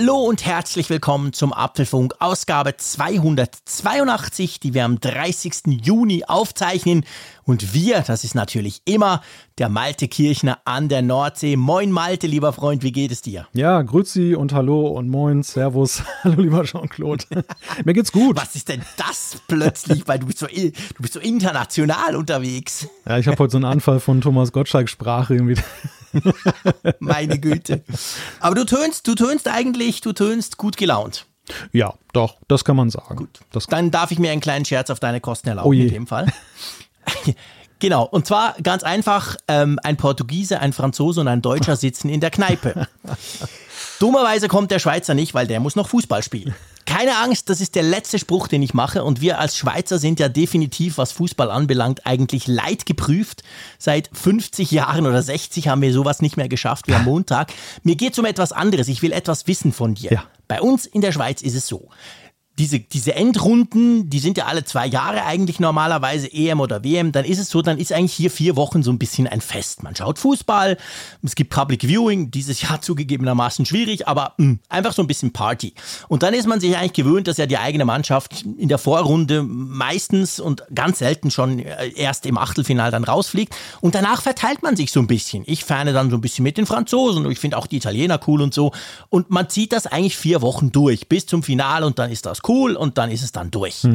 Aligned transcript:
Hallo 0.00 0.16
und 0.16 0.46
herzlich 0.46 0.88
willkommen 0.88 1.34
zum 1.34 1.52
Apfelfunk 1.52 2.14
Ausgabe 2.20 2.74
282, 2.74 4.58
die 4.58 4.72
wir 4.72 4.86
am 4.86 4.98
30. 4.98 5.82
Juni 5.82 6.24
aufzeichnen. 6.26 7.04
Und 7.44 7.74
wir, 7.74 8.00
das 8.00 8.24
ist 8.24 8.34
natürlich 8.34 8.80
immer 8.86 9.20
der 9.58 9.68
Malte 9.68 10.08
Kirchner 10.08 10.56
an 10.64 10.88
der 10.88 11.02
Nordsee. 11.02 11.56
Moin 11.56 11.92
Malte, 11.92 12.28
lieber 12.28 12.54
Freund, 12.54 12.82
wie 12.82 12.92
geht 12.92 13.12
es 13.12 13.20
dir? 13.20 13.46
Ja, 13.52 13.82
grüezi 13.82 14.34
und 14.34 14.54
hallo 14.54 14.86
und 14.86 15.10
moin, 15.10 15.42
servus. 15.42 16.02
Hallo, 16.24 16.40
lieber 16.40 16.64
Jean-Claude. 16.64 17.26
Mir 17.84 17.92
geht's 17.92 18.10
gut. 18.10 18.38
Was 18.38 18.56
ist 18.56 18.70
denn 18.70 18.80
das 18.96 19.36
plötzlich, 19.48 20.08
weil 20.08 20.18
du 20.18 20.24
bist 20.24 20.38
so, 20.38 20.46
du 20.46 20.72
bist 20.98 21.12
so 21.12 21.20
international 21.20 22.16
unterwegs. 22.16 22.88
Ja, 23.06 23.18
ich 23.18 23.26
habe 23.26 23.36
heute 23.36 23.52
so 23.52 23.58
einen 23.58 23.66
Anfall 23.66 24.00
von 24.00 24.22
Thomas 24.22 24.50
Gottschalk-Sprache 24.52 25.34
irgendwie. 25.34 25.60
Meine 26.98 27.38
Güte. 27.38 27.82
Aber 28.40 28.54
du 28.54 28.64
tönst, 28.64 29.06
du 29.06 29.14
tönst 29.14 29.48
eigentlich, 29.48 30.00
du 30.00 30.12
tönst 30.12 30.56
gut 30.56 30.76
gelaunt. 30.76 31.26
Ja, 31.72 31.94
doch, 32.12 32.36
das 32.48 32.64
kann 32.64 32.76
man 32.76 32.90
sagen. 32.90 33.16
Gut. 33.16 33.40
Das 33.52 33.66
Dann 33.66 33.90
darf 33.90 34.10
ich 34.10 34.18
mir 34.18 34.30
einen 34.30 34.40
kleinen 34.40 34.64
Scherz 34.64 34.90
auf 34.90 35.00
deine 35.00 35.20
Kosten 35.20 35.48
erlauben 35.48 35.68
Oh 35.68 35.72
in 35.72 35.88
dem 35.88 36.06
Fall. 36.06 36.26
Genau, 37.80 38.04
und 38.04 38.26
zwar 38.26 38.56
ganz 38.62 38.82
einfach, 38.82 39.36
ähm, 39.48 39.78
ein 39.82 39.96
Portugiese, 39.96 40.60
ein 40.60 40.74
Franzose 40.74 41.22
und 41.22 41.28
ein 41.28 41.40
Deutscher 41.40 41.76
sitzen 41.76 42.10
in 42.10 42.20
der 42.20 42.30
Kneipe. 42.30 42.86
Dummerweise 43.98 44.48
kommt 44.48 44.70
der 44.70 44.78
Schweizer 44.78 45.14
nicht, 45.14 45.32
weil 45.32 45.46
der 45.46 45.60
muss 45.60 45.76
noch 45.76 45.88
Fußball 45.88 46.22
spielen. 46.22 46.54
Keine 46.86 47.16
Angst, 47.18 47.48
das 47.48 47.60
ist 47.60 47.74
der 47.74 47.82
letzte 47.82 48.18
Spruch, 48.18 48.48
den 48.48 48.62
ich 48.62 48.74
mache. 48.74 49.04
Und 49.04 49.20
wir 49.20 49.38
als 49.38 49.56
Schweizer 49.56 49.98
sind 49.98 50.20
ja 50.20 50.28
definitiv, 50.28 50.98
was 50.98 51.12
Fußball 51.12 51.50
anbelangt, 51.50 52.06
eigentlich 52.06 52.46
leidgeprüft. 52.46 53.42
Seit 53.78 54.10
50 54.12 54.70
Jahren 54.70 55.06
oder 55.06 55.22
60 55.22 55.68
haben 55.68 55.82
wir 55.82 55.92
sowas 55.92 56.20
nicht 56.20 56.36
mehr 56.36 56.48
geschafft 56.48 56.88
wie 56.88 56.94
am 56.94 57.04
Montag. 57.04 57.52
Mir 57.82 57.96
geht 57.96 58.12
es 58.14 58.18
um 58.18 58.24
etwas 58.24 58.52
anderes. 58.52 58.88
Ich 58.88 59.02
will 59.02 59.12
etwas 59.12 59.46
wissen 59.46 59.72
von 59.72 59.94
dir. 59.94 60.10
Ja. 60.12 60.24
Bei 60.48 60.60
uns 60.60 60.84
in 60.84 61.00
der 61.00 61.12
Schweiz 61.12 61.42
ist 61.42 61.54
es 61.54 61.68
so. 61.68 61.90
Diese, 62.60 62.78
diese 62.78 63.14
Endrunden, 63.14 64.10
die 64.10 64.18
sind 64.18 64.36
ja 64.36 64.44
alle 64.44 64.66
zwei 64.66 64.86
Jahre 64.86 65.24
eigentlich 65.24 65.60
normalerweise, 65.60 66.30
EM 66.30 66.60
oder 66.60 66.84
WM, 66.84 67.10
dann 67.10 67.24
ist 67.24 67.38
es 67.38 67.48
so, 67.48 67.62
dann 67.62 67.78
ist 67.78 67.90
eigentlich 67.90 68.12
hier 68.12 68.30
vier 68.30 68.54
Wochen 68.54 68.82
so 68.82 68.90
ein 68.92 68.98
bisschen 68.98 69.26
ein 69.26 69.40
Fest. 69.40 69.82
Man 69.82 69.96
schaut 69.96 70.18
Fußball, 70.18 70.76
es 71.22 71.34
gibt 71.36 71.48
Public 71.48 71.84
Viewing, 71.84 72.30
dieses 72.30 72.60
Jahr 72.60 72.82
zugegebenermaßen 72.82 73.64
schwierig, 73.64 74.06
aber 74.06 74.34
mh, 74.36 74.58
einfach 74.68 74.92
so 74.92 75.00
ein 75.00 75.06
bisschen 75.06 75.32
Party. 75.32 75.72
Und 76.08 76.22
dann 76.22 76.34
ist 76.34 76.46
man 76.46 76.60
sich 76.60 76.76
eigentlich 76.76 76.92
gewöhnt, 76.92 77.28
dass 77.28 77.38
ja 77.38 77.46
die 77.46 77.56
eigene 77.56 77.86
Mannschaft 77.86 78.42
in 78.42 78.68
der 78.68 78.76
Vorrunde 78.76 79.42
meistens 79.42 80.38
und 80.38 80.62
ganz 80.74 80.98
selten 80.98 81.30
schon 81.30 81.60
äh, 81.60 81.92
erst 81.96 82.26
im 82.26 82.36
Achtelfinal 82.36 82.90
dann 82.90 83.04
rausfliegt. 83.04 83.56
Und 83.80 83.94
danach 83.94 84.20
verteilt 84.20 84.62
man 84.62 84.76
sich 84.76 84.92
so 84.92 85.00
ein 85.00 85.06
bisschen. 85.06 85.44
Ich 85.46 85.64
ferne 85.64 85.94
dann 85.94 86.10
so 86.10 86.16
ein 86.18 86.20
bisschen 86.20 86.42
mit 86.42 86.58
den 86.58 86.66
Franzosen 86.66 87.24
und 87.24 87.32
ich 87.32 87.38
finde 87.38 87.56
auch 87.56 87.66
die 87.66 87.78
Italiener 87.78 88.20
cool 88.26 88.42
und 88.42 88.52
so. 88.52 88.72
Und 89.08 89.30
man 89.30 89.48
zieht 89.48 89.72
das 89.72 89.86
eigentlich 89.86 90.18
vier 90.18 90.42
Wochen 90.42 90.70
durch 90.72 91.08
bis 91.08 91.24
zum 91.24 91.42
Finale 91.42 91.86
und 91.86 91.98
dann 91.98 92.10
ist 92.10 92.26
das 92.26 92.40
cool 92.46 92.49
und 92.50 92.98
dann 92.98 93.10
ist 93.10 93.22
es 93.22 93.32
dann 93.32 93.50
durch. 93.50 93.86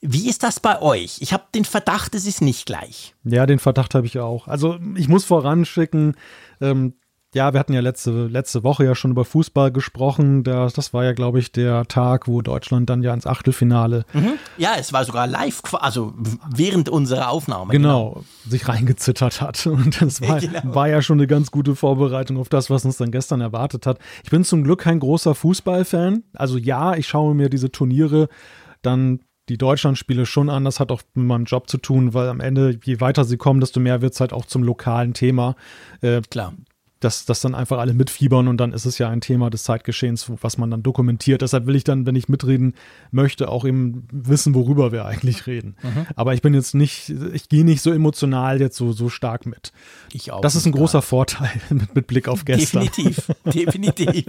Wie 0.00 0.28
ist 0.28 0.42
das 0.42 0.60
bei 0.60 0.80
euch? 0.80 1.18
Ich 1.20 1.32
habe 1.32 1.44
den 1.54 1.64
Verdacht, 1.64 2.14
es 2.14 2.26
ist 2.26 2.40
nicht 2.40 2.66
gleich. 2.66 3.14
Ja, 3.24 3.46
den 3.46 3.58
Verdacht 3.58 3.94
habe 3.94 4.06
ich 4.06 4.18
auch. 4.18 4.46
Also 4.48 4.78
ich 4.96 5.08
muss 5.08 5.24
voranschicken, 5.24 6.16
ähm, 6.60 6.94
ja, 7.38 7.52
wir 7.52 7.60
hatten 7.60 7.72
ja 7.72 7.80
letzte, 7.80 8.26
letzte 8.26 8.64
Woche 8.64 8.84
ja 8.84 8.94
schon 8.94 9.12
über 9.12 9.24
Fußball 9.24 9.70
gesprochen. 9.70 10.42
Das, 10.42 10.72
das 10.72 10.92
war 10.92 11.04
ja, 11.04 11.12
glaube 11.12 11.38
ich, 11.38 11.52
der 11.52 11.86
Tag, 11.86 12.26
wo 12.26 12.42
Deutschland 12.42 12.90
dann 12.90 13.02
ja 13.02 13.14
ins 13.14 13.26
Achtelfinale 13.26 14.04
Ja, 14.56 14.72
es 14.78 14.92
war 14.92 15.04
sogar 15.04 15.26
live, 15.26 15.62
also 15.74 16.12
während 16.54 16.88
unserer 16.88 17.30
Aufnahme. 17.30 17.70
genau, 17.72 18.22
sich 18.46 18.68
reingezittert 18.68 19.40
hat. 19.40 19.66
Und 19.66 20.00
das 20.02 20.20
war, 20.20 20.40
Genau. 20.40 20.74
war 20.74 20.88
ja 20.88 21.00
schon 21.00 21.18
eine 21.18 21.26
ganz 21.28 21.50
gute 21.50 21.76
Vorbereitung 21.76 22.36
auf 22.38 22.48
das, 22.48 22.70
was 22.70 22.84
uns 22.84 22.96
dann 22.96 23.10
gestern 23.12 23.40
erwartet 23.40 23.86
hat. 23.86 23.98
Ich 24.24 24.30
bin 24.30 24.42
zum 24.44 24.64
Glück 24.64 24.80
kein 24.80 24.98
großer 24.98 25.34
Fußballfan. 25.34 26.24
Also 26.34 26.58
ja, 26.58 26.94
ich 26.96 27.06
schaue 27.06 27.34
mir 27.34 27.48
diese 27.48 27.70
Turniere 27.70 28.28
dann 28.82 29.20
die 29.48 29.58
Deutschlandspiele 29.58 30.26
schon 30.26 30.50
an. 30.50 30.64
Das 30.64 30.78
hat 30.80 30.90
auch 30.92 31.02
mit 31.14 31.26
meinem 31.26 31.44
Job 31.44 31.70
zu 31.70 31.78
tun, 31.78 32.12
weil 32.14 32.28
am 32.28 32.40
Ende, 32.40 32.78
je 32.84 33.00
weiter 33.00 33.24
sie 33.24 33.36
kommen, 33.38 33.60
desto 33.60 33.80
mehr 33.80 34.02
wird 34.02 34.12
es 34.14 34.20
halt 34.20 34.32
auch 34.32 34.44
zum 34.44 34.62
lokalen 34.62 35.14
Thema. 35.14 35.54
Äh, 36.02 36.20
Klar. 36.30 36.52
Dass, 37.00 37.24
dass 37.24 37.40
dann 37.40 37.54
einfach 37.54 37.78
alle 37.78 37.94
mitfiebern 37.94 38.48
und 38.48 38.56
dann 38.56 38.72
ist 38.72 38.84
es 38.84 38.98
ja 38.98 39.08
ein 39.08 39.20
Thema 39.20 39.50
des 39.50 39.62
Zeitgeschehens, 39.62 40.30
was 40.40 40.58
man 40.58 40.70
dann 40.70 40.82
dokumentiert. 40.82 41.42
Deshalb 41.42 41.66
will 41.66 41.76
ich 41.76 41.84
dann, 41.84 42.06
wenn 42.06 42.16
ich 42.16 42.28
mitreden 42.28 42.74
möchte, 43.10 43.48
auch 43.48 43.64
eben 43.64 44.08
wissen, 44.10 44.54
worüber 44.54 44.90
wir 44.90 45.04
eigentlich 45.04 45.46
reden. 45.46 45.76
Mhm. 45.82 46.06
Aber 46.16 46.34
ich 46.34 46.42
bin 46.42 46.54
jetzt 46.54 46.74
nicht, 46.74 47.10
ich 47.32 47.48
gehe 47.48 47.64
nicht 47.64 47.82
so 47.82 47.92
emotional 47.92 48.60
jetzt 48.60 48.76
so, 48.76 48.92
so 48.92 49.08
stark 49.08 49.46
mit. 49.46 49.72
Ich 50.12 50.32
auch. 50.32 50.40
Das 50.40 50.56
ist 50.56 50.66
ein 50.66 50.70
nicht. 50.70 50.78
großer 50.78 51.02
Vorteil 51.02 51.50
mit, 51.70 51.94
mit 51.94 52.06
Blick 52.08 52.26
auf 52.26 52.44
gestern. 52.44 52.82
Definitiv, 52.82 53.30
definitiv. 53.44 54.24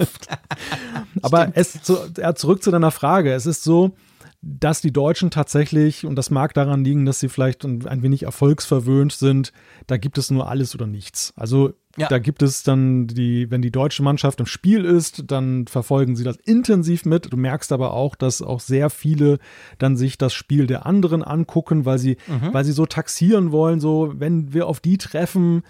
Aber 1.21 1.51
es 1.55 1.81
zu, 1.81 1.97
ja, 2.17 2.35
zurück 2.35 2.61
zu 2.61 2.69
deiner 2.69 2.91
Frage. 2.91 3.33
Es 3.33 3.47
ist 3.47 3.63
so, 3.63 3.95
dass 4.41 4.79
die 4.79 4.93
Deutschen 4.93 5.31
tatsächlich, 5.31 6.05
und 6.05 6.15
das 6.15 6.29
mag 6.29 6.53
daran 6.53 6.83
liegen, 6.83 7.05
dass 7.05 7.19
sie 7.19 7.29
vielleicht 7.29 7.65
ein, 7.65 7.85
ein 7.87 8.03
wenig 8.03 8.23
erfolgsverwöhnt 8.23 9.11
sind, 9.11 9.51
da 9.87 9.97
gibt 9.97 10.17
es 10.17 10.31
nur 10.31 10.47
alles 10.47 10.75
oder 10.75 10.87
nichts. 10.87 11.33
Also 11.35 11.73
Ja. 11.97 12.07
da 12.07 12.19
gibt 12.19 12.43
es 12.43 12.63
dann 12.63 13.07
die, 13.07 13.49
wenn 13.51 13.61
die 13.61 13.71
deutsche 13.71 14.03
Mannschaft 14.03 14.39
im 14.39 14.45
Spiel 14.45 14.85
ist, 14.85 15.23
dann 15.27 15.65
verfolgen 15.67 16.15
sie 16.15 16.23
das 16.23 16.37
intensiv 16.45 17.03
mit. 17.03 17.33
Du 17.33 17.35
merkst 17.37 17.71
aber 17.71 17.93
auch, 17.93 18.15
dass 18.15 18.41
auch 18.41 18.59
sehr 18.59 18.89
viele 18.89 19.39
dann 19.79 19.97
sich 19.97 20.17
das 20.17 20.33
Spiel 20.33 20.67
der 20.67 20.85
anderen 20.85 21.23
angucken, 21.23 21.85
weil 21.85 21.97
sie, 21.97 22.17
Mhm. 22.27 22.53
weil 22.53 22.63
sie 22.63 22.71
so 22.73 22.85
taxieren 22.85 23.51
wollen, 23.51 23.79
so 23.79 24.13
wenn 24.15 24.53
wir 24.53 24.67
auf 24.67 24.79
die 24.79 24.97
treffen, 24.97 25.63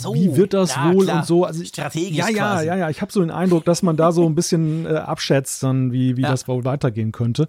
so, 0.00 0.14
wie 0.14 0.34
wird 0.36 0.54
das 0.54 0.74
ja, 0.74 0.92
wohl 0.92 1.04
klar. 1.04 1.18
und 1.18 1.26
so. 1.26 1.44
Also 1.44 1.62
Strategisch 1.64 2.16
ja, 2.16 2.28
ja, 2.28 2.34
quasi. 2.54 2.66
ja, 2.66 2.76
ja. 2.76 2.90
Ich 2.90 3.00
habe 3.00 3.12
so 3.12 3.20
den 3.20 3.30
Eindruck, 3.30 3.64
dass 3.64 3.82
man 3.84 3.96
da 3.96 4.10
so 4.10 4.26
ein 4.26 4.34
bisschen 4.34 4.86
äh, 4.86 4.94
abschätzt, 4.94 5.62
dann 5.62 5.92
wie, 5.92 6.16
wie 6.16 6.22
Ja. 6.22 6.30
das 6.30 6.48
wohl 6.48 6.64
weitergehen 6.64 7.12
könnte. 7.12 7.46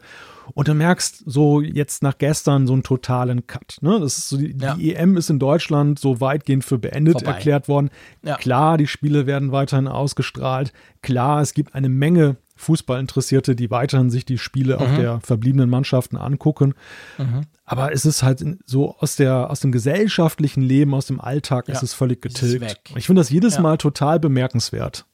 Und 0.54 0.68
du 0.68 0.74
merkst 0.76 1.24
so 1.26 1.62
jetzt 1.62 2.04
nach 2.04 2.18
gestern 2.20 2.68
so 2.68 2.74
einen 2.74 2.84
totalen 2.84 3.48
Cut. 3.48 3.78
Ne? 3.82 3.98
Das 4.00 4.18
ist 4.20 4.30
so 4.30 4.38
die, 4.38 4.56
Ja. 4.60 4.76
die 4.76 4.94
EM 4.94 5.18
ist 5.18 5.30
in 5.32 5.40
Deutschland 5.40 5.98
so 5.98 6.20
weitgehend 6.22 6.64
für 6.66 6.78
beendet 6.78 7.14
Vorbei. 7.14 7.32
erklärt 7.32 7.68
worden. 7.68 7.90
Ja. 8.24 8.36
Klar, 8.38 8.78
die 8.78 8.88
Spiele 8.88 9.26
werden 9.26 9.52
weiterhin 9.52 9.88
ausgestrahlt. 9.88 10.74
Klar, 11.02 11.42
es 11.42 11.54
gibt 11.54 11.76
eine 11.76 11.90
Menge 11.90 12.38
Fußballinteressierte, 12.56 13.56
die 13.56 13.72
weiterhin 13.72 14.10
sich 14.12 14.26
die 14.26 14.38
Spiele 14.38 14.76
Mhm. 14.76 14.82
auch 14.82 14.96
der 14.96 15.20
verbliebenen 15.22 15.70
Mannschaften 15.70 16.18
angucken. 16.18 16.76
Aber 17.66 17.92
es 17.94 18.06
ist 18.06 18.24
halt 18.24 18.44
so 18.66 18.96
aus 19.00 19.16
der 19.16 19.50
aus 19.50 19.60
dem 19.62 19.72
gesellschaftlichen 19.72 20.62
Leben, 20.62 20.94
aus 20.94 21.08
dem 21.08 21.20
Alltag 21.20 21.68
Ja, 21.68 21.74
ist 21.74 21.84
es 21.84 21.94
völlig 21.94 22.24
es 22.26 22.34
getilgt. 22.34 22.62
weg. 22.62 22.80
Ich 22.96 23.08
finde 23.08 23.22
das 23.22 23.30
jedes 23.30 23.56
Ja. 23.56 23.62
Mal 23.62 23.78
total 23.78 24.20
bemerkenswert. 24.20 25.06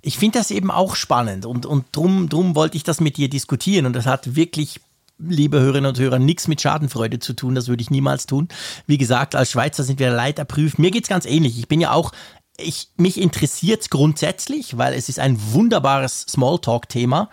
Ich 0.00 0.18
finde 0.18 0.38
das 0.38 0.50
eben 0.50 0.70
auch 0.70 0.94
spannend 0.96 1.44
und, 1.46 1.66
und 1.66 1.84
drum, 1.92 2.28
drum 2.28 2.54
wollte 2.54 2.76
ich 2.76 2.84
das 2.84 3.00
mit 3.00 3.16
dir 3.16 3.28
diskutieren 3.28 3.86
und 3.86 3.94
das 3.94 4.06
hat 4.06 4.34
wirklich, 4.36 4.80
liebe 5.18 5.60
Hörerinnen 5.60 5.88
und 5.88 5.98
Hörer, 5.98 6.18
nichts 6.18 6.48
mit 6.48 6.60
Schadenfreude 6.60 7.18
zu 7.18 7.34
tun, 7.34 7.54
das 7.54 7.68
würde 7.68 7.82
ich 7.82 7.90
niemals 7.90 8.26
tun. 8.26 8.48
Wie 8.86 8.98
gesagt, 8.98 9.34
als 9.34 9.50
Schweizer 9.50 9.84
sind 9.84 9.98
wir 9.98 10.10
leiterprüft. 10.10 10.78
Mir 10.78 10.90
geht's 10.90 11.08
ganz 11.08 11.26
ähnlich. 11.26 11.58
Ich 11.58 11.68
bin 11.68 11.80
ja 11.80 11.92
auch, 11.92 12.12
ich, 12.56 12.88
mich 12.96 13.20
interessiert 13.20 13.90
grundsätzlich, 13.90 14.76
weil 14.76 14.94
es 14.94 15.08
ist 15.08 15.18
ein 15.18 15.38
wunderbares 15.52 16.22
Smalltalk-Thema. 16.22 17.30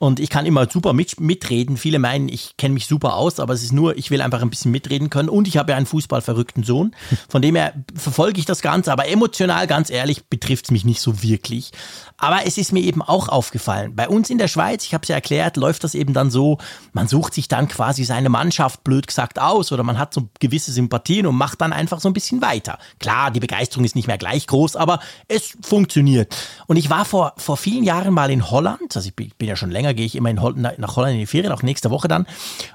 Und 0.00 0.18
ich 0.18 0.30
kann 0.30 0.46
immer 0.46 0.66
super 0.70 0.94
mit, 0.94 1.20
mitreden. 1.20 1.76
Viele 1.76 1.98
meinen, 1.98 2.30
ich 2.30 2.56
kenne 2.56 2.72
mich 2.72 2.86
super 2.86 3.16
aus, 3.16 3.38
aber 3.38 3.52
es 3.52 3.62
ist 3.62 3.74
nur, 3.74 3.98
ich 3.98 4.10
will 4.10 4.22
einfach 4.22 4.40
ein 4.40 4.48
bisschen 4.48 4.70
mitreden 4.70 5.10
können. 5.10 5.28
Und 5.28 5.46
ich 5.46 5.58
habe 5.58 5.72
ja 5.72 5.76
einen 5.76 5.84
fußballverrückten 5.84 6.64
Sohn. 6.64 6.96
Von 7.28 7.42
dem 7.42 7.54
her 7.54 7.74
verfolge 7.94 8.40
ich 8.40 8.46
das 8.46 8.62
Ganze. 8.62 8.92
Aber 8.92 9.06
emotional, 9.08 9.66
ganz 9.66 9.90
ehrlich, 9.90 10.24
betrifft 10.24 10.64
es 10.64 10.70
mich 10.70 10.86
nicht 10.86 11.02
so 11.02 11.22
wirklich. 11.22 11.72
Aber 12.16 12.46
es 12.46 12.56
ist 12.56 12.72
mir 12.72 12.80
eben 12.80 13.02
auch 13.02 13.28
aufgefallen. 13.28 13.94
Bei 13.94 14.08
uns 14.08 14.30
in 14.30 14.38
der 14.38 14.48
Schweiz, 14.48 14.86
ich 14.86 14.94
habe 14.94 15.02
es 15.02 15.08
ja 15.08 15.16
erklärt, 15.16 15.58
läuft 15.58 15.84
das 15.84 15.94
eben 15.94 16.14
dann 16.14 16.30
so, 16.30 16.56
man 16.94 17.06
sucht 17.06 17.34
sich 17.34 17.48
dann 17.48 17.68
quasi 17.68 18.04
seine 18.04 18.30
Mannschaft 18.30 18.84
blöd 18.84 19.06
gesagt 19.06 19.38
aus 19.38 19.70
oder 19.70 19.82
man 19.82 19.98
hat 19.98 20.14
so 20.14 20.30
gewisse 20.38 20.72
Sympathien 20.72 21.26
und 21.26 21.34
macht 21.36 21.60
dann 21.60 21.74
einfach 21.74 22.00
so 22.00 22.08
ein 22.08 22.14
bisschen 22.14 22.40
weiter. 22.40 22.78
Klar, 23.00 23.30
die 23.30 23.40
Begeisterung 23.40 23.84
ist 23.84 23.96
nicht 23.96 24.06
mehr 24.06 24.18
gleich 24.18 24.46
groß, 24.46 24.76
aber 24.76 25.00
es 25.28 25.58
funktioniert. 25.62 26.34
Und 26.66 26.76
ich 26.76 26.88
war 26.88 27.04
vor, 27.04 27.34
vor 27.36 27.58
vielen 27.58 27.84
Jahren 27.84 28.14
mal 28.14 28.30
in 28.30 28.50
Holland, 28.50 28.96
also 28.96 29.06
ich 29.06 29.14
bin, 29.14 29.30
bin 29.36 29.48
ja 29.48 29.56
schon 29.56 29.70
länger, 29.70 29.89
gehe 29.92 30.06
ich 30.06 30.16
immer 30.16 30.30
Hol 30.40 30.54
nach 30.54 30.96
Holland 30.96 31.14
in 31.14 31.20
die 31.20 31.26
Ferien, 31.26 31.52
auch 31.52 31.62
nächste 31.62 31.90
Woche 31.90 32.08
dann. 32.08 32.26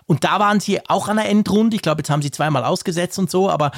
Und 0.06 0.24
da 0.24 0.40
waren 0.40 0.60
sie 0.60 0.80
auch 0.90 1.08
an 1.08 1.18
der 1.18 1.30
Endrunde. 1.30 1.76
Ich 1.76 1.82
glaube, 1.82 2.00
jetzt 2.00 2.10
haben 2.10 2.22
sie 2.22 2.32
zweimal 2.32 2.64
ausgesetzt 2.64 3.20
und 3.20 3.30
so, 3.30 3.50
aber 3.50 3.72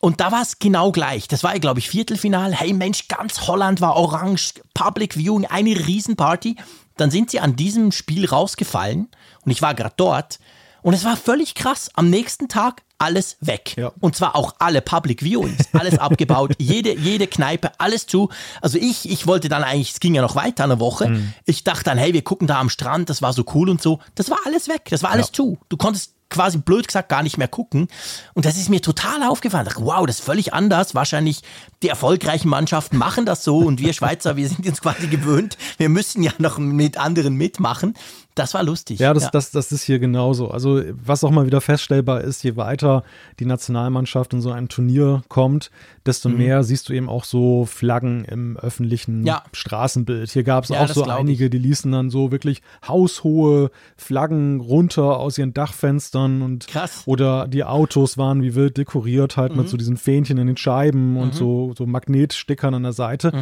und 0.00 0.20
da 0.20 0.30
war 0.30 0.42
es 0.42 0.58
genau 0.58 0.92
gleich. 0.92 1.28
Das 1.28 1.42
war, 1.44 1.58
glaube 1.58 1.80
ich, 1.80 1.88
Viertelfinal. 1.88 2.52
Hey 2.52 2.74
Mensch, 2.74 3.08
ganz 3.08 3.46
Holland 3.46 3.80
war 3.80 3.96
orange, 3.96 4.52
Public 4.74 5.14
Viewing, 5.14 5.46
eine 5.46 5.70
Riesenparty. 5.70 6.56
Dann 6.98 7.10
sind 7.10 7.30
sie 7.30 7.40
an 7.40 7.56
diesem 7.56 7.90
Spiel 7.90 8.26
rausgefallen 8.26 9.08
und 9.44 9.50
ich 9.50 9.62
war 9.62 9.74
gerade 9.74 9.94
dort. 9.96 10.38
Und 10.82 10.92
es 10.92 11.04
war 11.04 11.16
völlig 11.16 11.54
krass. 11.54 11.90
Am 11.94 12.10
nächsten 12.10 12.48
Tag 12.48 12.82
alles 13.04 13.36
weg. 13.40 13.74
Ja. 13.76 13.92
Und 14.00 14.16
zwar 14.16 14.34
auch 14.34 14.54
alle 14.58 14.80
Public 14.80 15.22
Viewings, 15.22 15.68
alles 15.74 15.98
abgebaut, 15.98 16.52
jede, 16.58 16.96
jede 16.96 17.26
Kneipe, 17.26 17.72
alles 17.78 18.06
zu. 18.06 18.30
Also 18.62 18.78
ich, 18.78 19.10
ich 19.10 19.26
wollte 19.26 19.50
dann 19.50 19.62
eigentlich, 19.62 19.92
es 19.92 20.00
ging 20.00 20.14
ja 20.14 20.22
noch 20.22 20.36
weiter 20.36 20.64
eine 20.64 20.80
Woche. 20.80 21.10
Mhm. 21.10 21.34
Ich 21.44 21.64
dachte 21.64 21.84
dann, 21.84 21.98
hey, 21.98 22.14
wir 22.14 22.22
gucken 22.22 22.46
da 22.46 22.58
am 22.58 22.70
Strand, 22.70 23.10
das 23.10 23.20
war 23.20 23.34
so 23.34 23.44
cool 23.54 23.68
und 23.68 23.82
so. 23.82 24.00
Das 24.14 24.30
war 24.30 24.38
alles 24.46 24.68
weg, 24.68 24.86
das 24.88 25.02
war 25.02 25.10
alles 25.10 25.26
ja. 25.28 25.32
zu. 25.34 25.58
Du 25.68 25.76
konntest 25.76 26.14
quasi 26.30 26.58
blöd 26.58 26.86
gesagt 26.86 27.08
gar 27.10 27.22
nicht 27.22 27.38
mehr 27.38 27.48
gucken. 27.48 27.88
Und 28.32 28.44
das 28.44 28.56
ist 28.56 28.68
mir 28.68 28.80
total 28.80 29.22
aufgefallen. 29.22 29.66
Ich 29.66 29.74
dachte, 29.74 29.86
wow, 29.86 30.04
das 30.06 30.18
ist 30.18 30.24
völlig 30.24 30.52
anders. 30.52 30.94
Wahrscheinlich 30.94 31.42
die 31.82 31.88
erfolgreichen 31.88 32.48
Mannschaften 32.48 32.96
machen 32.96 33.26
das 33.26 33.44
so 33.44 33.58
und 33.58 33.80
wir 33.80 33.92
Schweizer, 33.92 34.36
wir 34.36 34.48
sind 34.48 34.64
jetzt 34.64 34.82
quasi 34.82 35.06
gewöhnt. 35.06 35.56
Wir 35.76 35.88
müssen 35.88 36.22
ja 36.22 36.32
noch 36.38 36.58
mit 36.58 36.96
anderen 36.96 37.34
mitmachen. 37.34 37.94
Das 38.34 38.52
war 38.52 38.64
lustig. 38.64 38.98
Ja, 38.98 39.14
das, 39.14 39.24
ja. 39.24 39.30
Das, 39.30 39.52
das 39.52 39.70
ist 39.70 39.84
hier 39.84 40.00
genauso. 40.00 40.50
Also, 40.50 40.82
was 40.90 41.22
auch 41.22 41.30
mal 41.30 41.46
wieder 41.46 41.60
feststellbar 41.60 42.22
ist, 42.22 42.42
je 42.42 42.56
weiter 42.56 43.04
die 43.38 43.46
Nationalmannschaft 43.46 44.32
in 44.32 44.40
so 44.40 44.50
ein 44.50 44.68
Turnier 44.68 45.22
kommt, 45.28 45.70
desto 46.04 46.28
mhm. 46.28 46.38
mehr 46.38 46.64
siehst 46.64 46.88
du 46.88 46.94
eben 46.94 47.08
auch 47.08 47.22
so 47.22 47.64
Flaggen 47.64 48.24
im 48.24 48.56
öffentlichen 48.56 49.24
ja. 49.24 49.44
Straßenbild. 49.52 50.30
Hier 50.30 50.42
gab 50.42 50.64
es 50.64 50.70
ja, 50.70 50.82
auch 50.82 50.88
so 50.88 51.04
einige, 51.04 51.48
die 51.48 51.58
ließen 51.58 51.92
dann 51.92 52.10
so 52.10 52.32
wirklich 52.32 52.60
haushohe 52.86 53.70
Flaggen 53.96 54.60
runter 54.60 55.20
aus 55.20 55.38
ihren 55.38 55.54
Dachfenstern 55.54 56.42
und 56.42 56.66
Krass. 56.66 57.02
oder 57.06 57.46
die 57.46 57.62
Autos 57.62 58.18
waren 58.18 58.42
wie 58.42 58.56
wild 58.56 58.76
dekoriert, 58.76 59.36
halt 59.36 59.52
mhm. 59.52 59.58
mit 59.58 59.68
so 59.68 59.76
diesen 59.76 59.96
Fähnchen 59.96 60.38
in 60.38 60.48
den 60.48 60.56
Scheiben 60.56 61.12
mhm. 61.12 61.16
und 61.18 61.34
so, 61.34 61.72
so 61.78 61.86
Magnetstickern 61.86 62.74
an 62.74 62.82
der 62.82 62.92
Seite. 62.92 63.32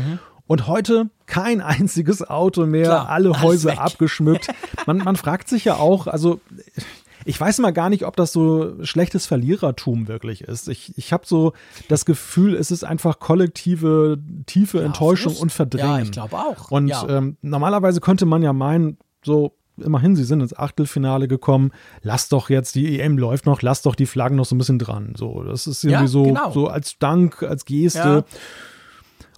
Und 0.53 0.67
heute 0.67 1.09
kein 1.25 1.61
einziges 1.63 2.29
Auto 2.29 2.67
mehr, 2.67 2.85
Klar, 2.85 3.09
alle 3.09 3.41
Häuser 3.41 3.81
abgeschmückt. 3.81 4.49
Man, 4.87 4.99
man 4.99 5.17
fragt 5.17 5.49
sich 5.49 5.65
ja 5.65 5.77
auch, 5.77 6.07
also 6.07 6.41
ich 7.25 7.41
weiß 7.41 7.61
mal 7.61 7.73
gar 7.73 7.89
nicht, 7.89 8.05
ob 8.05 8.17
das 8.17 8.33
so 8.33 8.85
schlechtes 8.85 9.25
Verlierertum 9.27 10.09
wirklich 10.09 10.43
ist. 10.43 10.69
Ich, 10.69 10.93
ich 10.99 11.13
habe 11.13 11.25
so 11.25 11.55
das 11.89 12.05
Gefühl, 12.05 12.55
es 12.55 12.71
ist 12.71 12.85
einfach 12.85 13.19
kollektive, 13.19 14.19
tiefe 14.45 14.79
ja, 14.81 14.85
Enttäuschung 14.85 15.37
und 15.37 15.53
Verdrängen. 15.53 15.89
Ja, 15.89 16.03
ich 16.03 16.11
glaube 16.11 16.37
auch. 16.37 16.71
Und 16.71 16.89
ja. 16.89 17.09
ähm, 17.09 17.39
normalerweise 17.41 18.01
könnte 18.01 18.27
man 18.27 18.43
ja 18.43 18.53
meinen, 18.53 18.99
so 19.25 19.57
immerhin, 19.79 20.17
sie 20.17 20.25
sind 20.25 20.41
ins 20.41 20.55
Achtelfinale 20.55 21.29
gekommen, 21.29 21.71
lass 22.03 22.29
doch 22.29 22.51
jetzt, 22.51 22.75
die 22.75 23.01
EM 23.01 23.17
läuft 23.17 23.47
noch, 23.47 23.63
lass 23.63 23.81
doch 23.81 23.95
die 23.95 24.07
Flaggen 24.07 24.37
noch 24.37 24.45
so 24.45 24.55
ein 24.55 24.59
bisschen 24.59 24.79
dran. 24.79 25.15
So, 25.17 25.45
das 25.45 25.67
ist 25.67 25.85
irgendwie 25.85 26.05
ja, 26.05 26.09
so, 26.09 26.25
genau. 26.25 26.51
so 26.51 26.67
als 26.67 26.99
Dank, 26.99 27.43
als 27.43 27.65
Geste. 27.65 28.25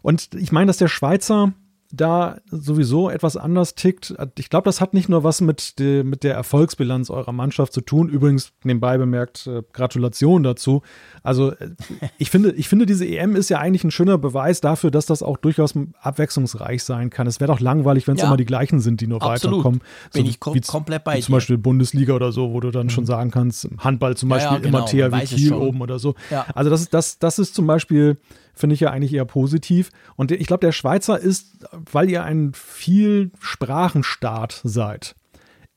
Und 0.05 0.35
ich 0.35 0.53
meine, 0.53 0.67
dass 0.67 0.77
der 0.77 0.89
Schweizer 0.89 1.55
da 1.91 2.37
sowieso 2.51 3.09
etwas 3.09 3.39
anders 3.39 3.75
tickt. 3.75 4.15
Ich 4.39 4.51
glaube, 4.51 4.65
das 4.67 4.83
hat 4.83 4.93
nicht 4.93 5.09
nur 5.09 5.25
was 5.25 5.41
mit, 5.41 5.79
de, 5.79 6.03
mit 6.03 6.25
der 6.25 6.35
Erfolgsbilanz 6.35 7.09
eurer 7.09 7.33
Mannschaft 7.33 7.73
zu 7.73 7.81
tun. 7.81 8.11
Übrigens, 8.11 8.53
nebenbei 8.65 8.99
bemerkt, 8.99 9.47
äh, 9.47 9.63
Gratulation 9.73 10.43
dazu. 10.43 10.83
Also, 11.23 11.53
äh, 11.53 11.71
ich 12.19 12.31
finde, 12.31 12.53
ich 12.53 12.69
finde, 12.69 12.85
diese 12.85 13.07
EM 13.07 13.35
ist 13.35 13.49
ja 13.49 13.61
eigentlich 13.61 13.85
ein 13.85 13.91
schöner 13.91 14.19
Beweis 14.19 14.61
dafür, 14.61 14.91
dass 14.91 15.07
das 15.07 15.23
auch 15.23 15.39
durchaus 15.39 15.73
abwechslungsreich 16.01 16.83
sein 16.83 17.09
kann. 17.09 17.27
Es 17.27 17.41
wäre 17.41 17.51
doch 17.51 17.61
langweilig, 17.61 18.07
wenn 18.07 18.17
es 18.17 18.21
ja. 18.21 18.27
immer 18.27 18.37
die 18.37 18.45
gleichen 18.45 18.81
sind, 18.81 19.01
die 19.01 19.07
nur 19.07 19.23
absolut. 19.23 19.59
weiterkommen. 19.59 19.81
So 20.13 20.19
Bin 20.19 20.27
ich 20.27 20.41
kom 20.41 20.55
wie, 20.55 20.61
komplett 20.61 21.05
bei 21.05 21.17
wie 21.17 21.23
Zum 21.23 21.33
Beispiel 21.33 21.57
Bundesliga 21.57 22.13
oder 22.13 22.31
so, 22.33 22.53
wo 22.53 22.61
du 22.61 22.71
dann 22.73 22.87
mhm. 22.87 22.91
schon 22.91 23.07
sagen 23.07 23.31
kannst, 23.31 23.69
Handball 23.79 24.17
zum 24.17 24.29
Beispiel 24.29 24.59
ja, 24.59 24.59
ja, 24.59 24.59
genau. 24.59 24.79
immer 24.79 24.87
THW 24.87 25.25
Kiel 25.25 25.55
oben 25.55 25.81
oder 25.81 25.99
so. 25.99 26.15
Also, 26.55 26.69
das 26.69 26.83
ist, 26.83 26.93
das, 26.93 27.19
das 27.19 27.39
ist 27.39 27.55
zum 27.55 27.67
Beispiel 27.67 28.19
finde 28.55 28.75
ich 28.75 28.81
ja 28.81 28.91
eigentlich 28.91 29.13
eher 29.13 29.25
positiv. 29.25 29.91
Und 30.17 30.31
ich 30.31 30.47
glaube, 30.47 30.65
der 30.65 30.73
Schweizer 30.73 31.19
ist, 31.19 31.67
weil 31.73 32.11
ihr 32.11 32.25
ein 32.25 32.53
Vielsprachenstaat 32.55 34.61
seid, 34.65 35.15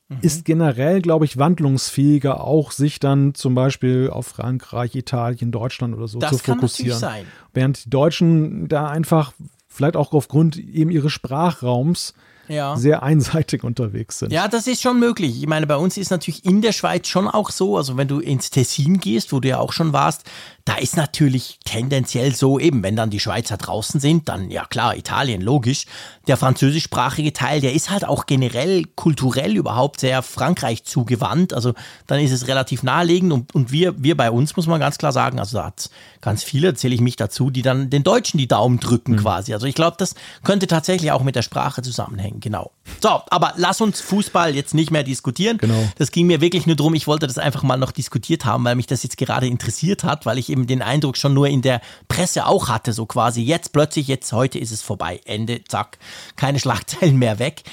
mhm. 0.09 0.17
ist 0.21 0.45
generell, 0.45 1.01
glaube 1.01 1.25
ich, 1.25 1.37
wandlungsfähiger, 1.37 2.41
auch 2.41 2.71
sich 2.71 2.99
dann 2.99 3.33
zum 3.33 3.55
Beispiel 3.55 4.09
auf 4.11 4.27
Frankreich, 4.27 4.95
Italien, 4.95 5.51
Deutschland 5.51 5.95
oder 5.95 6.07
so 6.07 6.19
das 6.19 6.37
zu 6.37 6.39
fokussieren. 6.39 6.99
Sein. 6.99 7.25
Während 7.53 7.85
die 7.85 7.89
Deutschen 7.89 8.67
da 8.67 8.87
einfach, 8.87 9.33
vielleicht 9.67 9.95
auch 9.95 10.13
aufgrund 10.13 10.57
eben 10.57 10.91
ihres 10.91 11.11
Sprachraums, 11.11 12.13
ja. 12.47 12.75
sehr 12.77 13.03
einseitig 13.03 13.63
unterwegs 13.63 14.19
sind. 14.19 14.31
Ja, 14.31 14.47
das 14.47 14.67
ist 14.67 14.81
schon 14.81 14.99
möglich. 14.99 15.41
Ich 15.41 15.47
meine, 15.47 15.67
bei 15.67 15.75
uns 15.75 15.97
ist 15.97 16.11
natürlich 16.11 16.45
in 16.45 16.61
der 16.61 16.71
Schweiz 16.71 17.07
schon 17.07 17.27
auch 17.27 17.51
so, 17.51 17.77
also 17.77 17.97
wenn 17.97 18.07
du 18.07 18.19
ins 18.19 18.49
Tessin 18.49 18.99
gehst, 18.99 19.33
wo 19.33 19.39
du 19.39 19.49
ja 19.49 19.59
auch 19.59 19.73
schon 19.73 19.93
warst, 19.93 20.23
da 20.67 20.75
ist 20.75 20.97
natürlich 20.97 21.59
tendenziell 21.63 22.35
so, 22.35 22.59
eben, 22.59 22.83
wenn 22.83 22.97
dann 22.97 23.09
die 23.09 23.21
Schweizer 23.21 23.55
draußen 23.55 24.01
sind, 24.01 24.27
dann 24.27 24.51
ja 24.51 24.65
klar, 24.65 24.97
Italien, 24.97 25.41
logisch. 25.41 25.85
Der 26.27 26.35
französischsprachige 26.35 27.31
Teil, 27.31 27.61
der 27.61 27.71
ist 27.71 27.89
halt 27.89 28.03
auch 28.03 28.25
generell 28.25 28.83
kulturell 28.95 29.55
überhaupt 29.55 30.01
sehr 30.01 30.21
Frankreich 30.21 30.83
zugewandt. 30.83 31.53
Also 31.53 31.73
dann 32.05 32.19
ist 32.19 32.33
es 32.33 32.49
relativ 32.49 32.83
naheliegend 32.83 33.31
und, 33.31 33.55
und 33.55 33.71
wir, 33.71 34.03
wir 34.03 34.17
bei 34.17 34.29
uns, 34.29 34.57
muss 34.57 34.67
man 34.67 34.81
ganz 34.81 34.97
klar 34.97 35.13
sagen, 35.13 35.39
also 35.39 35.57
da 35.57 35.67
hat 35.67 35.89
ganz 36.19 36.43
viele, 36.43 36.73
zähle 36.73 36.95
ich 36.95 37.01
mich 37.01 37.15
dazu, 37.15 37.49
die 37.49 37.61
dann 37.61 37.89
den 37.89 38.03
Deutschen 38.03 38.37
die 38.37 38.49
Daumen 38.49 38.81
drücken 38.81 39.13
mhm. 39.13 39.19
quasi. 39.19 39.53
Also 39.53 39.67
ich 39.67 39.75
glaube, 39.75 39.95
das 39.97 40.15
könnte 40.43 40.67
tatsächlich 40.67 41.13
auch 41.13 41.23
mit 41.23 41.37
der 41.37 41.43
Sprache 41.43 41.81
zusammenhängen, 41.81 42.41
genau. 42.41 42.71
So, 43.01 43.21
aber 43.29 43.53
lass 43.55 43.79
uns 43.79 44.01
Fußball 44.01 44.53
jetzt 44.53 44.73
nicht 44.73 44.91
mehr 44.91 45.03
diskutieren. 45.03 45.59
Genau. 45.59 45.87
Das 45.97 46.11
ging 46.11 46.27
mir 46.27 46.41
wirklich 46.41 46.65
nur 46.65 46.75
darum, 46.75 46.93
ich 46.93 47.07
wollte 47.07 47.27
das 47.27 47.37
einfach 47.37 47.63
mal 47.63 47.77
noch 47.77 47.91
diskutiert 47.91 48.43
haben, 48.43 48.65
weil 48.65 48.75
mich 48.75 48.87
das 48.87 49.03
jetzt 49.03 49.17
gerade 49.17 49.47
interessiert 49.47 50.03
hat, 50.03 50.25
weil 50.25 50.37
ich 50.37 50.49
eben 50.49 50.56
den 50.65 50.81
Eindruck 50.81 51.17
schon 51.17 51.33
nur 51.33 51.47
in 51.47 51.61
der 51.61 51.81
Presse 52.07 52.47
auch 52.47 52.69
hatte, 52.69 52.93
so 52.93 53.05
quasi 53.05 53.41
jetzt 53.43 53.73
plötzlich, 53.73 54.07
jetzt 54.07 54.31
heute 54.33 54.57
ist 54.57 54.71
es 54.71 54.81
vorbei, 54.81 55.21
Ende, 55.25 55.63
zack, 55.65 55.99
keine 56.35 56.59
Schlagzeilen 56.59 57.17
mehr 57.17 57.37
weg. 57.37 57.63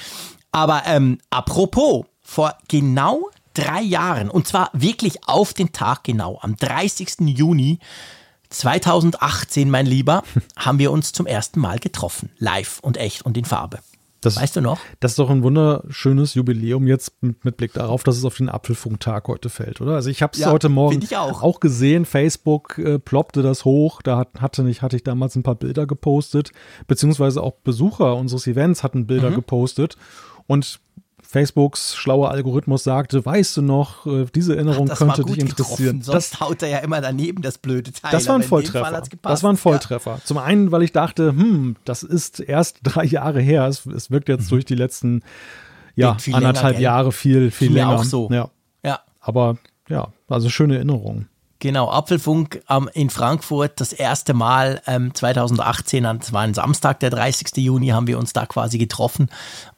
Aber 0.52 0.82
ähm, 0.86 1.18
apropos, 1.30 2.04
vor 2.22 2.56
genau 2.68 3.30
drei 3.54 3.80
Jahren, 3.80 4.28
und 4.28 4.46
zwar 4.46 4.70
wirklich 4.72 5.26
auf 5.26 5.54
den 5.54 5.72
Tag 5.72 6.04
genau, 6.04 6.38
am 6.42 6.56
30. 6.56 7.20
Juni 7.20 7.78
2018, 8.50 9.70
mein 9.70 9.86
Lieber, 9.86 10.22
haben 10.56 10.78
wir 10.78 10.92
uns 10.92 11.12
zum 11.12 11.26
ersten 11.26 11.60
Mal 11.60 11.78
getroffen, 11.78 12.30
live 12.38 12.80
und 12.80 12.96
echt 12.96 13.22
und 13.22 13.36
in 13.36 13.44
Farbe. 13.44 13.80
Das, 14.24 14.36
weißt 14.36 14.56
du 14.56 14.60
noch? 14.60 14.80
Das 15.00 15.12
ist 15.12 15.18
doch 15.18 15.30
ein 15.30 15.42
wunderschönes 15.42 16.34
Jubiläum 16.34 16.86
jetzt 16.86 17.22
mit, 17.22 17.44
mit 17.44 17.56
Blick 17.56 17.72
darauf, 17.72 18.02
dass 18.02 18.16
es 18.16 18.24
auf 18.24 18.36
den 18.36 18.48
Apfelfunktag 18.48 19.28
heute 19.28 19.50
fällt, 19.50 19.80
oder? 19.80 19.94
Also 19.94 20.10
ich 20.10 20.22
habe 20.22 20.32
es 20.32 20.40
ja, 20.40 20.50
heute 20.50 20.68
Morgen 20.68 21.00
auch. 21.14 21.42
auch. 21.42 21.60
gesehen. 21.60 22.04
Facebook 22.04 22.78
äh, 22.78 22.98
ploppte 22.98 23.42
das 23.42 23.64
hoch. 23.64 24.02
Da 24.02 24.16
hat, 24.16 24.40
hatte, 24.40 24.68
ich, 24.68 24.82
hatte 24.82 24.96
ich 24.96 25.04
damals 25.04 25.36
ein 25.36 25.42
paar 25.42 25.54
Bilder 25.54 25.86
gepostet, 25.86 26.52
beziehungsweise 26.86 27.42
auch 27.42 27.52
Besucher 27.64 28.16
unseres 28.16 28.46
Events 28.46 28.82
hatten 28.82 29.06
Bilder 29.06 29.30
mhm. 29.30 29.36
gepostet. 29.36 29.96
Und 30.46 30.80
Facebooks 31.34 31.96
schlauer 31.96 32.30
Algorithmus 32.30 32.84
sagte, 32.84 33.26
weißt 33.26 33.56
du 33.56 33.62
noch, 33.62 34.06
äh, 34.06 34.26
diese 34.32 34.54
Erinnerung 34.54 34.88
Ach, 34.88 34.98
könnte 34.98 35.24
dich 35.24 35.38
interessieren. 35.38 36.00
Sonst 36.00 36.34
das 36.34 36.40
haut 36.40 36.62
er 36.62 36.68
ja 36.68 36.78
immer 36.78 37.00
daneben, 37.00 37.42
das 37.42 37.58
blöde 37.58 37.90
Teil. 37.90 38.12
Das 38.12 38.28
war 38.28 38.36
ein 38.36 38.44
Volltreffer. 38.44 39.02
Das 39.22 39.42
war 39.42 39.52
ein 39.52 39.56
Volltreffer. 39.56 40.12
Ja. 40.12 40.24
Zum 40.24 40.38
einen, 40.38 40.70
weil 40.70 40.84
ich 40.84 40.92
dachte, 40.92 41.30
hm, 41.30 41.74
das 41.84 42.04
ist 42.04 42.38
erst 42.38 42.78
drei 42.84 43.04
Jahre 43.04 43.40
her. 43.40 43.66
Es, 43.66 43.84
es 43.84 44.12
wirkt 44.12 44.28
jetzt 44.28 44.44
mhm. 44.44 44.50
durch 44.50 44.64
die 44.64 44.76
letzten 44.76 45.24
ja, 45.96 46.16
anderthalb 46.30 46.78
Jahre 46.78 47.10
viel, 47.10 47.50
viel 47.50 47.72
länger. 47.72 47.98
Auch 47.98 48.04
so. 48.04 48.28
Ja. 48.30 48.50
ja. 48.84 49.00
Aber 49.18 49.56
ja, 49.88 50.12
also 50.28 50.48
schöne 50.48 50.76
Erinnerungen. 50.76 51.28
Genau, 51.64 51.88
Apfelfunk 51.88 52.62
ähm, 52.68 52.90
in 52.92 53.08
Frankfurt 53.08 53.80
das 53.80 53.94
erste 53.94 54.34
Mal 54.34 54.82
ähm, 54.86 55.14
2018, 55.14 56.04
das 56.04 56.30
war 56.30 56.42
ein 56.42 56.52
Samstag, 56.52 57.00
der 57.00 57.08
30. 57.08 57.56
Juni, 57.56 57.88
haben 57.88 58.06
wir 58.06 58.18
uns 58.18 58.34
da 58.34 58.44
quasi 58.44 58.76
getroffen 58.76 59.30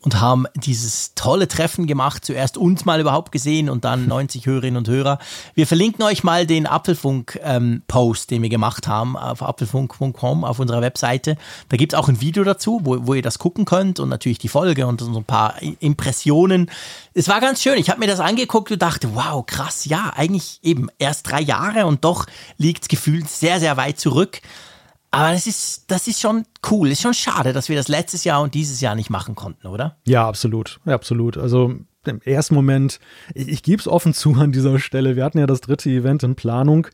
und 0.06 0.20
haben 0.20 0.46
dieses 0.54 1.12
tolle 1.14 1.48
Treffen 1.48 1.86
gemacht. 1.86 2.24
Zuerst 2.24 2.56
uns 2.56 2.84
mal 2.84 3.00
überhaupt 3.00 3.32
gesehen 3.32 3.68
und 3.68 3.84
dann 3.84 4.08
90 4.08 4.46
Hörerinnen 4.46 4.78
und 4.78 4.88
Hörer. 4.88 5.18
Wir 5.54 5.66
verlinken 5.66 6.02
euch 6.04 6.24
mal 6.24 6.46
den 6.46 6.66
Apfelfunk-Post, 6.66 8.30
ähm, 8.32 8.36
den 8.36 8.42
wir 8.42 8.48
gemacht 8.48 8.88
haben 8.88 9.18
auf 9.18 9.42
apfelfunk.com 9.42 10.44
auf 10.44 10.60
unserer 10.60 10.80
Webseite. 10.80 11.36
Da 11.68 11.76
gibt 11.76 11.92
es 11.92 11.98
auch 11.98 12.08
ein 12.08 12.20
Video 12.22 12.42
dazu, 12.44 12.80
wo, 12.84 13.06
wo 13.06 13.12
ihr 13.12 13.22
das 13.22 13.38
gucken 13.38 13.66
könnt 13.66 14.00
und 14.00 14.08
natürlich 14.08 14.38
die 14.38 14.48
Folge 14.48 14.86
und 14.86 15.02
so 15.02 15.14
ein 15.14 15.24
paar 15.24 15.56
Impressionen. 15.80 16.70
Es 17.12 17.28
war 17.28 17.40
ganz 17.40 17.60
schön. 17.60 17.76
Ich 17.76 17.90
habe 17.90 18.00
mir 18.00 18.06
das 18.06 18.20
angeguckt 18.20 18.70
und 18.70 18.80
dachte, 18.80 19.14
wow, 19.14 19.44
krass, 19.44 19.84
ja, 19.84 20.12
eigentlich 20.16 20.60
eben 20.62 20.88
erst 20.98 21.28
drei 21.28 21.42
Jahre 21.42 21.66
Jahre 21.66 21.86
und 21.86 22.04
doch 22.04 22.26
liegt 22.58 22.82
es 22.82 22.88
gefühlt 22.88 23.28
sehr, 23.28 23.60
sehr 23.60 23.76
weit 23.76 23.98
zurück. 23.98 24.40
Aber 25.16 25.32
das 25.32 25.46
ist, 25.46 25.84
das 25.90 26.08
ist 26.08 26.20
schon 26.20 26.44
cool. 26.70 26.90
Ist 26.90 27.00
schon 27.00 27.14
schade, 27.14 27.54
dass 27.54 27.70
wir 27.70 27.76
das 27.76 27.88
letztes 27.88 28.24
Jahr 28.24 28.42
und 28.42 28.52
dieses 28.52 28.82
Jahr 28.82 28.94
nicht 28.94 29.08
machen 29.08 29.34
konnten, 29.34 29.66
oder? 29.66 29.96
Ja, 30.06 30.28
absolut. 30.28 30.78
Ja, 30.84 30.94
absolut. 30.94 31.38
Also 31.38 31.72
im 32.04 32.20
ersten 32.22 32.54
Moment, 32.54 33.00
ich, 33.34 33.48
ich 33.48 33.62
gebe 33.62 33.80
es 33.80 33.88
offen 33.88 34.12
zu 34.12 34.34
an 34.34 34.52
dieser 34.52 34.78
Stelle, 34.78 35.16
wir 35.16 35.24
hatten 35.24 35.38
ja 35.38 35.46
das 35.46 35.62
dritte 35.62 35.88
Event 35.88 36.22
in 36.22 36.34
Planung 36.34 36.88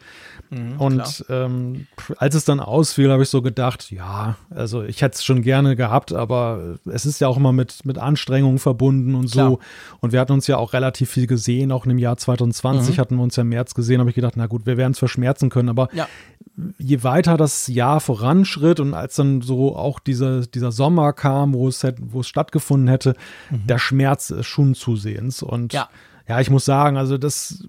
Mhm, 0.53 0.79
und 0.79 1.25
ähm, 1.31 1.87
als 2.19 2.35
es 2.35 2.45
dann 2.45 2.61
ausfiel, 2.61 3.11
habe 3.11 3.23
ich 3.23 3.31
so 3.31 3.41
gedacht, 3.41 3.91
ja, 3.91 4.37
also 4.51 4.83
ich 4.83 5.01
hätte 5.01 5.15
es 5.15 5.25
schon 5.25 5.41
gerne 5.41 5.77
gehabt, 5.77 6.13
aber 6.13 6.79
es 6.85 7.07
ist 7.07 7.23
ja 7.23 7.29
auch 7.29 7.39
immer 7.39 7.53
mit, 7.53 7.87
mit 7.87 7.97
Anstrengungen 7.97 8.59
verbunden 8.59 9.15
und 9.15 9.29
so. 9.29 9.57
Klar. 9.57 9.59
Und 10.01 10.13
wir 10.13 10.21
hatten 10.21 10.33
uns 10.33 10.47
ja 10.47 10.59
auch 10.59 10.75
relativ 10.75 11.11
viel 11.11 11.27
gesehen, 11.27 11.73
auch 11.73 11.87
im 11.87 11.97
Jahr 11.97 12.19
2020 12.19 12.97
mhm. 12.97 13.01
hatten 13.01 13.17
wir 13.17 13.23
uns 13.23 13.37
ja 13.37 13.43
im 13.43 13.49
März 13.49 13.73
gesehen, 13.75 14.01
habe 14.01 14.11
ich 14.11 14.17
gedacht, 14.17 14.35
na 14.37 14.47
gut, 14.47 14.67
wir 14.67 14.77
werden 14.77 14.93
es 14.93 14.99
verschmerzen 14.99 15.49
können, 15.49 15.71
aber 15.71 15.89
ja. 15.95 16.07
Je 16.79 17.03
weiter 17.03 17.37
das 17.37 17.67
Jahr 17.67 18.01
voranschritt 18.01 18.81
und 18.81 18.95
als 18.95 19.17
dann 19.17 19.41
so 19.41 19.77
auch 19.77 19.99
dieser, 19.99 20.43
dieser 20.43 20.73
Sommer 20.73 21.13
kam, 21.13 21.55
wo 21.55 21.69
es, 21.69 21.87
wo 21.99 22.21
es 22.21 22.29
stattgefunden 22.29 22.89
hätte, 22.89 23.15
mhm. 23.51 23.67
der 23.67 23.79
Schmerz 23.79 24.31
ist 24.31 24.47
schon 24.47 24.75
zusehends. 24.75 25.43
Und 25.43 25.73
ja. 25.73 25.89
ja, 26.29 26.41
ich 26.41 26.51
muss 26.51 26.65
sagen, 26.65 26.97
also 26.97 27.17
das 27.19 27.67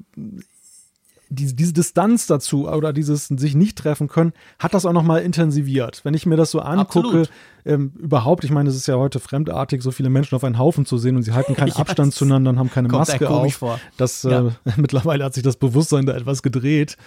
diese, 1.34 1.56
diese 1.56 1.74
Distanz 1.74 2.28
dazu 2.28 2.70
oder 2.70 2.94
dieses 2.94 3.28
sich 3.28 3.56
nicht 3.56 3.78
treffen 3.78 4.08
können, 4.08 4.34
hat 4.60 4.74
das 4.74 4.86
auch 4.86 4.94
nochmal 4.94 5.22
intensiviert. 5.22 6.02
Wenn 6.04 6.14
ich 6.14 6.26
mir 6.26 6.36
das 6.36 6.52
so 6.52 6.60
angucke, 6.60 7.28
ähm, 7.66 7.94
überhaupt, 7.98 8.44
ich 8.44 8.52
meine, 8.52 8.70
es 8.70 8.76
ist 8.76 8.88
ja 8.88 8.96
heute 8.96 9.20
fremdartig, 9.20 9.82
so 9.82 9.92
viele 9.92 10.10
Menschen 10.10 10.36
auf 10.36 10.44
einen 10.44 10.58
Haufen 10.58 10.86
zu 10.86 10.98
sehen 10.98 11.16
und 11.16 11.24
sie 11.24 11.34
halten 11.34 11.56
keinen 11.56 11.72
Abstand 11.74 12.14
zueinander 12.14 12.52
und 12.52 12.60
haben 12.60 12.70
keine 12.70 12.88
Maske 12.88 13.30
auf. 13.30 13.54
Vor. 13.56 13.80
Das, 13.98 14.24
ja. 14.24 14.48
äh, 14.48 14.52
mittlerweile 14.78 15.24
hat 15.24 15.34
sich 15.34 15.44
das 15.44 15.58
Bewusstsein 15.58 16.06
da 16.06 16.14
etwas 16.14 16.44
gedreht. 16.44 16.98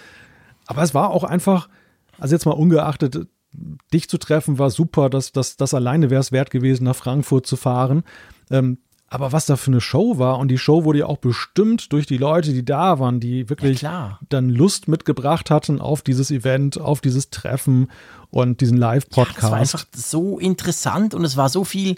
Aber 0.67 0.83
es 0.83 0.93
war 0.93 1.09
auch 1.09 1.23
einfach, 1.23 1.69
also 2.19 2.35
jetzt 2.35 2.45
mal 2.45 2.51
ungeachtet, 2.51 3.27
dich 3.93 4.09
zu 4.09 4.17
treffen 4.17 4.59
war 4.59 4.69
super, 4.69 5.09
dass 5.09 5.31
das, 5.31 5.57
das 5.57 5.73
alleine 5.73 6.09
wäre 6.09 6.21
es 6.21 6.31
wert 6.31 6.51
gewesen, 6.51 6.83
nach 6.83 6.95
Frankfurt 6.95 7.47
zu 7.47 7.55
fahren. 7.55 8.03
Ähm, 8.51 8.77
aber 9.09 9.31
was 9.31 9.45
da 9.45 9.55
für 9.55 9.71
eine 9.71 9.79
Show 9.79 10.17
war, 10.17 10.37
und 10.37 10.49
die 10.49 10.57
Show 10.57 10.83
wurde 10.83 10.99
ja 10.99 11.05
auch 11.05 11.17
bestimmt 11.17 11.93
durch 11.93 12.05
die 12.05 12.17
Leute, 12.17 12.51
die 12.51 12.65
da 12.65 12.99
waren, 12.99 13.21
die 13.21 13.49
wirklich 13.49 13.81
ja, 13.81 14.19
dann 14.27 14.49
Lust 14.49 14.89
mitgebracht 14.89 15.49
hatten 15.49 15.79
auf 15.79 16.01
dieses 16.01 16.29
Event, 16.29 16.79
auf 16.79 16.99
dieses 16.99 17.29
Treffen 17.29 17.89
und 18.31 18.59
diesen 18.59 18.77
Live-Podcast. 18.77 19.37
Ja, 19.37 19.41
das 19.41 19.51
war 19.51 19.59
einfach 19.59 19.85
so 19.95 20.39
interessant 20.39 21.13
und 21.13 21.23
es 21.23 21.37
war 21.37 21.47
so 21.47 21.63
viel 21.63 21.95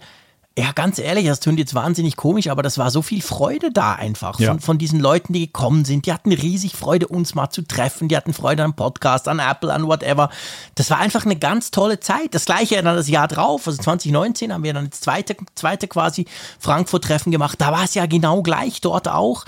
ja, 0.59 0.73
ganz 0.73 0.99
ehrlich, 0.99 1.25
das 1.25 1.39
klingt 1.39 1.57
jetzt 1.57 1.73
wahnsinnig 1.73 2.17
komisch, 2.17 2.49
aber 2.49 2.61
das 2.63 2.77
war 2.77 2.91
so 2.91 3.01
viel 3.01 3.21
Freude 3.21 3.71
da 3.71 3.93
einfach 3.93 4.37
ja. 4.41 4.49
von, 4.49 4.59
von 4.59 4.77
diesen 4.77 4.99
Leuten, 4.99 5.31
die 5.31 5.45
gekommen 5.45 5.85
sind. 5.85 6.05
Die 6.05 6.11
hatten 6.11 6.33
riesig 6.33 6.75
Freude, 6.75 7.07
uns 7.07 7.33
mal 7.33 7.49
zu 7.49 7.61
treffen. 7.61 8.09
Die 8.09 8.17
hatten 8.17 8.33
Freude 8.33 8.63
am 8.63 8.75
Podcast, 8.75 9.29
an 9.29 9.39
Apple, 9.39 9.73
an 9.73 9.87
whatever. 9.87 10.29
Das 10.75 10.89
war 10.89 10.97
einfach 10.97 11.23
eine 11.23 11.37
ganz 11.37 11.71
tolle 11.71 12.01
Zeit. 12.01 12.33
Das 12.35 12.43
gleiche 12.43 12.75
dann 12.75 12.97
das 12.97 13.07
Jahr 13.07 13.29
drauf, 13.29 13.67
also 13.67 13.81
2019 13.81 14.51
haben 14.51 14.63
wir 14.63 14.73
dann 14.73 14.89
das 14.89 14.99
zweite, 14.99 15.37
zweite 15.55 15.87
quasi 15.87 16.25
Frankfurt-Treffen 16.59 17.31
gemacht. 17.31 17.61
Da 17.61 17.71
war 17.71 17.85
es 17.85 17.93
ja 17.93 18.05
genau 18.05 18.41
gleich 18.41 18.81
dort 18.81 19.07
auch. 19.07 19.45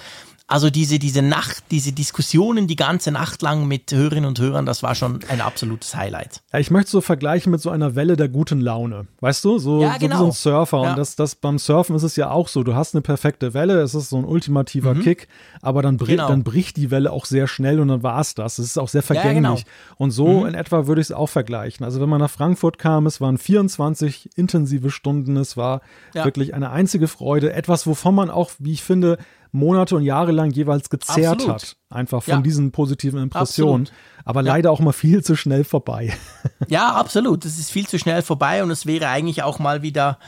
Also 0.51 0.69
diese, 0.69 0.99
diese 0.99 1.21
Nacht, 1.21 1.63
diese 1.71 1.93
Diskussionen 1.93 2.67
die 2.67 2.75
ganze 2.75 3.09
Nacht 3.11 3.41
lang 3.41 3.69
mit 3.69 3.89
Hörerinnen 3.91 4.25
und 4.25 4.37
Hörern, 4.37 4.65
das 4.65 4.83
war 4.83 4.95
schon 4.95 5.21
ein 5.29 5.39
absolutes 5.39 5.95
Highlight. 5.95 6.41
Ja, 6.51 6.59
ich 6.59 6.69
möchte 6.71 6.91
so 6.91 6.99
vergleichen 6.99 7.51
mit 7.51 7.61
so 7.61 7.69
einer 7.69 7.95
Welle 7.95 8.17
der 8.17 8.27
guten 8.27 8.59
Laune. 8.59 9.07
Weißt 9.21 9.45
du, 9.45 9.59
so, 9.59 9.81
ja, 9.81 9.97
genau. 9.97 10.17
so 10.17 10.27
wie 10.27 10.31
so 10.33 10.49
ein 10.49 10.51
genau. 10.51 10.59
Surfer. 10.59 10.83
Ja. 10.83 10.89
Und 10.89 10.97
das, 10.97 11.15
das 11.15 11.35
beim 11.35 11.57
Surfen 11.57 11.95
ist 11.95 12.03
es 12.03 12.17
ja 12.17 12.31
auch 12.31 12.49
so. 12.49 12.63
Du 12.63 12.75
hast 12.75 12.93
eine 12.93 13.01
perfekte 13.01 13.53
Welle, 13.53 13.79
es 13.79 13.95
ist 13.95 14.09
so 14.09 14.17
ein 14.17 14.25
ultimativer 14.25 14.93
mhm. 14.93 15.03
Kick, 15.03 15.29
aber 15.61 15.81
dann, 15.81 15.95
bri 15.95 16.11
genau. 16.11 16.27
dann 16.27 16.43
bricht 16.43 16.75
die 16.75 16.91
Welle 16.91 17.13
auch 17.13 17.23
sehr 17.23 17.47
schnell 17.47 17.79
und 17.79 17.87
dann 17.87 18.03
war 18.03 18.19
es 18.19 18.35
das. 18.35 18.59
Es 18.59 18.65
ist 18.65 18.77
auch 18.77 18.89
sehr 18.89 19.03
vergänglich. 19.03 19.43
Ja, 19.43 19.55
genau. 19.55 19.95
Und 19.95 20.11
so 20.11 20.41
mhm. 20.41 20.47
in 20.47 20.53
etwa 20.53 20.85
würde 20.85 20.99
ich 20.99 21.07
es 21.07 21.11
auch 21.13 21.29
vergleichen. 21.29 21.85
Also 21.85 22.01
wenn 22.01 22.09
man 22.09 22.19
nach 22.19 22.29
Frankfurt 22.29 22.77
kam, 22.77 23.05
es 23.05 23.21
waren 23.21 23.37
24 23.37 24.31
intensive 24.35 24.91
Stunden, 24.91 25.37
es 25.37 25.55
war 25.55 25.79
wirklich 26.11 26.53
eine 26.53 26.71
einzige 26.71 27.07
Freude. 27.07 27.53
Etwas, 27.53 27.87
wovon 27.87 28.15
man 28.15 28.29
auch, 28.29 28.51
wie 28.59 28.73
ich 28.73 28.83
finde, 28.83 29.17
Monate 29.51 29.95
und 29.95 30.03
Jahre 30.03 30.31
lang 30.31 30.51
jeweils 30.51 30.89
gezehrt 30.89 31.33
Absolut. 31.41 31.61
hat. 31.61 31.75
Einfach 31.89 32.23
von 32.23 32.35
ja. 32.35 32.41
diesen 32.41 32.71
positiven 32.71 33.21
Impressionen. 33.21 33.83
Absolut. 33.87 34.01
Aber 34.23 34.41
leider 34.41 34.69
ja. 34.69 34.71
auch 34.71 34.79
mal 34.79 34.93
viel 34.93 35.23
zu 35.23 35.35
schnell 35.35 35.63
vorbei. 35.63 36.13
Ja, 36.67 36.93
absolut. 36.93 37.43
Es 37.43 37.59
ist 37.59 37.69
viel 37.71 37.87
zu 37.87 37.99
schnell 37.99 38.21
vorbei 38.21 38.63
und 38.63 38.71
es 38.71 38.85
wäre 38.85 39.09
eigentlich 39.09 39.43
auch 39.43 39.59
mal 39.59 39.81
wieder 39.81 40.19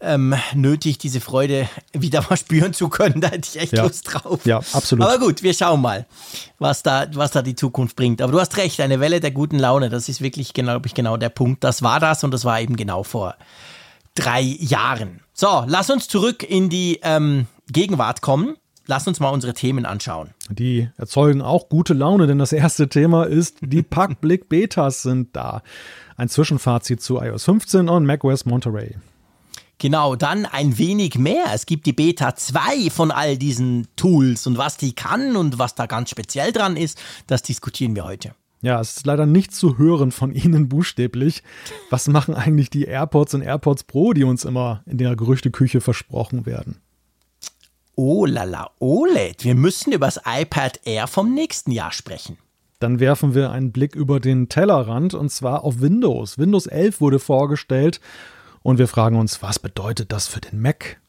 ähm, 0.00 0.34
nötig, 0.54 0.98
diese 0.98 1.20
Freude 1.20 1.68
wieder 1.92 2.22
mal 2.28 2.36
spüren 2.36 2.74
zu 2.74 2.88
können. 2.88 3.20
Da 3.20 3.28
hätte 3.28 3.48
ich 3.48 3.60
echt 3.60 3.72
ja. 3.72 3.84
Lust 3.84 4.12
drauf. 4.12 4.44
Ja, 4.44 4.58
absolut. 4.72 5.06
Aber 5.06 5.18
gut, 5.18 5.42
wir 5.42 5.54
schauen 5.54 5.80
mal, 5.80 6.06
was 6.58 6.82
da, 6.82 7.06
was 7.14 7.30
da 7.30 7.40
die 7.40 7.54
Zukunft 7.54 7.96
bringt. 7.96 8.20
Aber 8.20 8.32
du 8.32 8.40
hast 8.40 8.56
recht, 8.58 8.80
eine 8.80 9.00
Welle 9.00 9.20
der 9.20 9.30
guten 9.30 9.58
Laune, 9.58 9.88
das 9.88 10.08
ist 10.08 10.20
wirklich, 10.20 10.52
genau, 10.52 10.78
ich, 10.84 10.92
genau 10.92 11.16
der 11.16 11.30
Punkt. 11.30 11.64
Das 11.64 11.82
war 11.82 11.98
das 11.98 12.24
und 12.24 12.32
das 12.32 12.44
war 12.44 12.60
eben 12.60 12.76
genau 12.76 13.04
vor 13.04 13.36
drei 14.14 14.40
Jahren. 14.40 15.20
So, 15.32 15.64
lass 15.66 15.88
uns 15.90 16.08
zurück 16.08 16.42
in 16.42 16.68
die 16.68 17.00
ähm, 17.02 17.46
Gegenwart 17.70 18.20
kommen. 18.20 18.56
Lass 18.86 19.08
uns 19.08 19.18
mal 19.18 19.30
unsere 19.30 19.52
Themen 19.52 19.84
anschauen. 19.84 20.30
Die 20.48 20.88
erzeugen 20.96 21.42
auch 21.42 21.68
gute 21.68 21.92
Laune, 21.92 22.26
denn 22.26 22.38
das 22.38 22.52
erste 22.52 22.88
Thema 22.88 23.24
ist, 23.24 23.58
die 23.60 23.82
Packblick 23.82 24.48
Betas 24.48 25.02
sind 25.02 25.34
da. 25.34 25.62
Ein 26.16 26.28
Zwischenfazit 26.28 27.02
zu 27.02 27.20
iOS 27.20 27.44
15 27.44 27.88
und 27.88 28.06
macOS 28.06 28.46
Monterey. 28.46 28.96
Genau, 29.78 30.16
dann 30.16 30.46
ein 30.46 30.78
wenig 30.78 31.18
mehr. 31.18 31.46
Es 31.52 31.66
gibt 31.66 31.84
die 31.84 31.92
Beta 31.92 32.34
2 32.34 32.88
von 32.90 33.10
all 33.10 33.36
diesen 33.36 33.88
Tools 33.96 34.46
und 34.46 34.56
was 34.56 34.78
die 34.78 34.94
kann 34.94 35.36
und 35.36 35.58
was 35.58 35.74
da 35.74 35.86
ganz 35.86 36.08
speziell 36.08 36.52
dran 36.52 36.76
ist, 36.76 36.98
das 37.26 37.42
diskutieren 37.42 37.94
wir 37.94 38.04
heute. 38.04 38.32
Ja, 38.62 38.80
es 38.80 38.96
ist 38.96 39.06
leider 39.06 39.26
nicht 39.26 39.54
zu 39.54 39.76
hören 39.76 40.12
von 40.12 40.32
Ihnen 40.32 40.68
buchstäblich. 40.68 41.42
Was 41.90 42.08
machen 42.08 42.34
eigentlich 42.34 42.70
die 42.70 42.84
AirPods 42.84 43.34
und 43.34 43.42
AirPods 43.42 43.84
Pro, 43.84 44.14
die 44.14 44.24
uns 44.24 44.46
immer 44.46 44.82
in 44.86 44.96
der 44.96 45.14
Gerüchteküche 45.14 45.82
versprochen 45.82 46.46
werden? 46.46 46.80
Oh 47.98 48.26
lala, 48.26 48.72
OLED. 48.78 49.42
Wir 49.42 49.54
müssen 49.54 49.90
über 49.90 50.04
das 50.04 50.20
iPad 50.26 50.80
Air 50.84 51.06
vom 51.06 51.32
nächsten 51.32 51.70
Jahr 51.70 51.92
sprechen. 51.92 52.36
Dann 52.78 53.00
werfen 53.00 53.34
wir 53.34 53.50
einen 53.50 53.72
Blick 53.72 53.96
über 53.96 54.20
den 54.20 54.50
Tellerrand 54.50 55.14
und 55.14 55.30
zwar 55.30 55.64
auf 55.64 55.80
Windows. 55.80 56.36
Windows 56.36 56.66
11 56.66 57.00
wurde 57.00 57.18
vorgestellt 57.18 58.02
und 58.62 58.76
wir 58.76 58.86
fragen 58.86 59.16
uns, 59.16 59.40
was 59.40 59.58
bedeutet 59.58 60.12
das 60.12 60.28
für 60.28 60.42
den 60.42 60.60
Mac? 60.60 61.00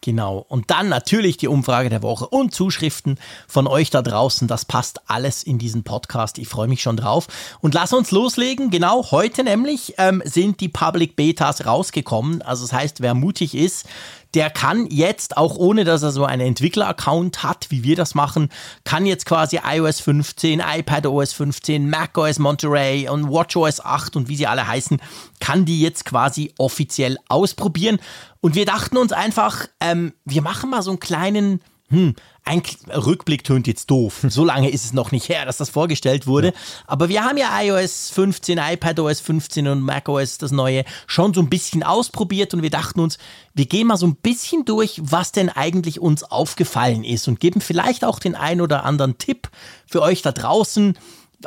Genau. 0.00 0.44
Und 0.48 0.70
dann 0.70 0.88
natürlich 0.88 1.36
die 1.36 1.48
Umfrage 1.48 1.88
der 1.88 2.02
Woche 2.02 2.26
und 2.26 2.54
Zuschriften 2.54 3.18
von 3.46 3.66
euch 3.66 3.90
da 3.90 4.00
draußen. 4.00 4.46
Das 4.46 4.64
passt 4.64 5.08
alles 5.10 5.42
in 5.42 5.58
diesen 5.58 5.82
Podcast. 5.82 6.38
Ich 6.38 6.48
freue 6.48 6.68
mich 6.68 6.82
schon 6.82 6.96
drauf. 6.96 7.26
Und 7.60 7.74
lass 7.74 7.92
uns 7.92 8.10
loslegen. 8.12 8.70
Genau 8.70 9.10
heute 9.10 9.42
nämlich 9.42 9.94
ähm, 9.98 10.22
sind 10.24 10.60
die 10.60 10.68
Public 10.68 11.16
Betas 11.16 11.66
rausgekommen. 11.66 12.42
Also 12.42 12.64
das 12.64 12.72
heißt, 12.72 13.00
wer 13.00 13.14
mutig 13.14 13.56
ist, 13.56 13.86
der 14.34 14.50
kann 14.50 14.86
jetzt, 14.90 15.36
auch 15.36 15.56
ohne 15.56 15.84
dass 15.84 16.02
er 16.02 16.12
so 16.12 16.24
einen 16.24 16.46
Entwickler-Account 16.46 17.42
hat, 17.42 17.66
wie 17.70 17.82
wir 17.82 17.96
das 17.96 18.14
machen, 18.14 18.50
kann 18.84 19.06
jetzt 19.06 19.26
quasi 19.26 19.60
iOS 19.64 20.00
15, 20.00 20.60
iPadOS 20.60 21.32
15, 21.32 21.88
macOS 21.88 22.38
Monterey 22.38 23.08
und 23.08 23.30
WatchOS 23.30 23.80
8 23.84 24.16
und 24.16 24.28
wie 24.28 24.36
sie 24.36 24.46
alle 24.46 24.66
heißen, 24.66 25.00
kann 25.40 25.64
die 25.64 25.80
jetzt 25.80 26.04
quasi 26.04 26.52
offiziell 26.58 27.16
ausprobieren. 27.28 27.98
Und 28.40 28.54
wir 28.54 28.66
dachten 28.66 28.96
uns 28.96 29.12
einfach, 29.12 29.66
ähm, 29.80 30.12
wir 30.24 30.42
machen 30.42 30.70
mal 30.70 30.82
so 30.82 30.90
einen 30.90 31.00
kleinen 31.00 31.60
hm, 31.90 32.14
ein 32.48 32.62
Rückblick 32.94 33.44
tönt 33.44 33.66
jetzt 33.66 33.90
doof. 33.90 34.24
So 34.38 34.44
lange 34.44 34.70
ist 34.70 34.84
es 34.84 34.92
noch 34.92 35.10
nicht 35.10 35.28
her, 35.28 35.44
dass 35.46 35.56
das 35.56 35.68
vorgestellt 35.68 36.26
wurde. 36.26 36.48
Ja. 36.48 36.52
Aber 36.86 37.08
wir 37.08 37.24
haben 37.24 37.36
ja 37.38 37.48
iOS 37.60 38.10
15, 38.10 38.58
iPadOS 38.58 39.20
15 39.20 39.66
und 39.66 39.80
macOS 39.80 40.38
das 40.38 40.52
neue 40.52 40.84
schon 41.06 41.34
so 41.34 41.40
ein 41.40 41.48
bisschen 41.48 41.82
ausprobiert 41.82 42.54
und 42.54 42.62
wir 42.62 42.70
dachten 42.70 43.00
uns, 43.00 43.18
wir 43.54 43.66
gehen 43.66 43.88
mal 43.88 43.96
so 43.96 44.06
ein 44.06 44.14
bisschen 44.14 44.64
durch, 44.64 45.00
was 45.02 45.32
denn 45.32 45.48
eigentlich 45.48 46.00
uns 46.00 46.22
aufgefallen 46.22 47.04
ist 47.04 47.26
und 47.26 47.40
geben 47.40 47.60
vielleicht 47.60 48.04
auch 48.04 48.20
den 48.20 48.34
ein 48.34 48.60
oder 48.60 48.84
anderen 48.84 49.18
Tipp 49.18 49.48
für 49.86 50.02
euch 50.02 50.22
da 50.22 50.30
draußen, 50.32 50.96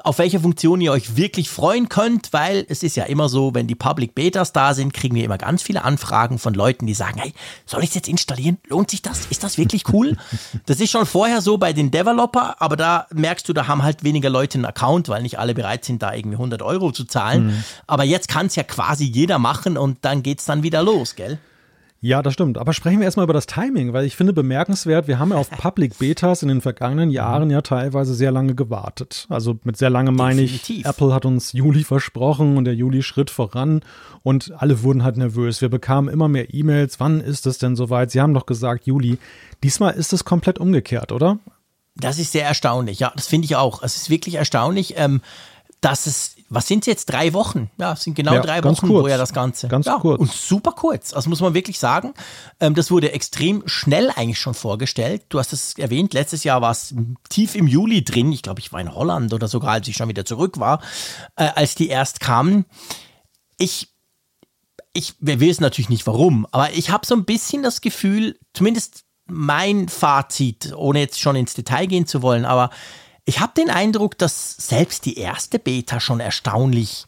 auf 0.04 0.20
welche 0.20 0.40
Funktion 0.40 0.80
ihr 0.80 0.94
euch 0.94 1.18
wirklich 1.18 1.50
freuen 1.50 1.90
könnt, 1.90 2.32
weil 2.32 2.66
es 2.70 2.82
ist 2.82 2.96
ja 2.96 3.04
immer 3.06 3.28
so, 3.28 3.54
wenn 3.54 3.68
die 3.68 3.76
Public 3.76 4.16
Betas 4.16 4.54
da 4.54 4.74
sind, 4.74 4.94
kriegen 4.94 5.16
wir 5.16 5.26
immer 5.26 5.38
ganz 5.38 5.62
viele 5.62 5.84
Anfragen 5.84 6.40
von 6.40 6.54
Leuten, 6.54 6.88
die 6.88 6.94
sagen, 6.94 7.20
hey, 7.20 7.34
soll 7.66 7.84
ich 7.84 7.90
es 7.90 7.96
jetzt 7.96 8.08
installieren? 8.08 8.58
Lohnt 8.68 8.90
sich 8.90 9.02
das? 9.02 9.26
Ist 9.26 9.44
das 9.44 9.58
wirklich 9.58 9.92
cool? 9.92 10.16
das 10.66 10.80
ist 10.80 10.92
schon 10.92 11.06
vorher 11.06 11.42
so 11.42 11.58
bei 11.58 11.74
den 11.74 11.92
Developer, 11.92 12.62
aber 12.62 12.78
da 12.78 13.08
merkst 13.14 13.48
du, 13.50 13.54
da 13.54 13.68
haben 13.68 13.84
halt 13.84 14.04
weniger 14.04 14.30
Leute 14.30 14.58
einen 14.58 14.66
Account, 14.66 15.10
weil 15.10 15.24
nicht 15.24 15.40
alle 15.40 15.54
bereit 15.54 15.84
sind, 15.84 16.02
da 16.02 16.14
irgendwie 16.14 16.38
100 16.38 16.62
Euro 16.62 16.92
zu 16.92 17.04
zahlen. 17.04 17.48
Mhm. 17.48 17.64
Aber 17.86 18.06
jetzt 18.06 18.30
kann 18.30 18.46
es 18.46 18.56
ja 18.56 18.64
quasi 18.64 19.04
jeder 19.04 19.40
machen 19.40 19.78
und 19.78 20.00
dann 20.02 20.24
geht 20.24 20.40
es 20.40 20.46
dann 20.46 20.64
wieder 20.64 20.84
los, 20.84 21.16
gell? 21.16 21.38
Ja, 22.04 22.24
das 22.24 22.34
stimmt. 22.34 22.58
Aber 22.58 22.74
sprechen 22.74 22.98
wir 22.98 23.06
erstmal 23.06 23.26
über 23.26 23.34
das 23.34 23.46
Timing, 23.46 23.94
weil 23.94 24.06
ich 24.06 24.16
finde 24.16 24.34
bemerkenswert, 24.34 25.08
wir 25.08 25.20
haben 25.20 25.30
ja 25.30 25.38
auf 25.38 25.52
Public 25.52 26.00
Betas 26.00 26.42
in 26.42 26.50
den 26.50 26.60
vergangenen 26.60 27.10
mhm. 27.10 27.16
Jahren 27.16 27.50
ja 27.52 27.62
teilweise 27.62 28.16
sehr 28.16 28.32
lange 28.32 28.56
gewartet. 28.56 29.28
Also 29.30 29.60
mit 29.64 29.78
sehr 29.78 29.92
lange 29.92 30.12
meine 30.12 30.42
ich, 30.42 30.84
Apple 30.84 31.14
hat 31.14 31.26
uns 31.26 31.54
Juli 31.54 31.84
versprochen 31.84 32.58
und 32.58 32.66
der 32.66 32.74
Juli 32.74 33.04
schritt 33.04 33.30
voran 33.30 33.82
und 34.24 34.52
alle 34.58 34.82
wurden 34.82 35.04
halt 35.04 35.18
nervös. 35.18 35.62
Wir 35.62 35.70
bekamen 35.70 36.12
immer 36.12 36.28
mehr 36.28 36.52
E-Mails. 36.52 37.00
Wann 37.00 37.22
ist 37.22 37.46
es 37.46 37.60
denn 37.60 37.76
soweit? 37.76 38.10
Sie 38.10 38.20
haben 38.20 38.34
doch 38.34 38.48
gesagt 38.48 38.88
Juli. 38.88 39.20
Diesmal 39.64 39.94
ist 39.94 40.12
es 40.12 40.26
komplett 40.26 40.58
umgekehrt, 40.58 41.12
oder? 41.12 41.38
Das 41.96 42.18
ist 42.18 42.32
sehr 42.32 42.46
erstaunlich. 42.46 43.00
Ja, 43.00 43.14
das 43.16 43.28
finde 43.28 43.46
ich 43.46 43.56
auch. 43.56 43.84
Es 43.84 43.96
ist 43.96 44.10
wirklich 44.10 44.36
erstaunlich. 44.36 44.96
Ähm, 44.98 45.22
dass 45.82 46.06
es, 46.06 46.36
was 46.54 46.68
sind 46.68 46.86
jetzt, 46.86 47.06
drei 47.06 47.32
Wochen? 47.32 47.72
Ja, 47.80 47.94
es 47.94 48.02
sind 48.02 48.14
genau 48.14 48.34
ja, 48.34 48.42
drei 48.42 48.62
Wochen, 48.62 48.88
kurz. 48.88 49.04
wo 49.04 49.08
ja 49.08 49.18
das 49.18 49.32
Ganze. 49.32 49.70
Ganz 49.70 49.86
ja, 49.86 50.00
kurz. 50.00 50.20
Und 50.20 50.32
super 50.32 50.74
kurz. 50.74 51.14
Also 51.14 51.30
muss 51.30 51.40
man 51.40 51.54
wirklich 51.54 51.80
sagen, 51.80 52.14
ähm, 52.60 52.76
das 52.76 52.92
wurde 52.92 53.14
extrem 53.14 53.64
schnell 53.68 54.10
eigentlich 54.10 54.38
schon 54.38 54.54
vorgestellt. 54.54 55.24
Du 55.30 55.40
hast 55.40 55.54
es 55.54 55.78
erwähnt, 55.78 56.14
letztes 56.14 56.44
Jahr 56.44 56.62
war 56.62 56.72
es 56.72 56.94
tief 57.30 57.56
im 57.56 57.68
Juli 57.68 58.04
drin. 58.04 58.34
Ich 58.34 58.42
glaube, 58.42 58.60
ich 58.60 58.74
war 58.74 58.82
in 58.82 58.94
Holland 58.94 59.34
oder 59.34 59.48
sogar, 59.48 59.72
als 59.72 59.88
ich 59.88 59.96
schon 59.96 60.10
wieder 60.10 60.26
zurück 60.26 60.60
war, 60.60 60.82
äh, 61.38 61.50
als 61.56 61.76
die 61.76 61.88
erst 61.88 62.20
kamen. 62.20 62.66
Ich 63.58 63.88
ich, 64.94 65.14
wir 65.22 65.40
wissen 65.40 65.64
natürlich 65.64 65.88
nicht 65.88 66.06
warum, 66.06 66.46
aber 66.52 66.74
ich 66.74 66.90
habe 66.90 67.06
so 67.06 67.16
ein 67.16 67.24
bisschen 67.24 67.64
das 67.64 67.80
Gefühl, 67.80 68.38
zumindest 68.54 69.06
mein 69.26 69.88
Fazit, 69.88 70.74
ohne 70.76 71.00
jetzt 71.00 71.22
schon 71.22 71.38
ins 71.38 71.54
Detail 71.54 71.86
gehen 71.86 72.06
zu 72.06 72.22
wollen, 72.22 72.44
aber 72.44 72.72
ich 73.26 73.40
habe 73.40 73.54
den 73.56 73.70
Eindruck, 73.70 74.18
dass 74.18 74.56
selbst 74.58 75.06
die 75.06 75.18
erste 75.18 75.60
Beta 75.60 76.00
schon 76.00 76.20
erstaunlich, 76.20 77.06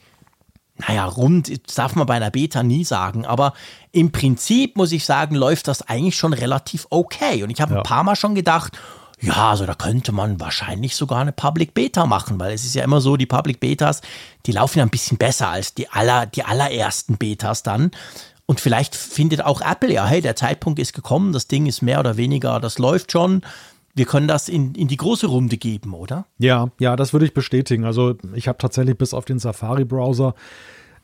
naja, 0.78 1.06
rund, 1.06 1.78
darf 1.78 1.96
man 1.96 2.08
bei 2.08 2.16
einer 2.16 2.32
Beta 2.32 2.64
nie 2.64 2.84
sagen, 2.84 3.26
aber 3.26 3.54
im 3.92 4.12
Prinzip 4.12 4.78
muss 4.78 4.92
ich 4.92 5.06
sagen, 5.06 5.36
läuft 5.36 5.68
das 5.68 5.82
eigentlich 5.82 6.18
schon 6.18 6.34
relativ 6.34 6.88
okay. 6.90 7.44
Und 7.44 7.50
ich 7.50 7.62
habe 7.62 7.74
ja. 7.74 7.80
ein 7.80 7.84
paar 7.84 8.04
Mal 8.04 8.16
schon 8.16 8.36
gedacht, 8.36 8.78
Ja, 9.24 9.52
also 9.52 9.66
da 9.66 9.74
könnte 9.74 10.12
man 10.12 10.42
wahrscheinlich 10.42 10.96
sogar 10.96 11.20
eine 11.20 11.32
Public 11.32 11.74
Beta 11.74 12.06
machen, 12.06 12.40
weil 12.40 12.54
es 12.54 12.66
ist 12.66 12.76
ja 12.76 12.84
immer 12.84 13.00
so, 13.00 13.16
die 13.16 13.26
Public 13.26 13.62
Betas, 13.62 14.02
die 14.46 14.52
laufen 14.52 14.80
ja 14.80 14.86
ein 14.86 14.90
bisschen 14.90 15.18
besser 15.18 15.48
als 15.48 15.74
die, 15.74 15.90
aller, 15.90 16.26
die 16.26 16.44
allerersten 16.44 17.18
Betas 17.18 17.64
dann. 17.64 17.92
Und 18.46 18.60
vielleicht 18.60 18.96
findet 18.96 19.42
auch 19.46 19.62
Apple 19.62 19.94
ja, 19.94 20.06
hey, 20.06 20.20
der 20.20 20.36
Zeitpunkt 20.36 20.78
ist 20.80 20.94
gekommen, 20.94 21.32
das 21.32 21.48
Ding 21.48 21.66
ist 21.66 21.82
mehr 21.82 22.02
oder 22.02 22.18
weniger, 22.18 22.60
das 22.60 22.78
läuft 22.78 23.14
schon. 23.14 23.44
Wir 23.96 24.06
können 24.06 24.28
das 24.28 24.50
in, 24.50 24.74
in 24.76 24.88
die 24.88 24.98
große 24.98 25.28
Runde 25.28 25.58
geben, 25.58 25.94
oder? 25.94 26.26
Ja, 26.38 26.70
ja, 26.80 26.96
das 26.96 27.14
würde 27.14 27.26
ich 27.26 27.34
bestätigen. 27.34 27.86
Also 27.86 28.16
ich 28.34 28.48
habe 28.48 28.58
tatsächlich 28.58 28.98
bis 28.98 29.14
auf 29.14 29.26
den 29.26 29.40
Safari-Browser 29.40 30.34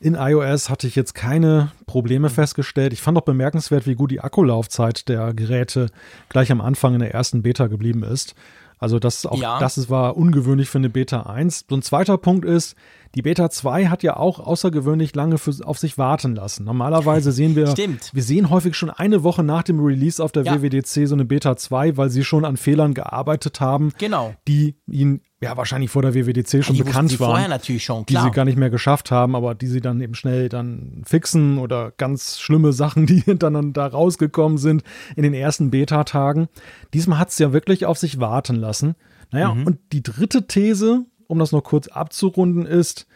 in 0.02 0.14
iOS 0.14 0.70
hatte 0.70 0.86
ich 0.86 0.96
jetzt 0.96 1.14
keine 1.14 1.72
Probleme 1.84 2.30
festgestellt. 2.30 2.94
Ich 2.94 3.02
fand 3.02 3.18
auch 3.18 3.22
bemerkenswert, 3.22 3.86
wie 3.86 3.94
gut 3.94 4.10
die 4.10 4.20
Akkulaufzeit 4.20 5.10
der 5.10 5.34
Geräte 5.34 5.90
gleich 6.30 6.50
am 6.50 6.62
Anfang 6.62 6.94
in 6.94 7.00
der 7.00 7.12
ersten 7.12 7.42
Beta 7.42 7.66
geblieben 7.66 8.02
ist. 8.02 8.34
Also 8.78 8.98
das 8.98 9.26
auch 9.26 9.38
ja. 9.38 9.58
das 9.58 9.90
war 9.90 10.16
ungewöhnlich 10.16 10.70
für 10.70 10.78
eine 10.78 10.88
Beta 10.88 11.24
1. 11.24 11.66
So 11.68 11.76
ein 11.76 11.82
zweiter 11.82 12.16
Punkt 12.16 12.46
ist, 12.46 12.76
die 13.14 13.22
Beta 13.22 13.50
2 13.50 13.86
hat 13.86 14.02
ja 14.02 14.16
auch 14.16 14.38
außergewöhnlich 14.38 15.14
lange 15.14 15.38
für, 15.38 15.52
auf 15.64 15.78
sich 15.78 15.98
warten 15.98 16.36
lassen. 16.36 16.64
Normalerweise 16.64 17.32
sehen 17.32 17.56
wir, 17.56 17.66
Stimmt. 17.68 18.10
wir 18.12 18.22
sehen 18.22 18.50
häufig 18.50 18.76
schon 18.76 18.90
eine 18.90 19.24
Woche 19.24 19.42
nach 19.42 19.64
dem 19.64 19.80
Release 19.80 20.22
auf 20.22 20.30
der 20.30 20.44
ja. 20.44 20.62
WWDC 20.62 21.08
so 21.08 21.14
eine 21.14 21.24
Beta 21.24 21.56
2, 21.56 21.96
weil 21.96 22.10
sie 22.10 22.22
schon 22.22 22.44
an 22.44 22.56
Fehlern 22.56 22.94
gearbeitet 22.94 23.60
haben, 23.60 23.92
genau. 23.98 24.34
die 24.46 24.76
ihnen 24.88 25.22
ja 25.42 25.56
wahrscheinlich 25.56 25.90
vor 25.90 26.02
der 26.02 26.14
WWDC 26.14 26.62
schon 26.64 26.76
die 26.76 26.84
bekannt 26.84 27.18
waren, 27.18 27.30
vorher 27.30 27.48
natürlich 27.48 27.84
schon, 27.84 28.06
klar. 28.06 28.22
die 28.22 28.28
sie 28.28 28.34
gar 28.34 28.44
nicht 28.44 28.58
mehr 28.58 28.70
geschafft 28.70 29.10
haben, 29.10 29.34
aber 29.34 29.54
die 29.54 29.66
sie 29.66 29.80
dann 29.80 30.00
eben 30.00 30.14
schnell 30.14 30.48
dann 30.48 31.02
fixen 31.04 31.58
oder 31.58 31.92
ganz 31.96 32.38
schlimme 32.38 32.72
Sachen, 32.72 33.06
die 33.06 33.22
dann 33.26 33.72
da 33.72 33.86
rausgekommen 33.86 34.58
sind 34.58 34.84
in 35.16 35.24
den 35.24 35.34
ersten 35.34 35.70
Beta-Tagen. 35.70 36.48
Diesmal 36.94 37.18
hat 37.18 37.30
es 37.30 37.38
ja 37.38 37.52
wirklich 37.52 37.86
auf 37.86 37.98
sich 37.98 38.20
warten 38.20 38.56
lassen. 38.56 38.94
Naja, 39.32 39.54
mhm. 39.54 39.66
und 39.66 39.78
die 39.92 40.02
dritte 40.02 40.46
These, 40.46 41.06
um 41.30 41.38
das 41.38 41.52
noch 41.52 41.62
kurz 41.62 41.88
abzurunden, 41.88 42.66
ist, 42.66 43.06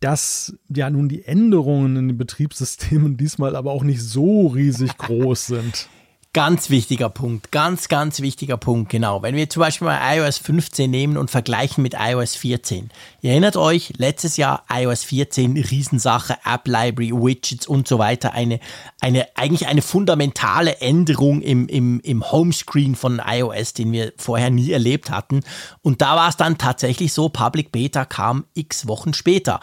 dass 0.00 0.56
ja 0.74 0.88
nun 0.90 1.08
die 1.08 1.24
Änderungen 1.24 1.96
in 1.96 2.08
den 2.08 2.18
Betriebssystemen 2.18 3.16
diesmal 3.16 3.56
aber 3.56 3.72
auch 3.72 3.82
nicht 3.82 4.02
so 4.02 4.46
riesig 4.46 4.96
groß 4.96 5.46
sind. 5.46 5.88
Ganz 6.34 6.68
wichtiger 6.68 7.08
Punkt, 7.08 7.50
ganz, 7.52 7.88
ganz 7.88 8.20
wichtiger 8.20 8.58
Punkt, 8.58 8.90
genau. 8.90 9.22
Wenn 9.22 9.34
wir 9.34 9.48
zum 9.48 9.60
Beispiel 9.60 9.86
mal 9.86 10.14
iOS 10.14 10.36
15 10.36 10.90
nehmen 10.90 11.16
und 11.16 11.30
vergleichen 11.30 11.82
mit 11.82 11.94
iOS 11.98 12.36
14. 12.36 12.90
Ihr 13.22 13.30
erinnert 13.30 13.56
euch, 13.56 13.94
letztes 13.96 14.36
Jahr 14.36 14.62
iOS 14.70 15.04
14, 15.04 15.56
Riesensache, 15.56 16.36
App 16.44 16.68
Library, 16.68 17.12
Widgets 17.12 17.66
und 17.66 17.88
so 17.88 17.98
weiter, 17.98 18.34
eine, 18.34 18.60
eine, 19.00 19.26
eigentlich 19.36 19.68
eine 19.68 19.80
fundamentale 19.80 20.82
Änderung 20.82 21.40
im, 21.40 21.66
im, 21.66 21.98
im 22.00 22.30
Homescreen 22.30 22.94
von 22.94 23.22
iOS, 23.26 23.72
den 23.72 23.90
wir 23.92 24.12
vorher 24.18 24.50
nie 24.50 24.70
erlebt 24.70 25.10
hatten. 25.10 25.40
Und 25.80 26.02
da 26.02 26.14
war 26.14 26.28
es 26.28 26.36
dann 26.36 26.58
tatsächlich 26.58 27.14
so, 27.14 27.30
Public 27.30 27.72
Beta 27.72 28.04
kam 28.04 28.44
x 28.52 28.86
Wochen 28.86 29.14
später. 29.14 29.60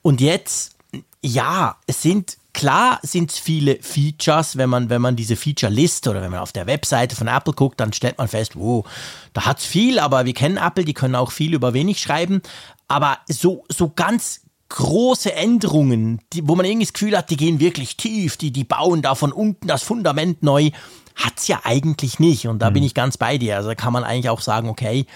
Und 0.00 0.20
jetzt, 0.20 0.76
ja, 1.22 1.76
es 1.88 2.02
sind 2.02 2.36
Klar 2.54 3.00
sind 3.02 3.30
es 3.30 3.38
viele 3.38 3.78
Features, 3.82 4.56
wenn 4.56 4.70
man, 4.70 4.88
wenn 4.88 5.02
man 5.02 5.16
diese 5.16 5.36
Feature-Liste 5.36 6.08
oder 6.08 6.22
wenn 6.22 6.30
man 6.30 6.40
auf 6.40 6.52
der 6.52 6.66
Webseite 6.66 7.16
von 7.16 7.28
Apple 7.28 7.52
guckt, 7.52 7.80
dann 7.80 7.92
stellt 7.92 8.16
man 8.16 8.28
fest, 8.28 8.52
wow, 8.54 8.86
da 9.34 9.44
hat 9.44 9.58
es 9.58 9.66
viel, 9.66 9.98
aber 9.98 10.24
wir 10.24 10.32
kennen 10.32 10.56
Apple, 10.56 10.84
die 10.84 10.94
können 10.94 11.16
auch 11.16 11.32
viel 11.32 11.52
über 11.52 11.74
wenig 11.74 12.00
schreiben. 12.00 12.40
Aber 12.88 13.18
so, 13.28 13.64
so 13.68 13.90
ganz 13.90 14.42
große 14.68 15.34
Änderungen, 15.34 16.20
die, 16.32 16.46
wo 16.48 16.54
man 16.54 16.64
irgendwie 16.64 16.86
das 16.86 16.92
Gefühl 16.92 17.16
hat, 17.16 17.30
die 17.30 17.36
gehen 17.36 17.60
wirklich 17.60 17.96
tief, 17.96 18.36
die, 18.36 18.50
die 18.50 18.64
bauen 18.64 19.02
da 19.02 19.14
von 19.14 19.32
unten 19.32 19.68
das 19.68 19.82
Fundament 19.82 20.42
neu, 20.42 20.70
hat 21.14 21.34
es 21.36 21.48
ja 21.48 21.60
eigentlich 21.64 22.18
nicht. 22.18 22.46
Und 22.48 22.60
da 22.60 22.70
mhm. 22.70 22.74
bin 22.74 22.82
ich 22.84 22.94
ganz 22.94 23.16
bei 23.16 23.38
dir. 23.38 23.56
Also 23.56 23.72
kann 23.76 23.92
man 23.92 24.04
eigentlich 24.04 24.30
auch 24.30 24.40
sagen, 24.40 24.68
okay, 24.68 25.06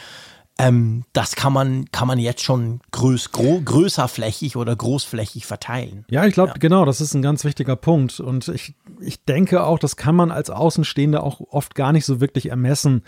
ähm, 0.59 1.05
das 1.12 1.37
kann 1.37 1.53
man, 1.53 1.91
kann 1.93 2.09
man 2.09 2.19
jetzt 2.19 2.43
schon 2.43 2.81
größ, 2.91 3.31
gro, 3.31 3.61
größerflächig 3.65 4.57
oder 4.57 4.75
großflächig 4.75 5.47
verteilen. 5.47 6.05
Ja, 6.11 6.27
ich 6.27 6.35
glaube, 6.35 6.50
ja. 6.50 6.59
genau, 6.59 6.85
das 6.85 7.00
ist 7.00 7.15
ein 7.15 7.23
ganz 7.23 7.45
wichtiger 7.45 7.77
Punkt. 7.77 8.19
Und 8.19 8.49
ich, 8.49 8.75
ich 9.00 9.25
denke 9.25 9.62
auch, 9.62 9.79
das 9.79 9.97
kann 9.97 10.17
man 10.17 10.33
als 10.33 10.50
Außenstehender 10.50 11.23
auch 11.23 11.41
oft 11.50 11.77
gar 11.77 11.93
nicht 11.93 12.05
so 12.05 12.21
wirklich 12.21 12.50
ermessen. 12.50 13.03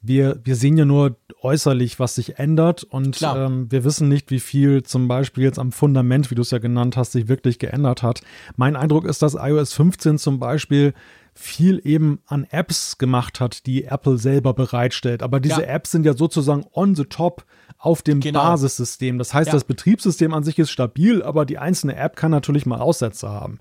Wir, 0.00 0.40
wir 0.44 0.56
sehen 0.56 0.78
ja 0.78 0.86
nur 0.86 1.16
äußerlich, 1.42 2.00
was 2.00 2.14
sich 2.14 2.38
ändert 2.38 2.84
und 2.84 3.20
ähm, 3.22 3.70
wir 3.70 3.84
wissen 3.84 4.08
nicht, 4.08 4.30
wie 4.30 4.40
viel 4.40 4.82
zum 4.82 5.08
Beispiel 5.08 5.44
jetzt 5.44 5.58
am 5.58 5.72
Fundament, 5.72 6.30
wie 6.30 6.34
du 6.34 6.42
es 6.42 6.50
ja 6.50 6.58
genannt 6.58 6.96
hast, 6.96 7.12
sich 7.12 7.28
wirklich 7.28 7.58
geändert 7.58 8.02
hat. 8.02 8.22
Mein 8.56 8.76
Eindruck 8.76 9.04
ist, 9.04 9.20
dass 9.22 9.34
iOS 9.34 9.74
15 9.74 10.18
zum 10.18 10.38
Beispiel 10.38 10.94
viel 11.38 11.80
eben 11.84 12.20
an 12.26 12.46
Apps 12.50 12.96
gemacht 12.96 13.40
hat, 13.40 13.66
die 13.66 13.84
Apple 13.84 14.16
selber 14.16 14.54
bereitstellt. 14.54 15.22
Aber 15.22 15.38
diese 15.38 15.62
ja. 15.62 15.68
Apps 15.68 15.90
sind 15.90 16.06
ja 16.06 16.16
sozusagen 16.16 16.64
on 16.72 16.94
the 16.94 17.04
top 17.04 17.44
auf 17.78 18.00
dem 18.00 18.20
genau. 18.20 18.40
Basissystem. 18.40 19.18
Das 19.18 19.34
heißt, 19.34 19.48
ja. 19.48 19.52
das 19.52 19.64
Betriebssystem 19.64 20.32
an 20.32 20.44
sich 20.44 20.58
ist 20.58 20.70
stabil, 20.70 21.22
aber 21.22 21.44
die 21.44 21.58
einzelne 21.58 21.94
App 21.96 22.16
kann 22.16 22.30
natürlich 22.30 22.64
mal 22.64 22.80
Aussätze 22.80 23.28
haben. 23.28 23.58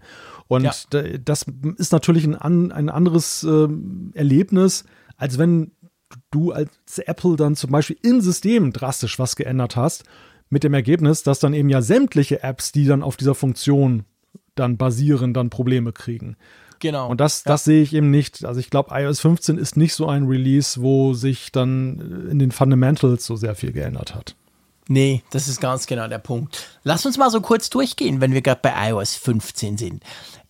Und 0.47 0.63
ja. 0.63 0.73
das 1.23 1.45
ist 1.77 1.91
natürlich 1.91 2.25
ein, 2.25 2.71
ein 2.71 2.89
anderes 2.89 3.43
äh, 3.43 3.67
Erlebnis, 4.13 4.85
als 5.17 5.37
wenn 5.37 5.71
du 6.31 6.51
als 6.51 6.99
Apple 6.99 7.35
dann 7.35 7.55
zum 7.55 7.71
Beispiel 7.71 7.97
im 8.03 8.21
System 8.21 8.71
drastisch 8.71 9.19
was 9.19 9.35
geändert 9.35 9.75
hast, 9.75 10.05
mit 10.49 10.63
dem 10.63 10.73
Ergebnis, 10.73 11.23
dass 11.23 11.39
dann 11.39 11.53
eben 11.53 11.69
ja 11.69 11.81
sämtliche 11.81 12.41
Apps, 12.41 12.71
die 12.71 12.85
dann 12.85 13.03
auf 13.03 13.17
dieser 13.17 13.35
Funktion 13.35 14.05
dann 14.53 14.77
basieren, 14.77 15.33
dann 15.33 15.49
Probleme 15.49 15.91
kriegen. 15.91 16.37
Genau. 16.79 17.09
Und 17.09 17.21
das, 17.21 17.43
das 17.43 17.63
sehe 17.63 17.81
ich 17.81 17.93
eben 17.93 18.11
nicht. 18.11 18.45
Also 18.45 18.59
ich 18.59 18.69
glaube, 18.69 18.91
iOS 18.93 19.19
15 19.21 19.57
ist 19.57 19.77
nicht 19.77 19.93
so 19.93 20.07
ein 20.07 20.25
Release, 20.25 20.81
wo 20.81 21.13
sich 21.13 21.51
dann 21.51 22.27
in 22.29 22.39
den 22.39 22.51
Fundamentals 22.51 23.25
so 23.25 23.35
sehr 23.35 23.55
viel 23.55 23.71
geändert 23.71 24.13
hat. 24.15 24.35
Nee, 24.87 25.23
das 25.31 25.47
ist 25.47 25.59
ganz 25.59 25.87
genau 25.87 26.07
der 26.07 26.19
Punkt. 26.19 26.79
Lass 26.83 27.05
uns 27.05 27.17
mal 27.17 27.31
so 27.31 27.41
kurz 27.41 27.69
durchgehen, 27.69 28.21
wenn 28.21 28.33
wir 28.33 28.41
gerade 28.41 28.61
bei 28.61 28.89
iOS 28.89 29.15
15 29.15 29.77
sind. 29.77 30.03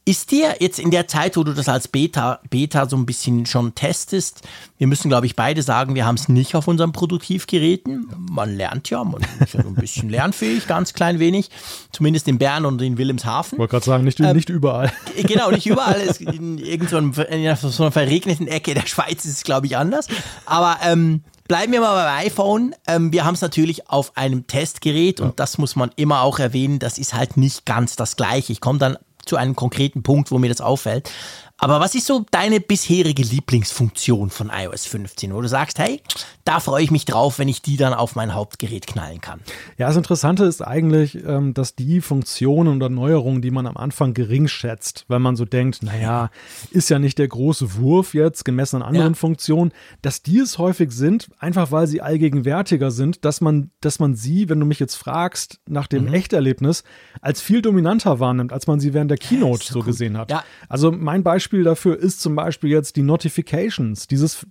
Ist 0.08 0.30
dir 0.30 0.58
jetzt 0.60 0.78
in 0.78 0.92
der 0.92 1.08
Zeit, 1.08 1.36
wo 1.36 1.44
du 1.44 1.54
das 1.54 1.68
als 1.68 1.88
Beta, 1.88 2.40
Beta 2.52 2.88
so 2.88 2.96
ein 2.96 3.08
bisschen 3.08 3.48
schon 3.48 3.74
testest, 3.74 4.44
wir 4.78 4.86
müssen, 4.86 5.10
glaube 5.10 5.26
ich, 5.26 5.36
beide 5.36 5.64
sagen, 5.64 5.96
wir 5.96 6.06
haben 6.06 6.14
es 6.14 6.30
nicht 6.30 6.54
auf 6.54 6.68
unseren 6.68 6.92
Produktivgeräten. 6.92 8.08
Man 8.30 8.56
lernt 8.56 8.88
ja, 8.92 9.04
man 9.04 9.26
ist 9.40 9.56
ja 9.56 9.64
so 9.64 9.68
ein 9.70 9.74
bisschen 9.74 10.10
lernfähig, 10.12 10.68
ganz 10.68 10.94
klein 10.94 11.18
wenig. 11.18 11.50
Zumindest 11.92 12.28
in 12.28 12.38
Bern 12.38 12.66
und 12.66 12.84
in 12.84 13.00
Wilhelmshaven. 13.00 13.56
Ich 13.56 13.60
wollte 13.60 13.72
gerade 13.72 13.86
sagen, 13.86 14.04
nicht, 14.04 14.20
ähm, 14.20 14.36
nicht 14.36 14.50
überall. 14.50 14.92
Genau, 15.16 15.50
nicht 15.50 15.66
überall. 15.66 16.02
in 16.20 16.60
irgendeiner 16.60 17.56
so, 17.56 17.70
so 17.70 17.84
einer 17.84 17.92
verregneten 17.92 18.48
Ecke 18.48 18.76
der 18.76 18.86
Schweiz 18.86 19.26
ist 19.26 19.38
es, 19.38 19.44
glaube 19.44 19.66
ich, 19.66 19.76
anders. 19.76 20.08
Aber 20.46 20.78
ähm, 20.84 21.24
Bleiben 21.48 21.74
wir 21.74 21.80
mal 21.80 21.94
beim 21.94 22.26
iPhone. 22.26 22.74
Ähm, 22.88 23.12
wir 23.12 23.24
haben 23.24 23.36
es 23.36 23.42
natürlich 23.42 23.88
auf 23.88 24.18
einem 24.18 24.48
Testgerät 24.48 25.20
ja. 25.20 25.28
und 25.28 25.40
das 25.40 25.60
muss 25.60 25.76
man 25.76 25.92
immer 25.96 26.22
auch 26.22 26.40
erwähnen. 26.40 26.80
Das 26.80 26.98
ist 26.98 27.14
halt 27.14 27.38
nicht 27.38 27.68
ganz 27.68 27.96
das 27.96 28.16
gleiche. 28.16 28.52
Ich 28.52 28.62
komme 28.62 28.80
dann 28.80 28.98
zu 29.26 29.36
einem 29.36 29.56
konkreten 29.56 30.04
Punkt, 30.04 30.32
wo 30.32 30.38
mir 30.38 30.50
das 30.50 30.62
auffällt. 30.62 31.12
Aber 31.58 31.80
was 31.80 31.96
ist 31.96 32.06
so 32.06 32.26
deine 32.32 32.60
bisherige 32.60 33.24
Lieblingsfunktion 33.24 34.30
von 34.30 34.52
iOS 34.54 34.86
15, 34.88 35.34
wo 35.34 35.40
du 35.42 35.48
sagst, 35.48 35.80
hey, 35.80 36.02
da 36.44 36.60
freue 36.60 36.84
ich 36.84 36.92
mich 36.92 37.06
drauf, 37.06 37.40
wenn 37.40 37.48
ich 37.48 37.62
die 37.62 37.78
dann 37.78 37.94
auf 37.94 38.16
mein 38.16 38.34
Hauptgerät 38.34 38.86
knallen 38.86 39.22
kann? 39.22 39.40
Ja, 39.78 39.88
das 39.88 39.96
Interessante 39.96 40.44
ist 40.44 40.62
eigentlich, 40.62 41.18
ähm, 41.26 41.54
dass 41.54 41.74
die 41.74 42.02
Funktionen 42.02 42.76
oder 42.76 42.90
Neuerungen, 42.90 43.42
die 43.42 43.52
man 43.52 43.68
am 43.68 43.78
Anfang 43.78 44.14
gering 44.14 44.50
schätzt, 44.50 45.06
wenn 45.08 45.22
man 45.22 45.38
so 45.38 45.46
denkt, 45.46 45.82
naja, 45.82 46.30
ist 46.72 46.90
ja 46.90 47.00
nicht 47.00 47.18
der 47.20 47.30
große 47.30 47.76
Wurf 47.76 48.14
jetzt 48.14 48.44
gemessen 48.44 48.78
an 48.78 48.84
anderen 48.84 49.14
ja. 49.14 49.18
Funktionen, 49.18 49.72
dass 50.02 50.22
die 50.22 50.40
es 50.40 50.58
häufig 50.58 50.92
sind, 50.92 51.30
einfach 51.40 51.72
weil 51.72 51.88
sie 51.88 52.02
allgegenwärtiger 52.02 52.92
sind, 52.92 53.24
dass 53.24 53.40
man, 53.40 53.72
dass 53.80 54.00
man 54.00 54.14
sie, 54.16 54.50
wenn 54.50 54.60
du 54.60 54.66
mich 54.66 54.80
jetzt 54.80 54.96
fragst, 54.96 55.62
nach 55.68 55.88
dem 55.88 56.08
mhm. 56.08 56.14
Echterlebnis, 56.14 56.84
als 57.22 57.42
viel 57.42 57.62
dominanter 57.62 58.20
wahrnimmt, 58.20 58.52
als 58.52 58.68
man 58.68 58.82
sie 58.82 58.94
während 58.94 59.10
der 59.10 59.18
Keynote 59.18 59.64
so, 59.64 59.76
so 59.76 59.80
gesehen 59.86 60.18
hat. 60.18 60.30
Ja. 60.30 60.44
Also 60.68 60.92
mein 60.92 61.24
Beispiel 61.24 61.45
Beispiel 61.46 61.64
dafür 61.64 62.00
ist 62.00 62.22
zum 62.22 62.36
Beispiel 62.36 62.72
jetzt 62.72 62.96
die 62.96 63.04
Notifications, 63.04 64.08
dieses 64.08 64.48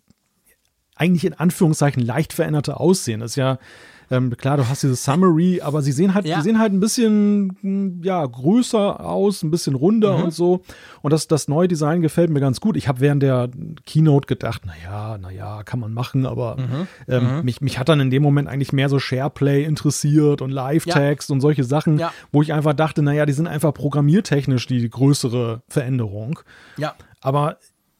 eigentlich 0.94 1.24
in 1.24 1.34
Anführungszeichen 1.34 2.00
leicht 2.00 2.32
veränderte 2.32 2.78
Aussehen. 2.78 3.18
Das 3.18 3.32
ist 3.32 3.36
ja 3.36 3.58
ähm, 4.10 4.36
klar, 4.36 4.56
du 4.56 4.68
hast 4.68 4.82
diese 4.82 4.96
Summary, 4.96 5.60
aber 5.60 5.82
sie 5.82 5.92
sehen 5.92 6.14
halt, 6.14 6.26
ja. 6.26 6.36
die 6.36 6.42
sehen 6.42 6.58
halt 6.58 6.72
ein 6.72 6.80
bisschen 6.80 7.56
hm, 7.60 8.02
ja 8.02 8.24
größer 8.24 9.04
aus, 9.04 9.42
ein 9.42 9.50
bisschen 9.50 9.74
runder 9.74 10.18
mhm. 10.18 10.24
und 10.24 10.34
so. 10.34 10.60
Und 11.02 11.12
das, 11.12 11.26
das 11.28 11.48
neue 11.48 11.68
Design 11.68 12.02
gefällt 12.02 12.30
mir 12.30 12.40
ganz 12.40 12.60
gut. 12.60 12.76
Ich 12.76 12.88
habe 12.88 13.00
während 13.00 13.22
der 13.22 13.48
Keynote 13.86 14.26
gedacht, 14.26 14.62
naja, 14.66 15.18
naja, 15.18 15.62
kann 15.64 15.80
man 15.80 15.92
machen, 15.92 16.26
aber 16.26 16.56
mhm. 16.56 16.88
Ähm, 17.08 17.36
mhm. 17.36 17.44
Mich, 17.44 17.60
mich 17.60 17.78
hat 17.78 17.88
dann 17.88 18.00
in 18.00 18.10
dem 18.10 18.22
Moment 18.22 18.48
eigentlich 18.48 18.72
mehr 18.72 18.88
so 18.88 18.98
SharePlay 18.98 19.64
interessiert 19.64 20.42
und 20.42 20.50
Live-Text 20.50 21.28
ja. 21.28 21.32
und 21.34 21.40
solche 21.40 21.64
Sachen, 21.64 21.98
ja. 21.98 22.12
wo 22.32 22.42
ich 22.42 22.52
einfach 22.52 22.74
dachte, 22.74 23.02
naja, 23.02 23.26
die 23.26 23.32
sind 23.32 23.46
einfach 23.46 23.72
programmiertechnisch 23.74 24.66
die 24.66 24.88
größere 24.88 25.62
Veränderung. 25.68 26.40
Ja. 26.76 26.94
Aber 27.20 27.58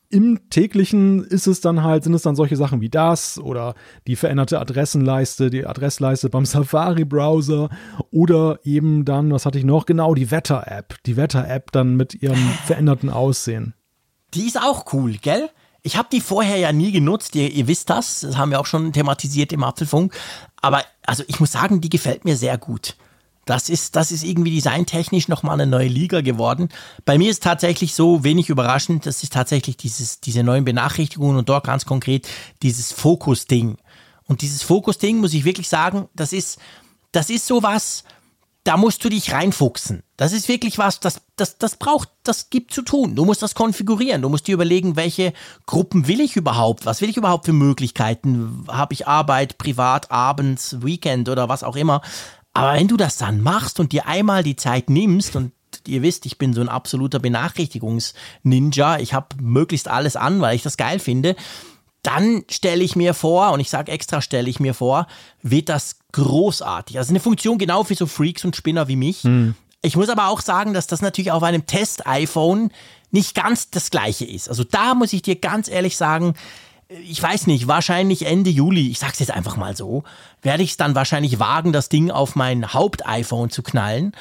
im 0.09 0.49
täglichen 0.51 1.25
ist 1.25 1.47
es 1.47 1.61
dann 1.61 1.83
halt, 1.83 2.05
sind 2.05 2.15
es 2.15 2.23
dann 2.23 2.37
solche 2.37 2.57
Sachen 2.57 2.81
wie 2.81 2.89
das 2.89 3.39
oder 3.39 3.75
die 4.07 4.17
veränderte 4.17 4.61
Adressenleiste, 4.61 5.51
die 5.51 5.67
Adressleiste 5.67 6.31
beim 6.31 6.45
Safari-Browser 6.47 7.71
oder 8.11 8.59
eben 8.65 9.05
dann, 9.05 9.33
was 9.33 9.47
hatte 9.47 9.59
ich 9.59 9.65
noch? 9.65 9.87
Genau, 9.87 10.15
die 10.15 10.31
Wetter-App. 10.31 10.97
Die 11.07 11.17
Wetter-App 11.17 11.73
dann 11.73 11.97
mit 11.97 12.23
ihrem 12.23 12.39
veränderten 12.67 13.11
Aussehen. 13.11 13.75
Die 14.35 14.47
ist 14.47 14.61
auch 14.61 14.93
cool, 14.93 15.15
gell? 15.21 15.51
Ich 15.83 15.97
habe 15.97 16.09
die 16.11 16.21
vorher 16.21 16.57
ja 16.57 16.73
nie 16.73 16.93
genutzt, 16.93 17.35
ihr, 17.35 17.51
ihr 17.51 17.69
wisst 17.69 17.91
das, 17.91 18.21
das 18.21 18.39
haben 18.39 18.51
wir 18.51 18.59
auch 18.59 18.67
schon 18.67 18.93
thematisiert 18.93 19.53
im 19.53 19.63
Apfelfunk. 19.63 20.15
Aber 20.63 20.83
also 21.05 21.25
ich 21.27 21.41
muss 21.41 21.53
sagen, 21.53 21.81
die 21.81 21.91
gefällt 21.91 22.25
mir 22.25 22.37
sehr 22.37 22.57
gut. 22.57 22.97
Das 23.45 23.69
ist, 23.69 23.97
das 23.97 24.13
ist 24.13 24.25
irgendwie 24.25 24.53
designtechnisch 24.53 25.29
nochmal 25.29 25.55
eine 25.55 25.67
neue 25.67 25.89
Liga 25.89 26.21
geworden. 26.21 26.69
Bei 27.05 27.19
mir 27.19 27.31
ist 27.31 27.43
tatsächlich 27.43 27.95
so 27.95 28.25
wenig 28.25 28.49
überraschend, 28.49 29.07
das 29.07 29.23
ist 29.23 29.33
tatsächlich 29.33 29.77
dieses, 29.77 30.21
diese 30.21 30.43
neuen 30.43 30.65
Benachrichtigungen 30.65 31.37
und 31.37 31.49
dort 31.49 31.67
ganz 31.67 31.85
konkret 31.85 32.29
dieses 32.63 32.93
Fokus-Ding. 32.93 33.77
Und 34.27 34.43
dieses 34.43 34.63
Fokus-Ding, 34.63 35.19
muss 35.19 35.35
ich 35.35 35.45
wirklich 35.45 35.69
sagen, 35.69 36.09
das 36.15 36.33
ist, 36.33 36.59
das 37.13 37.29
ist 37.29 37.47
sowas, 37.47 38.05
da 38.65 38.79
musst 38.79 39.05
du 39.05 39.11
dich 39.11 39.31
reinfuchsen. 39.31 40.03
Das 40.17 40.33
ist 40.33 40.49
wirklich 40.49 40.79
was, 40.79 40.99
das, 40.99 41.21
das, 41.37 41.59
das 41.59 41.77
braucht, 41.77 42.09
das 42.23 42.49
gibt 42.49 42.73
zu 42.73 42.81
tun. 42.81 43.15
Du 43.15 43.27
musst 43.27 43.43
das 43.43 43.55
konfigurieren. 43.55 44.23
Du 44.23 44.31
musst 44.31 44.47
dir 44.47 44.55
überlegen, 44.55 44.97
welche 44.97 45.35
Gruppen 45.67 46.09
will 46.09 46.21
ich 46.21 46.37
überhaupt? 46.37 46.87
Was 46.87 47.03
will 47.03 47.11
ich 47.11 47.19
überhaupt 47.19 47.45
für 47.45 47.53
Möglichkeiten? 47.53 48.65
Habe 48.69 48.95
ich 48.95 49.07
Arbeit, 49.07 49.59
privat, 49.59 50.11
abends, 50.11 50.83
Weekend 50.83 51.29
oder 51.29 51.51
was 51.51 51.63
auch 51.63 51.77
immer? 51.77 52.01
Aber 52.55 52.75
wenn 52.75 52.89
du 52.89 52.97
das 52.97 53.17
dann 53.17 53.43
machst 53.43 53.81
und 53.81 53.93
dir 53.93 54.07
einmal 54.07 54.43
die 54.43 54.57
Zeit 54.57 54.89
nimmst 54.89 55.37
und 55.37 55.53
ihr 55.87 56.03
wisst, 56.03 56.25
ich 56.25 56.39
bin 56.39 56.53
so 56.55 56.61
ein 56.61 56.69
absoluter 56.69 57.19
Benachrichtigungs-Ninja. 57.19 58.99
Ich 58.99 59.13
habe 59.13 59.37
möglichst 59.41 59.89
alles 59.89 60.17
an, 60.17 60.41
weil 60.41 60.55
ich 60.55 60.63
das 60.63 60.77
geil 60.77 60.99
finde 60.99 61.37
dann 62.05 62.45
stelle 62.51 62.85
ich 62.85 62.97
mir 62.97 63.15
vor, 63.15 63.53
und 63.53 63.61
ich 63.61 63.71
sage 63.71 63.91
extra 63.91 64.21
stelle 64.21 64.49
ich 64.49 64.61
mir 64.61 64.75
vor, 64.75 65.07
wird 65.43 65.71
das 65.71 65.97
großartig. 66.13 66.99
Also 66.99 67.11
eine 67.11 67.19
Funktion 67.19 67.59
genau 67.59 67.83
für 67.83 67.95
so 67.95 68.07
Freaks 68.07 68.45
und 68.45 68.55
Spinner 68.55 68.89
wie 68.89 68.97
mich. 68.97 69.25
Hm. 69.25 69.55
Ich 69.81 69.97
muss 69.97 70.11
aber 70.11 70.29
auch 70.29 70.41
sagen, 70.41 70.75
dass 70.75 70.87
das 70.87 71.01
natürlich 71.01 71.33
auf 71.33 71.43
einem 71.43 71.67
Test-iPhone 71.67 72.71
nicht 73.11 73.35
ganz 73.35 73.71
das 73.71 73.91
gleiche 73.91 74.27
ist. 74.27 74.51
Also 74.51 74.65
da 74.65 74.95
muss 74.95 75.13
ich 75.15 75.23
dir 75.23 75.37
ganz 75.37 75.67
ehrlich 75.67 75.97
sagen, 75.97 76.35
ich 76.89 77.23
weiß 77.23 77.47
nicht, 77.47 77.67
wahrscheinlich 77.67 78.27
Ende 78.27 78.51
Juli, 78.51 78.91
ich 78.91 78.99
sag's 78.99 79.19
jetzt 79.19 79.31
einfach 79.31 79.57
mal 79.57 79.77
so, 79.77 80.05
werde 80.43 80.63
ich 80.63 80.73
es 80.73 80.77
dann 80.77 80.95
wahrscheinlich 80.95 81.39
wagen, 81.39 81.73
das 81.73 81.89
Ding 81.89 82.11
auf 82.11 82.37
mein 82.37 82.75
Haupt-iPhone 82.75 83.51
zu 83.51 83.63
knallen. 83.63 84.13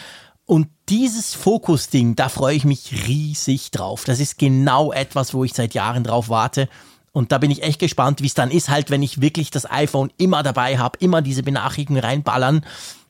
Und 0.45 0.67
dieses 0.89 1.33
Fokus-Ding, 1.33 2.15
da 2.15 2.29
freue 2.29 2.55
ich 2.55 2.65
mich 2.65 3.07
riesig 3.07 3.71
drauf. 3.71 4.03
Das 4.03 4.19
ist 4.19 4.37
genau 4.37 4.91
etwas, 4.91 5.33
wo 5.33 5.43
ich 5.43 5.53
seit 5.53 5.73
Jahren 5.73 6.03
drauf 6.03 6.29
warte. 6.29 6.67
Und 7.11 7.31
da 7.31 7.37
bin 7.37 7.51
ich 7.51 7.63
echt 7.63 7.79
gespannt, 7.79 8.21
wie 8.21 8.27
es 8.27 8.33
dann 8.33 8.51
ist, 8.51 8.69
halt, 8.69 8.89
wenn 8.89 9.03
ich 9.03 9.21
wirklich 9.21 9.51
das 9.51 9.69
iPhone 9.69 10.11
immer 10.17 10.43
dabei 10.43 10.77
habe, 10.77 10.97
immer 10.99 11.21
diese 11.21 11.43
Benachrichtigungen 11.43 12.03
reinballern. 12.03 12.65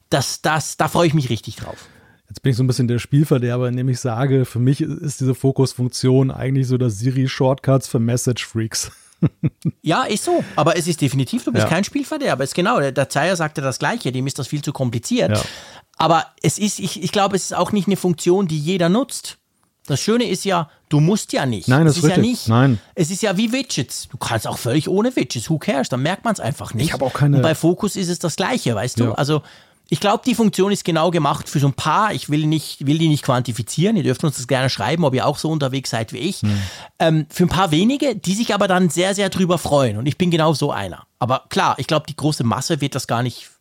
Das, 0.09 0.41
das, 0.41 0.77
da 0.77 0.87
freue 0.87 1.07
ich 1.07 1.13
mich 1.13 1.29
richtig 1.29 1.55
drauf. 1.55 1.87
Jetzt 2.29 2.41
bin 2.41 2.51
ich 2.51 2.57
so 2.57 2.63
ein 2.63 2.67
bisschen 2.67 2.87
der 2.87 2.99
Spielverderber, 2.99 3.67
indem 3.67 3.89
ich 3.89 3.99
sage, 3.99 4.45
für 4.45 4.59
mich 4.59 4.81
ist 4.81 5.21
diese 5.21 5.35
Fokusfunktion 5.35 6.31
eigentlich 6.31 6.67
so 6.67 6.77
das 6.77 6.99
Siri-Shortcuts 6.99 7.87
für 7.87 7.99
Message-Freaks. 7.99 8.91
Ja, 9.81 10.03
ist 10.03 10.23
so. 10.23 10.43
Aber 10.55 10.77
es 10.77 10.87
ist 10.87 11.01
definitiv, 11.01 11.43
du 11.43 11.51
bist 11.51 11.63
ja. 11.63 11.69
kein 11.69 11.83
Spielverderber. 11.83 12.43
Ist 12.43 12.55
genau, 12.55 12.79
der 12.79 13.09
Zeier 13.09 13.35
sagte 13.35 13.61
das 13.61 13.79
Gleiche, 13.79 14.11
dem 14.11 14.27
ist 14.27 14.39
das 14.39 14.47
viel 14.47 14.61
zu 14.61 14.73
kompliziert. 14.73 15.37
Ja. 15.37 15.43
Aber 15.97 16.25
es 16.41 16.57
ist, 16.57 16.79
ich, 16.79 17.01
ich 17.01 17.11
glaube, 17.11 17.35
es 17.35 17.45
ist 17.45 17.53
auch 17.53 17.71
nicht 17.71 17.87
eine 17.87 17.97
Funktion, 17.97 18.47
die 18.47 18.59
jeder 18.59 18.89
nutzt. 18.89 19.37
Das 19.85 19.99
Schöne 19.99 20.29
ist 20.29 20.45
ja, 20.45 20.69
du 20.87 21.01
musst 21.01 21.33
ja 21.33 21.45
nicht. 21.45 21.67
Nein, 21.67 21.85
das 21.85 21.97
es 21.97 22.03
ist, 22.03 22.09
ist 22.09 22.15
ja 22.15 22.21
nicht. 22.21 22.47
Nein. 22.47 22.79
Es 22.95 23.11
ist 23.11 23.21
ja 23.21 23.35
wie 23.35 23.51
Widgets. 23.51 24.07
Du 24.07 24.17
kannst 24.17 24.47
auch 24.47 24.57
völlig 24.57 24.87
ohne 24.87 25.13
Widgets. 25.15 25.49
Who 25.49 25.57
cares? 25.59 25.89
Dann 25.89 26.01
merkt 26.01 26.23
man 26.23 26.33
es 26.33 26.39
einfach 26.39 26.73
nicht. 26.73 26.85
Ich 26.85 26.93
habe 26.93 27.03
auch 27.03 27.13
keine. 27.13 27.37
Und 27.37 27.41
bei 27.41 27.53
Focus 27.53 27.97
ist 27.97 28.07
es 28.07 28.19
das 28.19 28.37
Gleiche, 28.37 28.75
weißt 28.75 28.99
du? 28.99 29.11
Also 29.11 29.41
ich 29.93 29.99
glaube, 29.99 30.23
die 30.25 30.33
Funktion 30.33 30.71
ist 30.71 30.85
genau 30.85 31.11
gemacht 31.11 31.47
für 31.47 31.59
so 31.59 31.67
ein 31.67 31.73
paar. 31.73 32.15
Ich 32.15 32.27
will 32.31 32.47
nicht, 32.47 32.87
will 32.87 32.97
die 32.97 33.09
nicht 33.09 33.23
quantifizieren. 33.23 33.95
Ihr 33.95 34.01
dürft 34.01 34.23
uns 34.23 34.37
das 34.37 34.47
gerne 34.47 34.71
schreiben, 34.71 35.05
ob 35.05 35.13
ihr 35.13 35.27
auch 35.27 35.37
so 35.37 35.51
unterwegs 35.51 35.91
seid 35.91 36.13
wie 36.13 36.17
ich. 36.17 36.41
Hm. 36.41 36.57
Ähm, 36.97 37.25
für 37.29 37.43
ein 37.43 37.49
paar 37.49 37.69
wenige, 37.69 38.15
die 38.15 38.33
sich 38.33 38.55
aber 38.55 38.67
dann 38.67 38.89
sehr, 38.89 39.13
sehr 39.13 39.29
drüber 39.29 39.59
freuen. 39.59 39.97
Und 39.97 40.07
ich 40.07 40.17
bin 40.17 40.31
genau 40.31 40.55
so 40.55 40.71
einer. 40.71 41.05
Aber 41.19 41.45
klar, 41.49 41.75
ich 41.77 41.85
glaube, 41.85 42.07
die 42.09 42.15
große 42.15 42.43
Masse 42.43 42.81
wird 42.81 42.95
das 42.95 43.05
gar 43.05 43.21
nicht 43.21 43.51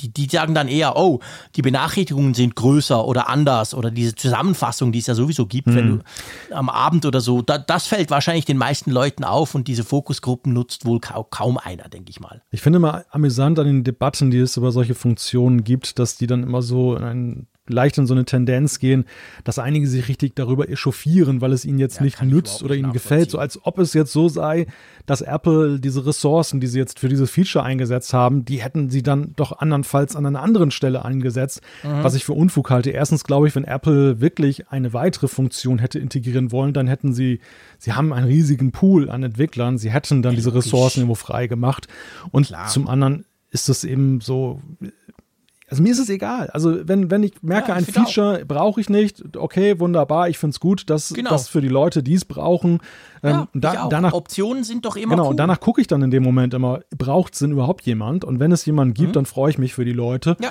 die, 0.00 0.12
die 0.12 0.26
sagen 0.26 0.54
dann 0.54 0.68
eher, 0.68 0.96
oh, 0.96 1.20
die 1.56 1.62
Benachrichtigungen 1.62 2.34
sind 2.34 2.54
größer 2.56 3.06
oder 3.06 3.28
anders 3.28 3.74
oder 3.74 3.90
diese 3.90 4.14
Zusammenfassung, 4.14 4.92
die 4.92 4.98
es 4.98 5.06
ja 5.06 5.14
sowieso 5.14 5.46
gibt, 5.46 5.68
mhm. 5.68 5.74
wenn 5.74 5.88
hm. 5.88 6.02
du 6.48 6.54
am 6.54 6.68
Abend 6.68 7.04
oder 7.06 7.20
so, 7.20 7.42
da, 7.42 7.58
das 7.58 7.86
fällt 7.86 8.10
wahrscheinlich 8.10 8.44
den 8.44 8.58
meisten 8.58 8.90
Leuten 8.90 9.24
auf 9.24 9.54
und 9.54 9.68
diese 9.68 9.84
Fokusgruppen 9.84 10.52
nutzt 10.52 10.84
wohl 10.84 11.00
kaum, 11.00 11.26
kaum 11.30 11.58
einer, 11.58 11.88
denke 11.88 12.10
ich 12.10 12.20
mal. 12.20 12.42
Ich 12.50 12.60
finde 12.60 12.78
mal 12.78 13.04
amüsant 13.10 13.58
an 13.58 13.66
den 13.66 13.84
Debatten, 13.84 14.30
die 14.30 14.38
es 14.38 14.56
über 14.56 14.72
solche 14.72 14.94
Funktionen 14.94 15.64
gibt, 15.64 15.98
dass 15.98 16.16
die 16.16 16.26
dann 16.26 16.42
immer 16.42 16.62
so 16.62 16.96
in 16.96 17.04
einen 17.04 17.46
leicht 17.68 17.98
in 17.98 18.06
so 18.06 18.14
eine 18.14 18.24
Tendenz 18.24 18.78
gehen, 18.78 19.04
dass 19.44 19.58
einige 19.58 19.86
sich 19.86 20.08
richtig 20.08 20.34
darüber 20.34 20.68
echauffieren, 20.68 21.40
weil 21.40 21.52
es 21.52 21.64
ihnen 21.64 21.78
jetzt 21.78 21.96
ja, 21.96 22.02
nicht 22.02 22.22
nützt 22.22 22.62
oder 22.62 22.74
ihnen 22.74 22.92
gefällt, 22.92 23.30
so 23.30 23.38
als 23.38 23.64
ob 23.64 23.78
es 23.78 23.94
jetzt 23.94 24.12
so 24.12 24.28
sei, 24.28 24.66
dass 25.06 25.22
Apple 25.22 25.80
diese 25.80 26.04
Ressourcen, 26.04 26.60
die 26.60 26.66
sie 26.66 26.78
jetzt 26.78 26.98
für 26.98 27.08
dieses 27.08 27.30
Feature 27.30 27.64
eingesetzt 27.64 28.12
haben, 28.12 28.44
die 28.44 28.62
hätten 28.62 28.90
sie 28.90 29.02
dann 29.02 29.32
doch 29.36 29.58
andernfalls 29.58 30.16
an 30.16 30.26
einer 30.26 30.42
anderen 30.42 30.70
Stelle 30.70 31.04
eingesetzt, 31.04 31.62
mhm. 31.82 32.02
was 32.02 32.14
ich 32.14 32.24
für 32.24 32.34
Unfug 32.34 32.70
halte. 32.70 32.90
Erstens 32.90 33.24
glaube 33.24 33.48
ich, 33.48 33.54
wenn 33.54 33.64
Apple 33.64 34.20
wirklich 34.20 34.68
eine 34.68 34.92
weitere 34.92 35.28
Funktion 35.28 35.78
hätte 35.78 35.98
integrieren 35.98 36.52
wollen, 36.52 36.74
dann 36.74 36.86
hätten 36.86 37.14
sie, 37.14 37.40
sie 37.78 37.92
haben 37.92 38.12
einen 38.12 38.26
riesigen 38.26 38.72
Pool 38.72 39.08
an 39.08 39.22
Entwicklern, 39.22 39.78
sie 39.78 39.90
hätten 39.90 40.22
dann 40.22 40.34
diese 40.34 40.54
Ressourcen 40.54 41.00
irgendwo 41.00 41.14
frei 41.14 41.46
gemacht. 41.46 41.88
Und 42.30 42.48
Klar. 42.48 42.68
zum 42.68 42.86
anderen 42.88 43.24
ist 43.50 43.68
es 43.68 43.84
eben 43.84 44.20
so, 44.20 44.60
also 45.70 45.82
mir 45.82 45.92
ist 45.92 45.98
es 45.98 46.08
egal. 46.08 46.48
Also 46.50 46.88
wenn, 46.88 47.10
wenn 47.10 47.22
ich 47.22 47.42
merke, 47.42 47.68
ja, 47.68 47.74
ein 47.74 47.84
Feature 47.84 48.44
brauche 48.46 48.80
ich 48.80 48.88
nicht, 48.88 49.36
okay, 49.36 49.78
wunderbar, 49.78 50.28
ich 50.28 50.38
finde 50.38 50.52
es 50.54 50.60
gut, 50.60 50.88
dass 50.88 51.12
genau. 51.12 51.30
das 51.30 51.48
für 51.48 51.60
die 51.60 51.68
Leute, 51.68 52.02
die 52.02 52.14
es 52.14 52.24
brauchen. 52.24 52.80
Ähm, 53.22 53.30
ja, 53.30 53.48
da, 53.54 53.88
danach, 53.88 54.12
Optionen 54.12 54.64
sind 54.64 54.84
doch 54.84 54.96
immer 54.96 55.10
Genau, 55.10 55.24
cool. 55.24 55.30
und 55.30 55.36
danach 55.36 55.60
gucke 55.60 55.80
ich 55.80 55.86
dann 55.86 56.02
in 56.02 56.10
dem 56.10 56.22
Moment 56.22 56.54
immer, 56.54 56.80
braucht 56.96 57.34
es 57.34 57.40
denn 57.40 57.52
überhaupt 57.52 57.84
jemand? 57.86 58.24
Und 58.24 58.40
wenn 58.40 58.52
es 58.52 58.64
jemanden 58.64 58.94
gibt, 58.94 59.10
mhm. 59.10 59.12
dann 59.12 59.26
freue 59.26 59.50
ich 59.50 59.58
mich 59.58 59.74
für 59.74 59.84
die 59.84 59.92
Leute. 59.92 60.36
Ja. 60.40 60.50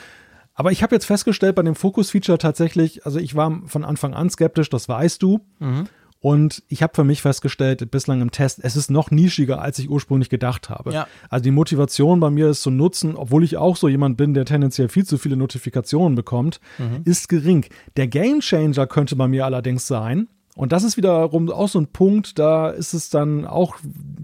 Aber 0.53 0.71
ich 0.71 0.82
habe 0.82 0.95
jetzt 0.95 1.06
festgestellt 1.06 1.56
bei 1.56 1.62
dem 1.62 1.75
Focus-Feature 1.75 2.38
tatsächlich, 2.38 3.06
also 3.06 3.19
ich 3.19 3.36
war 3.36 3.62
von 3.65 3.86
Anfang 3.86 4.13
an 4.13 4.30
skeptisch, 4.30 4.69
das 4.69 4.89
weißt 4.89 5.21
du. 5.21 5.39
Mhm. 5.60 5.88
Und 6.19 6.63
ich 6.67 6.82
habe 6.82 6.93
für 6.95 7.03
mich 7.03 7.21
festgestellt, 7.21 7.91
bislang 7.91 8.21
im 8.21 8.32
Test, 8.32 8.60
es 8.63 8.75
ist 8.75 8.89
noch 8.89 9.12
nischiger, 9.12 9.62
als 9.62 9.77
ich 9.80 9.89
ursprünglich 9.89 10.30
gedacht 10.30 10.69
habe. 10.69 10.91
Ja. 10.91 11.08
Also 11.30 11.43
die 11.43 11.51
Motivation 11.51 12.19
bei 12.19 12.30
mir 12.30 12.49
ist 12.49 12.63
zu 12.63 12.71
nutzen, 12.71 13.15
obwohl 13.15 13.43
ich 13.43 13.58
auch 13.58 13.75
so 13.75 13.88
jemand 13.88 14.17
bin, 14.17 14.34
der 14.34 14.45
tendenziell 14.45 14.89
viel 14.89 15.06
zu 15.06 15.17
viele 15.17 15.38
Notifikationen 15.38 16.15
bekommt, 16.15 16.60
mhm. 16.80 17.01
ist 17.06 17.30
gering. 17.30 17.65
Der 17.97 18.08
Gamechanger 18.08 18.88
könnte 18.88 19.15
bei 19.15 19.27
mir 19.27 19.45
allerdings 19.45 19.88
sein, 19.88 20.27
und 20.58 20.71
das 20.71 20.84
ist 20.84 20.97
wiederum 20.97 21.51
auch 21.51 21.69
so 21.69 21.80
ein 21.80 21.86
Punkt, 21.86 22.39
da 22.39 22.71
ist 22.71 22.93
es 22.95 23.12
dann 23.12 23.45
auch 23.45 23.75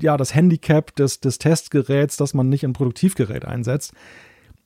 ja 0.02 0.18
das 0.18 0.34
Handicap 0.34 0.96
des, 0.96 1.20
des 1.20 1.38
Testgeräts, 1.38 2.18
dass 2.18 2.34
man 2.34 2.50
nicht 2.50 2.64
ein 2.64 2.74
Produktivgerät 2.74 3.46
einsetzt. 3.46 3.94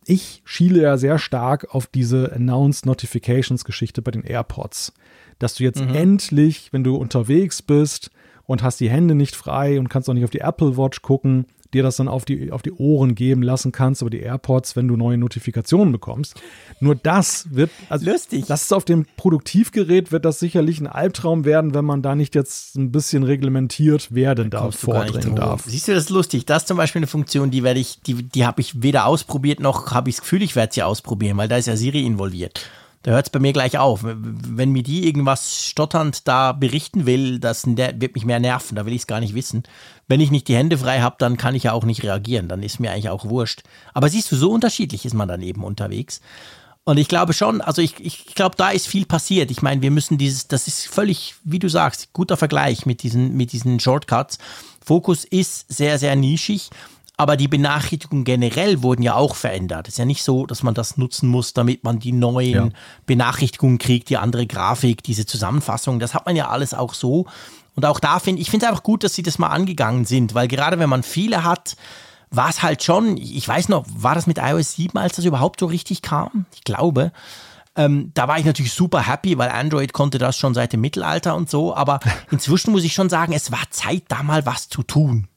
Ich 0.05 0.41
schiele 0.45 0.81
ja 0.81 0.95
sehr 0.95 1.19
stark 1.19 1.75
auf 1.75 1.87
diese 1.87 2.31
Announced 2.31 2.85
Notifications 2.85 3.65
Geschichte 3.65 4.01
bei 4.01 4.11
den 4.11 4.23
AirPods 4.23 4.93
dass 5.39 5.55
du 5.55 5.63
jetzt 5.63 5.81
mhm. 5.81 5.95
endlich, 5.95 6.69
wenn 6.71 6.83
du 6.83 6.95
unterwegs 6.95 7.61
bist 7.61 8.11
und 8.45 8.63
hast 8.63 8.79
die 8.79 8.89
Hände 8.89 9.15
nicht 9.15 9.35
frei 9.35 9.79
und 9.79 9.89
kannst 9.89 10.09
auch 10.09 10.13
nicht 10.13 10.23
auf 10.23 10.29
die 10.29 10.39
Apple 10.39 10.77
Watch 10.77 11.01
gucken, 11.01 11.45
dir 11.73 11.83
das 11.83 11.97
dann 11.97 12.07
auf 12.07 12.25
die, 12.25 12.51
auf 12.51 12.61
die 12.61 12.71
Ohren 12.71 13.15
geben 13.15 13.43
lassen 13.43 13.71
kannst, 13.71 14.01
über 14.01 14.09
die 14.09 14.19
AirPods, 14.19 14.75
wenn 14.75 14.87
du 14.87 14.95
neue 14.95 15.17
Notifikationen 15.17 15.91
bekommst. 15.91 16.35
Nur 16.79 16.95
das 16.95 17.47
wird, 17.51 17.71
also 17.89 18.09
Lustig. 18.09 18.45
das 18.47 18.63
ist 18.63 18.73
auf 18.73 18.85
dem 18.85 19.05
Produktivgerät, 19.17 20.11
wird 20.11 20.25
das 20.25 20.39
sicherlich 20.39 20.79
ein 20.79 20.87
Albtraum 20.87 21.45
werden, 21.45 21.73
wenn 21.73 21.85
man 21.85 22.01
da 22.01 22.15
nicht 22.15 22.35
jetzt 22.35 22.75
ein 22.75 22.91
bisschen 22.91 23.23
reglementiert, 23.23 24.07
wer 24.11 24.35
denn 24.35 24.49
da 24.49 24.71
vordringen 24.71 25.35
darf. 25.35 25.63
Siehst 25.65 25.87
du, 25.87 25.93
das 25.93 26.05
ist 26.05 26.09
lustig. 26.09 26.45
Das 26.45 26.63
ist 26.63 26.67
zum 26.67 26.77
Beispiel 26.77 26.99
eine 26.99 27.07
Funktion, 27.07 27.51
die 27.51 27.63
werde 27.63 27.79
ich, 27.79 28.01
die, 28.01 28.23
die 28.23 28.45
habe 28.45 28.61
ich 28.61 28.81
weder 28.81 29.05
ausprobiert, 29.05 29.59
noch 29.59 29.91
habe 29.91 30.09
ich 30.09 30.15
das 30.15 30.21
Gefühl, 30.21 30.41
ich 30.41 30.55
werde 30.55 30.73
sie 30.73 30.83
ausprobieren, 30.83 31.37
weil 31.37 31.47
da 31.47 31.57
ist 31.57 31.67
ja 31.67 31.75
Siri 31.75 32.05
involviert 32.05 32.69
da 33.07 33.13
hört 33.13 33.27
es 33.27 33.29
bei 33.29 33.39
mir 33.39 33.53
gleich 33.53 33.77
auf. 33.77 34.01
Wenn 34.03 34.73
mir 34.73 34.83
die 34.83 35.07
irgendwas 35.07 35.63
stotternd 35.63 36.27
da 36.27 36.51
berichten 36.51 37.05
will, 37.05 37.39
das 37.39 37.65
wird 37.65 38.15
mich 38.15 38.25
mehr 38.25 38.41
nerven, 38.41 38.75
da 38.75 38.85
will 38.85 38.91
ich 38.91 39.03
es 39.03 39.07
gar 39.07 39.21
nicht 39.21 39.33
wissen. 39.33 39.63
Wenn 40.09 40.19
ich 40.19 40.29
nicht 40.29 40.49
die 40.49 40.57
Hände 40.57 40.77
frei 40.77 40.99
habe, 40.99 41.15
dann 41.17 41.37
kann 41.37 41.55
ich 41.55 41.63
ja 41.63 41.71
auch 41.71 41.85
nicht 41.85 42.03
reagieren, 42.03 42.49
dann 42.49 42.63
ist 42.63 42.81
mir 42.81 42.91
eigentlich 42.91 43.07
auch 43.07 43.23
wurscht. 43.23 43.63
Aber 43.93 44.09
siehst 44.09 44.29
du, 44.29 44.35
so 44.35 44.51
unterschiedlich 44.51 45.05
ist 45.05 45.13
man 45.13 45.29
dann 45.29 45.41
eben 45.41 45.63
unterwegs. 45.63 46.19
Und 46.83 46.97
ich 46.97 47.07
glaube 47.07 47.31
schon, 47.31 47.61
also 47.61 47.81
ich, 47.81 47.97
ich 48.01 48.35
glaube, 48.35 48.57
da 48.57 48.71
ist 48.71 48.89
viel 48.89 49.05
passiert. 49.05 49.51
Ich 49.51 49.61
meine, 49.61 49.81
wir 49.81 49.91
müssen 49.91 50.17
dieses, 50.17 50.49
das 50.49 50.67
ist 50.67 50.85
völlig, 50.85 51.35
wie 51.45 51.59
du 51.59 51.69
sagst, 51.69 52.11
guter 52.11 52.35
Vergleich 52.35 52.85
mit 52.85 53.03
diesen, 53.03 53.37
mit 53.37 53.53
diesen 53.53 53.79
Shortcuts. 53.79 54.37
Fokus 54.85 55.23
ist 55.23 55.71
sehr, 55.71 55.97
sehr 55.97 56.17
nischig. 56.17 56.71
Aber 57.19 57.35
die 57.35 57.47
Benachrichtigungen 57.47 58.23
generell 58.23 58.83
wurden 58.83 59.01
ja 59.01 59.15
auch 59.15 59.35
verändert. 59.35 59.87
Es 59.87 59.95
ist 59.95 59.97
ja 59.97 60.05
nicht 60.05 60.23
so, 60.23 60.45
dass 60.45 60.61
man 60.61 60.75
das 60.75 60.97
nutzen 60.97 61.27
muss, 61.27 61.53
damit 61.53 61.83
man 61.83 61.97
die 61.97 62.11
neuen 62.11 62.53
ja. 62.53 62.69
Benachrichtigungen 63.07 63.79
kriegt, 63.79 64.09
die 64.09 64.17
andere 64.17 64.45
Grafik, 64.45 65.01
diese 65.01 65.25
Zusammenfassung. 65.25 65.99
Das 65.99 66.13
hat 66.13 66.27
man 66.27 66.35
ja 66.35 66.49
alles 66.49 66.75
auch 66.75 66.93
so. 66.93 67.25
Und 67.75 67.85
auch 67.85 67.99
da 67.99 68.19
finde 68.19 68.41
ich, 68.43 68.51
finde 68.51 68.67
es 68.67 68.69
einfach 68.69 68.83
gut, 68.83 69.03
dass 69.03 69.15
sie 69.15 69.23
das 69.23 69.39
mal 69.39 69.47
angegangen 69.47 70.05
sind, 70.05 70.35
weil 70.35 70.47
gerade 70.47 70.77
wenn 70.77 70.89
man 70.89 71.01
viele 71.01 71.43
hat, 71.43 71.75
war 72.29 72.49
es 72.49 72.61
halt 72.61 72.83
schon, 72.83 73.17
ich 73.17 73.47
weiß 73.47 73.69
noch, 73.69 73.85
war 73.89 74.13
das 74.13 74.27
mit 74.27 74.37
iOS 74.37 74.75
7, 74.75 74.97
als 74.99 75.15
das 75.15 75.25
überhaupt 75.25 75.59
so 75.59 75.65
richtig 75.65 76.03
kam? 76.03 76.45
Ich 76.53 76.63
glaube. 76.63 77.11
Ähm, 77.75 78.11
da 78.15 78.27
war 78.27 78.39
ich 78.39 78.45
natürlich 78.45 78.73
super 78.73 79.07
happy, 79.07 79.37
weil 79.37 79.49
Android 79.49 79.93
konnte 79.93 80.17
das 80.17 80.37
schon 80.37 80.55
seit 80.55 80.73
dem 80.73 80.81
Mittelalter 80.81 81.35
und 81.35 81.49
so. 81.49 81.75
Aber 81.75 81.99
inzwischen 82.31 82.71
muss 82.71 82.83
ich 82.83 82.93
schon 82.93 83.09
sagen, 83.09 83.33
es 83.33 83.51
war 83.51 83.61
Zeit, 83.71 84.03
da 84.07 84.21
mal 84.21 84.45
was 84.45 84.69
zu 84.69 84.83
tun 84.83 85.27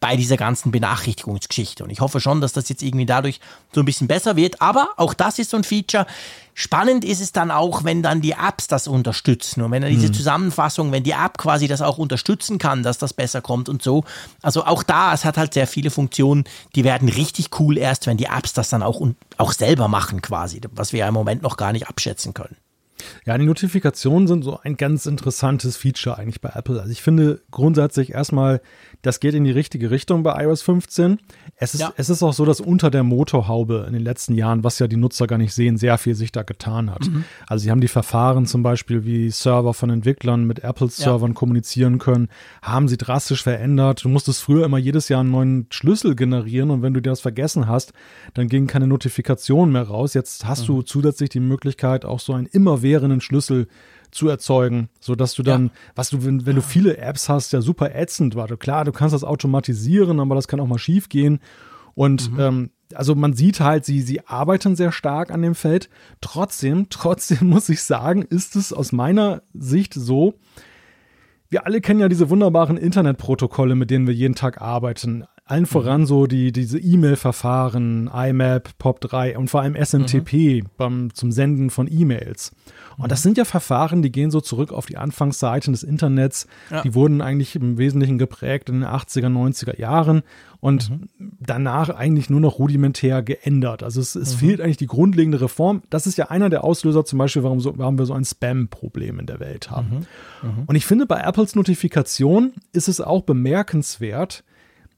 bei 0.00 0.16
dieser 0.16 0.36
ganzen 0.36 0.70
Benachrichtigungsgeschichte. 0.70 1.82
Und 1.84 1.90
ich 1.90 2.00
hoffe 2.00 2.20
schon, 2.20 2.40
dass 2.40 2.52
das 2.52 2.68
jetzt 2.68 2.82
irgendwie 2.82 3.06
dadurch 3.06 3.40
so 3.72 3.80
ein 3.80 3.86
bisschen 3.86 4.08
besser 4.08 4.36
wird. 4.36 4.60
Aber 4.60 4.90
auch 4.96 5.14
das 5.14 5.38
ist 5.38 5.50
so 5.50 5.56
ein 5.56 5.64
Feature. 5.64 6.06
Spannend 6.54 7.04
ist 7.04 7.20
es 7.20 7.32
dann 7.32 7.50
auch, 7.50 7.84
wenn 7.84 8.02
dann 8.02 8.20
die 8.20 8.32
Apps 8.32 8.66
das 8.66 8.88
unterstützen 8.88 9.62
und 9.62 9.70
wenn 9.70 9.82
dann 9.82 9.90
diese 9.90 10.08
mhm. 10.08 10.14
Zusammenfassung, 10.14 10.90
wenn 10.90 11.02
die 11.02 11.10
App 11.10 11.36
quasi 11.36 11.68
das 11.68 11.82
auch 11.82 11.98
unterstützen 11.98 12.58
kann, 12.58 12.82
dass 12.82 12.98
das 12.98 13.12
besser 13.12 13.42
kommt 13.42 13.68
und 13.68 13.82
so. 13.82 14.04
Also 14.42 14.64
auch 14.64 14.82
da, 14.82 15.12
es 15.12 15.24
hat 15.24 15.36
halt 15.36 15.52
sehr 15.52 15.66
viele 15.66 15.90
Funktionen, 15.90 16.44
die 16.74 16.84
werden 16.84 17.08
richtig 17.08 17.60
cool 17.60 17.76
erst, 17.76 18.06
wenn 18.06 18.16
die 18.16 18.24
Apps 18.26 18.54
das 18.54 18.70
dann 18.70 18.82
auch, 18.82 19.06
auch 19.36 19.52
selber 19.52 19.88
machen 19.88 20.22
quasi, 20.22 20.60
was 20.72 20.92
wir 20.92 21.00
ja 21.00 21.08
im 21.08 21.14
Moment 21.14 21.42
noch 21.42 21.58
gar 21.58 21.72
nicht 21.72 21.88
abschätzen 21.88 22.32
können. 22.32 22.56
Ja, 23.24 23.36
die 23.36 23.44
Notifikationen 23.44 24.26
sind 24.26 24.42
so 24.42 24.58
ein 24.62 24.76
ganz 24.76 25.06
interessantes 25.06 25.76
Feature 25.76 26.16
eigentlich 26.16 26.40
bei 26.40 26.50
Apple. 26.54 26.80
Also 26.80 26.92
ich 26.92 27.02
finde 27.02 27.42
grundsätzlich 27.50 28.12
erstmal, 28.12 28.60
das 29.06 29.20
geht 29.20 29.34
in 29.34 29.44
die 29.44 29.52
richtige 29.52 29.92
Richtung 29.92 30.24
bei 30.24 30.42
iOS 30.42 30.62
15. 30.62 31.18
Es 31.56 31.74
ist, 31.74 31.80
ja. 31.80 31.92
es 31.96 32.10
ist 32.10 32.24
auch 32.24 32.32
so, 32.32 32.44
dass 32.44 32.60
unter 32.60 32.90
der 32.90 33.04
Motorhaube 33.04 33.84
in 33.86 33.92
den 33.92 34.02
letzten 34.02 34.34
Jahren, 34.34 34.64
was 34.64 34.80
ja 34.80 34.88
die 34.88 34.96
Nutzer 34.96 35.28
gar 35.28 35.38
nicht 35.38 35.54
sehen, 35.54 35.76
sehr 35.76 35.96
viel 35.96 36.16
sich 36.16 36.32
da 36.32 36.42
getan 36.42 36.90
hat. 36.90 37.06
Mhm. 37.06 37.24
Also 37.46 37.62
sie 37.62 37.70
haben 37.70 37.80
die 37.80 37.88
Verfahren 37.88 38.46
zum 38.46 38.64
Beispiel, 38.64 39.04
wie 39.04 39.30
Server 39.30 39.74
von 39.74 39.90
Entwicklern 39.90 40.44
mit 40.44 40.64
Apple-Servern 40.64 41.30
ja. 41.30 41.34
kommunizieren 41.34 41.98
können, 41.98 42.28
haben 42.62 42.88
sie 42.88 42.96
drastisch 42.96 43.44
verändert. 43.44 44.04
Du 44.04 44.08
musstest 44.08 44.42
früher 44.42 44.64
immer 44.64 44.78
jedes 44.78 45.08
Jahr 45.08 45.20
einen 45.20 45.30
neuen 45.30 45.66
Schlüssel 45.70 46.16
generieren 46.16 46.70
und 46.70 46.82
wenn 46.82 46.92
du 46.92 47.00
dir 47.00 47.10
das 47.10 47.20
vergessen 47.20 47.68
hast, 47.68 47.92
dann 48.34 48.48
ging 48.48 48.66
keine 48.66 48.88
Notifikation 48.88 49.70
mehr 49.70 49.84
raus. 49.84 50.14
Jetzt 50.14 50.46
hast 50.46 50.62
mhm. 50.62 50.66
du 50.66 50.82
zusätzlich 50.82 51.30
die 51.30 51.40
Möglichkeit, 51.40 52.04
auch 52.04 52.18
so 52.18 52.32
einen 52.32 52.46
immerwährenden 52.46 53.20
Schlüssel 53.20 53.66
zu 53.66 53.72
erzeugen, 54.28 54.88
sodass 55.00 55.34
du 55.34 55.42
dann, 55.42 55.66
ja. 55.66 55.72
was 55.94 56.10
du, 56.10 56.24
wenn, 56.24 56.46
wenn 56.46 56.56
du 56.56 56.62
viele 56.62 56.96
Apps 56.98 57.28
hast, 57.28 57.52
ja 57.52 57.60
super 57.60 57.94
ätzend 57.94 58.34
war. 58.34 58.48
Klar, 58.56 58.84
du 58.84 58.92
kannst 58.92 59.14
das 59.14 59.24
automatisieren, 59.24 60.20
aber 60.20 60.34
das 60.34 60.48
kann 60.48 60.60
auch 60.60 60.66
mal 60.66 60.78
schief 60.78 61.08
gehen. 61.08 61.40
Und 61.94 62.32
mhm. 62.32 62.40
ähm, 62.40 62.70
also 62.94 63.14
man 63.14 63.34
sieht 63.34 63.60
halt, 63.60 63.84
sie, 63.84 64.00
sie 64.00 64.26
arbeiten 64.26 64.76
sehr 64.76 64.92
stark 64.92 65.30
an 65.30 65.42
dem 65.42 65.54
Feld. 65.54 65.88
Trotzdem, 66.20 66.86
trotzdem 66.90 67.48
muss 67.48 67.68
ich 67.68 67.82
sagen, 67.82 68.22
ist 68.22 68.56
es 68.56 68.72
aus 68.72 68.92
meiner 68.92 69.42
Sicht 69.52 69.94
so, 69.94 70.34
wir 71.48 71.64
alle 71.64 71.80
kennen 71.80 72.00
ja 72.00 72.08
diese 72.08 72.28
wunderbaren 72.28 72.76
Internetprotokolle, 72.76 73.76
mit 73.76 73.90
denen 73.90 74.06
wir 74.06 74.14
jeden 74.14 74.34
Tag 74.34 74.60
arbeiten. 74.60 75.24
Allen 75.44 75.62
mhm. 75.62 75.66
voran 75.66 76.06
so 76.06 76.26
die, 76.26 76.50
diese 76.50 76.78
E-Mail-Verfahren, 76.78 78.10
IMAP, 78.12 78.70
POP3 78.80 79.36
und 79.36 79.48
vor 79.48 79.62
allem 79.62 79.76
SMTP 79.76 80.62
mhm. 80.62 80.68
beim, 80.76 81.14
zum 81.14 81.30
Senden 81.30 81.70
von 81.70 81.88
E-Mails. 81.90 82.52
Und 82.98 83.12
das 83.12 83.22
sind 83.22 83.36
ja 83.36 83.44
Verfahren, 83.44 84.02
die 84.02 84.10
gehen 84.10 84.30
so 84.30 84.40
zurück 84.40 84.72
auf 84.72 84.86
die 84.86 84.96
Anfangsseiten 84.96 85.72
des 85.72 85.82
Internets. 85.82 86.46
Ja. 86.70 86.82
Die 86.82 86.94
wurden 86.94 87.20
eigentlich 87.20 87.56
im 87.56 87.78
Wesentlichen 87.78 88.18
geprägt 88.18 88.68
in 88.68 88.80
den 88.80 88.88
80er, 88.88 89.26
90er 89.26 89.78
Jahren 89.78 90.22
und 90.60 90.90
mhm. 90.90 91.08
danach 91.18 91.90
eigentlich 91.90 92.30
nur 92.30 92.40
noch 92.40 92.58
rudimentär 92.58 93.22
geändert. 93.22 93.82
Also 93.82 94.00
es, 94.00 94.14
es 94.14 94.34
mhm. 94.34 94.38
fehlt 94.38 94.60
eigentlich 94.60 94.78
die 94.78 94.86
grundlegende 94.86 95.40
Reform. 95.40 95.82
Das 95.90 96.06
ist 96.06 96.16
ja 96.18 96.28
einer 96.30 96.50
der 96.50 96.64
Auslöser 96.64 97.04
zum 97.04 97.18
Beispiel, 97.18 97.42
warum, 97.42 97.60
so, 97.60 97.76
warum 97.76 97.98
wir 97.98 98.06
so 98.06 98.14
ein 98.14 98.24
Spam-Problem 98.24 99.20
in 99.20 99.26
der 99.26 99.40
Welt 99.40 99.70
haben. 99.70 100.06
Mhm. 100.42 100.48
mhm. 100.48 100.62
Und 100.66 100.76
ich 100.76 100.86
finde, 100.86 101.06
bei 101.06 101.20
Apples 101.20 101.54
Notifikation 101.54 102.52
ist 102.72 102.88
es 102.88 103.00
auch 103.00 103.22
bemerkenswert, 103.22 104.42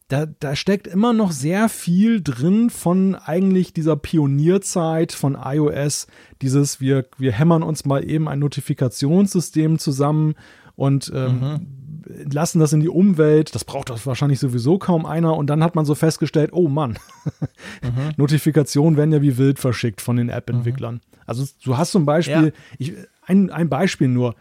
da, 0.09 0.25
da 0.25 0.57
steckt 0.57 0.87
immer 0.87 1.12
noch 1.12 1.33
sehr 1.33 1.68
viel 1.68 2.23
drin 2.23 2.71
von 2.71 3.14
eigentlich 3.14 3.75
dieser 3.75 3.94
Pionierzeit 3.94 5.12
von 5.12 5.37
iOS. 5.38 6.07
Dieses, 6.40 6.81
wir, 6.81 7.05
wir 7.18 7.33
hämmern 7.33 7.62
uns 7.62 7.85
mal 7.85 8.09
eben 8.09 8.27
ein 8.27 8.38
Notifikationssystem 8.38 9.79
zusammen 9.79 10.35
und 10.77 11.12
ähm, 11.14 11.40
mhm. 11.40 12.31
lassen 12.33 12.59
das 12.59 12.73
in 12.73 12.81
die 12.81 12.88
Umwelt. 12.88 13.55
Das 13.55 13.64
braucht 13.64 13.90
das 13.90 14.07
wahrscheinlich 14.07 14.38
sowieso 14.38 14.79
kaum 14.79 15.05
einer. 15.05 15.37
Und 15.37 15.49
dann 15.49 15.62
hat 15.62 15.75
man 15.75 15.85
so 15.85 15.94
festgestellt, 15.94 16.55
oh 16.55 16.68
Mann, 16.68 16.99
mhm. 17.83 18.12
Notifikationen 18.16 18.97
werden 18.97 19.12
ja 19.12 19.21
wie 19.21 19.37
wild 19.37 19.59
verschickt 19.59 20.01
von 20.01 20.16
den 20.16 20.31
App-Entwicklern. 20.31 20.94
Mhm. 20.94 21.01
Also 21.27 21.44
du 21.62 21.77
hast 21.77 21.90
zum 21.90 22.07
Beispiel, 22.07 22.47
ja. 22.47 22.53
ich, 22.79 22.94
ein, 23.27 23.51
ein 23.51 23.68
Beispiel 23.68 24.09
nur, 24.09 24.37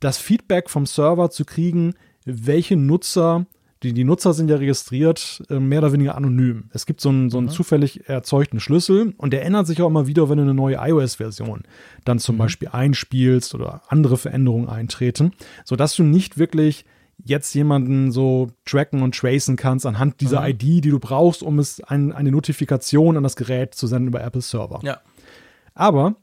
das 0.00 0.16
Feedback 0.16 0.70
vom 0.70 0.86
Server 0.86 1.30
zu 1.30 1.44
kriegen, 1.44 1.94
welche 2.24 2.76
Nutzer 2.76 3.44
die, 3.82 3.92
die 3.92 4.04
Nutzer 4.04 4.32
sind 4.32 4.48
ja 4.48 4.56
registriert, 4.56 5.42
äh, 5.50 5.58
mehr 5.58 5.80
oder 5.80 5.92
weniger 5.92 6.16
anonym. 6.16 6.70
Es 6.72 6.86
gibt 6.86 7.00
so 7.00 7.08
einen, 7.08 7.30
so 7.30 7.38
einen 7.38 7.48
mhm. 7.48 7.52
zufällig 7.52 8.08
erzeugten 8.08 8.60
Schlüssel 8.60 9.14
und 9.16 9.32
der 9.32 9.44
ändert 9.44 9.66
sich 9.66 9.82
auch 9.82 9.88
immer 9.88 10.06
wieder, 10.06 10.28
wenn 10.28 10.36
du 10.36 10.42
eine 10.44 10.54
neue 10.54 10.76
iOS-Version 10.76 11.62
dann 12.04 12.18
zum 12.18 12.36
mhm. 12.36 12.40
Beispiel 12.40 12.68
einspielst 12.68 13.54
oder 13.54 13.82
andere 13.88 14.16
Veränderungen 14.16 14.68
eintreten, 14.68 15.32
sodass 15.64 15.96
du 15.96 16.04
nicht 16.04 16.38
wirklich 16.38 16.84
jetzt 17.24 17.54
jemanden 17.54 18.10
so 18.10 18.50
tracken 18.64 19.02
und 19.02 19.16
tracen 19.16 19.56
kannst 19.56 19.86
anhand 19.86 20.20
dieser 20.20 20.40
mhm. 20.40 20.48
ID, 20.48 20.62
die 20.62 20.90
du 20.90 20.98
brauchst, 20.98 21.42
um 21.42 21.58
es 21.58 21.80
ein, 21.80 22.12
eine 22.12 22.30
Notifikation 22.30 23.16
an 23.16 23.22
das 23.22 23.36
Gerät 23.36 23.74
zu 23.74 23.86
senden 23.86 24.08
über 24.08 24.22
Apple 24.22 24.42
Server. 24.42 24.80
Ja. 24.82 25.00
Aber 25.74 26.16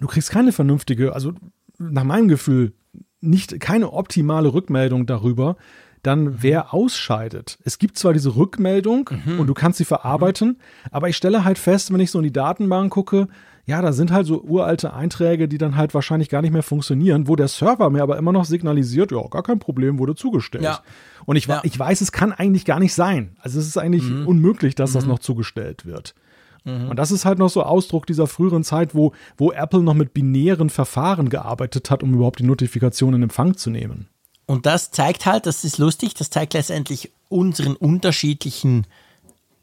du 0.00 0.06
kriegst 0.06 0.30
keine 0.30 0.52
vernünftige, 0.52 1.12
also 1.12 1.32
nach 1.78 2.04
meinem 2.04 2.28
Gefühl, 2.28 2.72
nicht 3.20 3.60
keine 3.60 3.92
optimale 3.92 4.52
Rückmeldung 4.52 5.06
darüber, 5.06 5.56
dann 6.02 6.24
mhm. 6.24 6.36
wer 6.40 6.74
ausscheidet. 6.74 7.58
Es 7.64 7.78
gibt 7.78 7.98
zwar 7.98 8.12
diese 8.12 8.36
Rückmeldung 8.36 9.10
mhm. 9.24 9.40
und 9.40 9.46
du 9.46 9.54
kannst 9.54 9.78
sie 9.78 9.84
verarbeiten, 9.84 10.48
mhm. 10.48 10.56
aber 10.90 11.08
ich 11.08 11.16
stelle 11.16 11.44
halt 11.44 11.58
fest, 11.58 11.92
wenn 11.92 12.00
ich 12.00 12.10
so 12.10 12.18
in 12.18 12.24
die 12.24 12.32
Datenbank 12.32 12.92
gucke, 12.92 13.28
ja, 13.64 13.80
da 13.80 13.92
sind 13.92 14.10
halt 14.10 14.26
so 14.26 14.42
uralte 14.42 14.92
Einträge, 14.92 15.46
die 15.46 15.58
dann 15.58 15.76
halt 15.76 15.94
wahrscheinlich 15.94 16.28
gar 16.28 16.42
nicht 16.42 16.50
mehr 16.50 16.64
funktionieren, 16.64 17.28
wo 17.28 17.36
der 17.36 17.46
Server 17.46 17.90
mir 17.90 18.02
aber 18.02 18.18
immer 18.18 18.32
noch 18.32 18.44
signalisiert, 18.44 19.12
ja, 19.12 19.22
gar 19.28 19.44
kein 19.44 19.60
Problem, 19.60 20.00
wurde 20.00 20.16
zugestellt. 20.16 20.64
Ja. 20.64 20.80
Und 21.26 21.36
ich, 21.36 21.46
ja. 21.46 21.60
ich 21.62 21.78
weiß, 21.78 22.00
es 22.00 22.10
kann 22.10 22.32
eigentlich 22.32 22.64
gar 22.64 22.80
nicht 22.80 22.92
sein. 22.92 23.36
Also 23.40 23.60
es 23.60 23.68
ist 23.68 23.78
eigentlich 23.78 24.02
mhm. 24.02 24.26
unmöglich, 24.26 24.74
dass 24.74 24.92
das 24.92 25.04
mhm. 25.04 25.12
noch 25.12 25.20
zugestellt 25.20 25.86
wird. 25.86 26.16
Mhm. 26.64 26.90
Und 26.90 26.98
das 26.98 27.12
ist 27.12 27.24
halt 27.24 27.38
noch 27.38 27.50
so 27.50 27.62
Ausdruck 27.62 28.06
dieser 28.06 28.26
früheren 28.26 28.64
Zeit, 28.64 28.96
wo, 28.96 29.12
wo 29.36 29.52
Apple 29.52 29.82
noch 29.82 29.94
mit 29.94 30.12
binären 30.12 30.68
Verfahren 30.68 31.28
gearbeitet 31.28 31.90
hat, 31.90 32.02
um 32.02 32.14
überhaupt 32.14 32.40
die 32.40 32.44
Notifikation 32.44 33.14
in 33.14 33.22
Empfang 33.22 33.56
zu 33.56 33.70
nehmen. 33.70 34.08
Und 34.46 34.66
das 34.66 34.90
zeigt 34.90 35.26
halt, 35.26 35.46
das 35.46 35.64
ist 35.64 35.78
lustig, 35.78 36.14
das 36.14 36.30
zeigt 36.30 36.54
letztendlich 36.54 37.10
unseren 37.28 37.76
unterschiedlichen 37.76 38.86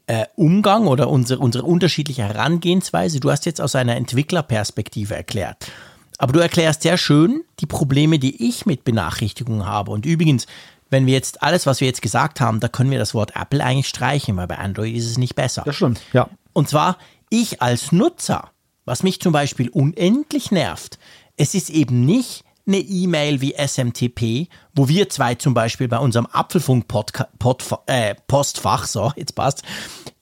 äh, 0.07 0.25
Umgang 0.35 0.87
oder 0.87 1.09
unsere, 1.09 1.39
unsere 1.39 1.65
unterschiedliche 1.65 2.23
Herangehensweise. 2.23 3.19
Du 3.19 3.29
hast 3.29 3.45
jetzt 3.45 3.61
aus 3.61 3.75
einer 3.75 3.95
Entwicklerperspektive 3.95 5.15
erklärt. 5.15 5.71
Aber 6.17 6.33
du 6.33 6.39
erklärst 6.39 6.81
sehr 6.81 6.97
schön 6.97 7.43
die 7.59 7.65
Probleme, 7.65 8.19
die 8.19 8.47
ich 8.47 8.65
mit 8.65 8.83
Benachrichtigungen 8.83 9.65
habe. 9.65 9.91
Und 9.91 10.05
übrigens, 10.05 10.47
wenn 10.89 11.05
wir 11.05 11.13
jetzt 11.13 11.43
alles, 11.43 11.65
was 11.65 11.79
wir 11.79 11.87
jetzt 11.87 12.01
gesagt 12.01 12.41
haben, 12.41 12.59
da 12.59 12.67
können 12.67 12.91
wir 12.91 12.99
das 12.99 13.13
Wort 13.13 13.35
Apple 13.35 13.63
eigentlich 13.63 13.87
streichen, 13.87 14.35
weil 14.35 14.47
bei 14.47 14.57
Android 14.57 14.95
ist 14.95 15.05
es 15.05 15.17
nicht 15.17 15.35
besser. 15.35 15.61
Das 15.65 15.75
stimmt, 15.75 16.01
ja. 16.11 16.27
Und 16.53 16.67
zwar, 16.67 16.97
ich 17.29 17.61
als 17.61 17.91
Nutzer, 17.91 18.49
was 18.85 19.03
mich 19.03 19.21
zum 19.21 19.31
Beispiel 19.31 19.69
unendlich 19.69 20.51
nervt, 20.51 20.97
es 21.37 21.53
ist 21.53 21.69
eben 21.69 22.05
nicht 22.05 22.43
eine 22.69 22.79
E-Mail 22.79 23.41
wie 23.41 23.55
SMTP, 23.57 24.47
wo 24.73 24.87
wir 24.87 25.09
zwei 25.09 25.35
zum 25.35 25.53
Beispiel 25.53 25.89
bei 25.89 25.99
unserem 25.99 26.27
Apfelfunk-Postfach, 26.31 27.81
äh, 27.87 28.87
so, 28.87 29.11
jetzt 29.17 29.35
passt, 29.35 29.63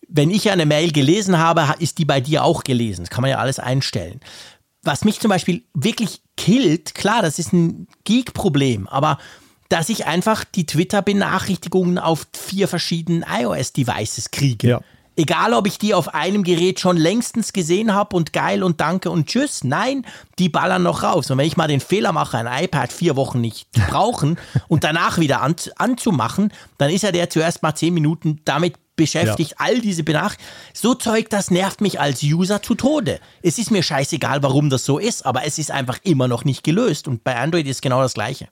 wenn 0.07 0.31
ich 0.31 0.49
eine 0.49 0.65
Mail 0.65 0.91
gelesen 0.91 1.37
habe, 1.37 1.75
ist 1.79 1.99
die 1.99 2.05
bei 2.05 2.21
dir 2.21 2.43
auch 2.43 2.63
gelesen. 2.63 3.03
Das 3.03 3.11
kann 3.11 3.21
man 3.21 3.31
ja 3.31 3.37
alles 3.37 3.59
einstellen. 3.59 4.19
Was 4.81 5.03
mich 5.03 5.19
zum 5.19 5.29
Beispiel 5.29 5.63
wirklich 5.73 6.21
killt, 6.37 6.95
klar, 6.95 7.21
das 7.21 7.39
ist 7.39 7.53
ein 7.53 7.87
Geek-Problem, 8.05 8.87
aber 8.87 9.17
dass 9.69 9.89
ich 9.89 10.05
einfach 10.05 10.45
die 10.45 10.65
Twitter-Benachrichtigungen 10.65 11.99
auf 11.99 12.25
vier 12.31 12.69
verschiedenen 12.69 13.25
iOS-Devices 13.29 14.31
kriege. 14.31 14.67
Ja. 14.67 14.81
Egal, 15.19 15.55
ob 15.55 15.65
ich 15.65 15.79
die 15.79 15.95
auf 15.95 16.13
einem 16.13 16.43
Gerät 16.43 16.79
schon 16.79 16.95
längstens 16.95 17.51
gesehen 17.51 17.95
habe 17.95 18.15
und 18.15 18.33
geil 18.33 18.61
und 18.61 18.79
danke 18.79 19.09
und 19.09 19.25
tschüss. 19.25 19.63
Nein, 19.63 20.05
die 20.37 20.47
ballern 20.47 20.83
noch 20.83 21.01
raus. 21.01 21.31
Und 21.31 21.39
wenn 21.39 21.47
ich 21.47 21.57
mal 21.57 21.67
den 21.67 21.79
Fehler 21.79 22.11
mache, 22.11 22.37
ein 22.37 22.65
iPad 22.65 22.93
vier 22.93 23.15
Wochen 23.15 23.41
nicht 23.41 23.67
zu 23.73 23.81
brauchen 23.89 24.37
und 24.67 24.83
danach 24.83 25.17
wieder 25.17 25.41
an, 25.41 25.55
anzumachen, 25.75 26.53
dann 26.77 26.91
ist 26.91 27.01
ja 27.01 27.11
der 27.11 27.31
zuerst 27.31 27.63
mal 27.63 27.73
zehn 27.73 27.95
Minuten 27.95 28.41
damit 28.45 28.75
beschäftigt, 28.95 29.51
ja. 29.51 29.57
all 29.59 29.81
diese 29.81 30.03
Benachrichtigungen. 30.03 30.53
So 30.73 30.93
Zeug, 30.93 31.31
das 31.31 31.49
nervt 31.49 31.81
mich 31.81 31.99
als 31.99 32.21
User 32.21 32.61
zu 32.61 32.75
Tode. 32.75 33.19
Es 33.41 33.57
ist 33.57 33.71
mir 33.71 33.81
scheißegal, 33.81 34.43
warum 34.43 34.69
das 34.69 34.85
so 34.85 34.99
ist, 34.99 35.25
aber 35.25 35.45
es 35.45 35.57
ist 35.57 35.71
einfach 35.71 35.97
immer 36.03 36.27
noch 36.27 36.45
nicht 36.45 36.63
gelöst. 36.63 37.07
Und 37.07 37.23
bei 37.23 37.35
Android 37.35 37.65
ist 37.65 37.81
genau 37.81 38.03
das 38.03 38.13
Gleiche. 38.13 38.49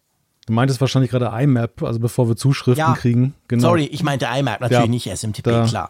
Du 0.47 0.53
meintest 0.53 0.79
wahrscheinlich 0.79 1.09
gerade 1.09 1.31
IMAP, 1.41 1.81
also 1.81 1.99
bevor 1.99 2.27
wir 2.27 2.35
Zuschriften 2.35 2.85
ja, 2.85 2.93
kriegen. 2.93 3.33
Genau. 3.47 3.69
Sorry, 3.69 3.85
ich 3.85 4.03
meinte 4.03 4.27
IMAP, 4.27 4.61
natürlich 4.61 4.83
ja, 4.83 4.87
nicht 4.87 5.07
SMTP, 5.07 5.43
da, 5.43 5.65
klar. 5.65 5.89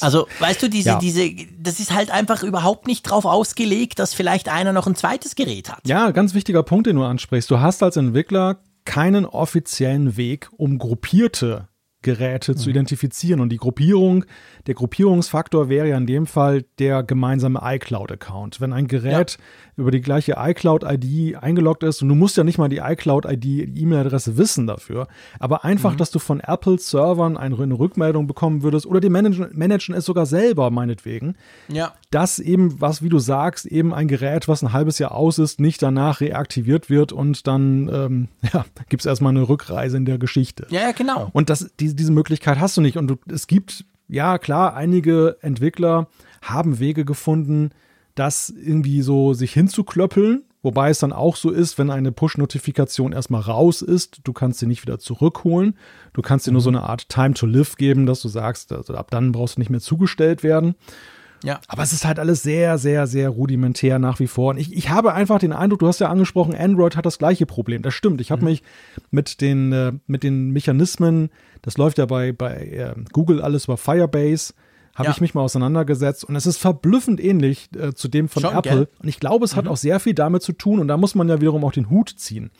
also, 0.00 0.26
weißt 0.40 0.62
du, 0.64 0.68
diese, 0.68 0.90
ja. 0.90 0.98
diese, 0.98 1.30
das 1.60 1.78
ist 1.78 1.94
halt 1.94 2.10
einfach 2.10 2.42
überhaupt 2.42 2.88
nicht 2.88 3.04
drauf 3.04 3.24
ausgelegt, 3.24 4.00
dass 4.00 4.12
vielleicht 4.12 4.48
einer 4.48 4.72
noch 4.72 4.88
ein 4.88 4.96
zweites 4.96 5.36
Gerät 5.36 5.70
hat. 5.70 5.78
Ja, 5.86 6.10
ganz 6.10 6.34
wichtiger 6.34 6.64
Punkt, 6.64 6.88
den 6.88 6.96
du 6.96 7.04
ansprichst. 7.04 7.48
Du 7.50 7.60
hast 7.60 7.84
als 7.84 7.96
Entwickler 7.96 8.58
keinen 8.84 9.26
offiziellen 9.26 10.16
Weg, 10.16 10.48
um 10.56 10.78
gruppierte 10.78 11.68
Geräte 12.04 12.52
mhm. 12.52 12.56
zu 12.56 12.70
identifizieren. 12.70 13.40
Und 13.40 13.48
die 13.48 13.56
Gruppierung, 13.56 14.24
der 14.68 14.74
Gruppierungsfaktor 14.74 15.68
wäre 15.68 15.88
ja 15.88 15.96
in 15.96 16.06
dem 16.06 16.26
Fall 16.26 16.62
der 16.78 17.02
gemeinsame 17.02 17.60
iCloud-Account. 17.62 18.60
Wenn 18.60 18.72
ein 18.72 18.86
Gerät 18.86 19.38
über 19.76 19.90
die 19.90 20.00
gleiche 20.00 20.34
iCloud-ID 20.38 21.36
eingeloggt 21.42 21.82
ist 21.82 22.02
und 22.02 22.08
du 22.08 22.14
musst 22.14 22.36
ja 22.36 22.44
nicht 22.44 22.58
mal 22.58 22.68
die 22.68 22.78
iCloud-ID, 22.78 23.42
die 23.42 23.82
E-Mail-Adresse 23.82 24.36
wissen 24.36 24.66
dafür, 24.66 25.08
aber 25.38 25.64
einfach, 25.64 25.92
mhm. 25.92 25.96
dass 25.96 26.10
du 26.10 26.18
von 26.18 26.40
Apple-Servern 26.40 27.36
eine, 27.36 27.58
Rückmeldung 27.78 28.26
bekommen 28.26 28.62
würdest 28.62 28.86
oder 28.86 29.00
die 29.00 29.08
managen, 29.08 29.48
managen 29.52 29.94
es 29.94 30.04
sogar 30.04 30.26
selber, 30.26 30.70
meinetwegen, 30.70 31.36
ja. 31.68 31.92
dass 32.10 32.38
eben, 32.38 32.80
was, 32.80 33.02
wie 33.02 33.08
du 33.08 33.18
sagst, 33.18 33.66
eben 33.66 33.92
ein 33.92 34.08
Gerät, 34.08 34.48
was 34.48 34.62
ein 34.62 34.72
halbes 34.72 34.98
Jahr 34.98 35.12
aus 35.12 35.38
ist, 35.38 35.60
nicht 35.60 35.82
danach 35.82 36.20
reaktiviert 36.20 36.88
wird 36.90 37.12
und 37.12 37.46
dann 37.46 37.88
ähm, 37.92 38.28
ja, 38.52 38.64
gibt 38.88 39.02
es 39.02 39.06
erstmal 39.06 39.30
eine 39.30 39.48
Rückreise 39.48 39.96
in 39.96 40.04
der 40.04 40.18
Geschichte. 40.18 40.66
Ja, 40.70 40.82
ja 40.82 40.92
genau. 40.92 41.30
Und 41.32 41.50
das, 41.50 41.70
die, 41.80 41.94
diese 41.94 42.12
Möglichkeit 42.12 42.60
hast 42.60 42.76
du 42.76 42.80
nicht 42.80 42.96
und 42.96 43.08
du, 43.08 43.16
es 43.28 43.46
gibt, 43.46 43.84
ja 44.08 44.38
klar, 44.38 44.74
einige 44.74 45.36
Entwickler 45.40 46.08
haben 46.42 46.78
Wege 46.78 47.04
gefunden, 47.04 47.70
das 48.14 48.50
irgendwie 48.50 49.02
so 49.02 49.34
sich 49.34 49.52
hinzuklöppeln. 49.52 50.44
Wobei 50.62 50.88
es 50.88 50.98
dann 50.98 51.12
auch 51.12 51.36
so 51.36 51.50
ist, 51.50 51.76
wenn 51.76 51.90
eine 51.90 52.10
Push-Notifikation 52.10 53.12
erstmal 53.12 53.42
raus 53.42 53.82
ist, 53.82 54.20
du 54.24 54.32
kannst 54.32 54.60
sie 54.60 54.66
nicht 54.66 54.80
wieder 54.80 54.98
zurückholen. 54.98 55.76
Du 56.14 56.22
kannst 56.22 56.46
dir 56.46 56.52
nur 56.52 56.62
so 56.62 56.70
eine 56.70 56.84
Art 56.84 57.10
Time 57.10 57.34
to 57.34 57.44
Live 57.44 57.76
geben, 57.76 58.06
dass 58.06 58.22
du 58.22 58.28
sagst, 58.28 58.72
also 58.72 58.94
ab 58.94 59.10
dann 59.10 59.32
brauchst 59.32 59.56
du 59.56 59.60
nicht 59.60 59.68
mehr 59.68 59.80
zugestellt 59.80 60.42
werden. 60.42 60.74
Ja. 61.44 61.60
Aber 61.68 61.82
es 61.82 61.92
ist 61.92 62.06
halt 62.06 62.18
alles 62.18 62.42
sehr, 62.42 62.78
sehr, 62.78 63.06
sehr 63.06 63.28
rudimentär 63.28 63.98
nach 63.98 64.18
wie 64.18 64.26
vor. 64.26 64.50
Und 64.50 64.56
ich, 64.56 64.72
ich 64.72 64.88
habe 64.88 65.12
einfach 65.12 65.38
den 65.38 65.52
Eindruck, 65.52 65.80
du 65.80 65.86
hast 65.86 66.00
ja 66.00 66.08
angesprochen, 66.08 66.54
Android 66.54 66.96
hat 66.96 67.04
das 67.04 67.18
gleiche 67.18 67.44
Problem. 67.44 67.82
Das 67.82 67.92
stimmt. 67.92 68.22
Ich 68.22 68.30
habe 68.30 68.40
mhm. 68.40 68.48
mich 68.48 68.62
mit 69.10 69.42
den, 69.42 69.70
äh, 69.72 69.92
mit 70.06 70.22
den 70.22 70.50
Mechanismen, 70.50 71.28
das 71.60 71.76
läuft 71.76 71.98
ja 71.98 72.06
bei, 72.06 72.32
bei 72.32 72.54
äh, 72.68 72.94
Google 73.12 73.42
alles 73.42 73.66
über 73.66 73.76
Firebase, 73.76 74.54
habe 74.94 75.08
ja. 75.08 75.12
ich 75.12 75.20
mich 75.20 75.34
mal 75.34 75.42
auseinandergesetzt 75.42 76.24
und 76.24 76.36
es 76.36 76.46
ist 76.46 76.58
verblüffend 76.58 77.22
ähnlich 77.22 77.68
äh, 77.76 77.94
zu 77.94 78.08
dem 78.08 78.28
von 78.28 78.42
Schon, 78.42 78.54
Apple. 78.54 78.72
Gell? 78.72 78.88
Und 79.02 79.08
ich 79.08 79.20
glaube, 79.20 79.44
es 79.44 79.52
mhm. 79.52 79.58
hat 79.58 79.68
auch 79.68 79.76
sehr 79.76 80.00
viel 80.00 80.14
damit 80.14 80.42
zu 80.42 80.52
tun 80.52 80.80
und 80.80 80.88
da 80.88 80.96
muss 80.96 81.14
man 81.14 81.28
ja 81.28 81.40
wiederum 81.40 81.64
auch 81.64 81.72
den 81.72 81.90
Hut 81.90 82.14
ziehen. 82.16 82.50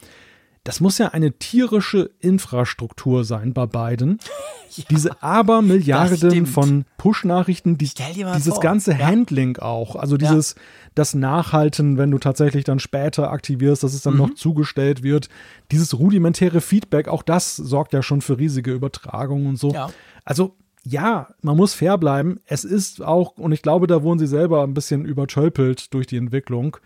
Das 0.64 0.80
muss 0.80 0.96
ja 0.96 1.08
eine 1.08 1.32
tierische 1.32 2.10
Infrastruktur 2.20 3.24
sein 3.24 3.52
bei 3.52 3.66
beiden. 3.66 4.18
Ja, 4.76 4.84
Diese 4.90 5.22
Abermilliarden 5.22 6.46
von 6.46 6.84
Push-Nachrichten, 6.96 7.78
die, 7.78 7.88
dieses 7.88 8.54
vor. 8.54 8.60
ganze 8.60 8.90
ja. 8.90 9.06
Handling 9.06 9.56
auch, 9.58 9.94
also 9.94 10.16
dieses, 10.16 10.56
ja. 10.56 10.62
das 10.96 11.14
Nachhalten, 11.14 11.96
wenn 11.96 12.10
du 12.10 12.18
tatsächlich 12.18 12.64
dann 12.64 12.80
später 12.80 13.30
aktivierst, 13.30 13.84
dass 13.84 13.94
es 13.94 14.02
dann 14.02 14.14
mhm. 14.14 14.18
noch 14.18 14.34
zugestellt 14.34 15.04
wird, 15.04 15.28
dieses 15.70 15.96
rudimentäre 15.96 16.60
Feedback, 16.60 17.06
auch 17.06 17.22
das 17.22 17.54
sorgt 17.54 17.92
ja 17.92 18.02
schon 18.02 18.20
für 18.20 18.36
riesige 18.36 18.72
Übertragungen 18.72 19.46
und 19.46 19.60
so. 19.60 19.76
Also 20.24 20.56
ja, 20.86 21.28
man 21.42 21.56
muss 21.56 21.74
fair 21.74 21.98
bleiben. 21.98 22.40
Es 22.46 22.64
ist 22.64 23.02
auch, 23.02 23.36
und 23.38 23.52
ich 23.52 23.62
glaube, 23.62 23.86
da 23.86 24.02
wurden 24.02 24.18
sie 24.18 24.26
selber 24.26 24.62
ein 24.62 24.74
bisschen 24.74 25.04
übertölpelt 25.04 25.92
durch 25.94 26.06
die 26.06 26.16
Entwicklung. 26.16 26.76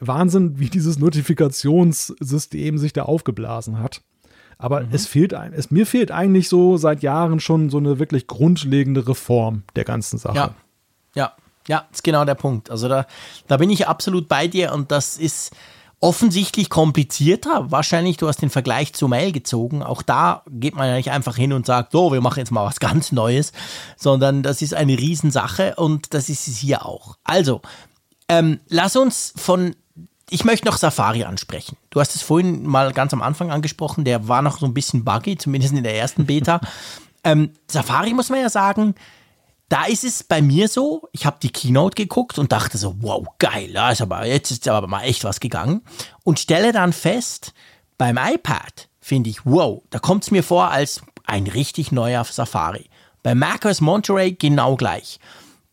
Wahnsinn, 0.00 0.58
wie 0.58 0.70
dieses 0.70 0.98
Notifikationssystem 0.98 2.78
sich 2.78 2.92
da 2.92 3.02
aufgeblasen 3.02 3.80
hat. 3.80 4.02
Aber 4.58 4.82
mhm. 4.82 4.88
es 4.92 5.06
fehlt 5.06 5.34
ein, 5.34 5.52
es, 5.52 5.70
mir 5.70 5.86
fehlt 5.86 6.10
eigentlich 6.10 6.48
so 6.48 6.76
seit 6.76 7.02
Jahren 7.02 7.40
schon 7.40 7.70
so 7.70 7.78
eine 7.78 7.98
wirklich 7.98 8.26
grundlegende 8.26 9.06
Reform 9.06 9.62
der 9.76 9.84
ganzen 9.84 10.18
Sache. 10.18 10.36
Ja, 10.36 10.54
ja, 11.14 11.32
ja, 11.68 11.86
ist 11.92 12.02
genau 12.04 12.24
der 12.24 12.34
Punkt. 12.34 12.70
Also 12.70 12.88
da, 12.88 13.06
da 13.46 13.56
bin 13.56 13.70
ich 13.70 13.86
absolut 13.86 14.28
bei 14.28 14.48
dir 14.48 14.72
und 14.72 14.90
das 14.90 15.16
ist, 15.16 15.54
offensichtlich 16.00 16.70
komplizierter. 16.70 17.70
Wahrscheinlich, 17.70 18.16
du 18.16 18.28
hast 18.28 18.40
den 18.40 18.50
Vergleich 18.50 18.92
zu 18.92 19.08
Mail 19.08 19.32
gezogen. 19.32 19.82
Auch 19.82 20.02
da 20.02 20.42
geht 20.48 20.76
man 20.76 20.88
ja 20.88 20.94
nicht 20.96 21.10
einfach 21.10 21.36
hin 21.36 21.52
und 21.52 21.66
sagt, 21.66 21.92
so, 21.92 22.12
wir 22.12 22.20
machen 22.20 22.38
jetzt 22.38 22.52
mal 22.52 22.64
was 22.64 22.80
ganz 22.80 23.12
Neues, 23.12 23.52
sondern 23.96 24.42
das 24.42 24.62
ist 24.62 24.74
eine 24.74 24.98
Riesensache 24.98 25.74
und 25.76 26.14
das 26.14 26.28
ist 26.28 26.46
es 26.46 26.58
hier 26.58 26.86
auch. 26.86 27.16
Also, 27.24 27.60
ähm, 28.28 28.60
lass 28.68 28.96
uns 28.96 29.32
von 29.36 29.74
ich 30.30 30.44
möchte 30.44 30.66
noch 30.66 30.76
Safari 30.76 31.24
ansprechen. 31.24 31.78
Du 31.88 32.00
hast 32.00 32.14
es 32.14 32.22
vorhin 32.22 32.66
mal 32.66 32.92
ganz 32.92 33.14
am 33.14 33.22
Anfang 33.22 33.50
angesprochen, 33.50 34.04
der 34.04 34.28
war 34.28 34.42
noch 34.42 34.58
so 34.58 34.66
ein 34.66 34.74
bisschen 34.74 35.04
buggy, 35.04 35.38
zumindest 35.38 35.72
in 35.72 35.82
der 35.82 35.96
ersten 35.96 36.26
Beta. 36.26 36.60
ähm, 37.24 37.52
Safari 37.66 38.12
muss 38.12 38.28
man 38.28 38.40
ja 38.40 38.50
sagen, 38.50 38.94
da 39.68 39.84
ist 39.84 40.04
es 40.04 40.24
bei 40.24 40.40
mir 40.40 40.68
so, 40.68 41.08
ich 41.12 41.26
habe 41.26 41.38
die 41.42 41.50
Keynote 41.50 41.94
geguckt 41.94 42.38
und 42.38 42.52
dachte 42.52 42.78
so, 42.78 42.96
wow, 43.00 43.26
geil, 43.38 43.76
ist 43.92 44.00
aber, 44.00 44.26
jetzt 44.26 44.50
ist 44.50 44.66
aber 44.66 44.86
mal 44.86 45.02
echt 45.02 45.24
was 45.24 45.40
gegangen. 45.40 45.82
Und 46.24 46.38
stelle 46.38 46.72
dann 46.72 46.92
fest, 46.92 47.52
beim 47.98 48.18
iPad 48.18 48.88
finde 49.00 49.30
ich, 49.30 49.44
wow, 49.44 49.82
da 49.90 49.98
kommt 49.98 50.24
es 50.24 50.30
mir 50.30 50.42
vor 50.42 50.70
als 50.70 51.02
ein 51.24 51.46
richtig 51.46 51.92
neuer 51.92 52.24
Safari. 52.24 52.88
Bei 53.22 53.34
macOS 53.34 53.80
Monterey 53.80 54.32
genau 54.32 54.76
gleich. 54.76 55.20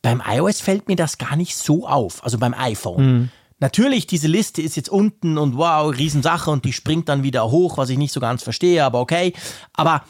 Beim 0.01 0.21
iOS 0.25 0.59
fällt 0.59 0.87
mir 0.87 0.97
das 0.97 1.17
gar 1.17 1.35
nicht 1.35 1.55
so 1.55 1.87
auf, 1.87 2.23
also 2.23 2.37
beim 2.37 2.53
iPhone. 2.53 3.05
Mhm. 3.05 3.29
Natürlich, 3.59 4.05
diese 4.05 4.27
Liste 4.27 4.61
ist 4.61 4.75
jetzt 4.75 4.89
unten 4.89 5.37
und 5.37 5.55
wow, 5.55 5.95
Riesensache 5.95 6.51
und 6.51 6.65
die 6.65 6.73
springt 6.73 7.07
dann 7.07 7.23
wieder 7.23 7.49
hoch, 7.49 7.77
was 7.77 7.89
ich 7.89 7.97
nicht 7.97 8.11
so 8.11 8.19
ganz 8.19 8.43
verstehe, 8.43 8.83
aber 8.83 8.99
okay. 8.99 9.33
Aber 9.73 10.03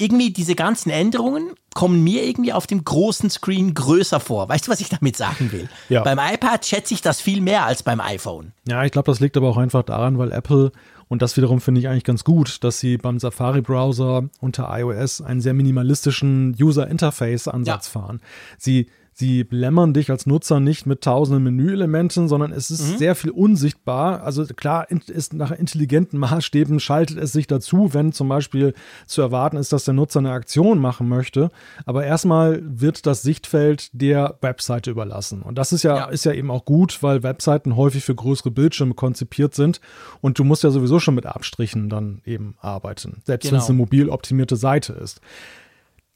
irgendwie 0.00 0.30
diese 0.32 0.54
ganzen 0.54 0.90
Änderungen 0.90 1.54
kommen 1.74 2.02
mir 2.02 2.24
irgendwie 2.24 2.52
auf 2.52 2.66
dem 2.66 2.84
großen 2.84 3.30
Screen 3.30 3.74
größer 3.74 4.18
vor. 4.18 4.48
Weißt 4.48 4.66
du, 4.66 4.70
was 4.72 4.80
ich 4.80 4.88
damit 4.88 5.16
sagen 5.16 5.52
will? 5.52 5.68
Ja. 5.88 6.02
Beim 6.02 6.18
iPad 6.18 6.64
schätze 6.64 6.94
ich 6.94 7.02
das 7.02 7.20
viel 7.20 7.40
mehr 7.40 7.66
als 7.66 7.82
beim 7.82 8.00
iPhone. 8.00 8.52
Ja, 8.66 8.84
ich 8.84 8.92
glaube, 8.92 9.10
das 9.10 9.20
liegt 9.20 9.36
aber 9.36 9.48
auch 9.48 9.56
einfach 9.56 9.82
daran, 9.82 10.18
weil 10.18 10.32
Apple, 10.32 10.72
und 11.08 11.22
das 11.22 11.36
wiederum 11.36 11.60
finde 11.60 11.80
ich 11.80 11.88
eigentlich 11.88 12.04
ganz 12.04 12.24
gut, 12.24 12.64
dass 12.64 12.80
sie 12.80 12.96
beim 12.96 13.18
Safari-Browser 13.18 14.28
unter 14.40 14.78
iOS 14.78 15.20
einen 15.20 15.40
sehr 15.40 15.54
minimalistischen 15.54 16.56
User-Interface-Ansatz 16.60 17.86
ja. 17.86 18.00
fahren. 18.00 18.20
Sie 18.58 18.86
Sie 19.12 19.46
lämmern 19.50 19.92
dich 19.92 20.10
als 20.10 20.26
Nutzer 20.26 20.60
nicht 20.60 20.86
mit 20.86 21.02
tausenden 21.02 21.42
Menüelementen, 21.44 22.28
sondern 22.28 22.52
es 22.52 22.70
ist 22.70 22.92
mhm. 22.92 22.98
sehr 22.98 23.14
viel 23.14 23.30
unsichtbar. 23.30 24.22
Also 24.22 24.46
klar, 24.46 24.90
ist 24.90 25.34
nach 25.34 25.50
intelligenten 25.50 26.18
Maßstäben 26.18 26.80
schaltet 26.80 27.18
es 27.18 27.32
sich 27.32 27.46
dazu, 27.46 27.92
wenn 27.92 28.12
zum 28.12 28.28
Beispiel 28.28 28.72
zu 29.06 29.20
erwarten 29.20 29.56
ist, 29.56 29.72
dass 29.72 29.84
der 29.84 29.94
Nutzer 29.94 30.20
eine 30.20 30.32
Aktion 30.32 30.78
machen 30.78 31.08
möchte. 31.08 31.50
Aber 31.84 32.04
erstmal 32.04 32.62
wird 32.64 33.06
das 33.06 33.22
Sichtfeld 33.22 33.90
der 33.92 34.38
Webseite 34.40 34.90
überlassen. 34.90 35.42
Und 35.42 35.58
das 35.58 35.72
ist 35.72 35.82
ja, 35.82 35.96
ja. 35.96 36.04
ist 36.06 36.24
ja 36.24 36.32
eben 36.32 36.50
auch 36.50 36.64
gut, 36.64 37.02
weil 37.02 37.22
Webseiten 37.22 37.76
häufig 37.76 38.04
für 38.04 38.14
größere 38.14 38.50
Bildschirme 38.50 38.94
konzipiert 38.94 39.54
sind. 39.54 39.80
Und 40.20 40.38
du 40.38 40.44
musst 40.44 40.64
ja 40.64 40.70
sowieso 40.70 40.98
schon 40.98 41.14
mit 41.14 41.26
Abstrichen 41.26 41.88
dann 41.88 42.22
eben 42.24 42.54
arbeiten, 42.60 43.22
selbst 43.24 43.44
genau. 43.44 43.52
wenn 43.52 43.62
es 43.62 43.68
eine 43.68 43.78
mobil 43.78 44.08
optimierte 44.08 44.56
Seite 44.56 44.94
ist. 44.94 45.20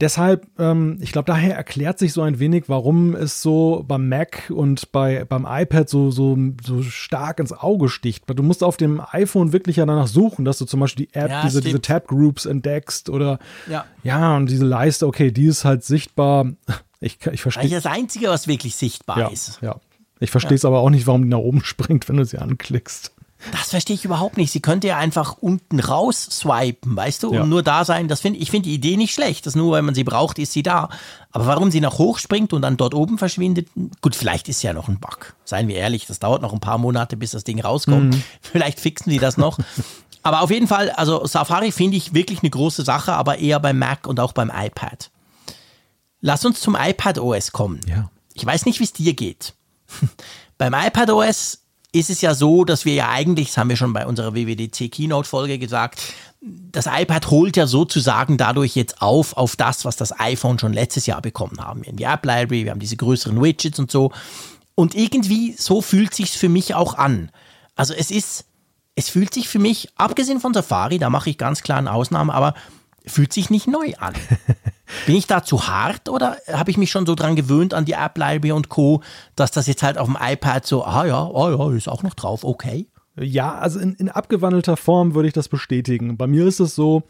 Deshalb, 0.05 0.47
ähm, 0.59 0.99
ich 1.01 1.13
glaube, 1.13 1.25
daher 1.25 1.57
erklärt 1.57 1.99
sich 1.99 2.13
so 2.13 2.21
ein 2.21 2.39
wenig, 2.39 2.65
warum 2.67 3.17
es 3.17 3.41
so 3.41 3.87
beim 3.89 4.11
Mac 4.11 4.53
und 4.55 4.93
bei, 4.93 5.25
beim 5.25 5.47
iPad 5.49 5.89
so, 5.89 6.11
so, 6.11 6.37
so 6.63 6.83
stark 6.83 7.41
ins 7.41 7.55
Auge 7.55 7.89
sticht. 7.89 8.25
Du 8.27 8.43
musst 8.43 8.63
auf 8.63 8.77
dem 8.77 9.01
iPhone 9.13 9.55
wirklich 9.55 9.77
ja 9.77 9.87
danach 9.87 10.07
suchen, 10.07 10.45
dass 10.45 10.59
du 10.59 10.67
zum 10.67 10.81
Beispiel 10.81 11.07
die 11.07 11.15
App, 11.15 11.31
ja, 11.31 11.43
diese, 11.43 11.63
diese 11.63 11.81
Tab-Groups 11.81 12.45
entdeckst 12.45 13.09
oder 13.09 13.39
ja. 13.67 13.87
ja, 14.03 14.37
und 14.37 14.51
diese 14.51 14.67
Leiste, 14.67 15.07
okay, 15.07 15.31
die 15.31 15.47
ist 15.47 15.65
halt 15.65 15.85
sichtbar. 15.85 16.53
Ich, 17.01 17.19
ich 17.31 17.43
verstehe. 17.43 17.69
Das 17.69 17.85
Einzige, 17.85 18.29
was 18.29 18.49
wirklich 18.49 18.77
sichtbar 18.77 19.19
ja, 19.19 19.29
ist. 19.29 19.59
Ja. 19.61 19.77
Ich 20.21 20.31
verstehe 20.31 20.55
es 20.55 20.63
ja. 20.63 20.71
aber 20.71 20.79
auch 20.79 20.89
nicht, 20.89 21.07
warum 21.07 21.23
die 21.25 21.29
nach 21.29 21.37
oben 21.37 21.61
springt, 21.65 22.09
wenn 22.09 22.17
du 22.17 22.25
sie 22.25 22.39
anklickst. 22.39 23.13
Das 23.53 23.71
verstehe 23.71 23.95
ich 23.95 24.05
überhaupt 24.05 24.37
nicht. 24.37 24.53
Sie 24.53 24.61
könnte 24.61 24.89
ja 24.89 24.97
einfach 24.97 25.37
unten 25.41 25.81
raus 25.81 26.23
swipen, 26.31 26.97
weißt 26.97 27.23
du, 27.23 27.33
ja. 27.33 27.43
und 27.43 27.49
nur 27.49 27.63
da 27.63 27.85
sein. 27.85 28.09
Das 28.09 28.21
find, 28.21 28.37
ich 28.37 28.51
finde 28.51 28.69
die 28.69 28.75
Idee 28.75 28.97
nicht 28.97 29.15
schlecht. 29.15 29.47
Das 29.47 29.55
nur, 29.55 29.73
weil 29.73 29.83
man 29.83 29.95
sie 29.95 30.05
braucht, 30.05 30.39
ist 30.39 30.53
sie 30.53 30.63
da. 30.63 30.89
Aber 31.31 31.47
warum 31.47 31.71
sie 31.71 31.81
nach 31.81 31.99
hoch 31.99 32.19
springt 32.19 32.53
und 32.53 32.63
dann 32.63 32.77
dort 32.77 32.95
oben 32.95 33.19
verschwindet, 33.19 33.69
gut, 34.01 34.15
vielleicht 34.15 34.49
ist 34.49 34.63
ja 34.63 34.73
noch 34.73 34.89
ein 34.89 35.01
Bug. 35.01 35.35
Seien 35.45 35.69
wir 35.69 35.77
ehrlich, 35.77 36.07
das 36.07 36.19
dauert 36.19 36.43
noch 36.43 36.53
ein 36.53 36.61
paar 36.61 36.79
Monate, 36.79 37.17
bis 37.17 37.33
das 37.33 37.45
Ding 37.45 37.61
rauskommt. 37.61 38.15
Mhm. 38.15 38.23
Vielleicht 38.41 38.81
fixen 38.81 39.11
sie 39.11 39.19
das 39.19 39.37
noch. 39.37 39.59
aber 40.23 40.43
auf 40.43 40.51
jeden 40.51 40.69
Fall, 40.69 40.91
also 40.91 41.27
Safari 41.27 41.73
finde 41.73 41.97
ich 41.97 42.15
wirklich 42.15 42.43
eine 42.43 42.51
große 42.51 42.83
Sache, 42.85 43.15
aber 43.15 43.39
eher 43.39 43.61
beim 43.61 43.79
Mac 43.79 44.07
und 44.07 44.21
auch 44.21 44.33
beim 44.33 44.51
iPad. 44.55 45.11
Lass 46.21 46.45
uns 46.45 46.61
zum 46.61 46.77
iPad 46.81 47.19
OS 47.19 47.53
kommen. 47.53 47.81
Ja. 47.87 48.11
Ich 48.33 48.47
weiß 48.47 48.65
nicht, 48.65 48.81
wie 48.81 48.85
es 48.85 48.93
dir 48.93 49.15
geht. 49.15 49.55
beim 50.59 50.73
iPad 50.73 51.11
OS 51.11 51.64
ist 51.95 52.11
es 52.11 52.21
ja 52.21 52.35
so, 52.35 52.65
dass 52.65 52.85
wir 52.85 52.95
ja 52.95 53.09
eigentlich, 53.11 53.49
das 53.49 53.59
haben 53.59 53.69
wir 53.69 53.77
schon 53.77 53.93
bei 53.93 54.05
unserer 54.07 54.35
WWDC 54.35 54.91
Keynote 54.91 55.29
Folge 55.29 55.59
gesagt, 55.59 56.03
das 56.41 56.87
iPad 56.87 57.31
holt 57.31 57.57
ja 57.57 57.67
sozusagen 57.67 58.37
dadurch 58.37 58.75
jetzt 58.75 59.01
auf, 59.01 59.37
auf 59.37 59.55
das, 59.55 59.85
was 59.85 59.97
das 59.97 60.19
iPhone 60.19 60.59
schon 60.59 60.73
letztes 60.73 61.07
Jahr 61.07 61.23
bekommen 61.23 61.61
haben. 61.61 61.83
Wir 61.83 61.91
haben 61.91 61.97
die 61.97 62.05
App 62.05 62.27
Library, 62.27 62.65
wir 62.65 62.73
haben 62.73 62.81
diese 62.81 62.97
größeren 62.97 63.41
Widgets 63.41 63.79
und 63.79 63.91
so. 63.91 64.11
Und 64.75 64.97
irgendwie 64.97 65.55
so 65.57 65.81
fühlt 65.81 66.15
sich's 66.15 66.35
für 66.35 66.49
mich 66.49 66.75
auch 66.75 66.95
an. 66.95 67.31
Also 67.77 67.95
es 67.95 68.11
ist, 68.11 68.45
es 68.97 69.09
fühlt 69.09 69.33
sich 69.33 69.49
für 69.49 69.61
mich, 69.61 69.89
abgesehen 69.97 70.41
von 70.41 70.53
Safari, 70.53 70.99
da 70.99 71.11
mache 71.11 71.31
ich 71.31 71.39
ganz 71.39 71.63
klar 71.63 71.79
eine 71.79 71.93
Ausnahme, 71.93 72.35
aber 72.35 72.55
fühlt 73.07 73.33
sich 73.33 73.51
nicht 73.51 73.69
neu 73.69 73.93
an. 73.99 74.15
Bin 75.07 75.17
ich 75.17 75.27
da 75.27 75.43
zu 75.43 75.67
hart 75.67 76.09
oder 76.09 76.37
habe 76.53 76.71
ich 76.71 76.77
mich 76.77 76.91
schon 76.91 77.07
so 77.07 77.15
dran 77.15 77.37
gewöhnt 77.37 77.75
an 77.75 77.85
die 77.85 77.93
Library 77.93 78.53
und 78.53 78.69
Co., 78.69 79.03
dass 79.35 79.51
das 79.51 79.67
jetzt 79.67 79.83
halt 79.83 79.99
auf 79.99 80.07
dem 80.07 80.19
iPad 80.21 80.67
so, 80.67 80.85
ah 80.85 81.07
ja, 81.07 81.27
oh 81.27 81.51
ja, 81.51 81.77
ist 81.77 81.89
auch 81.89 82.03
noch 82.03 82.15
drauf, 82.15 82.45
okay. 82.45 82.87
Ja, 83.19 83.55
also 83.55 83.79
in, 83.79 83.95
in 83.95 84.09
abgewandelter 84.09 84.77
Form 84.77 85.15
würde 85.15 85.29
ich 85.29 85.35
das 85.35 85.49
bestätigen. 85.49 86.17
Bei 86.17 86.27
mir 86.27 86.47
ist 86.47 86.61
es 86.61 86.75
so, 86.75 87.05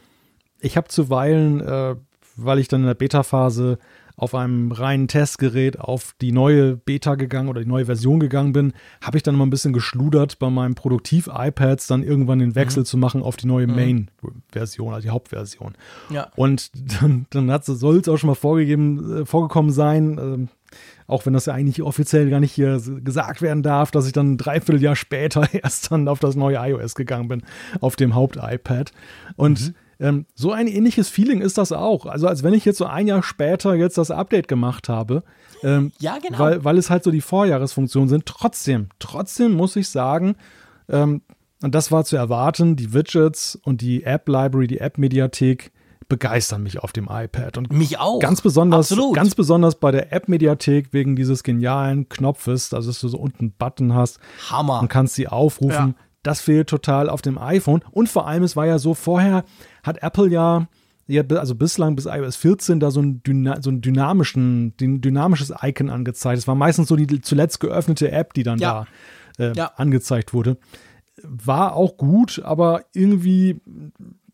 ich 0.61 0.77
habe 0.77 0.89
zuweilen, 0.89 1.61
äh, 1.61 1.97
weil 2.37 2.59
ich 2.59 2.69
dann 2.69 2.83
in 2.83 2.87
der 2.87 2.95
Beta-Phase 2.95 3.79
auf 4.17 4.35
einem 4.35 4.71
reinen 4.71 5.09
Testgerät 5.09 5.81
auf 5.81 6.15
die 6.21 6.31
neue 6.31 6.77
Beta 6.77 7.17
gegangen 7.17 7.49
oder 7.49 7.61
die 7.61 7.69
neue 7.69 7.87
Version 7.87 8.21
gegangen 8.21 8.53
bin, 8.53 8.73
habe 9.03 9.17
ich 9.17 9.23
dann 9.23 9.35
immer 9.35 9.45
ein 9.45 9.51
bisschen 9.51 9.73
geschludert 9.73 10.39
bei 10.39 10.51
meinem 10.51 10.77
Produktiv-iPads, 10.77 11.89
dann 11.89 12.05
irgendwann 12.05 12.39
den 12.39 12.55
Wechsel 12.55 12.81
mhm. 12.81 12.87
zu 12.87 12.97
machen 12.97 13.23
auf 13.23 13.37
die 13.37 13.47
neue 13.47 13.67
mhm. 13.67 13.75
Main-Version, 13.75 14.95
also 14.95 15.03
die 15.03 15.11
Hauptversion. 15.11 15.75
Ja. 16.11 16.29
Und 16.37 16.71
dann, 17.01 17.27
dann 17.31 17.61
soll 17.63 17.99
es 17.99 18.09
auch 18.09 18.17
schon 18.17 18.29
mal 18.29 18.35
vorgegeben, 18.35 19.23
äh, 19.23 19.27
vorgekommen 19.27 19.73
sein, 19.73 20.19
äh, 20.19 20.75
auch 21.07 21.27
wenn 21.27 21.33
das 21.33 21.47
ja 21.47 21.55
eigentlich 21.55 21.83
offiziell 21.83 22.31
gar 22.31 22.41
nicht 22.41 22.53
hier 22.53 22.81
gesagt 23.03 23.43
werden 23.43 23.63
darf, 23.63 23.91
dass 23.91 24.07
ich 24.07 24.13
dann 24.13 24.33
ein 24.33 24.39
Dreivierteljahr 24.39 24.97
später 24.97 25.49
erst 25.53 25.91
dann 25.91 26.09
auf 26.09 26.21
das 26.21 26.37
neue 26.37 26.57
iOS 26.57 26.95
gegangen 26.95 27.29
bin, 27.29 27.43
auf 27.81 27.97
dem 27.97 28.15
Haupt-iPad. 28.15 28.93
Und 29.37 29.69
mhm. 29.69 29.75
Ähm, 30.01 30.27
so 30.35 30.53
ein 30.53 30.67
ähnliches 30.67 31.09
Feeling 31.09 31.41
ist 31.41 31.59
das 31.59 31.73
auch. 31.73 32.07
Also 32.07 32.27
als 32.27 32.43
wenn 32.43 32.55
ich 32.55 32.65
jetzt 32.65 32.79
so 32.79 32.87
ein 32.87 33.07
Jahr 33.07 33.23
später 33.23 33.75
jetzt 33.75 33.99
das 33.99 34.11
Update 34.11 34.49
gemacht 34.49 34.89
habe. 34.89 35.23
Ähm, 35.63 35.93
ja, 35.99 36.19
genau. 36.19 36.39
Weil, 36.39 36.65
weil 36.65 36.79
es 36.79 36.91
halt 36.91 37.05
so 37.05 37.11
die 37.11 37.21
Vorjahresfunktionen 37.21 38.09
sind. 38.09 38.27
Trotzdem, 38.27 38.89
trotzdem 38.99 39.53
muss 39.53 39.77
ich 39.77 39.89
sagen, 39.89 40.37
ähm, 40.89 41.23
und 41.63 41.75
das 41.75 41.91
war 41.91 42.05
zu 42.05 42.17
erwarten, 42.17 42.77
die 42.77 42.93
Widgets 42.93 43.59
und 43.65 43.81
die 43.81 44.05
App-Library, 44.05 44.67
die 44.67 44.81
App-Mediathek, 44.81 45.73
begeistern 46.09 46.63
mich 46.63 46.81
auf 46.81 46.93
dem 46.93 47.09
iPad. 47.11 47.57
Und 47.57 47.73
mich 47.73 47.99
auch. 47.99 48.21
Ganz 48.21 48.43
besonders, 48.43 48.93
Absolut. 48.93 49.17
ganz 49.17 49.35
besonders 49.35 49.77
bei 49.77 49.91
der 49.91 50.13
App-Mediathek 50.13 50.93
wegen 50.93 51.17
dieses 51.17 51.43
genialen 51.43 52.09
Knopfes, 52.11 52.75
also 52.75 52.91
dass 52.91 53.01
du 53.01 53.09
so 53.09 53.19
unten 53.19 53.45
einen 53.45 53.53
Button 53.53 53.95
hast. 53.95 54.19
Hammer. 54.51 54.81
Und 54.81 54.89
kannst 54.89 55.15
sie 55.15 55.29
aufrufen. 55.29 55.89
Ja. 55.89 56.05
Das 56.23 56.41
fehlt 56.41 56.69
total 56.69 57.09
auf 57.09 57.23
dem 57.23 57.39
iPhone. 57.39 57.83
Und 57.91 58.09
vor 58.09 58.27
allem, 58.27 58.43
es 58.43 58.57
war 58.57 58.67
ja 58.67 58.79
so, 58.79 58.95
vorher 58.95 59.45
hat 59.85 60.03
Apple 60.03 60.29
ja 60.29 60.69
also 61.07 61.55
bislang 61.55 61.97
bis 61.97 62.07
iOS 62.07 62.37
14 62.37 62.81
da 62.81 62.91
so 62.91 63.01
ein, 63.01 63.23
Dyna 63.23 63.61
so 63.61 63.71
ein 63.71 63.83
dynamischen, 63.83 64.75
dynamisches 64.79 65.53
Icon 65.63 65.91
angezeigt. 65.91 66.39
Es 66.39 66.49
war 66.49 66.55
meistens 66.55 66.89
so 66.89 66.97
die 66.97 67.21
zuletzt 67.21 67.61
geöffnete 67.61 68.11
App, 68.11 68.33
die 68.33 68.43
dann 68.43 68.59
ja. 68.59 68.87
da 69.39 69.51
äh, 69.51 69.55
ja. 69.55 69.73
angezeigt 69.77 70.33
wurde. 70.33 70.57
War 71.23 71.75
auch 71.77 71.99
gut, 71.99 72.41
aber 72.43 72.85
irgendwie 72.95 73.61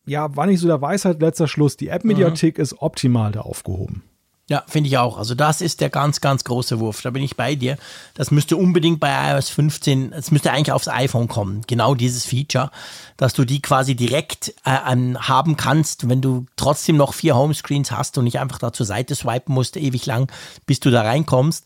ja, 0.06 0.34
war 0.36 0.46
nicht 0.46 0.60
so 0.60 0.66
der 0.66 0.80
Weisheit 0.80 1.20
letzter 1.20 1.48
Schluss. 1.48 1.76
Die 1.76 1.88
App-Mediathek 1.88 2.58
mhm. 2.58 2.62
ist 2.62 2.80
optimal 2.80 3.32
da 3.32 3.40
aufgehoben. 3.40 4.02
Ja, 4.50 4.64
finde 4.66 4.88
ich 4.88 4.98
auch. 4.98 5.16
Also 5.16 5.36
das 5.36 5.60
ist 5.60 5.80
der 5.80 5.90
ganz, 5.90 6.20
ganz 6.20 6.42
große 6.42 6.80
Wurf. 6.80 7.02
Da 7.02 7.10
bin 7.10 7.22
ich 7.22 7.36
bei 7.36 7.54
dir. 7.54 7.78
Das 8.14 8.32
müsste 8.32 8.56
unbedingt 8.56 8.98
bei 8.98 9.30
iOS 9.30 9.48
15, 9.48 10.12
es 10.12 10.32
müsste 10.32 10.50
eigentlich 10.50 10.72
aufs 10.72 10.88
iPhone 10.88 11.28
kommen. 11.28 11.62
Genau 11.68 11.94
dieses 11.94 12.26
Feature, 12.26 12.72
dass 13.16 13.32
du 13.32 13.44
die 13.44 13.62
quasi 13.62 13.94
direkt 13.94 14.52
äh, 14.64 14.72
haben 14.72 15.56
kannst, 15.56 16.08
wenn 16.08 16.20
du 16.20 16.46
trotzdem 16.56 16.96
noch 16.96 17.14
vier 17.14 17.36
Homescreens 17.36 17.92
hast 17.92 18.18
und 18.18 18.24
nicht 18.24 18.40
einfach 18.40 18.58
da 18.58 18.72
zur 18.72 18.86
Seite 18.86 19.14
swipen 19.14 19.54
musst, 19.54 19.76
ewig 19.76 20.04
lang, 20.06 20.28
bis 20.66 20.80
du 20.80 20.90
da 20.90 21.02
reinkommst. 21.02 21.64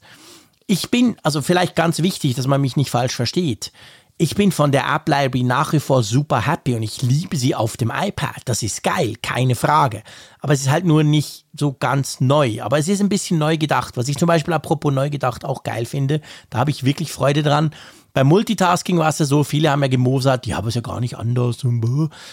Ich 0.67 0.91
bin, 0.91 1.17
also 1.23 1.41
vielleicht 1.41 1.77
ganz 1.77 2.03
wichtig, 2.03 2.35
dass 2.35 2.47
man 2.47 2.61
mich 2.61 2.77
nicht 2.77 2.91
falsch 2.91 3.15
versteht. 3.15 3.73
Ich 4.17 4.37
bin 4.37 4.53
von 4.53 4.71
der 4.71 4.87
App 4.87 5.09
Library 5.09 5.43
nach 5.43 5.73
wie 5.73 5.81
vor 5.81 6.05
super 6.05 6.47
happy 6.47 6.77
und 6.77 6.85
ich 6.85 7.03
liebe 7.03 7.37
sie 7.37 7.57
auf 7.57 7.77
dem 7.77 7.91
iPad. 7.93 8.43
Das 8.45 8.63
ist 8.63 8.85
geil, 8.85 9.15
keine 9.21 9.57
Frage. 9.57 10.05
Aber 10.39 10.53
es 10.53 10.61
ist 10.61 10.71
halt 10.71 10.85
nur 10.85 11.03
nicht 11.03 11.47
so 11.53 11.73
ganz 11.73 12.21
neu. 12.21 12.63
Aber 12.63 12.79
es 12.79 12.87
ist 12.87 13.01
ein 13.01 13.09
bisschen 13.09 13.39
neu 13.39 13.57
gedacht. 13.57 13.97
Was 13.97 14.07
ich 14.07 14.17
zum 14.17 14.29
Beispiel 14.29 14.55
apropos 14.55 14.93
neu 14.93 15.11
gedacht 15.11 15.45
auch 15.45 15.65
geil 15.65 15.85
finde, 15.85 16.21
da 16.49 16.59
habe 16.59 16.71
ich 16.71 16.85
wirklich 16.85 17.13
Freude 17.13 17.43
dran. 17.43 17.73
Beim 18.15 18.29
Multitasking 18.29 18.97
war 18.97 19.09
es 19.09 19.19
ja 19.19 19.27
so, 19.27 19.43
viele 19.43 19.73
haben 19.73 19.83
ja 19.83 19.89
gemosert, 19.89 20.47
die 20.47 20.55
haben 20.55 20.69
es 20.69 20.77
ja 20.77 20.81
gar 20.81 21.01
nicht 21.01 21.19
anders. 21.19 21.67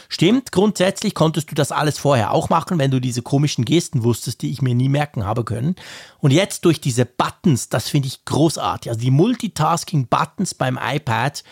Stimmt, 0.09 0.51
grundsätzlich 0.51 1.15
konntest 1.15 1.49
du 1.49 1.55
das 1.55 1.71
alles 1.71 1.97
vorher 1.97 2.31
auch 2.31 2.49
machen, 2.49 2.77
wenn 2.77 2.91
du 2.91 3.01
diese 3.01 3.23
komischen 3.23 3.65
Gesten 3.65 4.03
wusstest, 4.03 4.43
die 4.43 4.51
ich 4.51 4.61
mir 4.61 4.75
nie 4.75 4.89
merken 4.89 5.25
habe 5.25 5.43
können. 5.43 5.75
Und 6.19 6.31
jetzt 6.31 6.65
durch 6.65 6.81
diese 6.81 7.05
Buttons, 7.05 7.69
das 7.69 7.89
finde 7.89 8.09
ich 8.09 8.25
großartig. 8.25 8.91
Also 8.91 9.01
die 9.01 9.09
Multitasking-Buttons 9.09 10.53
beim 10.53 10.77
iPad, 10.79 11.43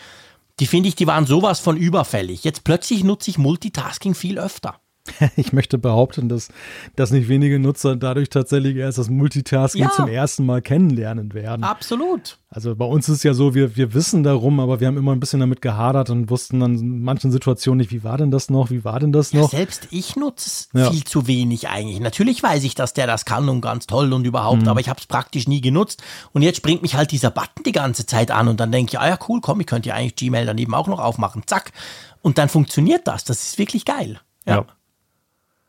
die 0.60 0.68
finde 0.68 0.88
ich, 0.88 0.94
die 0.94 1.08
waren 1.08 1.26
sowas 1.26 1.58
von 1.58 1.76
überfällig. 1.76 2.44
Jetzt 2.44 2.62
plötzlich 2.62 3.02
nutze 3.02 3.30
ich 3.30 3.38
Multitasking 3.38 4.14
viel 4.14 4.38
öfter. 4.38 4.79
Ich 5.36 5.52
möchte 5.52 5.78
behaupten, 5.78 6.28
dass, 6.28 6.48
dass 6.96 7.10
nicht 7.10 7.28
wenige 7.28 7.58
Nutzer 7.58 7.96
dadurch 7.96 8.30
tatsächlich 8.30 8.76
erst 8.76 8.98
das 8.98 9.08
Multitasking 9.08 9.82
ja. 9.82 9.90
zum 9.90 10.08
ersten 10.08 10.44
Mal 10.46 10.62
kennenlernen 10.62 11.32
werden. 11.34 11.64
Absolut. 11.64 12.38
Also 12.48 12.74
bei 12.74 12.84
uns 12.84 13.08
ist 13.08 13.18
es 13.18 13.22
ja 13.22 13.32
so, 13.32 13.54
wir, 13.54 13.76
wir 13.76 13.94
wissen 13.94 14.22
darum, 14.22 14.58
aber 14.60 14.80
wir 14.80 14.88
haben 14.88 14.96
immer 14.96 15.12
ein 15.12 15.20
bisschen 15.20 15.40
damit 15.40 15.62
gehadert 15.62 16.10
und 16.10 16.30
wussten 16.30 16.60
dann 16.60 16.76
in 16.76 17.02
manchen 17.02 17.30
Situationen 17.30 17.78
nicht, 17.78 17.92
wie 17.92 18.02
war 18.02 18.18
denn 18.18 18.30
das 18.30 18.50
noch, 18.50 18.70
wie 18.70 18.84
war 18.84 18.98
denn 18.98 19.12
das 19.12 19.32
noch? 19.32 19.52
Ja, 19.52 19.58
selbst 19.58 19.88
ich 19.90 20.16
nutze 20.16 20.48
es 20.48 20.68
ja. 20.74 20.90
viel 20.90 21.04
zu 21.04 21.26
wenig 21.26 21.68
eigentlich. 21.68 22.00
Natürlich 22.00 22.42
weiß 22.42 22.64
ich, 22.64 22.74
dass 22.74 22.92
der 22.92 23.06
das 23.06 23.24
kann 23.24 23.48
und 23.48 23.60
ganz 23.60 23.86
toll 23.86 24.12
und 24.12 24.26
überhaupt, 24.26 24.62
mhm. 24.62 24.68
aber 24.68 24.80
ich 24.80 24.88
habe 24.88 25.00
es 25.00 25.06
praktisch 25.06 25.46
nie 25.46 25.60
genutzt. 25.60 26.02
Und 26.32 26.42
jetzt 26.42 26.56
springt 26.56 26.82
mich 26.82 26.96
halt 26.96 27.12
dieser 27.12 27.30
Button 27.30 27.62
die 27.64 27.72
ganze 27.72 28.04
Zeit 28.04 28.30
an 28.30 28.48
und 28.48 28.58
dann 28.58 28.72
denke 28.72 28.90
ich, 28.90 28.98
ah 28.98 29.08
ja 29.08 29.18
cool, 29.28 29.40
komm, 29.40 29.60
ich 29.60 29.66
könnte 29.66 29.90
ja 29.90 29.94
eigentlich 29.94 30.16
Gmail 30.16 30.46
daneben 30.46 30.74
auch 30.74 30.88
noch 30.88 30.98
aufmachen. 30.98 31.42
Zack. 31.46 31.72
Und 32.22 32.36
dann 32.36 32.48
funktioniert 32.48 33.06
das. 33.06 33.24
Das 33.24 33.44
ist 33.44 33.58
wirklich 33.58 33.84
geil. 33.84 34.20
ja. 34.44 34.66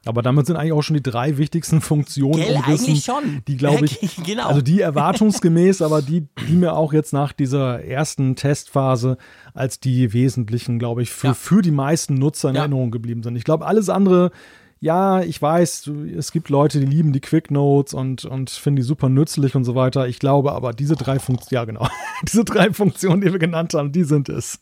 Aber 0.06 0.24
damit 0.24 0.47
sind 0.47 0.56
eigentlich 0.56 0.74
auch 0.74 0.82
schon 0.82 0.95
die 0.95 1.04
drei 1.04 1.38
wichtigsten 1.38 1.80
Funktionen 1.80 2.34
Gell, 2.34 2.56
umrissen, 2.56 2.95
schon. 2.95 3.43
die 3.47 3.56
glaube 3.56 3.86
ich, 3.86 3.99
genau. 4.26 4.47
also 4.47 4.62
die 4.62 4.82
erwartungsgemäß, 4.82 5.84
aber 5.84 6.02
die, 6.02 6.28
die 6.47 6.54
mir 6.54 6.74
auch 6.74 6.91
jetzt 6.91 7.14
nach 7.14 7.34
dieser 7.34 7.84
ersten 7.84 8.36
Testphase 8.36 9.18
als 9.54 9.80
die 9.80 10.12
wesentlichen, 10.12 10.80
glaube 10.80 11.04
ich, 11.04 11.12
für, 11.12 11.28
ja. 11.28 11.34
für 11.36 11.62
die 11.62 11.72
meisten 11.72 12.16
Nutzer 12.16 12.49
in 12.49 12.56
ja. 12.56 12.62
Erinnerung 12.62 12.89
geblieben 12.89 13.22
sind. 13.22 13.36
Ich 13.36 13.43
glaube, 13.43 13.68
alles 13.68 13.89
andere, 13.89 14.32
ja, 14.80 15.22
ich 15.22 15.39
weiß, 15.39 15.91
es 16.18 16.32
gibt 16.32 16.49
Leute, 16.49 16.80
die 16.80 16.88
lieben 16.88 17.14
die 17.14 17.20
Quick 17.20 17.52
Notes 17.52 17.93
und, 17.93 18.26
und 18.26 18.49
finden 18.49 18.78
die 18.78 18.82
super 18.82 19.10
nützlich 19.10 19.56
und 19.56 19.64
so 19.64 19.76
weiter. 19.76 20.08
Ich 20.08 20.18
glaube 20.18 20.54
aber, 20.54 20.74
diese 20.74 20.95
drei 20.95 21.20
Funktionen, 21.20 21.54
ja 21.54 21.66
genau, 21.66 21.88
diese 22.28 22.43
drei 22.43 22.74
Funktionen, 22.74 23.22
die 23.22 23.32
wir 23.32 23.38
genannt 23.38 23.76
haben, 23.76 23.91
die 23.91 24.04
sind 24.04 24.30
es. 24.30 24.60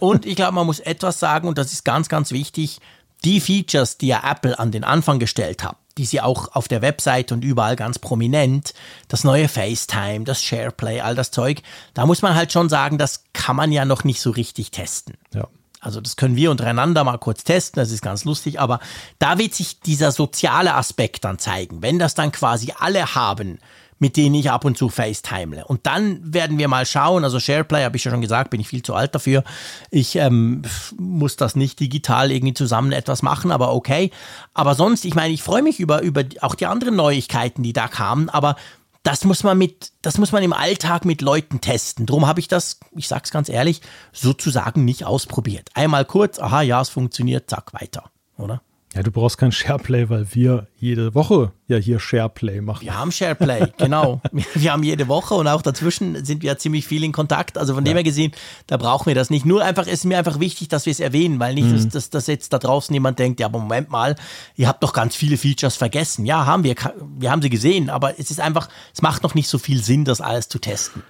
Und 0.00 0.24
ich 0.24 0.36
glaube, 0.36 0.54
man 0.54 0.64
muss 0.64 0.80
etwas 0.80 1.20
sagen, 1.20 1.46
und 1.46 1.58
das 1.58 1.74
ist 1.74 1.84
ganz, 1.84 2.08
ganz 2.08 2.32
wichtig, 2.32 2.80
die 3.24 3.40
Features, 3.40 3.98
die 3.98 4.08
ja 4.08 4.22
Apple 4.28 4.58
an 4.58 4.70
den 4.70 4.84
Anfang 4.84 5.18
gestellt 5.18 5.64
hat, 5.64 5.76
die 5.96 6.04
sie 6.04 6.20
auch 6.20 6.54
auf 6.54 6.68
der 6.68 6.82
Website 6.82 7.32
und 7.32 7.44
überall 7.44 7.76
ganz 7.76 7.98
prominent, 7.98 8.74
das 9.08 9.24
neue 9.24 9.48
FaceTime, 9.48 10.24
das 10.24 10.42
SharePlay, 10.42 11.00
all 11.00 11.14
das 11.14 11.30
Zeug, 11.30 11.62
da 11.94 12.06
muss 12.06 12.22
man 12.22 12.34
halt 12.34 12.52
schon 12.52 12.68
sagen, 12.68 12.98
das 12.98 13.24
kann 13.32 13.56
man 13.56 13.72
ja 13.72 13.84
noch 13.84 14.04
nicht 14.04 14.20
so 14.20 14.30
richtig 14.30 14.70
testen. 14.70 15.16
Ja. 15.34 15.48
Also 15.80 16.00
das 16.00 16.16
können 16.16 16.34
wir 16.36 16.50
untereinander 16.50 17.04
mal 17.04 17.18
kurz 17.18 17.44
testen, 17.44 17.80
das 17.80 17.92
ist 17.92 18.02
ganz 18.02 18.24
lustig, 18.24 18.58
aber 18.58 18.80
da 19.18 19.38
wird 19.38 19.54
sich 19.54 19.80
dieser 19.80 20.10
soziale 20.10 20.74
Aspekt 20.74 21.24
dann 21.24 21.38
zeigen. 21.38 21.82
Wenn 21.82 21.98
das 22.00 22.14
dann 22.14 22.32
quasi 22.32 22.72
alle 22.78 23.14
haben, 23.14 23.58
mit 23.98 24.16
denen 24.16 24.34
ich 24.34 24.50
ab 24.50 24.64
und 24.64 24.78
zu 24.78 24.88
FaceTime. 24.88 25.64
Und 25.64 25.86
dann 25.86 26.20
werden 26.22 26.58
wir 26.58 26.68
mal 26.68 26.86
schauen, 26.86 27.24
also 27.24 27.40
SharePlay, 27.40 27.84
habe 27.84 27.96
ich 27.96 28.04
ja 28.04 28.10
schon 28.10 28.20
gesagt, 28.20 28.50
bin 28.50 28.60
ich 28.60 28.68
viel 28.68 28.82
zu 28.82 28.94
alt 28.94 29.14
dafür. 29.14 29.44
Ich 29.90 30.16
ähm, 30.16 30.62
muss 30.98 31.36
das 31.36 31.56
nicht 31.56 31.80
digital 31.80 32.30
irgendwie 32.30 32.54
zusammen 32.54 32.92
etwas 32.92 33.22
machen, 33.22 33.50
aber 33.50 33.74
okay. 33.74 34.10
Aber 34.54 34.74
sonst, 34.74 35.04
ich 35.04 35.14
meine, 35.14 35.32
ich 35.32 35.42
freue 35.42 35.62
mich 35.62 35.80
über, 35.80 36.02
über 36.02 36.24
auch 36.40 36.54
die 36.54 36.66
anderen 36.66 36.96
Neuigkeiten, 36.96 37.62
die 37.62 37.72
da 37.72 37.88
kamen, 37.88 38.28
aber 38.28 38.56
das 39.02 39.24
muss 39.24 39.42
man 39.42 39.56
mit, 39.56 39.92
das 40.02 40.18
muss 40.18 40.32
man 40.32 40.42
im 40.42 40.52
Alltag 40.52 41.04
mit 41.04 41.22
Leuten 41.22 41.60
testen. 41.60 42.04
Drum 42.04 42.26
habe 42.26 42.40
ich 42.40 42.48
das, 42.48 42.80
ich 42.94 43.08
sag's 43.08 43.30
ganz 43.30 43.48
ehrlich, 43.48 43.80
sozusagen 44.12 44.84
nicht 44.84 45.04
ausprobiert. 45.04 45.70
Einmal 45.74 46.04
kurz, 46.04 46.38
aha, 46.38 46.62
ja, 46.62 46.80
es 46.80 46.88
funktioniert, 46.88 47.48
zack, 47.48 47.72
weiter, 47.72 48.10
oder? 48.36 48.60
Ja, 48.94 49.02
du 49.02 49.10
brauchst 49.10 49.38
kein 49.38 49.52
SharePlay, 49.52 50.10
weil 50.10 50.34
wir 50.34 50.66
jede 50.76 51.14
Woche 51.14 51.52
ja 51.68 51.76
hier 51.76 52.00
SharePlay 52.00 52.60
machen. 52.62 52.82
Wir 52.82 52.98
haben 52.98 53.12
SharePlay, 53.12 53.72
genau. 53.76 54.20
wir 54.54 54.72
haben 54.72 54.82
jede 54.82 55.06
Woche 55.06 55.34
und 55.34 55.46
auch 55.46 55.62
dazwischen 55.62 56.24
sind 56.24 56.42
wir 56.42 56.58
ziemlich 56.58 56.86
viel 56.86 57.04
in 57.04 57.12
Kontakt. 57.12 57.58
Also 57.58 57.74
von 57.74 57.84
ja. 57.84 57.92
dem 57.92 57.96
her 57.96 58.04
gesehen, 58.04 58.32
da 58.66 58.76
brauchen 58.76 59.06
wir 59.06 59.14
das 59.14 59.30
nicht. 59.30 59.44
Nur 59.44 59.62
einfach 59.62 59.86
ist 59.86 60.04
mir 60.04 60.18
einfach 60.18 60.40
wichtig, 60.40 60.68
dass 60.68 60.86
wir 60.86 60.90
es 60.90 61.00
erwähnen, 61.00 61.38
weil 61.38 61.54
nicht, 61.54 61.68
mhm. 61.68 61.74
dass, 61.74 61.88
dass, 61.88 62.10
dass 62.10 62.26
jetzt 62.26 62.52
da 62.52 62.58
draußen 62.58 62.92
jemand 62.92 63.18
denkt, 63.18 63.38
ja, 63.40 63.46
aber 63.46 63.58
Moment 63.58 63.90
mal, 63.90 64.16
ihr 64.56 64.66
habt 64.66 64.82
doch 64.82 64.92
ganz 64.92 65.14
viele 65.14 65.36
Features 65.36 65.76
vergessen. 65.76 66.24
Ja, 66.24 66.46
haben 66.46 66.64
wir. 66.64 66.74
Wir 67.18 67.30
haben 67.30 67.42
sie 67.42 67.50
gesehen, 67.50 67.90
aber 67.90 68.18
es 68.18 68.30
ist 68.30 68.40
einfach, 68.40 68.68
es 68.94 69.02
macht 69.02 69.22
noch 69.22 69.34
nicht 69.34 69.48
so 69.48 69.58
viel 69.58 69.82
Sinn, 69.82 70.04
das 70.04 70.20
alles 70.20 70.48
zu 70.48 70.58
testen. 70.58 71.02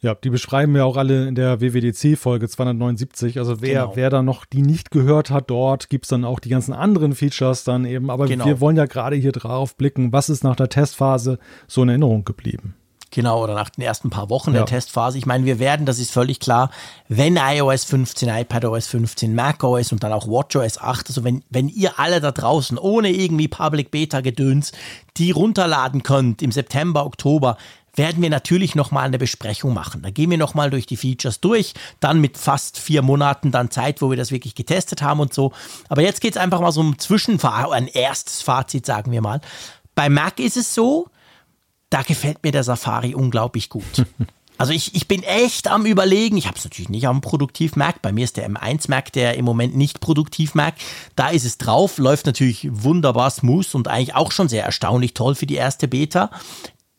Ja, 0.00 0.14
die 0.14 0.30
beschreiben 0.30 0.74
wir 0.74 0.84
auch 0.84 0.96
alle 0.96 1.28
in 1.28 1.34
der 1.34 1.60
WWDC-Folge 1.60 2.48
279. 2.48 3.38
Also 3.38 3.60
wer, 3.60 3.82
genau. 3.82 3.96
wer 3.96 4.10
da 4.10 4.22
noch 4.22 4.44
die 4.44 4.62
nicht 4.62 4.90
gehört 4.90 5.30
hat, 5.30 5.50
dort 5.50 5.88
gibt 5.88 6.04
es 6.04 6.08
dann 6.08 6.24
auch 6.24 6.40
die 6.40 6.48
ganzen 6.48 6.72
anderen 6.72 7.14
Features 7.14 7.64
dann 7.64 7.84
eben. 7.84 8.10
Aber 8.10 8.26
genau. 8.26 8.46
wir 8.46 8.60
wollen 8.60 8.76
ja 8.76 8.86
gerade 8.86 9.16
hier 9.16 9.32
drauf 9.32 9.76
blicken, 9.76 9.87
was 9.96 10.28
ist 10.28 10.44
nach 10.44 10.56
der 10.56 10.68
Testphase 10.68 11.38
so 11.66 11.82
in 11.82 11.88
Erinnerung 11.88 12.24
geblieben. 12.24 12.74
Genau, 13.10 13.42
oder 13.42 13.54
nach 13.54 13.70
den 13.70 13.82
ersten 13.82 14.10
paar 14.10 14.28
Wochen 14.28 14.50
ja. 14.50 14.58
der 14.58 14.66
Testphase. 14.66 15.16
Ich 15.16 15.24
meine, 15.24 15.46
wir 15.46 15.58
werden, 15.58 15.86
das 15.86 15.98
ist 15.98 16.12
völlig 16.12 16.40
klar, 16.40 16.70
wenn 17.08 17.36
iOS 17.36 17.84
15, 17.84 18.28
iPadOS 18.28 18.86
15, 18.86 19.34
macOS 19.34 19.92
und 19.92 20.02
dann 20.02 20.12
auch 20.12 20.28
WatchOS 20.28 20.78
8, 20.78 21.08
also 21.08 21.24
wenn, 21.24 21.42
wenn 21.48 21.68
ihr 21.68 21.98
alle 21.98 22.20
da 22.20 22.32
draußen 22.32 22.76
ohne 22.76 23.10
irgendwie 23.10 23.48
Public 23.48 23.90
Beta 23.90 24.20
Gedöns 24.20 24.72
die 25.16 25.30
runterladen 25.30 26.02
könnt 26.02 26.42
im 26.42 26.52
September, 26.52 27.06
Oktober, 27.06 27.56
werden 27.98 28.22
wir 28.22 28.30
natürlich 28.30 28.74
nochmal 28.74 29.06
eine 29.06 29.18
Besprechung 29.18 29.74
machen. 29.74 30.02
Da 30.02 30.10
gehen 30.10 30.30
wir 30.30 30.38
nochmal 30.38 30.70
durch 30.70 30.86
die 30.86 30.96
Features 30.96 31.40
durch, 31.40 31.74
dann 31.98 32.20
mit 32.20 32.38
fast 32.38 32.78
vier 32.78 33.02
Monaten 33.02 33.50
dann 33.50 33.70
Zeit, 33.70 34.00
wo 34.00 34.10
wir 34.10 34.16
das 34.16 34.30
wirklich 34.30 34.54
getestet 34.54 35.02
haben 35.02 35.18
und 35.18 35.34
so. 35.34 35.52
Aber 35.88 36.02
jetzt 36.02 36.20
geht 36.20 36.36
es 36.36 36.40
einfach 36.40 36.60
mal 36.60 36.70
so 36.70 36.80
um 36.80 36.98
Zwischenfazit, 36.98 37.72
ein 37.72 37.88
erstes 37.88 38.40
Fazit, 38.42 38.86
sagen 38.86 39.10
wir 39.10 39.20
mal. 39.20 39.40
Bei 39.98 40.08
Mac 40.08 40.38
ist 40.38 40.56
es 40.56 40.76
so, 40.76 41.08
da 41.90 42.02
gefällt 42.02 42.44
mir 42.44 42.52
der 42.52 42.62
Safari 42.62 43.16
unglaublich 43.16 43.68
gut. 43.68 44.06
Also 44.60 44.72
ich, 44.72 44.96
ich 44.96 45.06
bin 45.06 45.22
echt 45.22 45.68
am 45.68 45.86
überlegen, 45.86 46.36
ich 46.36 46.48
habe 46.48 46.58
es 46.58 46.64
natürlich 46.64 46.88
nicht 46.88 47.06
am 47.06 47.20
Produktiv-Mac, 47.20 48.02
bei 48.02 48.10
mir 48.10 48.24
ist 48.24 48.36
der 48.36 48.50
M1-Mac, 48.50 49.12
der 49.12 49.36
im 49.36 49.44
Moment 49.44 49.76
nicht 49.76 50.00
Produktiv-Mac, 50.00 50.74
da 51.14 51.28
ist 51.28 51.44
es 51.44 51.58
drauf, 51.58 51.98
läuft 51.98 52.26
natürlich 52.26 52.66
wunderbar 52.68 53.30
smooth 53.30 53.72
und 53.76 53.86
eigentlich 53.86 54.16
auch 54.16 54.32
schon 54.32 54.48
sehr 54.48 54.64
erstaunlich 54.64 55.14
toll 55.14 55.36
für 55.36 55.46
die 55.46 55.54
erste 55.54 55.86
Beta. 55.86 56.32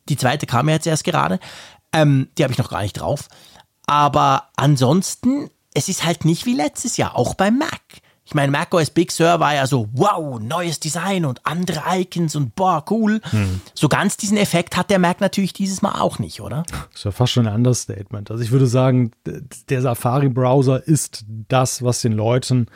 Die 0.08 0.16
zweite 0.16 0.46
kam 0.46 0.70
ja 0.70 0.76
jetzt 0.76 0.88
erst 0.88 1.04
gerade, 1.04 1.42
ähm, 1.92 2.30
die 2.38 2.44
habe 2.44 2.54
ich 2.54 2.60
noch 2.60 2.70
gar 2.70 2.82
nicht 2.82 2.94
drauf. 2.94 3.28
Aber 3.88 4.48
ansonsten, 4.56 5.50
es 5.74 5.90
ist 5.90 6.06
halt 6.06 6.24
nicht 6.24 6.46
wie 6.46 6.56
letztes 6.56 6.96
Jahr, 6.96 7.18
auch 7.18 7.34
beim 7.34 7.58
Mac. 7.58 7.82
Ich 8.30 8.36
meine, 8.36 8.52
macOS 8.52 8.92
Big 8.92 9.12
Sur 9.12 9.40
war 9.40 9.56
ja 9.56 9.66
so, 9.66 9.90
wow, 9.92 10.40
neues 10.40 10.80
Design 10.80 11.26
und 11.26 11.44
andere 11.48 11.82
Icons 11.98 12.36
und 12.36 12.54
boah, 12.54 12.86
cool. 12.92 13.22
Hm. 13.32 13.60
So 13.74 13.90
ganz 13.90 14.18
diesen 14.18 14.38
Effekt 14.38 14.78
hat 14.78 14.92
der 14.92 15.00
Mac 15.00 15.20
natürlich 15.20 15.52
dieses 15.52 15.82
Mal 15.82 16.00
auch 16.00 16.20
nicht, 16.20 16.40
oder? 16.40 16.64
Das 16.70 17.00
ist 17.00 17.06
ja 17.06 17.12
fast 17.12 17.34
schon 17.34 17.48
ein 17.48 17.56
Understatement. 17.56 18.30
Also 18.30 18.44
ich 18.44 18.52
würde 18.52 18.68
sagen, 18.68 19.10
der 19.70 19.82
Safari-Browser 19.82 20.88
ist 20.88 21.26
das, 21.48 21.82
was 21.84 22.02
den 22.02 22.14
Leuten 22.14 22.68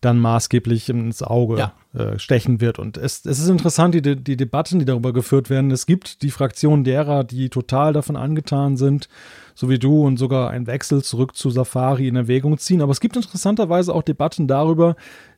dann 0.00 0.18
maßgeblich 0.18 0.88
ins 0.88 1.22
Auge 1.22 1.56
ja. 1.56 1.72
äh, 1.94 2.18
stechen 2.18 2.60
wird. 2.60 2.80
Und 2.80 2.96
es, 2.96 3.24
es 3.24 3.38
ist 3.38 3.48
interessant, 3.48 3.94
die, 3.94 4.02
die 4.02 4.36
Debatten, 4.36 4.80
die 4.80 4.84
darüber 4.84 5.12
geführt 5.12 5.50
werden. 5.50 5.70
Es 5.70 5.86
gibt 5.86 6.22
die 6.22 6.32
Fraktion 6.32 6.82
derer, 6.82 7.22
die 7.22 7.48
total 7.48 7.92
davon 7.92 8.16
angetan 8.16 8.76
sind, 8.76 9.08
so 9.56 9.68
wie 9.68 9.78
du, 9.80 10.04
und 10.06 10.18
sogar 10.18 10.50
einen 10.50 10.68
Wechsel 10.68 11.02
zurück 11.02 11.34
zu 11.34 11.50
Safari 11.50 12.06
in 12.06 12.14
Erwägung 12.14 12.58
ziehen. 12.58 12.82
Aber 12.82 12.92
es 12.92 13.00
gibt 13.00 13.16
interessanterweise 13.16 13.92
auch 13.92 14.02
Debatten 14.02 14.46
darüber, 14.46 14.94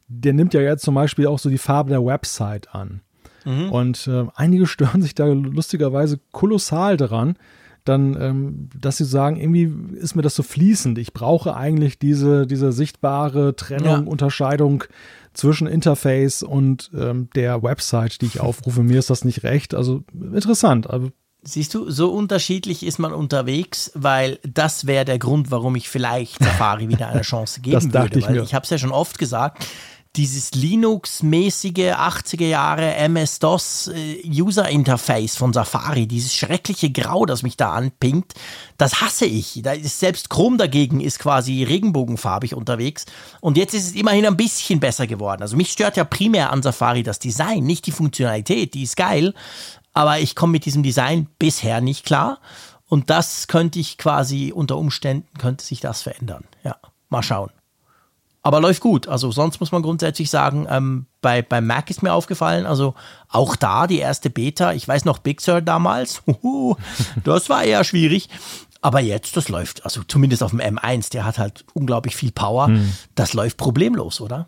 der 0.09 0.33
nimmt 0.33 0.53
ja 0.53 0.61
jetzt 0.61 0.85
zum 0.85 0.95
Beispiel 0.95 1.27
auch 1.27 1.39
so 1.39 1.49
die 1.49 1.59
Farbe 1.59 1.91
der 1.91 2.05
Website 2.05 2.75
an. 2.75 3.01
Mhm. 3.45 3.71
Und 3.71 4.07
äh, 4.09 4.27
einige 4.35 4.66
stören 4.66 5.01
sich 5.01 5.14
da 5.14 5.27
lustigerweise 5.27 6.19
kolossal 6.33 6.97
daran, 6.97 7.37
dann, 7.85 8.21
ähm, 8.21 8.69
dass 8.79 8.99
sie 8.99 9.05
sagen, 9.05 9.37
irgendwie 9.37 9.73
ist 9.97 10.16
mir 10.16 10.23
das 10.23 10.35
so 10.35 10.43
fließend. 10.43 10.99
Ich 10.99 11.12
brauche 11.14 11.57
eigentlich 11.57 11.99
diese, 11.99 12.47
diese 12.47 12.73
sichtbare 12.73 13.57
Trennung, 13.57 13.87
ja. 13.87 13.99
Unterscheidung 13.99 14.85
zwischen 15.33 15.69
Interface 15.69 16.43
und 16.43 16.91
ähm, 16.95 17.29
der 17.35 17.62
Website, 17.62 18.21
die 18.21 18.27
ich 18.27 18.41
aufrufe. 18.41 18.83
Mir 18.83 18.99
ist 18.99 19.11
das 19.11 19.25
nicht 19.25 19.45
recht. 19.45 19.75
Also 19.75 20.03
interessant. 20.12 20.91
Also, 20.91 21.11
Siehst 21.49 21.73
du, 21.73 21.91
so 21.91 22.11
unterschiedlich 22.11 22.85
ist 22.85 22.99
man 22.99 23.13
unterwegs, 23.13 23.91
weil 23.95 24.39
das 24.43 24.87
wäre 24.87 25.05
der 25.05 25.19
Grund, 25.19 25.51
warum 25.51 25.77
ich 25.77 25.89
vielleicht 25.89 26.43
Safari 26.43 26.89
wieder 26.89 27.09
eine 27.09 27.23
Chance 27.23 27.61
geben 27.63 27.91
das 27.91 28.03
würde. 28.03 28.19
Ich, 28.19 28.29
weil 28.29 28.43
ich 28.43 28.55
habe 28.55 28.65
es 28.65 28.71
ja 28.71 28.79
schon 28.79 28.93
oft 28.93 29.19
gesagt, 29.19 29.65
dieses 30.17 30.53
Linux-mäßige 30.53 31.95
80er 31.95 32.47
Jahre 32.47 32.95
MS-DOS 32.95 33.89
äh, 33.95 34.17
User 34.27 34.69
Interface 34.69 35.37
von 35.37 35.53
Safari, 35.53 36.07
dieses 36.07 36.35
schreckliche 36.35 36.91
Grau, 36.91 37.25
das 37.25 37.43
mich 37.43 37.57
da 37.57 37.73
anpinkt, 37.73 38.35
das 38.79 39.01
hasse 39.01 39.27
ich. 39.27 39.61
Da 39.63 39.73
ist 39.73 40.01
selbst 40.01 40.29
Chrome 40.29 40.57
dagegen 40.57 41.01
ist 41.01 41.19
quasi 41.19 41.63
regenbogenfarbig 41.63 42.55
unterwegs. 42.55 43.05
Und 43.41 43.57
jetzt 43.57 43.75
ist 43.75 43.87
es 43.87 43.93
immerhin 43.93 44.27
ein 44.27 44.37
bisschen 44.37 44.81
besser 44.81 45.07
geworden. 45.07 45.43
Also 45.43 45.57
mich 45.57 45.71
stört 45.71 45.97
ja 45.97 46.05
primär 46.05 46.53
an 46.53 46.63
Safari 46.63 47.03
das 47.03 47.21
Design, 47.21 47.65
nicht 47.65 47.87
die 47.87 47.93
Funktionalität, 47.93 48.75
die 48.75 48.83
ist 48.83 48.97
geil. 48.97 49.35
Aber 49.99 50.21
ich 50.21 50.37
komme 50.37 50.53
mit 50.53 50.65
diesem 50.65 50.85
Design 50.85 51.27
bisher 51.41 51.81
nicht 51.81 52.07
klar. 52.07 52.39
Und 52.87 53.11
das 53.11 53.49
könnte 53.49 53.81
ich 53.81 53.99
quasi 53.99 54.53
unter 54.55 54.77
Umständen, 54.77 55.27
könnte 55.39 55.65
sich 55.65 55.81
das 55.81 56.03
verändern. 56.03 56.45
Ja, 56.63 56.77
mal 57.09 57.25
schauen. 57.25 57.51
Aber 58.45 58.61
läuft 58.61 58.81
gut. 58.81 59.09
Also 59.09 59.33
sonst 59.33 59.59
muss 59.59 59.73
man 59.73 59.83
grundsätzlich 59.83 60.31
sagen, 60.31 60.69
ähm, 60.71 61.07
bei, 61.21 61.43
bei 61.43 61.61
Mac 61.61 61.91
ist 61.91 62.05
mir 62.05 62.13
aufgefallen, 62.13 62.65
also 62.65 62.95
auch 63.29 63.57
da 63.57 63.89
die 63.89 63.99
erste 63.99 64.31
Beta, 64.31 64.73
ich 64.73 64.87
weiß 64.87 65.05
noch 65.05 65.19
Big 65.19 65.41
Sur 65.41 65.63
damals, 65.63 66.23
das 67.25 67.49
war 67.51 67.65
eher 67.65 67.83
schwierig. 67.83 68.29
Aber 68.81 69.01
jetzt, 69.01 69.37
das 69.37 69.49
läuft, 69.49 69.85
also 69.85 70.05
zumindest 70.05 70.45
auf 70.45 70.53
dem 70.53 70.61
M1, 70.61 71.11
der 71.11 71.25
hat 71.25 71.39
halt 71.39 71.65
unglaublich 71.75 72.15
viel 72.15 72.31
Power. 72.31 72.69
Hm. 72.69 72.93
Das 73.17 73.35
läuft 73.35 73.57
problemlos, 73.57 74.21
oder? 74.21 74.47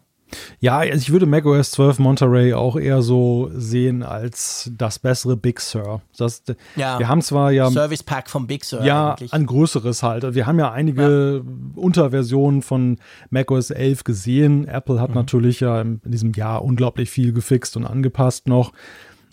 Ja, 0.61 0.78
also 0.78 0.97
ich 0.97 1.12
würde 1.12 1.26
macOS 1.26 1.72
12 1.72 1.99
Monterey 1.99 2.55
auch 2.55 2.76
eher 2.76 3.03
so 3.03 3.51
sehen 3.55 4.03
als 4.03 4.70
das 4.76 4.99
bessere 4.99 5.37
Big 5.37 5.61
Sur. 5.61 6.03
Das, 6.16 6.43
ja, 6.76 6.99
wir 6.99 7.09
haben 7.09 7.22
zwar 7.22 7.51
ja 7.53 7.70
Service 7.70 8.03
Pack 8.03 8.28
vom 8.31 8.47
Big 8.47 8.64
Sur 8.64 8.83
ja 8.85 9.11
eigentlich. 9.11 9.33
ein 9.33 9.47
größeres 9.47 10.03
halt. 10.03 10.35
Wir 10.35 10.47
haben 10.47 10.59
ja 10.59 10.70
einige 10.70 11.43
ja. 11.45 11.81
Unterversionen 11.81 12.62
von 12.62 12.99
macOS 13.31 13.70
11 13.70 14.05
gesehen. 14.05 14.68
Apple 14.68 15.01
hat 15.01 15.11
mhm. 15.11 15.16
natürlich 15.16 15.61
ja 15.61 15.81
in 15.81 16.01
diesem 16.05 16.33
Jahr 16.33 16.64
unglaublich 16.64 17.11
viel 17.11 17.33
gefixt 17.33 17.76
und 17.76 17.87
angepasst 17.87 18.47
noch. 18.47 18.72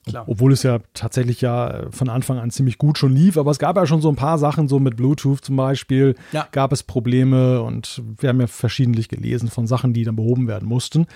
Klar. 0.07 0.25
Obwohl 0.27 0.51
es 0.51 0.63
ja 0.63 0.79
tatsächlich 0.93 1.41
ja 1.41 1.69
äh, 1.69 1.91
von 1.91 2.09
Anfang 2.09 2.39
an 2.39 2.51
ziemlich 2.51 2.77
gut 2.77 2.97
schon 2.97 3.13
lief, 3.13 3.37
aber 3.37 3.51
es 3.51 3.59
gab 3.59 3.75
ja 3.75 3.85
schon 3.85 4.01
so 4.01 4.09
ein 4.09 4.15
paar 4.15 4.37
Sachen, 4.37 4.67
so 4.67 4.79
mit 4.79 4.95
Bluetooth 4.95 5.43
zum 5.43 5.55
Beispiel, 5.55 6.15
ja. 6.31 6.47
gab 6.51 6.71
es 6.71 6.83
Probleme 6.83 7.61
und 7.61 8.01
wir 8.19 8.29
haben 8.29 8.39
ja 8.39 8.47
verschiedentlich 8.47 9.09
gelesen 9.09 9.49
von 9.49 9.67
Sachen, 9.67 9.93
die 9.93 10.03
dann 10.03 10.15
behoben 10.15 10.47
werden 10.47 10.67
mussten. 10.67 11.07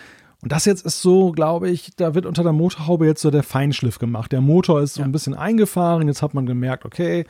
Und 0.41 0.51
das 0.51 0.65
jetzt 0.65 0.85
ist 0.85 1.01
so, 1.01 1.31
glaube 1.31 1.69
ich, 1.69 1.95
da 1.95 2.15
wird 2.15 2.25
unter 2.25 2.43
der 2.43 2.53
Motorhaube 2.53 3.05
jetzt 3.05 3.21
so 3.21 3.29
der 3.29 3.43
Feinschliff 3.43 3.99
gemacht. 3.99 4.31
Der 4.31 4.41
Motor 4.41 4.81
ist 4.81 4.95
so 4.95 5.01
ja. 5.01 5.05
ein 5.05 5.11
bisschen 5.11 5.35
eingefahren, 5.35 6.07
jetzt 6.07 6.21
hat 6.21 6.33
man 6.33 6.45
gemerkt, 6.45 6.85
okay, 6.85 7.25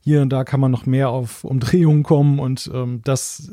hier 0.00 0.22
und 0.22 0.30
da 0.30 0.44
kann 0.44 0.60
man 0.60 0.70
noch 0.70 0.86
mehr 0.86 1.10
auf 1.10 1.44
Umdrehungen 1.44 2.02
kommen 2.02 2.38
und 2.38 2.70
ähm, 2.72 3.00
das 3.04 3.52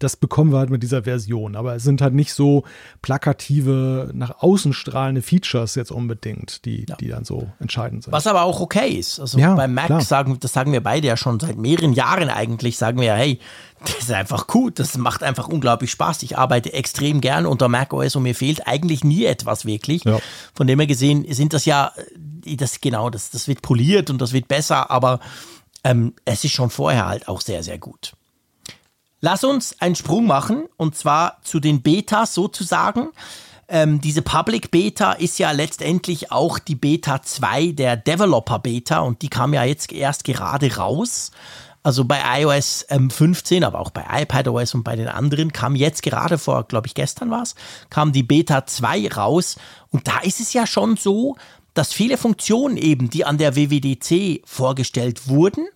das 0.00 0.16
bekommen 0.16 0.50
wir 0.50 0.58
halt 0.58 0.70
mit 0.70 0.82
dieser 0.82 1.04
Version. 1.04 1.54
Aber 1.54 1.76
es 1.76 1.84
sind 1.84 2.00
halt 2.00 2.14
nicht 2.14 2.32
so 2.32 2.64
plakative, 3.02 4.10
nach 4.14 4.42
außen 4.42 4.72
strahlende 4.72 5.22
Features 5.22 5.74
jetzt 5.74 5.92
unbedingt, 5.92 6.64
die, 6.64 6.86
ja. 6.88 6.96
die 6.96 7.08
dann 7.08 7.24
so 7.24 7.48
entscheidend 7.60 8.04
sind. 8.04 8.12
Was 8.12 8.26
aber 8.26 8.42
auch 8.42 8.60
okay 8.60 8.88
ist. 8.88 9.20
Also 9.20 9.38
ja, 9.38 9.54
beim 9.54 9.74
Mac 9.74 9.86
klar. 9.86 10.00
sagen, 10.00 10.38
das 10.40 10.52
sagen 10.54 10.72
wir 10.72 10.82
beide 10.82 11.06
ja 11.06 11.16
schon 11.16 11.38
seit 11.38 11.58
mehreren 11.58 11.92
Jahren 11.92 12.30
eigentlich, 12.30 12.78
sagen 12.78 12.98
wir 12.98 13.08
ja, 13.08 13.14
hey, 13.14 13.38
das 13.82 13.98
ist 13.98 14.12
einfach 14.12 14.46
gut, 14.46 14.78
das 14.78 14.96
macht 14.96 15.22
einfach 15.22 15.48
unglaublich 15.48 15.90
Spaß. 15.90 16.22
Ich 16.22 16.36
arbeite 16.38 16.72
extrem 16.72 17.20
gern 17.20 17.44
unter 17.44 17.68
Mac 17.68 17.92
OS 17.92 18.16
und 18.16 18.22
mir 18.22 18.34
fehlt 18.34 18.66
eigentlich 18.66 19.04
nie 19.04 19.26
etwas 19.26 19.66
wirklich. 19.66 20.04
Ja. 20.04 20.18
Von 20.54 20.66
dem 20.66 20.78
her 20.80 20.86
gesehen 20.86 21.26
sind 21.32 21.52
das 21.52 21.66
ja, 21.66 21.92
äh, 22.44 22.56
das 22.56 22.80
genau, 22.80 23.10
das, 23.10 23.30
das 23.30 23.48
wird 23.48 23.60
poliert 23.60 24.08
und 24.08 24.20
das 24.20 24.32
wird 24.32 24.48
besser, 24.48 24.90
aber 24.90 25.20
ähm, 25.84 26.14
es 26.24 26.42
ist 26.44 26.52
schon 26.52 26.70
vorher 26.70 27.06
halt 27.06 27.28
auch 27.28 27.42
sehr, 27.42 27.62
sehr 27.62 27.78
gut. 27.78 28.14
Lass 29.20 29.44
uns 29.44 29.80
einen 29.80 29.96
Sprung 29.96 30.26
machen 30.26 30.64
und 30.76 30.96
zwar 30.96 31.38
zu 31.42 31.60
den 31.60 31.82
Betas 31.82 32.34
sozusagen. 32.34 33.08
Ähm, 33.68 34.00
diese 34.00 34.22
Public 34.22 34.70
Beta 34.70 35.12
ist 35.12 35.38
ja 35.38 35.52
letztendlich 35.52 36.32
auch 36.32 36.58
die 36.58 36.74
Beta 36.74 37.22
2 37.22 37.72
der 37.72 37.96
Developer 37.96 38.58
Beta 38.58 39.00
und 39.00 39.22
die 39.22 39.28
kam 39.28 39.54
ja 39.54 39.62
jetzt 39.64 39.92
erst 39.92 40.24
gerade 40.24 40.76
raus. 40.76 41.30
Also 41.82 42.04
bei 42.04 42.20
iOS 42.40 42.86
ähm, 42.90 43.10
15, 43.10 43.64
aber 43.64 43.78
auch 43.78 43.90
bei 43.90 44.04
iPadOS 44.22 44.74
und 44.74 44.82
bei 44.82 44.96
den 44.96 45.08
anderen 45.08 45.52
kam 45.52 45.76
jetzt 45.76 46.02
gerade 46.02 46.36
vor, 46.36 46.64
glaube 46.64 46.86
ich, 46.86 46.94
gestern 46.94 47.30
war 47.30 47.42
es, 47.42 47.54
kam 47.88 48.12
die 48.12 48.22
Beta 48.22 48.66
2 48.66 49.08
raus. 49.08 49.56
Und 49.90 50.08
da 50.08 50.18
ist 50.18 50.40
es 50.40 50.52
ja 50.52 50.66
schon 50.66 50.96
so, 50.96 51.36
dass 51.72 51.92
viele 51.92 52.18
Funktionen 52.18 52.76
eben, 52.76 53.08
die 53.08 53.24
an 53.24 53.38
der 53.38 53.56
WWDC 53.56 54.42
vorgestellt 54.44 55.28
wurden, 55.28 55.68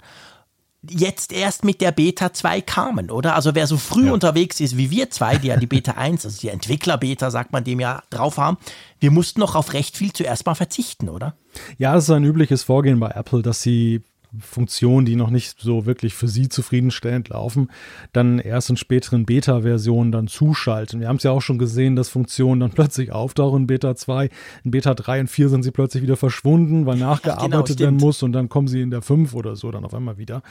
jetzt 0.90 1.32
erst 1.32 1.64
mit 1.64 1.80
der 1.80 1.92
Beta 1.92 2.32
2 2.32 2.60
kamen, 2.60 3.10
oder? 3.10 3.34
Also 3.34 3.54
wer 3.54 3.66
so 3.66 3.76
früh 3.76 4.06
ja. 4.06 4.12
unterwegs 4.12 4.60
ist 4.60 4.76
wie 4.76 4.90
wir 4.90 5.10
zwei, 5.10 5.36
die 5.36 5.48
ja 5.48 5.56
die 5.56 5.66
Beta 5.66 5.92
1, 5.92 6.24
also 6.24 6.40
die 6.40 6.48
Entwickler-Beta, 6.48 7.30
sagt 7.30 7.52
man 7.52 7.64
dem 7.64 7.80
ja, 7.80 8.02
drauf 8.10 8.38
haben, 8.38 8.58
wir 9.00 9.10
mussten 9.10 9.40
noch 9.40 9.54
auf 9.54 9.72
recht 9.72 9.96
viel 9.96 10.12
zuerst 10.12 10.46
mal 10.46 10.54
verzichten, 10.54 11.08
oder? 11.08 11.36
Ja, 11.78 11.94
das 11.94 12.04
ist 12.04 12.10
ein 12.10 12.24
übliches 12.24 12.62
Vorgehen 12.62 13.00
bei 13.00 13.10
Apple, 13.10 13.42
dass 13.42 13.62
sie 13.62 14.02
Funktionen, 14.40 15.06
die 15.06 15.16
noch 15.16 15.30
nicht 15.30 15.60
so 15.60 15.86
wirklich 15.86 16.14
für 16.14 16.28
sie 16.28 16.48
zufriedenstellend 16.48 17.28
laufen, 17.28 17.68
dann 18.12 18.38
erst 18.38 18.70
in 18.70 18.76
späteren 18.76 19.24
Beta-Versionen 19.24 20.12
dann 20.12 20.28
zuschalten. 20.28 21.00
Wir 21.00 21.08
haben 21.08 21.16
es 21.16 21.22
ja 21.22 21.30
auch 21.30 21.42
schon 21.42 21.58
gesehen, 21.58 21.96
dass 21.96 22.08
Funktionen 22.08 22.60
dann 22.60 22.70
plötzlich 22.74 23.12
auftauchen 23.12 23.62
in 23.62 23.66
Beta 23.66 23.96
2. 23.96 24.30
In 24.64 24.70
Beta 24.70 24.94
3 24.94 25.20
und 25.20 25.28
4 25.28 25.48
sind 25.48 25.62
sie 25.62 25.70
plötzlich 25.70 26.02
wieder 26.02 26.16
verschwunden, 26.16 26.86
weil 26.86 26.96
nachgearbeitet 26.96 27.78
genau, 27.78 27.90
werden 27.90 28.00
muss 28.00 28.22
und 28.22 28.32
dann 28.32 28.48
kommen 28.48 28.68
sie 28.68 28.80
in 28.80 28.90
der 28.90 29.02
5 29.02 29.34
oder 29.34 29.56
so 29.56 29.70
dann 29.70 29.84
auf 29.84 29.94
einmal 29.94 30.18
wieder. 30.18 30.42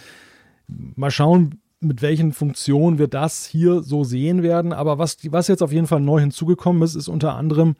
Mal 0.67 1.11
schauen, 1.11 1.59
mit 1.83 2.01
welchen 2.01 2.31
Funktionen 2.31 2.97
wir 2.97 3.07
das 3.07 3.45
hier 3.45 3.81
so 3.81 4.03
sehen 4.03 4.41
werden. 4.41 4.73
Aber 4.73 4.97
was, 4.97 5.17
was 5.29 5.47
jetzt 5.47 5.61
auf 5.61 5.71
jeden 5.71 5.87
Fall 5.87 5.99
neu 5.99 6.19
hinzugekommen 6.19 6.81
ist, 6.81 6.95
ist 6.95 7.07
unter 7.07 7.35
anderem, 7.35 7.75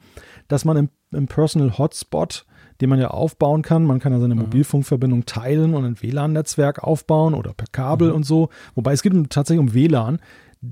dass 0.48 0.64
man 0.64 0.76
im, 0.76 0.88
im 1.12 1.26
Personal 1.26 1.78
Hotspot 1.78 2.44
den 2.80 2.90
man 2.90 3.00
ja 3.00 3.08
aufbauen 3.08 3.62
kann. 3.62 3.84
Man 3.84 4.00
kann 4.00 4.12
ja 4.12 4.20
seine 4.20 4.34
mhm. 4.34 4.42
Mobilfunkverbindung 4.42 5.26
teilen 5.26 5.74
und 5.74 5.84
ein 5.84 6.00
WLAN-Netzwerk 6.00 6.82
aufbauen 6.82 7.34
oder 7.34 7.52
per 7.54 7.66
Kabel 7.70 8.10
mhm. 8.10 8.16
und 8.16 8.22
so. 8.24 8.48
Wobei 8.74 8.92
es 8.92 9.02
geht 9.02 9.12
tatsächlich 9.30 9.60
um 9.60 9.74
WLAN. 9.74 10.18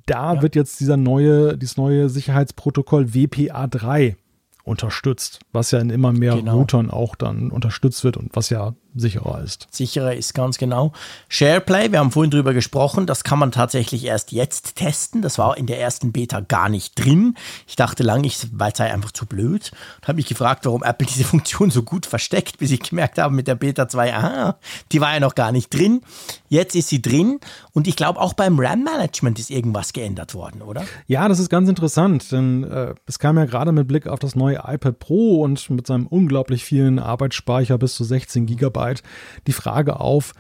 Da 0.07 0.35
ja. 0.35 0.43
wird 0.43 0.57
jetzt 0.57 0.81
dieser 0.81 0.97
neue, 0.97 1.57
dieses 1.59 1.77
neue 1.77 2.09
Sicherheitsprotokoll 2.09 3.05
WPA3 3.05 4.17
unterstützt, 4.65 5.41
was 5.53 5.71
ja 5.71 5.81
in 5.81 5.91
immer 5.91 6.13
mehr 6.13 6.37
genau. 6.37 6.59
Routern 6.59 6.91
auch 6.91 7.17
dann 7.17 7.51
unterstützt 7.51 8.05
wird 8.05 8.17
und 8.17 8.35
was 8.35 8.49
ja 8.51 8.75
sicherer 8.95 9.43
ist. 9.43 9.67
Sicherer 9.71 10.15
ist 10.15 10.35
ganz 10.35 10.59
genau. 10.59 10.93
SharePlay, 11.29 11.93
wir 11.93 11.99
haben 11.99 12.11
vorhin 12.11 12.31
drüber 12.31 12.55
gesprochen, 12.55 13.07
das 13.07 13.25
kann 13.25 13.39
man 13.39 13.53
tatsächlich 13.53 14.05
erst 14.05 14.33
jetzt 14.33 14.77
testen. 14.77 15.23
Das 15.23 15.39
war 15.39 15.57
in 15.57 15.67
der 15.67 15.81
ersten 15.81 16.13
Beta 16.13 16.41
gar 16.41 16.69
nicht 16.69 16.99
drin. 16.99 17.35
Ich 17.67 17.77
dachte 17.77 18.03
lange, 18.03 18.27
ich 18.27 18.39
sei 18.39 18.93
einfach 18.93 19.13
zu 19.13 19.27
blöd 19.27 19.73
und 20.01 20.09
habe 20.09 20.17
mich 20.17 20.27
gefragt, 20.27 20.65
warum 20.65 20.83
Apple 20.83 21.07
diese 21.07 21.25
Funktion 21.33 21.71
so 21.71 21.83
gut 21.83 22.07
versteckt, 22.07 22.59
bis 22.59 22.71
ich 22.71 22.81
gemerkt 22.81 23.19
habe 23.19 23.35
mit 23.35 23.49
der 23.49 23.55
Beta 23.55 23.89
2, 23.89 24.15
aha, 24.15 24.59
die 24.93 25.01
war 25.01 25.15
ja 25.15 25.21
noch 25.21 25.35
gar 25.35 25.53
nicht 25.53 25.73
drin. 25.73 26.03
Jetzt 26.49 26.75
ist 26.75 26.89
sie 26.89 27.01
drin 27.01 27.41
und 27.73 27.89
ich 27.89 27.97
glaube 27.97 28.21
auch 28.21 28.35
beim 28.35 28.59
RAM-Management 28.59 29.39
ist 29.39 29.51
irgendwas 29.51 29.93
geändert 29.93 30.35
worden, 30.35 30.63
oder? 30.63 30.85
Ja, 31.07 31.29
das 31.29 31.39
ist 31.39 31.49
ganz 31.49 31.69
interessant, 31.69 32.31
denn 32.31 32.65
äh, 32.65 32.95
es 33.07 33.19
kam 33.19 33.39
ja 33.39 33.47
gerade 33.47 33.73
mit 33.73 33.89
Blick 33.89 34.07
auf 34.07 34.19
das 34.19 34.35
neue 34.35 34.63
iPad 34.67 34.99
Pro 34.99 35.43
und 35.43 35.71
mit 35.71 35.87
seinem 35.87 36.07
unglaublich 36.07 36.65
vielen 36.65 36.99
Arbeitsspeicher 36.99 37.79
bis 37.79 37.95
zu 37.95 38.05
16 38.05 38.47
Gigabyte 38.83 39.03
die 39.47 39.53
Frage 39.53 40.01
auf, 40.01 40.33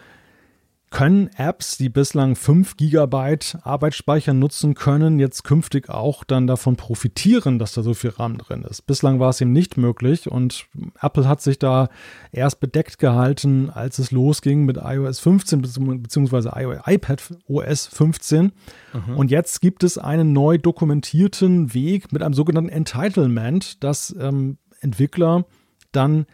können 0.90 1.30
Apps, 1.38 1.78
die 1.78 1.88
bislang 1.88 2.36
5 2.36 2.76
GB 2.76 3.38
Arbeitsspeicher 3.62 4.34
nutzen 4.34 4.74
können, 4.74 5.18
jetzt 5.18 5.42
künftig 5.42 5.88
auch 5.88 6.22
dann 6.22 6.46
davon 6.46 6.76
profitieren, 6.76 7.58
dass 7.58 7.72
da 7.72 7.82
so 7.82 7.94
viel 7.94 8.10
RAM 8.10 8.36
drin 8.36 8.62
ist. 8.62 8.82
Bislang 8.82 9.18
war 9.18 9.30
es 9.30 9.40
ihm 9.40 9.52
nicht 9.52 9.78
möglich 9.78 10.30
und 10.30 10.66
Apple 11.00 11.26
hat 11.26 11.40
sich 11.40 11.58
da 11.58 11.88
erst 12.30 12.60
bedeckt 12.60 12.98
gehalten, 12.98 13.70
als 13.70 13.98
es 13.98 14.10
losging 14.10 14.66
mit 14.66 14.76
iOS 14.76 15.18
15 15.20 15.62
bzw. 15.62 16.80
iPad 16.84 17.22
OS 17.48 17.86
15. 17.86 18.52
Mhm. 18.92 19.16
Und 19.16 19.30
jetzt 19.30 19.62
gibt 19.62 19.84
es 19.84 19.96
einen 19.96 20.34
neu 20.34 20.58
dokumentierten 20.58 21.72
Weg 21.72 22.12
mit 22.12 22.22
einem 22.22 22.34
sogenannten 22.34 22.68
Entitlement, 22.68 23.82
dass 23.82 24.14
ähm, 24.20 24.58
Entwickler 24.82 25.46
dann 25.92 26.26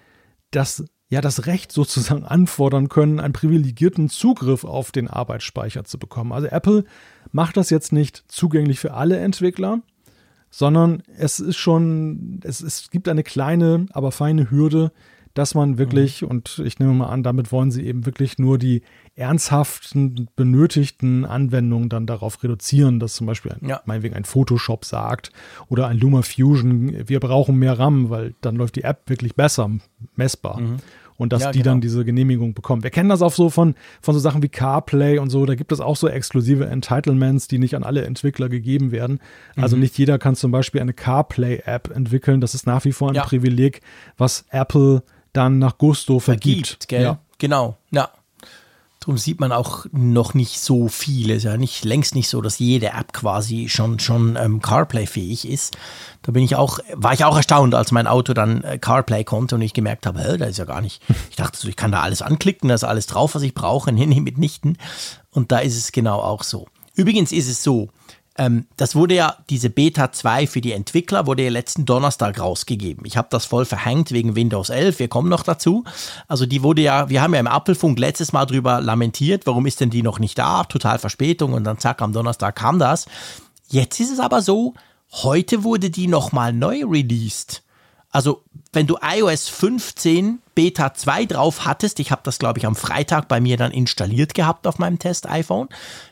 das 0.50 0.84
ja 1.08 1.20
das 1.20 1.46
Recht 1.46 1.72
sozusagen 1.72 2.24
anfordern 2.24 2.88
können, 2.88 3.20
einen 3.20 3.32
privilegierten 3.32 4.08
Zugriff 4.08 4.64
auf 4.64 4.92
den 4.92 5.08
Arbeitsspeicher 5.08 5.84
zu 5.84 5.98
bekommen. 5.98 6.32
Also 6.32 6.48
Apple 6.48 6.84
macht 7.32 7.56
das 7.56 7.70
jetzt 7.70 7.92
nicht 7.92 8.24
zugänglich 8.28 8.78
für 8.78 8.94
alle 8.94 9.18
Entwickler, 9.18 9.80
sondern 10.50 11.02
es 11.16 11.40
ist 11.40 11.56
schon, 11.56 12.40
es, 12.42 12.60
es 12.60 12.90
gibt 12.90 13.08
eine 13.08 13.22
kleine, 13.22 13.86
aber 13.92 14.12
feine 14.12 14.50
Hürde, 14.50 14.92
dass 15.34 15.54
man 15.54 15.78
wirklich, 15.78 16.22
mhm. 16.22 16.28
und 16.28 16.62
ich 16.64 16.78
nehme 16.78 16.92
mal 16.92 17.08
an, 17.08 17.22
damit 17.22 17.52
wollen 17.52 17.70
sie 17.70 17.86
eben 17.86 18.06
wirklich 18.06 18.38
nur 18.38 18.58
die 18.58 18.82
ernsthaften, 19.14 20.28
benötigten 20.36 21.24
Anwendungen 21.24 21.88
dann 21.88 22.06
darauf 22.06 22.42
reduzieren, 22.42 23.00
dass 23.00 23.14
zum 23.14 23.26
Beispiel 23.26 23.52
ein, 23.52 23.68
ja. 23.68 23.80
meinetwegen 23.84 24.14
ein 24.14 24.24
Photoshop 24.24 24.84
sagt 24.84 25.32
oder 25.68 25.88
ein 25.88 25.98
LumaFusion, 25.98 27.08
wir 27.08 27.20
brauchen 27.20 27.56
mehr 27.56 27.78
RAM, 27.78 28.10
weil 28.10 28.34
dann 28.40 28.56
läuft 28.56 28.76
die 28.76 28.84
App 28.84 29.08
wirklich 29.08 29.34
besser, 29.34 29.70
messbar. 30.16 30.60
Mhm 30.60 30.76
und 31.18 31.32
dass 31.32 31.42
ja, 31.42 31.52
die 31.52 31.58
genau. 31.58 31.72
dann 31.72 31.80
diese 31.82 32.04
Genehmigung 32.04 32.54
bekommen. 32.54 32.82
Wir 32.82 32.90
kennen 32.90 33.08
das 33.10 33.20
auch 33.22 33.32
so 33.32 33.50
von, 33.50 33.74
von 34.00 34.14
so 34.14 34.20
Sachen 34.20 34.42
wie 34.42 34.48
CarPlay 34.48 35.18
und 35.18 35.30
so. 35.30 35.44
Da 35.44 35.56
gibt 35.56 35.72
es 35.72 35.80
auch 35.80 35.96
so 35.96 36.08
exklusive 36.08 36.66
Entitlements, 36.66 37.48
die 37.48 37.58
nicht 37.58 37.74
an 37.74 37.82
alle 37.82 38.04
Entwickler 38.04 38.48
gegeben 38.48 38.92
werden. 38.92 39.18
Also 39.56 39.76
mhm. 39.76 39.82
nicht 39.82 39.98
jeder 39.98 40.18
kann 40.18 40.36
zum 40.36 40.52
Beispiel 40.52 40.80
eine 40.80 40.94
CarPlay-App 40.94 41.94
entwickeln. 41.94 42.40
Das 42.40 42.54
ist 42.54 42.66
nach 42.66 42.84
wie 42.84 42.92
vor 42.92 43.10
ein 43.10 43.16
ja. 43.16 43.24
Privileg, 43.24 43.82
was 44.16 44.44
Apple 44.50 45.02
dann 45.38 45.58
nach 45.58 45.78
Gusto 45.78 46.18
vergibt. 46.18 46.66
vergibt 46.66 46.88
gell? 46.88 47.02
Ja. 47.02 47.18
Genau, 47.38 47.76
ja. 47.90 48.10
Darum 49.00 49.16
sieht 49.16 49.40
man 49.40 49.52
auch 49.52 49.86
noch 49.92 50.34
nicht 50.34 50.60
so 50.60 50.88
viele. 50.88 51.34
Es 51.34 51.38
ist 51.38 51.44
ja 51.44 51.56
nicht, 51.56 51.84
längst 51.84 52.14
nicht 52.14 52.28
so, 52.28 52.42
dass 52.42 52.58
jede 52.58 52.88
App 52.88 53.12
quasi 53.12 53.68
schon, 53.68 54.00
schon 54.00 54.36
ähm, 54.36 54.60
CarPlay-fähig 54.60 55.48
ist. 55.48 55.78
Da 56.22 56.32
bin 56.32 56.42
ich 56.42 56.56
auch, 56.56 56.80
war 56.92 57.14
ich 57.14 57.24
auch 57.24 57.36
erstaunt, 57.36 57.74
als 57.74 57.92
mein 57.92 58.08
Auto 58.08 58.34
dann 58.34 58.64
äh, 58.64 58.78
CarPlay 58.78 59.22
konnte 59.24 59.54
und 59.54 59.62
ich 59.62 59.72
gemerkt 59.72 60.04
habe, 60.04 60.20
hä, 60.20 60.36
da 60.36 60.46
ist 60.46 60.58
ja 60.58 60.64
gar 60.64 60.80
nicht. 60.80 61.00
Ich 61.30 61.36
dachte 61.36 61.56
so, 61.56 61.68
ich 61.68 61.76
kann 61.76 61.92
da 61.92 62.02
alles 62.02 62.20
anklicken, 62.20 62.68
da 62.68 62.74
ist 62.74 62.84
alles 62.84 63.06
drauf, 63.06 63.34
was 63.34 63.42
ich 63.42 63.54
brauche. 63.54 63.92
Nee, 63.98 64.06
nee, 64.06 64.20
mitnichten. 64.20 64.76
Und 65.30 65.52
da 65.52 65.60
ist 65.60 65.76
es 65.76 65.92
genau 65.92 66.18
auch 66.18 66.42
so. 66.42 66.66
Übrigens 66.94 67.32
ist 67.32 67.48
es 67.48 67.62
so, 67.62 67.88
ähm, 68.38 68.66
das 68.76 68.94
wurde 68.94 69.14
ja, 69.14 69.36
diese 69.50 69.68
Beta 69.68 70.12
2 70.12 70.46
für 70.46 70.60
die 70.60 70.72
Entwickler 70.72 71.26
wurde 71.26 71.42
ja 71.42 71.50
letzten 71.50 71.84
Donnerstag 71.84 72.38
rausgegeben. 72.38 73.04
Ich 73.04 73.16
habe 73.16 73.28
das 73.30 73.44
voll 73.44 73.64
verhängt 73.64 74.12
wegen 74.12 74.36
Windows 74.36 74.70
11, 74.70 75.00
wir 75.00 75.08
kommen 75.08 75.28
noch 75.28 75.42
dazu. 75.42 75.84
Also 76.28 76.46
die 76.46 76.62
wurde 76.62 76.82
ja, 76.82 77.08
wir 77.08 77.20
haben 77.20 77.34
ja 77.34 77.40
im 77.40 77.48
Apfelfunk 77.48 77.98
letztes 77.98 78.32
Mal 78.32 78.46
drüber 78.46 78.80
lamentiert, 78.80 79.46
warum 79.46 79.66
ist 79.66 79.80
denn 79.80 79.90
die 79.90 80.02
noch 80.02 80.20
nicht 80.20 80.38
da? 80.38 80.64
Total 80.64 80.98
Verspätung 80.98 81.52
und 81.52 81.64
dann 81.64 81.78
zack, 81.78 82.00
am 82.00 82.12
Donnerstag 82.12 82.54
kam 82.54 82.78
das. 82.78 83.06
Jetzt 83.68 83.98
ist 83.98 84.12
es 84.12 84.20
aber 84.20 84.40
so, 84.40 84.74
heute 85.12 85.64
wurde 85.64 85.90
die 85.90 86.06
nochmal 86.06 86.52
neu 86.52 86.84
released. 86.86 87.62
Also 88.10 88.44
wenn 88.72 88.86
du 88.86 88.96
iOS 89.02 89.48
15 89.48 90.38
Beta 90.58 90.92
2 90.92 91.26
drauf 91.26 91.66
hattest, 91.66 92.00
ich 92.00 92.10
habe 92.10 92.22
das 92.24 92.40
glaube 92.40 92.58
ich 92.58 92.66
am 92.66 92.74
Freitag 92.74 93.28
bei 93.28 93.40
mir 93.40 93.56
dann 93.56 93.70
installiert 93.70 94.34
gehabt 94.34 94.66
auf 94.66 94.80
meinem 94.80 94.98
Test-iPhone. 94.98 95.68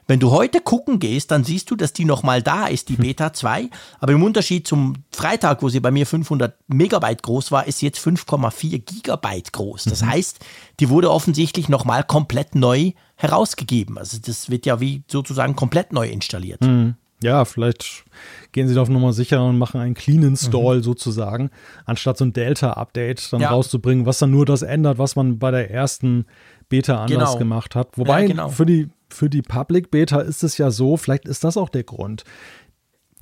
Wenn 0.07 0.21
du 0.21 0.31
heute 0.31 0.61
gucken 0.61 1.01
gehst, 1.01 1.33
dann 1.33 1.43
siehst 1.43 1.69
du, 1.69 1.75
dass 1.75 1.93
die 1.93 2.05
nochmal 2.05 2.45
da 2.45 2.69
ist, 2.69 2.89
die 2.89 2.97
hm. 2.97 3.03
Beta 3.03 3.33
2. 3.33 3.69
Aber 3.99 4.13
im 4.13 4.23
Unterschied 4.23 4.69
zum 4.69 5.03
Freitag, 5.11 5.65
wo 5.65 5.69
sie 5.69 5.81
bei 5.81 5.91
mir 5.91 6.07
500 6.07 6.57
Megabyte 6.69 7.25
groß 7.25 7.51
war, 7.51 7.67
ist 7.67 7.83
jetzt 7.83 7.99
5,4 7.99 8.79
Gigabyte 8.85 9.53
groß. 9.53 9.83
Das 9.87 10.03
mhm. 10.03 10.11
heißt, 10.11 10.39
die 10.79 10.91
wurde 10.91 11.11
offensichtlich 11.11 11.69
nochmal 11.69 12.05
komplett 12.05 12.55
neu 12.55 12.93
herausgegeben. 13.17 13.99
Also 13.99 14.19
das 14.25 14.49
wird 14.49 14.65
ja 14.65 14.79
wie 14.79 15.03
sozusagen 15.11 15.57
komplett 15.57 15.93
neu 15.93 16.09
installiert. 16.09 16.61
Mhm 16.61 16.95
ja, 17.23 17.45
vielleicht 17.45 18.05
gehen 18.53 18.69
sie 18.69 18.79
auf 18.79 18.89
Nummer 18.89 19.13
sicher 19.13 19.45
und 19.45 19.59
machen 19.59 19.81
einen 19.81 19.95
Clean 19.95 20.23
Install 20.23 20.79
mhm. 20.79 20.83
sozusagen, 20.83 21.51
anstatt 21.85 22.19
so 22.19 22.25
ein 22.25 22.33
Delta-Update 22.33 23.33
dann 23.33 23.41
ja. 23.41 23.51
rauszubringen, 23.51 24.07
was 24.07 24.19
dann 24.19 24.31
nur 24.31 24.45
das 24.45 24.63
ändert, 24.63 24.99
was 24.99 25.17
man 25.17 25.39
bei 25.39 25.51
der 25.51 25.71
ersten 25.71 26.27
Beta 26.69 27.01
anders 27.01 27.31
genau. 27.31 27.39
gemacht 27.39 27.75
hat. 27.75 27.97
Wobei 27.97 28.23
ja, 28.23 28.29
genau. 28.29 28.49
für, 28.49 28.67
die, 28.67 28.91
für 29.09 29.31
die 29.31 29.43
Public 29.43 29.91
Beta 29.91 30.21
ist 30.21 30.43
es 30.43 30.59
ja 30.59 30.71
so, 30.71 30.97
vielleicht 30.97 31.27
ist 31.27 31.45
das 31.45 31.57
auch 31.57 31.69
der 31.69 31.85
Grund. 31.85 32.25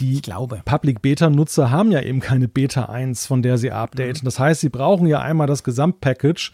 Die 0.01 0.21
Public 0.65 1.03
Beta-Nutzer 1.03 1.71
haben 1.71 1.93
ja 1.93 2.01
eben 2.01 2.19
keine 2.19 2.49
Beta 2.49 2.87
1, 2.87 3.27
von 3.27 3.43
der 3.43 3.59
sie 3.59 3.71
updaten. 3.71 4.23
Mhm. 4.23 4.25
Das 4.25 4.41
heißt, 4.41 4.61
sie 4.61 4.71
brauchen 4.71 5.07
ja 5.07 5.21
einmal 5.21 5.47
das 5.47 5.63
Gesamtpackage 5.63 6.51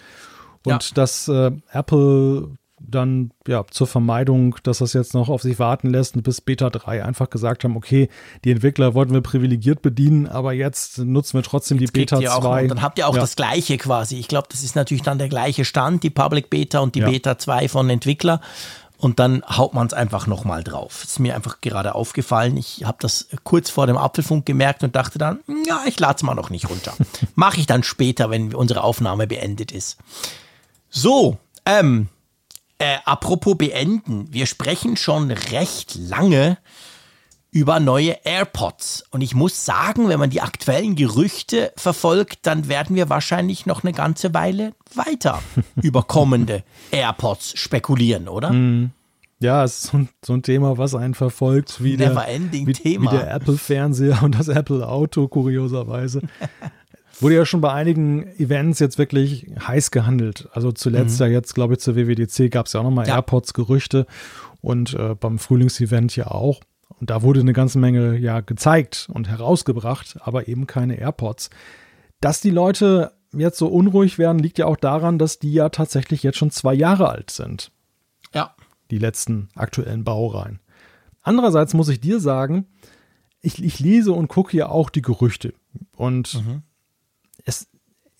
und 0.67 0.91
ja. 0.91 0.95
das 0.95 1.27
äh, 1.29 1.51
Apple 1.73 2.51
dann 2.81 3.31
ja 3.47 3.65
zur 3.71 3.87
Vermeidung, 3.87 4.57
dass 4.63 4.79
das 4.79 4.93
jetzt 4.93 5.15
noch 5.15 5.29
auf 5.29 5.43
sich 5.43 5.59
warten 5.59 5.91
lässt, 5.91 6.21
bis 6.23 6.41
Beta 6.41 6.71
3 6.71 7.05
einfach 7.05 7.31
gesagt 7.31 7.65
haben, 7.65 7.77
okay, 7.77 8.09
die 8.45 8.51
Entwickler 8.51 8.95
wollten 8.95 9.13
wir 9.13 9.21
privilegiert 9.21 9.83
bedienen, 9.83 10.27
aber 10.27 10.53
jetzt 10.53 10.99
nutzen 10.99 11.39
wir 11.39 11.43
trotzdem 11.43 11.79
jetzt 11.79 11.95
die 11.95 12.01
Beta 12.01 12.19
2. 12.19 12.31
Auch, 12.31 12.69
dann 12.69 12.83
habt 12.83 12.99
ihr 12.99 13.07
auch 13.07 13.15
ja. 13.15 13.21
das 13.21 13.37
gleiche 13.37 13.79
quasi. 13.79 14.19
Ich 14.19 14.29
glaube, 14.29 14.49
das 14.51 14.63
ist 14.63 14.77
natürlich 14.77 15.03
dann 15.03 15.19
der 15.19 15.29
gleiche 15.29 15.65
Stand, 15.65 16.03
die 16.03 16.11
Public 16.11 16.51
Beta 16.51 16.81
und 16.81 16.95
die 16.95 17.01
ja. 17.01 17.09
Beta 17.09 17.39
2 17.39 17.69
von 17.69 17.89
Entwickler. 17.91 18.41
Und 19.01 19.19
dann 19.19 19.43
haut 19.49 19.73
man 19.73 19.87
es 19.87 19.95
einfach 19.95 20.27
nochmal 20.27 20.63
drauf. 20.63 21.05
Ist 21.05 21.21
mir 21.21 21.35
einfach 21.35 21.63
gerade 21.63 21.95
aufgefallen. 21.95 22.59
Ich 22.59 22.85
habe 22.85 22.99
das 23.01 23.29
kurz 23.45 23.71
vor 23.71 23.87
dem 23.87 23.97
Apfelfunk 23.97 24.45
gemerkt 24.45 24.85
und 24.85 24.95
dachte 24.95 25.19
dann, 25.19 25.41
ja, 25.67 25.81
ich 25.87 25.99
lade 25.99 26.17
es 26.17 26.23
mal 26.23 26.35
noch 26.35 26.51
nicht 26.51 26.69
runter. 26.69 26.93
Mache 27.35 27.61
ich 27.61 27.67
dann 27.67 27.83
später, 27.83 28.29
wenn 28.29 28.55
unsere 28.55 28.85
Aufnahme 28.85 29.27
beendet 29.27 29.73
ist. 29.73 29.97
So, 30.91 31.39
ähm, 31.65 32.09
äh, 32.81 32.97
apropos 33.05 33.57
beenden, 33.57 34.27
wir 34.31 34.47
sprechen 34.47 34.97
schon 34.97 35.31
recht 35.31 35.97
lange 35.97 36.57
über 37.51 37.79
neue 37.79 38.17
AirPods. 38.25 39.05
Und 39.11 39.21
ich 39.21 39.35
muss 39.35 39.67
sagen, 39.67 40.09
wenn 40.09 40.19
man 40.19 40.31
die 40.31 40.41
aktuellen 40.41 40.97
Gerüchte 40.97 41.73
verfolgt, 41.77 42.47
dann 42.47 42.69
werden 42.69 42.97
wir 42.97 43.11
wahrscheinlich 43.11 43.67
noch 43.67 43.85
eine 43.85 43.93
ganze 43.93 44.33
Weile 44.33 44.73
weiter 44.95 45.43
über 45.83 46.05
kommende 46.05 46.65
AirPods 46.91 47.59
spekulieren, 47.59 48.29
oder? 48.29 48.51
Mm. 48.51 48.93
Ja, 49.43 49.65
es 49.65 49.85
ist 49.85 49.93
so 50.23 50.35
ein, 50.35 50.43
Thema, 50.43 50.77
was 50.77 50.95
einen 50.95 51.15
verfolgt, 51.15 51.83
wie 51.83 51.97
der, 51.97 52.15
wie, 52.15 52.67
wie 52.67 53.07
der 53.07 53.31
Apple-Fernseher 53.35 54.23
und 54.23 54.39
das 54.39 54.49
Apple-Auto, 54.49 55.29
kurioserweise. 55.29 56.21
Wurde 57.21 57.35
ja 57.35 57.45
schon 57.45 57.61
bei 57.61 57.73
einigen 57.73 58.27
Events 58.39 58.79
jetzt 58.79 58.99
wirklich 58.99 59.47
heiß 59.67 59.91
gehandelt. 59.91 60.49
Also 60.53 60.73
zuletzt 60.73 61.21
mhm. 61.21 61.27
ja 61.27 61.33
jetzt, 61.33 61.55
glaube 61.55 61.75
ich, 61.75 61.81
zur 61.81 61.97
WWDC 61.97 62.51
gab 62.51 62.67
es 62.67 62.73
ja 62.73 62.81
auch 62.81 62.85
nochmal 62.85 63.07
ja. 63.07 63.17
AirPods-Gerüchte 63.17 64.07
und 64.61 64.95
äh, 64.95 65.15
beim 65.15 65.39
Frühlingsevent 65.39 66.17
ja 66.17 66.29
auch. 66.29 66.61
Und 66.99 67.11
da 67.11 67.23
wurde 67.23 67.41
eine 67.41 67.53
ganze 67.53 67.79
Menge 67.79 68.17
ja 68.17 68.41
gezeigt 68.41 69.09
und 69.13 69.29
herausgebracht, 69.29 70.19
aber 70.21 70.49
eben 70.49 70.67
keine 70.67 70.99
AirPods. 70.99 71.51
Dass 72.21 72.41
die 72.41 72.51
Leute 72.51 73.13
jetzt 73.33 73.59
so 73.59 73.69
unruhig 73.69 74.19
werden, 74.19 74.39
liegt 74.39 74.59
ja 74.59 74.67
auch 74.67 74.77
daran, 74.77 75.19
dass 75.19 75.39
die 75.39 75.53
ja 75.53 75.69
tatsächlich 75.69 76.23
jetzt 76.23 76.39
schon 76.39 76.51
zwei 76.51 76.75
Jahre 76.75 77.09
alt 77.09 77.31
sind. 77.31 77.71
Ja. 78.35 78.55
Die 78.91 78.99
letzten 78.99 79.49
aktuellen 79.55 80.05
Baureihen. 80.05 80.59
Andererseits 81.23 81.75
muss 81.75 81.89
ich 81.89 82.01
dir 82.01 82.19
sagen, 82.19 82.67
ich, 83.41 83.63
ich 83.63 83.79
lese 83.79 84.13
und 84.13 84.29
gucke 84.29 84.57
ja 84.57 84.69
auch 84.69 84.91
die 84.91 85.03
Gerüchte. 85.03 85.55
Und 85.97 86.35
mhm 86.35 86.63
es, 87.45 87.69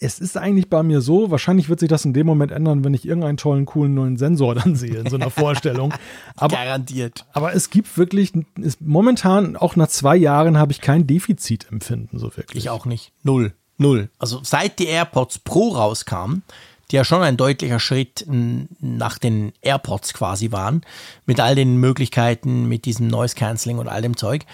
es 0.01 0.19
ist 0.19 0.37
eigentlich 0.39 0.71
bei 0.71 0.83
mir 0.83 1.03
so, 1.03 1.31
wahrscheinlich 1.31 1.69
wird 1.69 1.81
sich 1.81 1.89
das 1.89 2.07
in 2.07 2.15
dem 2.15 2.27
Moment 2.27 2.53
ändern, 2.53 2.85
wenn 2.85 2.95
ich 2.95 3.07
irgendeinen 3.07 3.37
tollen, 3.37 3.67
coolen 3.67 3.95
neuen 3.95 4.17
Sensor 4.17 4.55
dann 4.55 4.75
sehe 4.75 4.97
in 4.97 5.11
so 5.11 5.17
einer 5.17 5.31
Vorstellung. 5.31 5.93
Aber, 6.37 6.57
Garantiert. 6.57 7.27
Aber 7.33 7.55
es 7.55 7.69
gibt 7.69 7.97
wirklich, 7.99 8.33
ist, 8.59 8.81
momentan, 8.81 9.57
auch 9.57 9.77
nach 9.77 9.89
zwei 9.89 10.17
Jahren, 10.17 10.57
habe 10.57 10.73
ich 10.73 10.81
kein 10.81 11.07
Defizitempfinden 11.07 12.19
so 12.19 12.35
wirklich. 12.37 12.65
Ich 12.65 12.71
auch 12.71 12.87
nicht. 12.87 13.13
Null. 13.23 13.53
Null. 13.77 14.09
Also 14.19 14.41
seit 14.43 14.79
die 14.79 14.87
AirPods 14.87 15.39
Pro 15.41 15.69
rauskamen, 15.69 16.43
die 16.91 16.97
ja 16.97 17.05
schon 17.05 17.23
ein 17.23 17.37
deutlicher 17.37 17.79
Schritt 17.79 18.27
nach 18.27 19.19
den 19.19 19.53
AirPods 19.61 20.15
quasi 20.15 20.51
waren, 20.51 20.83
mit 21.27 21.41
all 21.41 21.55
den 21.55 21.77
Möglichkeiten, 21.77 22.67
mit 22.69 22.87
diesem 22.87 23.07
Noise 23.09 23.37
Cancelling 23.37 23.79
und 23.79 23.89
all 23.89 24.03
dem 24.03 24.17
Zeug, 24.17 24.45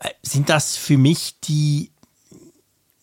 äh, 0.00 0.10
sind 0.22 0.48
das 0.48 0.76
für 0.76 0.98
mich 0.98 1.38
die, 1.40 1.90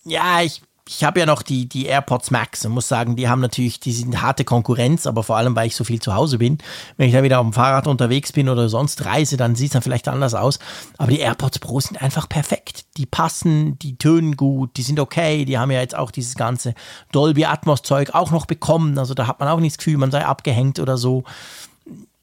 ja, 0.04 0.42
ich 0.42 0.62
ich 0.92 1.04
habe 1.04 1.20
ja 1.20 1.28
noch 1.28 1.44
die, 1.44 1.70
die 1.70 1.86
AirPods 1.86 2.32
Max 2.32 2.66
und 2.66 2.72
muss 2.72 2.88
sagen, 2.88 3.16
die 3.16 3.30
haben 3.30 3.42
natürlich, 3.42 3.80
die 3.80 3.92
sind 3.92 4.24
harte 4.24 4.44
Konkurrenz, 4.44 5.06
aber 5.06 5.22
vor 5.22 5.38
allem, 5.38 5.56
weil 5.56 5.68
ich 5.68 5.76
so 5.76 5.84
viel 5.84 6.02
zu 6.02 6.16
Hause 6.16 6.40
bin. 6.40 6.58
Wenn 6.98 7.10
ich 7.10 7.14
da 7.14 7.22
wieder 7.22 7.40
auf 7.40 7.46
dem 7.46 7.54
Fahrrad 7.54 7.86
unterwegs 7.86 8.32
bin 8.32 8.50
oder 8.50 8.70
sonst 8.70 9.06
reise, 9.06 9.38
dann 9.38 9.54
sieht 9.54 9.68
es 9.68 9.74
dann 9.74 9.84
vielleicht 9.84 10.08
anders 10.08 10.34
aus. 10.34 10.58
Aber 10.98 11.12
die 11.12 11.20
AirPods 11.20 11.60
Pro 11.60 11.80
sind 11.80 12.02
einfach 12.02 12.28
perfekt. 12.28 12.86
Die 12.98 13.06
passen, 13.06 13.78
die 13.78 13.98
tönen 14.00 14.36
gut, 14.36 14.78
die 14.78 14.82
sind 14.82 15.00
okay. 15.00 15.46
Die 15.46 15.60
haben 15.60 15.70
ja 15.70 15.80
jetzt 15.80 15.96
auch 15.96 16.10
dieses 16.10 16.34
ganze 16.34 16.74
Dolby 17.12 17.46
Atmos 17.46 17.84
Zeug 17.84 18.16
auch 18.16 18.32
noch 18.32 18.48
bekommen. 18.48 18.98
Also 18.98 19.14
da 19.14 19.28
hat 19.28 19.40
man 19.40 19.48
auch 19.48 19.60
nicht 19.60 19.74
das 19.74 19.78
Gefühl, 19.78 19.98
man 19.98 20.10
sei 20.10 20.26
abgehängt 20.26 20.80
oder 20.80 20.98
so. 20.98 21.24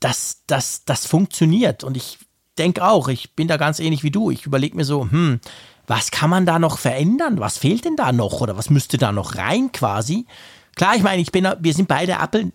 Das, 0.00 0.42
das, 0.48 0.84
das 0.84 1.06
funktioniert 1.06 1.84
und 1.84 1.96
ich 1.96 2.18
denke 2.58 2.84
auch, 2.84 3.06
ich 3.08 3.34
bin 3.34 3.46
da 3.46 3.58
ganz 3.58 3.78
ähnlich 3.78 4.02
wie 4.02 4.10
du. 4.10 4.30
Ich 4.30 4.44
überlege 4.44 4.76
mir 4.76 4.84
so, 4.84 5.02
hm, 5.08 5.40
was 5.86 6.10
kann 6.10 6.30
man 6.30 6.46
da 6.46 6.58
noch 6.58 6.78
verändern? 6.78 7.38
Was 7.38 7.58
fehlt 7.58 7.84
denn 7.84 7.96
da 7.96 8.12
noch 8.12 8.40
oder 8.40 8.56
was 8.56 8.70
müsste 8.70 8.98
da 8.98 9.12
noch 9.12 9.36
rein 9.36 9.70
quasi? 9.72 10.26
Klar, 10.74 10.96
ich 10.96 11.02
meine, 11.02 11.22
ich 11.22 11.32
bin, 11.32 11.48
wir 11.58 11.74
sind 11.74 11.88
beide 11.88 12.12
Apple 12.12 12.52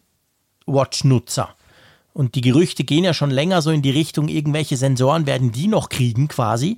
Watch 0.66 1.04
Nutzer. 1.04 1.50
Und 2.14 2.36
die 2.36 2.42
Gerüchte 2.42 2.84
gehen 2.84 3.04
ja 3.04 3.14
schon 3.14 3.32
länger 3.32 3.62
so 3.62 3.72
in 3.72 3.82
die 3.82 3.90
Richtung, 3.90 4.28
irgendwelche 4.28 4.76
Sensoren 4.76 5.26
werden 5.26 5.52
die 5.52 5.68
noch 5.68 5.90
kriegen 5.90 6.28
quasi. 6.28 6.78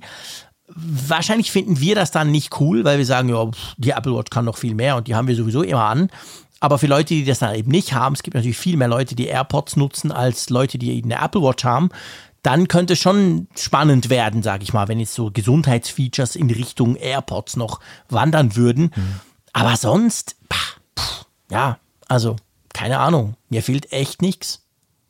Wahrscheinlich 0.68 1.50
finden 1.50 1.80
wir 1.80 1.94
das 1.94 2.10
dann 2.10 2.30
nicht 2.30 2.58
cool, 2.60 2.84
weil 2.84 2.98
wir 2.98 3.06
sagen, 3.06 3.28
ja, 3.28 3.50
die 3.76 3.90
Apple 3.90 4.14
Watch 4.14 4.30
kann 4.30 4.44
noch 4.44 4.56
viel 4.56 4.74
mehr 4.74 4.96
und 4.96 5.08
die 5.08 5.14
haben 5.14 5.28
wir 5.28 5.36
sowieso 5.36 5.62
immer 5.62 5.84
an. 5.84 6.08
Aber 6.60 6.78
für 6.78 6.86
Leute, 6.86 7.14
die 7.14 7.24
das 7.24 7.40
dann 7.40 7.54
eben 7.54 7.70
nicht 7.70 7.92
haben, 7.92 8.14
es 8.14 8.22
gibt 8.22 8.34
natürlich 8.34 8.56
viel 8.56 8.76
mehr 8.76 8.88
Leute, 8.88 9.14
die 9.14 9.26
AirPods 9.26 9.76
nutzen, 9.76 10.12
als 10.12 10.48
Leute, 10.50 10.78
die 10.78 11.02
eine 11.02 11.22
Apple 11.22 11.42
Watch 11.42 11.64
haben 11.64 11.90
dann 12.44 12.68
könnte 12.68 12.92
es 12.92 13.00
schon 13.00 13.48
spannend 13.56 14.10
werden, 14.10 14.42
sage 14.42 14.62
ich 14.62 14.72
mal, 14.72 14.86
wenn 14.86 15.00
jetzt 15.00 15.14
so 15.14 15.30
Gesundheitsfeatures 15.32 16.36
in 16.36 16.50
Richtung 16.50 16.94
AirPods 16.94 17.56
noch 17.56 17.80
wandern 18.08 18.54
würden. 18.54 18.92
Mhm. 18.94 19.20
Aber 19.54 19.76
sonst, 19.76 20.36
pah, 20.48 20.58
pff, 20.98 21.24
ja, 21.50 21.78
also 22.06 22.36
keine 22.74 22.98
Ahnung, 22.98 23.34
mir 23.48 23.62
fehlt 23.62 23.92
echt 23.92 24.20
nichts. 24.20 24.60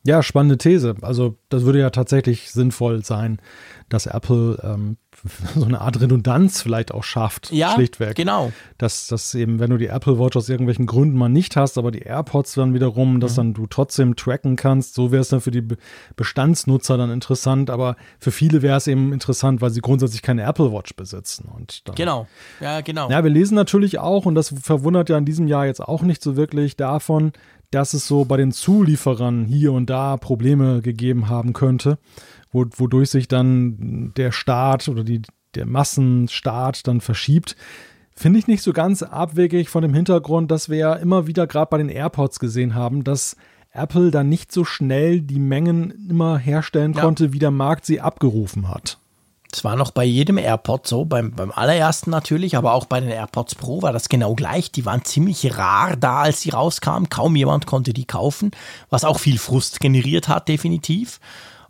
Ja, 0.05 0.23
spannende 0.23 0.59
These. 0.59 0.95
Also 1.01 1.37
das 1.49 1.65
würde 1.65 1.81
ja 1.81 1.91
tatsächlich 1.91 2.53
sinnvoll 2.53 3.05
sein, 3.05 3.41
dass 3.89 4.07
Apple 4.07 4.61
ähm, 4.63 4.97
so 5.55 5.65
eine 5.65 5.81
Art 5.81 6.01
Redundanz 6.01 6.61
vielleicht 6.61 6.93
auch 6.93 7.05
schafft, 7.05 7.51
ja, 7.51 7.73
schlichtweg. 7.73 8.15
genau. 8.15 8.53
Dass, 8.79 9.07
dass 9.07 9.35
eben, 9.35 9.59
wenn 9.59 9.71
du 9.71 9.79
die 9.79 9.87
Apple 9.87 10.19
Watch 10.19 10.37
aus 10.37 10.49
irgendwelchen 10.49 10.87
Gründen 10.87 11.17
mal 11.17 11.29
nicht 11.29 11.57
hast, 11.57 11.79
aber 11.79 11.91
die 11.91 12.01
AirPods 12.01 12.55
dann 12.55 12.75
wiederum, 12.75 13.21
dass 13.21 13.33
mhm. 13.33 13.37
dann 13.37 13.55
du 13.55 13.67
trotzdem 13.67 14.17
tracken 14.17 14.57
kannst, 14.57 14.95
so 14.95 15.13
wäre 15.13 15.23
es 15.23 15.29
dann 15.29 15.41
für 15.41 15.51
die 15.51 15.67
Bestandsnutzer 16.17 16.99
dann 16.99 17.11
interessant, 17.11 17.71
aber 17.71 17.97
für 18.19 18.33
viele 18.33 18.63
wäre 18.63 18.77
es 18.77 18.87
eben 18.87 19.13
interessant, 19.13 19.63
weil 19.63 19.71
sie 19.71 19.81
grundsätzlich 19.81 20.23
keine 20.23 20.43
Apple 20.43 20.73
Watch 20.73 20.95
besitzen. 20.95 21.49
Und 21.49 21.89
dann, 21.89 21.95
genau, 21.95 22.27
ja, 22.61 22.83
genau. 22.83 23.11
Ja, 23.11 23.25
wir 23.25 23.31
lesen 23.31 23.55
natürlich 23.55 23.99
auch, 23.99 24.27
und 24.27 24.35
das 24.35 24.55
verwundert 24.63 25.09
ja 25.09 25.17
in 25.17 25.25
diesem 25.25 25.49
Jahr 25.49 25.67
jetzt 25.67 25.81
auch 25.81 26.03
nicht 26.03 26.23
so 26.23 26.37
wirklich 26.37 26.77
davon, 26.77 27.33
dass 27.71 27.95
es 27.95 28.07
so 28.07 28.25
bei 28.25 28.37
den 28.37 28.53
Zulieferern 28.53 29.45
hier 29.45 29.73
und 29.73 29.91
da 29.91 30.17
Probleme 30.17 30.83
gegeben 30.83 31.29
haben 31.29 31.53
könnte 31.53 31.99
wodurch 32.55 33.11
sich 33.11 33.29
dann 33.29 34.13
der 34.17 34.33
Start 34.33 34.89
oder 34.89 35.05
die, 35.05 35.23
der 35.55 35.67
Massenstart 35.67 36.87
dann 36.87 37.01
verschiebt. 37.01 37.57
Finde 38.17 38.39
ich 38.39 38.47
nicht 38.47 38.63
so 38.63 38.73
ganz 38.73 39.03
abwegig 39.03 39.69
von 39.69 39.83
dem 39.83 39.93
Hintergrund, 39.93 40.51
dass 40.51 40.69
wir 40.69 40.79
ja 40.79 40.95
immer 40.95 41.27
wieder 41.27 41.47
gerade 41.47 41.69
bei 41.71 41.79
den 41.79 41.89
AirPods 41.89 42.39
gesehen 42.39 42.75
haben, 42.75 43.03
dass 43.03 43.37
Apple 43.73 44.13
dann 44.13 44.29
nicht 44.29 44.53
so 44.53 44.65
schnell 44.65 45.21
die 45.21 45.41
Mengen 45.41 46.09
immer 46.09 46.39
herstellen 46.39 46.93
ja. 46.93 47.01
konnte, 47.01 47.33
wie 47.33 47.41
der 47.41 47.51
Markt 47.51 47.87
sie 47.87 48.01
abgerufen 48.01 48.69
hat. 48.69 48.99
Es 49.55 49.63
war 49.63 49.77
noch 49.77 49.93
bei 49.93 50.05
jedem 50.05 50.37
AirPod 50.37 50.87
so, 50.87 51.05
beim, 51.05 51.31
beim 51.31 51.53
allerersten 51.53 52.11
natürlich, 52.11 52.57
aber 52.57 52.75
auch 52.75 52.87
bei 52.87 52.99
den 52.99 53.11
AirPods 53.11 53.55
Pro 53.55 53.83
war 53.83 53.93
das 53.93 54.09
genau 54.09 54.35
gleich. 54.35 54.73
Die 54.73 54.85
waren 54.85 55.05
ziemlich 55.05 55.57
rar 55.57 55.97
da, 55.97 56.23
als 56.23 56.41
sie 56.41 56.51
rauskamen. 56.51 57.09
Kaum 57.09 57.37
jemand 57.37 57.67
konnte 57.67 57.93
die 57.93 58.05
kaufen, 58.05 58.51
was 58.91 59.05
auch 59.05 59.21
viel 59.21 59.39
Frust 59.39 59.79
generiert 59.79 60.27
hat, 60.27 60.49
definitiv. 60.49 61.21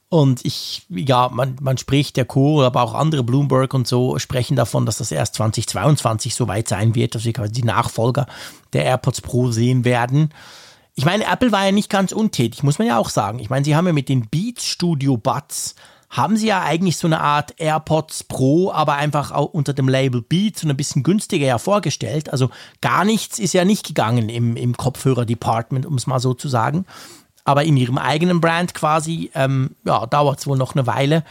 Und 0.08 0.44
ich, 0.46 0.86
ja, 0.88 1.28
man, 1.28 1.56
man 1.60 1.76
spricht, 1.76 2.16
der 2.16 2.24
Chor, 2.24 2.64
aber 2.64 2.82
auch 2.82 2.94
andere, 2.94 3.22
Bloomberg 3.22 3.74
und 3.74 3.86
so, 3.86 4.18
sprechen 4.18 4.56
davon, 4.56 4.86
dass 4.86 4.98
das 4.98 5.10
erst 5.12 5.34
2022 5.34 6.34
so 6.34 6.48
weit 6.48 6.68
sein 6.68 6.94
wird, 6.94 7.14
dass 7.14 7.24
wir 7.24 7.34
quasi 7.34 7.52
die 7.52 7.64
Nachfolger 7.64 8.26
der 8.72 8.84
AirPods 8.84 9.20
Pro 9.20 9.50
sehen 9.50 9.84
werden. 9.84 10.30
Ich 10.94 11.04
meine, 11.04 11.24
Apple 11.24 11.52
war 11.52 11.66
ja 11.66 11.72
nicht 11.72 11.90
ganz 11.90 12.12
untätig, 12.12 12.62
muss 12.62 12.78
man 12.78 12.88
ja 12.88 12.96
auch 12.96 13.10
sagen. 13.10 13.40
Ich 13.40 13.50
meine, 13.50 13.64
sie 13.64 13.76
haben 13.76 13.86
ja 13.86 13.92
mit 13.92 14.08
den 14.08 14.28
Beats 14.28 14.64
Studio 14.64 15.16
Buds 15.18 15.74
haben 16.14 16.36
sie 16.36 16.46
ja 16.46 16.62
eigentlich 16.62 16.96
so 16.96 17.06
eine 17.06 17.20
Art 17.20 17.54
AirPods 17.58 18.24
Pro, 18.24 18.72
aber 18.72 18.94
einfach 18.94 19.30
auch 19.30 19.52
unter 19.52 19.74
dem 19.74 19.88
Label 19.88 20.22
Beats 20.22 20.64
und 20.64 20.70
ein 20.70 20.76
bisschen 20.76 21.02
günstiger 21.02 21.46
ja 21.46 21.58
vorgestellt. 21.58 22.30
Also 22.30 22.50
gar 22.80 23.04
nichts 23.04 23.38
ist 23.38 23.52
ja 23.52 23.64
nicht 23.64 23.86
gegangen 23.86 24.28
im, 24.28 24.56
im 24.56 24.76
Kopfhörer-Department, 24.76 25.84
um 25.84 25.94
es 25.94 26.06
mal 26.06 26.20
so 26.20 26.32
zu 26.34 26.48
sagen 26.48 26.86
aber 27.44 27.64
in 27.64 27.76
ihrem 27.76 27.98
eigenen 27.98 28.40
Brand 28.40 28.74
quasi, 28.74 29.30
ähm, 29.34 29.76
ja, 29.84 30.06
dauert 30.06 30.40
es 30.40 30.46
wohl 30.46 30.56
noch 30.56 30.74
eine 30.74 30.86
Weile. 30.86 31.24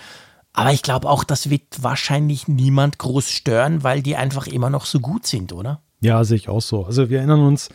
Aber 0.53 0.71
ich 0.71 0.84
glaube 0.84 1.09
auch, 1.09 1.23
das 1.23 1.49
wird 1.49 1.81
wahrscheinlich 1.81 2.47
niemand 2.47 2.99
groß 2.99 3.29
stören, 3.29 3.84
weil 3.84 4.03
die 4.03 4.15
einfach 4.15 4.45
immer 4.45 4.69
noch 4.69 4.86
so 4.86 4.99
gut 4.99 5.25
sind, 5.25 5.51
oder? 5.51 5.81
Ja, 5.99 6.23
sehe 6.23 6.38
ich 6.38 6.49
auch 6.49 6.61
so. 6.61 6.86
Also 6.86 7.09
wir 7.09 7.17
erinnern 7.17 7.41
uns, 7.41 7.69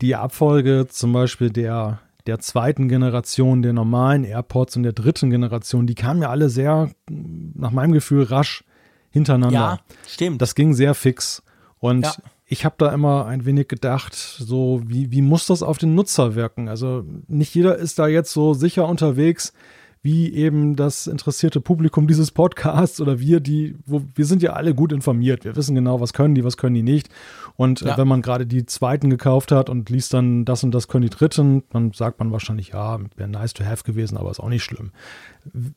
die 0.00 0.16
Abfolge 0.16 0.88
zum 0.90 1.12
Beispiel 1.12 1.50
der, 1.50 2.00
der 2.26 2.38
zweiten 2.38 2.88
Generation 2.88 3.62
der 3.62 3.72
normalen 3.72 4.24
AirPods 4.24 4.76
und 4.76 4.82
der 4.82 4.92
dritten 4.92 5.30
Generation, 5.30 5.86
die 5.86 5.94
kamen 5.94 6.22
ja 6.22 6.30
alle 6.30 6.48
sehr, 6.48 6.90
nach 7.08 7.70
meinem 7.70 7.92
Gefühl, 7.92 8.24
rasch 8.24 8.64
hintereinander. 9.10 9.54
Ja, 9.54 9.80
stimmt. 10.06 10.42
Das 10.42 10.54
ging 10.54 10.74
sehr 10.74 10.94
fix. 10.94 11.42
Und 11.78 12.04
ja 12.04 12.14
ich 12.48 12.64
habe 12.64 12.76
da 12.78 12.92
immer 12.92 13.26
ein 13.26 13.44
wenig 13.44 13.68
gedacht, 13.68 14.14
so 14.14 14.80
wie, 14.86 15.10
wie 15.10 15.20
muss 15.20 15.46
das 15.46 15.62
auf 15.62 15.78
den 15.78 15.94
Nutzer 15.94 16.36
wirken? 16.36 16.68
Also 16.68 17.04
nicht 17.26 17.54
jeder 17.54 17.76
ist 17.76 17.98
da 17.98 18.06
jetzt 18.06 18.32
so 18.32 18.54
sicher 18.54 18.88
unterwegs, 18.88 19.52
wie 20.00 20.32
eben 20.32 20.76
das 20.76 21.08
interessierte 21.08 21.60
Publikum 21.60 22.06
dieses 22.06 22.30
Podcasts 22.30 23.00
oder 23.00 23.18
wir, 23.18 23.40
die, 23.40 23.74
wo, 23.84 24.02
wir 24.14 24.24
sind 24.24 24.40
ja 24.42 24.52
alle 24.52 24.72
gut 24.72 24.92
informiert. 24.92 25.44
Wir 25.44 25.56
wissen 25.56 25.74
genau, 25.74 26.00
was 26.00 26.12
können 26.12 26.36
die, 26.36 26.44
was 26.44 26.56
können 26.56 26.76
die 26.76 26.84
nicht. 26.84 27.08
Und 27.56 27.82
äh, 27.82 27.86
ja. 27.86 27.94
äh, 27.94 27.98
wenn 27.98 28.08
man 28.08 28.22
gerade 28.22 28.46
die 28.46 28.66
zweiten 28.66 29.10
gekauft 29.10 29.52
hat 29.52 29.70
und 29.70 29.90
liest 29.90 30.14
dann 30.14 30.44
das 30.44 30.62
und 30.62 30.72
das 30.72 30.88
können 30.88 31.02
die 31.02 31.10
dritten, 31.10 31.64
dann 31.70 31.92
sagt 31.92 32.18
man 32.18 32.32
wahrscheinlich, 32.32 32.68
ja, 32.68 32.98
wäre 33.16 33.28
nice 33.28 33.54
to 33.54 33.64
have 33.64 33.84
gewesen, 33.84 34.16
aber 34.16 34.30
ist 34.30 34.40
auch 34.40 34.48
nicht 34.48 34.64
schlimm. 34.64 34.92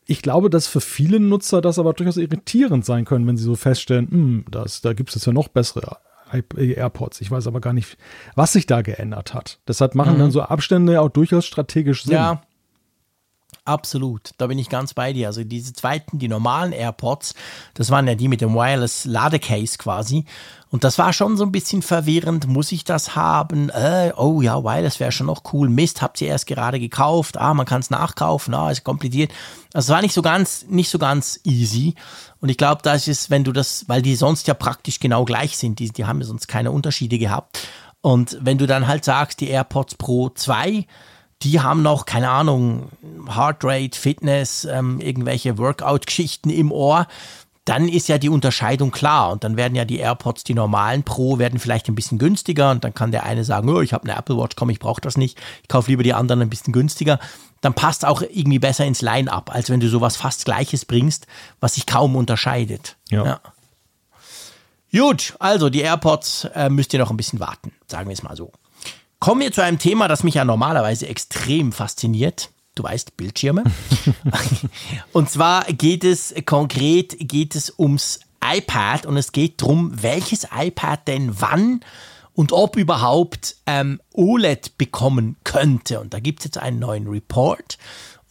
Ich 0.05 0.21
glaube, 0.21 0.49
dass 0.49 0.67
für 0.67 0.81
viele 0.81 1.19
Nutzer 1.19 1.61
das 1.61 1.79
aber 1.79 1.93
durchaus 1.93 2.17
irritierend 2.17 2.85
sein 2.85 3.05
können, 3.05 3.27
wenn 3.27 3.37
sie 3.37 3.43
so 3.43 3.55
feststellen, 3.55 4.09
hm, 4.09 4.45
das, 4.51 4.81
da 4.81 4.93
gibt 4.93 5.09
es 5.09 5.15
jetzt 5.15 5.25
ja 5.25 5.33
noch 5.33 5.47
bessere 5.47 5.97
AirPods. 6.31 7.21
Ich 7.21 7.31
weiß 7.31 7.47
aber 7.47 7.59
gar 7.59 7.73
nicht, 7.73 7.97
was 8.35 8.53
sich 8.53 8.67
da 8.67 8.81
geändert 8.81 9.33
hat. 9.33 9.59
Deshalb 9.67 9.95
machen 9.95 10.15
mhm. 10.15 10.19
dann 10.19 10.31
so 10.31 10.41
Abstände 10.41 11.01
auch 11.01 11.09
durchaus 11.09 11.45
strategisch 11.45 12.03
Sinn. 12.03 12.13
Ja, 12.13 12.43
Absolut, 13.65 14.31
da 14.37 14.47
bin 14.47 14.57
ich 14.57 14.67
ganz 14.69 14.95
bei 14.95 15.13
dir. 15.13 15.27
Also 15.27 15.43
diese 15.43 15.73
zweiten, 15.73 16.17
die 16.17 16.27
normalen 16.27 16.71
AirPods, 16.71 17.35
das 17.75 17.91
waren 17.91 18.07
ja 18.07 18.15
die 18.15 18.27
mit 18.27 18.41
dem 18.41 18.55
Wireless 18.55 19.05
Ladecase 19.05 19.77
quasi. 19.77 20.25
Und 20.71 20.83
das 20.83 20.97
war 20.97 21.13
schon 21.13 21.37
so 21.37 21.43
ein 21.43 21.51
bisschen 21.51 21.83
verwirrend. 21.83 22.47
Muss 22.47 22.71
ich 22.71 22.83
das 22.83 23.15
haben? 23.15 23.69
Äh, 23.69 24.11
oh 24.17 24.41
ja, 24.41 24.63
Wireless 24.63 24.99
wäre 24.99 25.11
schon 25.11 25.27
noch 25.27 25.43
cool. 25.53 25.69
Mist, 25.69 26.01
habt 26.01 26.19
ihr 26.19 26.29
erst 26.29 26.47
gerade 26.47 26.79
gekauft. 26.79 27.37
Ah, 27.37 27.53
man 27.53 27.67
kann 27.67 27.81
es 27.81 27.91
nachkaufen. 27.91 28.55
Ah, 28.55 28.71
ist 28.71 28.83
kompliziert. 28.83 29.31
Also 29.73 29.91
es 29.91 29.95
war 29.95 30.01
nicht 30.01 30.13
so 30.13 30.23
ganz, 30.23 30.65
nicht 30.67 30.89
so 30.89 30.97
ganz 30.97 31.39
easy. 31.43 31.93
Und 32.39 32.49
ich 32.49 32.57
glaube, 32.57 32.81
das 32.83 33.07
ist, 33.07 33.29
wenn 33.29 33.43
du 33.43 33.51
das, 33.51 33.85
weil 33.87 34.01
die 34.01 34.15
sonst 34.15 34.47
ja 34.47 34.55
praktisch 34.55 34.99
genau 34.99 35.25
gleich 35.25 35.57
sind, 35.57 35.77
die, 35.77 35.89
die 35.89 36.05
haben 36.05 36.21
ja 36.21 36.25
sonst 36.25 36.47
keine 36.47 36.71
Unterschiede 36.71 37.19
gehabt. 37.19 37.67
Und 38.01 38.37
wenn 38.41 38.57
du 38.57 38.65
dann 38.65 38.87
halt 38.87 39.05
sagst, 39.05 39.41
die 39.41 39.49
AirPods 39.49 39.95
Pro 39.95 40.29
2, 40.29 40.85
die 41.43 41.61
haben 41.61 41.81
noch, 41.81 42.05
keine 42.05 42.29
Ahnung, 42.29 42.89
Heartrate, 43.27 43.97
Fitness, 43.97 44.65
ähm, 44.65 44.99
irgendwelche 44.99 45.57
Workout-Geschichten 45.57 46.49
im 46.49 46.71
Ohr, 46.71 47.07
dann 47.65 47.87
ist 47.87 48.07
ja 48.07 48.17
die 48.17 48.29
Unterscheidung 48.29 48.91
klar. 48.91 49.31
Und 49.31 49.43
dann 49.43 49.55
werden 49.55 49.75
ja 49.75 49.85
die 49.85 49.99
AirPods, 49.99 50.43
die 50.43 50.55
normalen 50.55 51.03
Pro, 51.03 51.37
werden 51.37 51.59
vielleicht 51.59 51.87
ein 51.87 51.95
bisschen 51.95 52.17
günstiger. 52.17 52.71
Und 52.71 52.83
dann 52.83 52.93
kann 52.93 53.11
der 53.11 53.23
eine 53.23 53.43
sagen, 53.43 53.69
oh, 53.69 53.81
ich 53.81 53.93
habe 53.93 54.09
eine 54.09 54.17
Apple 54.17 54.37
Watch, 54.37 54.55
komm, 54.55 54.69
ich 54.69 54.79
brauche 54.79 55.01
das 55.01 55.17
nicht. 55.17 55.39
Ich 55.61 55.67
kaufe 55.67 55.91
lieber 55.91 56.03
die 56.03 56.13
anderen 56.13 56.41
ein 56.41 56.49
bisschen 56.49 56.73
günstiger. 56.73 57.19
Dann 57.61 57.73
passt 57.73 58.05
auch 58.05 58.21
irgendwie 58.21 58.59
besser 58.59 58.85
ins 58.85 59.01
Line-up, 59.01 59.53
als 59.53 59.69
wenn 59.69 59.79
du 59.79 59.87
sowas 59.87 60.15
fast 60.15 60.45
Gleiches 60.45 60.85
bringst, 60.85 61.27
was 61.59 61.75
sich 61.75 61.85
kaum 61.85 62.15
unterscheidet. 62.15 62.97
ja. 63.09 63.25
ja. 63.25 63.39
Gut, 64.91 65.35
also 65.37 65.69
die 65.69 65.81
AirPods 65.81 66.45
äh, 66.55 66.69
müsst 66.69 66.93
ihr 66.93 66.99
noch 66.99 67.11
ein 67.11 67.17
bisschen 67.17 67.39
warten, 67.39 67.71
sagen 67.85 68.09
wir 68.09 68.13
es 68.13 68.23
mal 68.23 68.35
so. 68.35 68.51
Kommen 69.19 69.41
wir 69.41 69.51
zu 69.51 69.61
einem 69.61 69.79
Thema, 69.79 70.07
das 70.07 70.23
mich 70.23 70.35
ja 70.35 70.45
normalerweise 70.45 71.07
extrem 71.07 71.73
fasziniert. 71.73 72.51
Du 72.75 72.83
weißt, 72.83 73.17
Bildschirme. 73.17 73.65
und 75.11 75.29
zwar 75.29 75.65
geht 75.65 76.05
es 76.05 76.33
konkret, 76.45 77.17
geht 77.19 77.55
es 77.55 77.73
ums 77.77 78.21
iPad 78.41 79.05
und 79.05 79.17
es 79.17 79.33
geht 79.33 79.61
darum, 79.61 79.91
welches 80.01 80.47
iPad 80.57 81.05
denn 81.05 81.41
wann 81.41 81.81
und 82.33 82.53
ob 82.53 82.77
überhaupt 82.77 83.57
ähm, 83.65 83.99
OLED 84.13 84.77
bekommen 84.77 85.35
könnte. 85.43 85.99
Und 85.99 86.13
da 86.13 86.21
gibt 86.21 86.39
es 86.39 86.45
jetzt 86.45 86.57
einen 86.57 86.79
neuen 86.79 87.07
Report. 87.07 87.77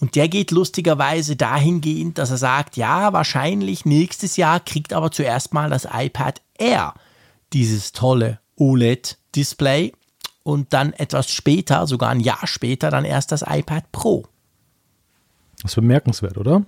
Und 0.01 0.15
der 0.15 0.29
geht 0.29 0.53
lustigerweise 0.53 1.37
dahingehend, 1.37 2.17
dass 2.17 2.31
er 2.31 2.39
sagt, 2.39 2.79
ja, 2.79 3.13
wahrscheinlich 3.13 3.85
nächstes 3.85 4.39
Jahr 4.39 4.61
kriegt 4.61 4.95
aber 4.95 5.11
zuerst 5.11 5.53
mal 5.53 5.69
das 5.69 5.87
iPad 5.93 6.41
Air 6.57 6.95
dieses 7.53 7.93
tolle 7.93 8.41
OLED-Display 8.57 9.93
und 10.49 10.73
dann 10.73 10.95
etwas 10.95 11.31
später, 11.31 11.87
sogar 11.87 12.09
ein 12.09 12.21
Jahr 12.21 12.47
später, 12.47 12.91
dann 12.91 13.05
erst 13.05 13.33
das 13.33 13.45
iPad 13.47 13.93
Pro. 13.93 14.25
Das 15.61 15.73
ist 15.73 15.75
bemerkenswert, 15.75 16.39
oder? 16.39 16.65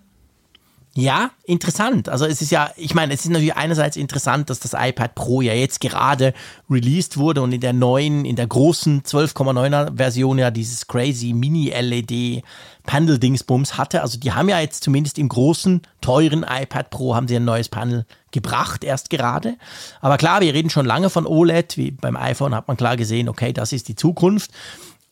Ja, 0.95 1.31
interessant. 1.45 2.09
Also 2.09 2.27
es 2.27 2.43
ist 2.43 2.51
ja, 2.51 2.71
ich 2.77 2.95
meine, 2.95 3.15
es 3.15 3.21
ist 3.21 3.31
natürlich 3.31 3.55
einerseits 3.55 3.97
interessant, 3.97 4.51
dass 4.51 4.59
das 4.59 4.75
iPad 4.75 5.15
Pro 5.15 5.41
ja 5.41 5.55
jetzt 5.55 5.81
gerade 5.81 6.35
released 6.69 7.17
wurde 7.17 7.43
und 7.43 7.53
in 7.53 7.61
der 7.61 7.73
neuen, 7.73 8.25
in 8.25 8.35
der 8.35 8.49
großen 8.49 9.03
12,9er 9.03 9.97
Version 9.97 10.39
ja 10.39 10.51
dieses 10.51 10.89
crazy 10.89 11.33
Mini-LED 11.33 12.43
Panel-Dingsbums 12.87 13.79
hatte. 13.79 14.03
Also 14.03 14.19
die 14.19 14.33
haben 14.33 14.49
ja 14.49 14.59
jetzt 14.59 14.83
zumindest 14.83 15.19
im 15.19 15.29
großen, 15.29 15.83
teuren 16.01 16.45
iPad 16.49 16.91
Pro 16.91 17.15
haben 17.15 17.29
sie 17.29 17.37
ein 17.37 17.45
neues 17.45 17.69
Panel 17.69 18.05
gebracht, 18.33 18.83
erst 18.83 19.11
gerade. 19.11 19.57
Aber 20.01 20.17
klar, 20.17 20.41
wir 20.41 20.55
reden 20.55 20.71
schon 20.71 20.87
lange 20.87 21.09
von 21.09 21.25
OLED. 21.25 21.77
Wie 21.77 21.93
beim 21.93 22.17
iPhone 22.17 22.53
hat 22.55 22.67
man 22.67 22.77
klar 22.77 22.97
gesehen, 22.97 23.29
okay, 23.29 23.53
das 23.53 23.73
ist 23.73 23.87
die 23.87 23.95
Zukunft. 23.95 24.51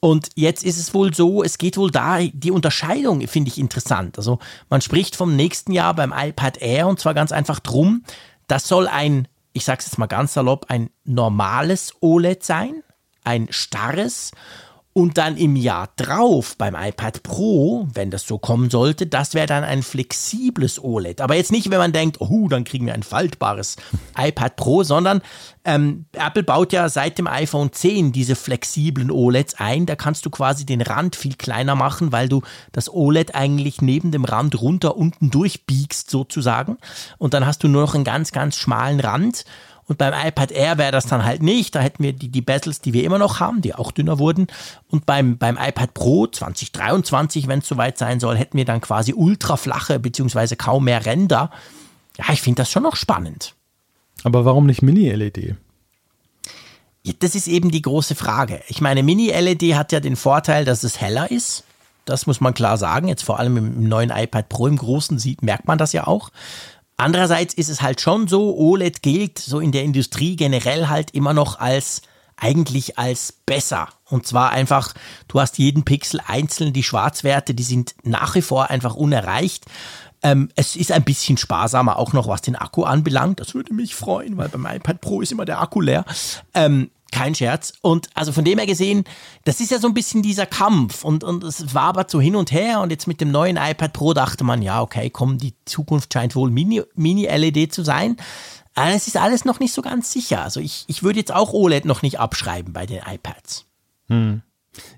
Und 0.00 0.30
jetzt 0.36 0.64
ist 0.64 0.78
es 0.78 0.94
wohl 0.94 1.12
so, 1.12 1.42
es 1.42 1.58
geht 1.58 1.76
wohl 1.76 1.90
da, 1.90 2.20
die 2.20 2.52
Unterscheidung 2.52 3.26
finde 3.26 3.48
ich 3.50 3.58
interessant. 3.58 4.16
Also 4.16 4.38
man 4.70 4.80
spricht 4.80 5.16
vom 5.16 5.34
nächsten 5.34 5.72
Jahr 5.72 5.94
beim 5.94 6.14
iPad 6.16 6.58
Air 6.58 6.86
und 6.86 7.00
zwar 7.00 7.14
ganz 7.14 7.32
einfach 7.32 7.58
drum, 7.58 8.04
das 8.46 8.68
soll 8.68 8.86
ein, 8.86 9.26
ich 9.52 9.64
sage 9.64 9.80
es 9.80 9.86
jetzt 9.86 9.98
mal 9.98 10.06
ganz 10.06 10.34
salopp, 10.34 10.66
ein 10.68 10.90
normales 11.04 11.94
OLED 12.00 12.44
sein, 12.44 12.84
ein 13.24 13.48
starres 13.50 14.30
und 14.92 15.16
dann 15.16 15.36
im 15.36 15.54
Jahr 15.54 15.90
drauf 15.96 16.56
beim 16.56 16.74
iPad 16.74 17.22
Pro, 17.22 17.86
wenn 17.94 18.10
das 18.10 18.26
so 18.26 18.38
kommen 18.38 18.68
sollte, 18.68 19.06
das 19.06 19.34
wäre 19.34 19.46
dann 19.46 19.62
ein 19.62 19.82
flexibles 19.82 20.82
OLED. 20.82 21.20
Aber 21.20 21.36
jetzt 21.36 21.52
nicht, 21.52 21.70
wenn 21.70 21.78
man 21.78 21.92
denkt, 21.92 22.20
oh, 22.20 22.48
dann 22.48 22.64
kriegen 22.64 22.86
wir 22.86 22.94
ein 22.94 23.04
faltbares 23.04 23.76
iPad 24.18 24.56
Pro, 24.56 24.82
sondern 24.82 25.20
ähm, 25.64 26.06
Apple 26.12 26.42
baut 26.42 26.72
ja 26.72 26.88
seit 26.88 27.18
dem 27.18 27.26
iPhone 27.26 27.72
10 27.72 28.10
diese 28.10 28.34
flexiblen 28.34 29.10
OLEDs 29.10 29.54
ein. 29.58 29.86
Da 29.86 29.94
kannst 29.94 30.26
du 30.26 30.30
quasi 30.30 30.66
den 30.66 30.80
Rand 30.80 31.14
viel 31.14 31.34
kleiner 31.34 31.74
machen, 31.74 32.10
weil 32.10 32.28
du 32.28 32.42
das 32.72 32.92
OLED 32.92 33.34
eigentlich 33.34 33.80
neben 33.82 34.10
dem 34.10 34.24
Rand 34.24 34.60
runter 34.60 34.96
unten 34.96 35.30
durchbiegst 35.30 36.10
sozusagen. 36.10 36.78
Und 37.18 37.34
dann 37.34 37.46
hast 37.46 37.62
du 37.62 37.68
nur 37.68 37.82
noch 37.82 37.94
einen 37.94 38.04
ganz, 38.04 38.32
ganz 38.32 38.56
schmalen 38.56 38.98
Rand. 38.98 39.44
Und 39.88 39.96
beim 39.96 40.12
iPad 40.12 40.52
Air 40.52 40.76
wäre 40.76 40.92
das 40.92 41.06
dann 41.06 41.24
halt 41.24 41.42
nicht. 41.42 41.74
Da 41.74 41.80
hätten 41.80 42.02
wir 42.02 42.12
die, 42.12 42.28
die 42.28 42.42
Bezels, 42.42 42.82
die 42.82 42.92
wir 42.92 43.04
immer 43.04 43.18
noch 43.18 43.40
haben, 43.40 43.62
die 43.62 43.74
auch 43.74 43.90
dünner 43.90 44.18
wurden. 44.18 44.46
Und 44.90 45.06
beim, 45.06 45.38
beim 45.38 45.56
iPad 45.56 45.94
Pro 45.94 46.26
2023, 46.26 47.48
wenn 47.48 47.60
es 47.60 47.68
soweit 47.68 47.96
sein 47.96 48.20
soll, 48.20 48.36
hätten 48.36 48.58
wir 48.58 48.66
dann 48.66 48.82
quasi 48.82 49.14
ultraflache 49.14 49.98
beziehungsweise 49.98 50.56
kaum 50.56 50.84
mehr 50.84 51.06
Ränder. 51.06 51.50
Ja, 52.18 52.26
ich 52.32 52.42
finde 52.42 52.60
das 52.62 52.70
schon 52.70 52.82
noch 52.82 52.96
spannend. 52.96 53.54
Aber 54.24 54.44
warum 54.44 54.66
nicht 54.66 54.82
Mini-LED? 54.82 55.56
Ja, 57.02 57.14
das 57.20 57.34
ist 57.34 57.48
eben 57.48 57.70
die 57.70 57.82
große 57.82 58.14
Frage. 58.14 58.60
Ich 58.68 58.82
meine, 58.82 59.02
Mini-LED 59.02 59.74
hat 59.74 59.92
ja 59.92 60.00
den 60.00 60.16
Vorteil, 60.16 60.66
dass 60.66 60.84
es 60.84 61.00
heller 61.00 61.30
ist. 61.30 61.64
Das 62.04 62.26
muss 62.26 62.40
man 62.40 62.52
klar 62.52 62.76
sagen. 62.76 63.08
Jetzt 63.08 63.22
vor 63.22 63.38
allem 63.38 63.56
im 63.56 63.88
neuen 63.88 64.10
iPad 64.10 64.48
Pro 64.50 64.66
im 64.66 64.76
Großen 64.76 65.18
sieht, 65.18 65.42
merkt 65.42 65.66
man 65.66 65.78
das 65.78 65.92
ja 65.92 66.06
auch. 66.06 66.30
Andererseits 66.98 67.54
ist 67.54 67.68
es 67.68 67.80
halt 67.80 68.00
schon 68.00 68.26
so, 68.26 68.56
OLED 68.56 69.02
gilt 69.02 69.38
so 69.38 69.60
in 69.60 69.70
der 69.72 69.84
Industrie 69.84 70.34
generell 70.34 70.88
halt 70.88 71.12
immer 71.12 71.32
noch 71.32 71.60
als 71.60 72.02
eigentlich 72.36 72.98
als 72.98 73.32
besser. 73.46 73.88
Und 74.04 74.26
zwar 74.26 74.50
einfach, 74.50 74.94
du 75.28 75.40
hast 75.40 75.58
jeden 75.58 75.84
Pixel 75.84 76.20
einzeln, 76.26 76.72
die 76.72 76.82
Schwarzwerte, 76.82 77.54
die 77.54 77.62
sind 77.62 77.94
nach 78.02 78.34
wie 78.34 78.42
vor 78.42 78.70
einfach 78.70 78.94
unerreicht. 78.94 79.64
Ähm, 80.22 80.50
es 80.56 80.74
ist 80.74 80.90
ein 80.90 81.04
bisschen 81.04 81.36
sparsamer, 81.36 81.98
auch 81.98 82.12
noch 82.12 82.26
was 82.26 82.42
den 82.42 82.56
Akku 82.56 82.82
anbelangt. 82.82 83.38
Das 83.38 83.54
würde 83.54 83.72
mich 83.72 83.94
freuen, 83.94 84.36
weil 84.36 84.48
beim 84.48 84.66
iPad 84.66 85.00
Pro 85.00 85.20
ist 85.20 85.30
immer 85.30 85.44
der 85.44 85.60
Akku 85.60 85.80
leer. 85.80 86.04
Ähm, 86.54 86.90
kein 87.12 87.34
Scherz. 87.34 87.72
Und 87.82 88.08
also 88.14 88.32
von 88.32 88.44
dem 88.44 88.58
her 88.58 88.66
gesehen, 88.66 89.04
das 89.44 89.60
ist 89.60 89.70
ja 89.70 89.78
so 89.78 89.88
ein 89.88 89.94
bisschen 89.94 90.22
dieser 90.22 90.46
Kampf. 90.46 91.04
Und, 91.04 91.24
und 91.24 91.44
es 91.44 91.74
war 91.74 91.84
aber 91.84 92.06
so 92.08 92.20
hin 92.20 92.36
und 92.36 92.52
her. 92.52 92.80
Und 92.80 92.90
jetzt 92.90 93.06
mit 93.06 93.20
dem 93.20 93.30
neuen 93.30 93.56
iPad 93.56 93.92
Pro 93.92 94.14
dachte 94.14 94.44
man, 94.44 94.62
ja, 94.62 94.82
okay, 94.82 95.10
komm, 95.10 95.38
die 95.38 95.54
Zukunft 95.64 96.12
scheint 96.12 96.36
wohl 96.36 96.50
Mini-LED 96.50 96.96
Mini 96.96 97.68
zu 97.68 97.82
sein. 97.82 98.16
Aber 98.74 98.90
es 98.90 99.08
ist 99.08 99.16
alles 99.16 99.44
noch 99.44 99.58
nicht 99.58 99.72
so 99.72 99.82
ganz 99.82 100.12
sicher. 100.12 100.42
Also 100.42 100.60
ich, 100.60 100.84
ich 100.86 101.02
würde 101.02 101.18
jetzt 101.18 101.34
auch 101.34 101.52
OLED 101.52 101.84
noch 101.84 102.02
nicht 102.02 102.20
abschreiben 102.20 102.72
bei 102.72 102.86
den 102.86 103.00
iPads. 103.06 103.66
Hm. 104.08 104.42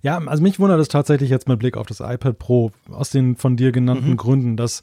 Ja, 0.03 0.19
also 0.19 0.43
mich 0.43 0.59
wundert 0.59 0.81
es 0.81 0.89
tatsächlich 0.89 1.31
jetzt 1.31 1.49
mit 1.49 1.59
Blick 1.59 1.77
auf 1.77 1.87
das 1.87 2.01
iPad 2.01 2.39
Pro 2.39 2.73
aus 2.91 3.11
den 3.11 3.37
von 3.37 3.57
dir 3.57 3.73
genannten 3.73 4.11
mhm. 4.11 4.17
Gründen, 4.17 4.57
dass 4.57 4.83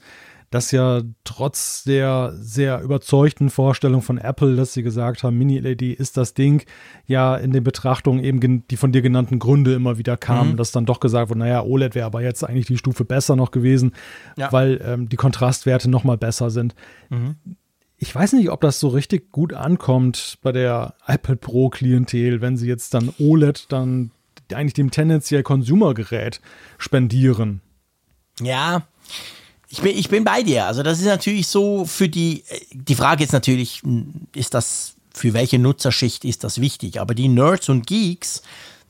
das 0.49 0.71
ja 0.71 1.01
trotz 1.25 1.83
der 1.83 2.33
sehr 2.37 2.81
überzeugten 2.81 3.49
Vorstellung 3.49 4.01
von 4.01 4.17
Apple, 4.17 4.55
dass 4.55 4.73
sie 4.73 4.83
gesagt 4.83 5.23
haben, 5.23 5.37
Mini-LED 5.37 5.81
ist 5.81 6.15
das 6.15 6.33
Ding, 6.33 6.63
ja 7.05 7.35
in 7.35 7.51
den 7.51 7.63
Betrachtungen 7.63 8.23
eben 8.23 8.65
die 8.67 8.77
von 8.77 8.91
dir 8.91 9.01
genannten 9.01 9.39
Gründe 9.39 9.73
immer 9.73 9.97
wieder 9.97 10.15
kamen, 10.15 10.51
mhm. 10.51 10.57
dass 10.57 10.71
dann 10.71 10.85
doch 10.85 10.99
gesagt 10.99 11.29
wurde, 11.29 11.39
naja, 11.39 11.63
OLED 11.63 11.95
wäre 11.95 12.05
aber 12.05 12.21
jetzt 12.21 12.43
eigentlich 12.43 12.67
die 12.67 12.77
Stufe 12.77 13.03
besser 13.03 13.35
noch 13.35 13.51
gewesen, 13.51 13.91
ja. 14.37 14.51
weil 14.51 14.81
ähm, 14.83 15.09
die 15.09 15.17
Kontrastwerte 15.17 15.89
noch 15.89 16.05
mal 16.05 16.17
besser 16.17 16.49
sind. 16.49 16.75
Mhm. 17.09 17.35
Ich 17.97 18.13
weiß 18.13 18.33
nicht, 18.33 18.51
ob 18.51 18.61
das 18.61 18.79
so 18.79 18.89
richtig 18.89 19.31
gut 19.31 19.53
ankommt 19.53 20.37
bei 20.43 20.51
der 20.51 20.93
iPad 21.07 21.41
Pro 21.41 21.69
Klientel, 21.69 22.41
wenn 22.41 22.55
sie 22.55 22.67
jetzt 22.67 22.93
dann 22.93 23.11
OLED 23.19 23.65
dann 23.71 24.11
eigentlich 24.53 24.75
dem 24.75 24.91
tendenziell 24.91 25.43
Consumer-Gerät 25.43 26.39
spendieren. 26.77 27.61
Ja, 28.39 28.83
ich 29.69 29.81
bin, 29.81 29.97
ich 29.97 30.09
bin 30.09 30.23
bei 30.23 30.43
dir. 30.43 30.65
Also 30.65 30.83
das 30.83 30.99
ist 30.99 31.05
natürlich 31.05 31.47
so 31.47 31.85
für 31.85 32.09
die, 32.09 32.43
die 32.71 32.95
Frage 32.95 33.23
ist 33.23 33.33
natürlich, 33.33 33.81
ist 34.33 34.53
das, 34.53 34.95
für 35.13 35.33
welche 35.33 35.59
Nutzerschicht 35.59 36.25
ist 36.25 36.43
das 36.43 36.61
wichtig? 36.61 37.01
Aber 37.01 37.13
die 37.13 37.27
Nerds 37.27 37.69
und 37.69 37.87
Geeks, 37.87 38.43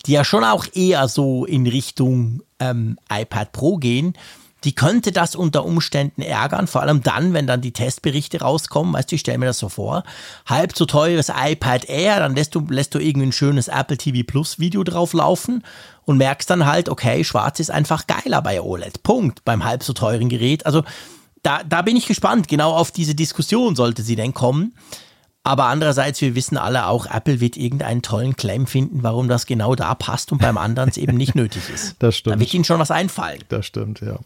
die 0.06 0.12
ja 0.12 0.24
schon 0.24 0.44
auch 0.44 0.66
eher 0.74 1.08
so 1.08 1.46
in 1.46 1.66
Richtung 1.66 2.44
ähm, 2.60 2.98
iPad 3.12 3.52
Pro 3.52 3.78
gehen, 3.78 4.14
die 4.64 4.74
könnte 4.74 5.12
das 5.12 5.36
unter 5.36 5.66
Umständen 5.66 6.22
ärgern, 6.22 6.68
vor 6.68 6.82
allem 6.82 7.04
dann, 7.04 7.34
wenn 7.34 7.46
dann 7.46 7.62
die 7.62 7.74
Testberichte 7.74 8.42
rauskommen. 8.42 8.94
Weißt 8.94 9.12
du, 9.12 9.16
ich 9.16 9.22
stelle 9.22 9.38
mir 9.38 9.46
das 9.46 9.60
so 9.60 9.70
vor. 9.70 10.04
Halb 10.46 10.76
so 10.76 10.86
teures 10.86 11.30
iPad 11.30 11.86
Air, 11.86 12.20
dann 12.20 12.36
lässt 12.36 12.56
du, 12.56 12.66
lässt 12.68 12.96
du 12.96 13.00
irgendwie 13.00 13.28
ein 13.28 13.32
schönes 13.32 13.68
Apple 13.68 13.98
TV 13.98 14.26
Plus 14.26 14.58
Video 14.58 14.84
drauf 14.84 15.14
laufen 15.14 15.64
und 16.06 16.18
merkst 16.18 16.50
dann 16.50 16.66
halt, 16.66 16.90
okay, 16.90 17.24
schwarz 17.24 17.60
ist 17.60 17.70
einfach 17.70 18.08
geiler 18.08 18.42
bei 18.42 18.62
OLED. 18.62 19.04
Punkt. 19.04 19.46
Beim 19.46 19.64
halb 19.64 19.84
so 19.84 19.94
teuren 19.94 20.30
Gerät. 20.30 20.66
Also 20.66 20.84
da, 21.44 21.64
da 21.64 21.84
bin 21.84 21.96
ich 21.96 22.08
gespannt. 22.08 22.48
Genau 22.48 22.74
auf 22.74 22.92
diese 22.92 23.14
Diskussion 23.14 23.76
sollte 23.76 24.02
sie 24.02 24.16
denn 24.16 24.34
kommen. 24.34 24.74
Aber 25.44 25.68
andererseits, 25.68 26.20
wir 26.20 26.36
wissen 26.36 26.58
alle 26.58 26.88
auch, 26.88 27.06
Apple 27.06 27.40
wird 27.40 27.56
irgendeinen 27.56 28.02
tollen 28.02 28.36
Claim 28.36 28.68
finden, 28.68 29.04
warum 29.04 29.30
das 29.30 29.46
genau 29.46 29.76
da 29.76 29.96
passt 29.96 30.34
und 30.34 30.42
beim 30.42 30.58
anderen 30.58 30.90
es 30.90 30.98
eben 30.98 31.16
nicht 31.16 31.36
nötig 31.36 31.70
ist. 31.74 31.96
Das 32.00 32.18
stimmt. 32.18 32.36
Da 32.36 32.40
wird 32.42 32.54
ihnen 32.54 32.66
schon 32.66 32.80
was 32.80 32.92
einfallen. 32.92 33.40
Das 33.48 33.66
stimmt, 33.66 34.02
ja. 34.02 34.20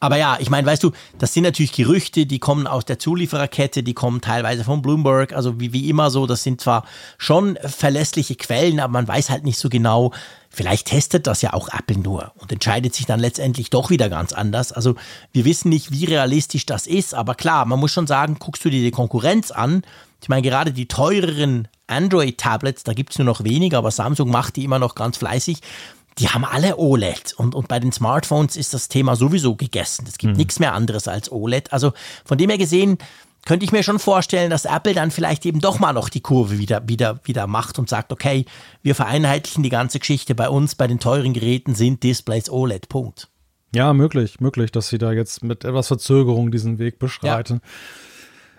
Aber 0.00 0.16
ja, 0.16 0.36
ich 0.40 0.50
meine, 0.50 0.66
weißt 0.66 0.82
du, 0.82 0.92
das 1.18 1.32
sind 1.32 1.44
natürlich 1.44 1.72
Gerüchte, 1.72 2.26
die 2.26 2.38
kommen 2.38 2.66
aus 2.66 2.84
der 2.84 2.98
Zuliefererkette, 2.98 3.82
die 3.82 3.94
kommen 3.94 4.20
teilweise 4.20 4.64
von 4.64 4.82
Bloomberg, 4.82 5.32
also 5.32 5.60
wie, 5.60 5.72
wie 5.72 5.88
immer 5.88 6.10
so, 6.10 6.26
das 6.26 6.42
sind 6.42 6.60
zwar 6.60 6.84
schon 7.16 7.58
verlässliche 7.64 8.34
Quellen, 8.34 8.80
aber 8.80 8.92
man 8.92 9.08
weiß 9.08 9.30
halt 9.30 9.44
nicht 9.44 9.58
so 9.58 9.68
genau, 9.68 10.12
vielleicht 10.50 10.88
testet 10.88 11.26
das 11.26 11.42
ja 11.42 11.52
auch 11.52 11.68
Apple 11.68 11.98
nur 11.98 12.32
und 12.36 12.52
entscheidet 12.52 12.94
sich 12.94 13.06
dann 13.06 13.20
letztendlich 13.20 13.70
doch 13.70 13.90
wieder 13.90 14.08
ganz 14.08 14.32
anders. 14.32 14.72
Also 14.72 14.94
wir 15.32 15.44
wissen 15.44 15.68
nicht, 15.68 15.90
wie 15.90 16.04
realistisch 16.04 16.66
das 16.66 16.86
ist, 16.86 17.14
aber 17.14 17.34
klar, 17.34 17.64
man 17.64 17.80
muss 17.80 17.92
schon 17.92 18.06
sagen, 18.06 18.36
guckst 18.38 18.64
du 18.64 18.70
dir 18.70 18.82
die 18.82 18.90
Konkurrenz 18.90 19.50
an, 19.50 19.82
ich 20.20 20.28
meine, 20.30 20.40
gerade 20.40 20.72
die 20.72 20.88
teureren 20.88 21.68
Android-Tablets, 21.86 22.82
da 22.84 22.94
gibt 22.94 23.12
es 23.12 23.18
nur 23.18 23.26
noch 23.26 23.44
weniger, 23.44 23.76
aber 23.76 23.90
Samsung 23.90 24.30
macht 24.30 24.56
die 24.56 24.64
immer 24.64 24.78
noch 24.78 24.94
ganz 24.94 25.18
fleißig 25.18 25.58
die 26.18 26.28
haben 26.28 26.44
alle 26.44 26.78
OLED 26.78 27.34
und, 27.36 27.54
und 27.54 27.68
bei 27.68 27.80
den 27.80 27.92
Smartphones 27.92 28.56
ist 28.56 28.74
das 28.74 28.88
Thema 28.88 29.16
sowieso 29.16 29.56
gegessen. 29.56 30.04
Es 30.08 30.18
gibt 30.18 30.34
mhm. 30.34 30.38
nichts 30.38 30.60
mehr 30.60 30.72
anderes 30.72 31.08
als 31.08 31.30
OLED. 31.30 31.72
Also 31.72 31.92
von 32.24 32.38
dem 32.38 32.50
her 32.50 32.58
gesehen 32.58 32.98
könnte 33.44 33.64
ich 33.64 33.72
mir 33.72 33.82
schon 33.82 33.98
vorstellen, 33.98 34.50
dass 34.50 34.64
Apple 34.64 34.94
dann 34.94 35.10
vielleicht 35.10 35.44
eben 35.44 35.60
doch 35.60 35.78
mal 35.78 35.92
noch 35.92 36.08
die 36.08 36.20
Kurve 36.20 36.58
wieder, 36.58 36.88
wieder, 36.88 37.20
wieder 37.24 37.46
macht 37.46 37.78
und 37.78 37.88
sagt, 37.88 38.12
okay, 38.12 38.46
wir 38.82 38.94
vereinheitlichen 38.94 39.62
die 39.62 39.70
ganze 39.70 39.98
Geschichte 39.98 40.34
bei 40.34 40.48
uns, 40.48 40.74
bei 40.74 40.86
den 40.86 41.00
teuren 41.00 41.34
Geräten 41.34 41.74
sind 41.74 42.02
Displays 42.02 42.48
OLED, 42.48 42.88
Punkt. 42.88 43.28
Ja, 43.74 43.92
möglich, 43.92 44.40
möglich, 44.40 44.70
dass 44.70 44.88
sie 44.88 44.98
da 44.98 45.12
jetzt 45.12 45.42
mit 45.42 45.64
etwas 45.64 45.88
Verzögerung 45.88 46.52
diesen 46.52 46.78
Weg 46.78 46.98
beschreiten. 46.98 47.60
Ja. 47.62 47.70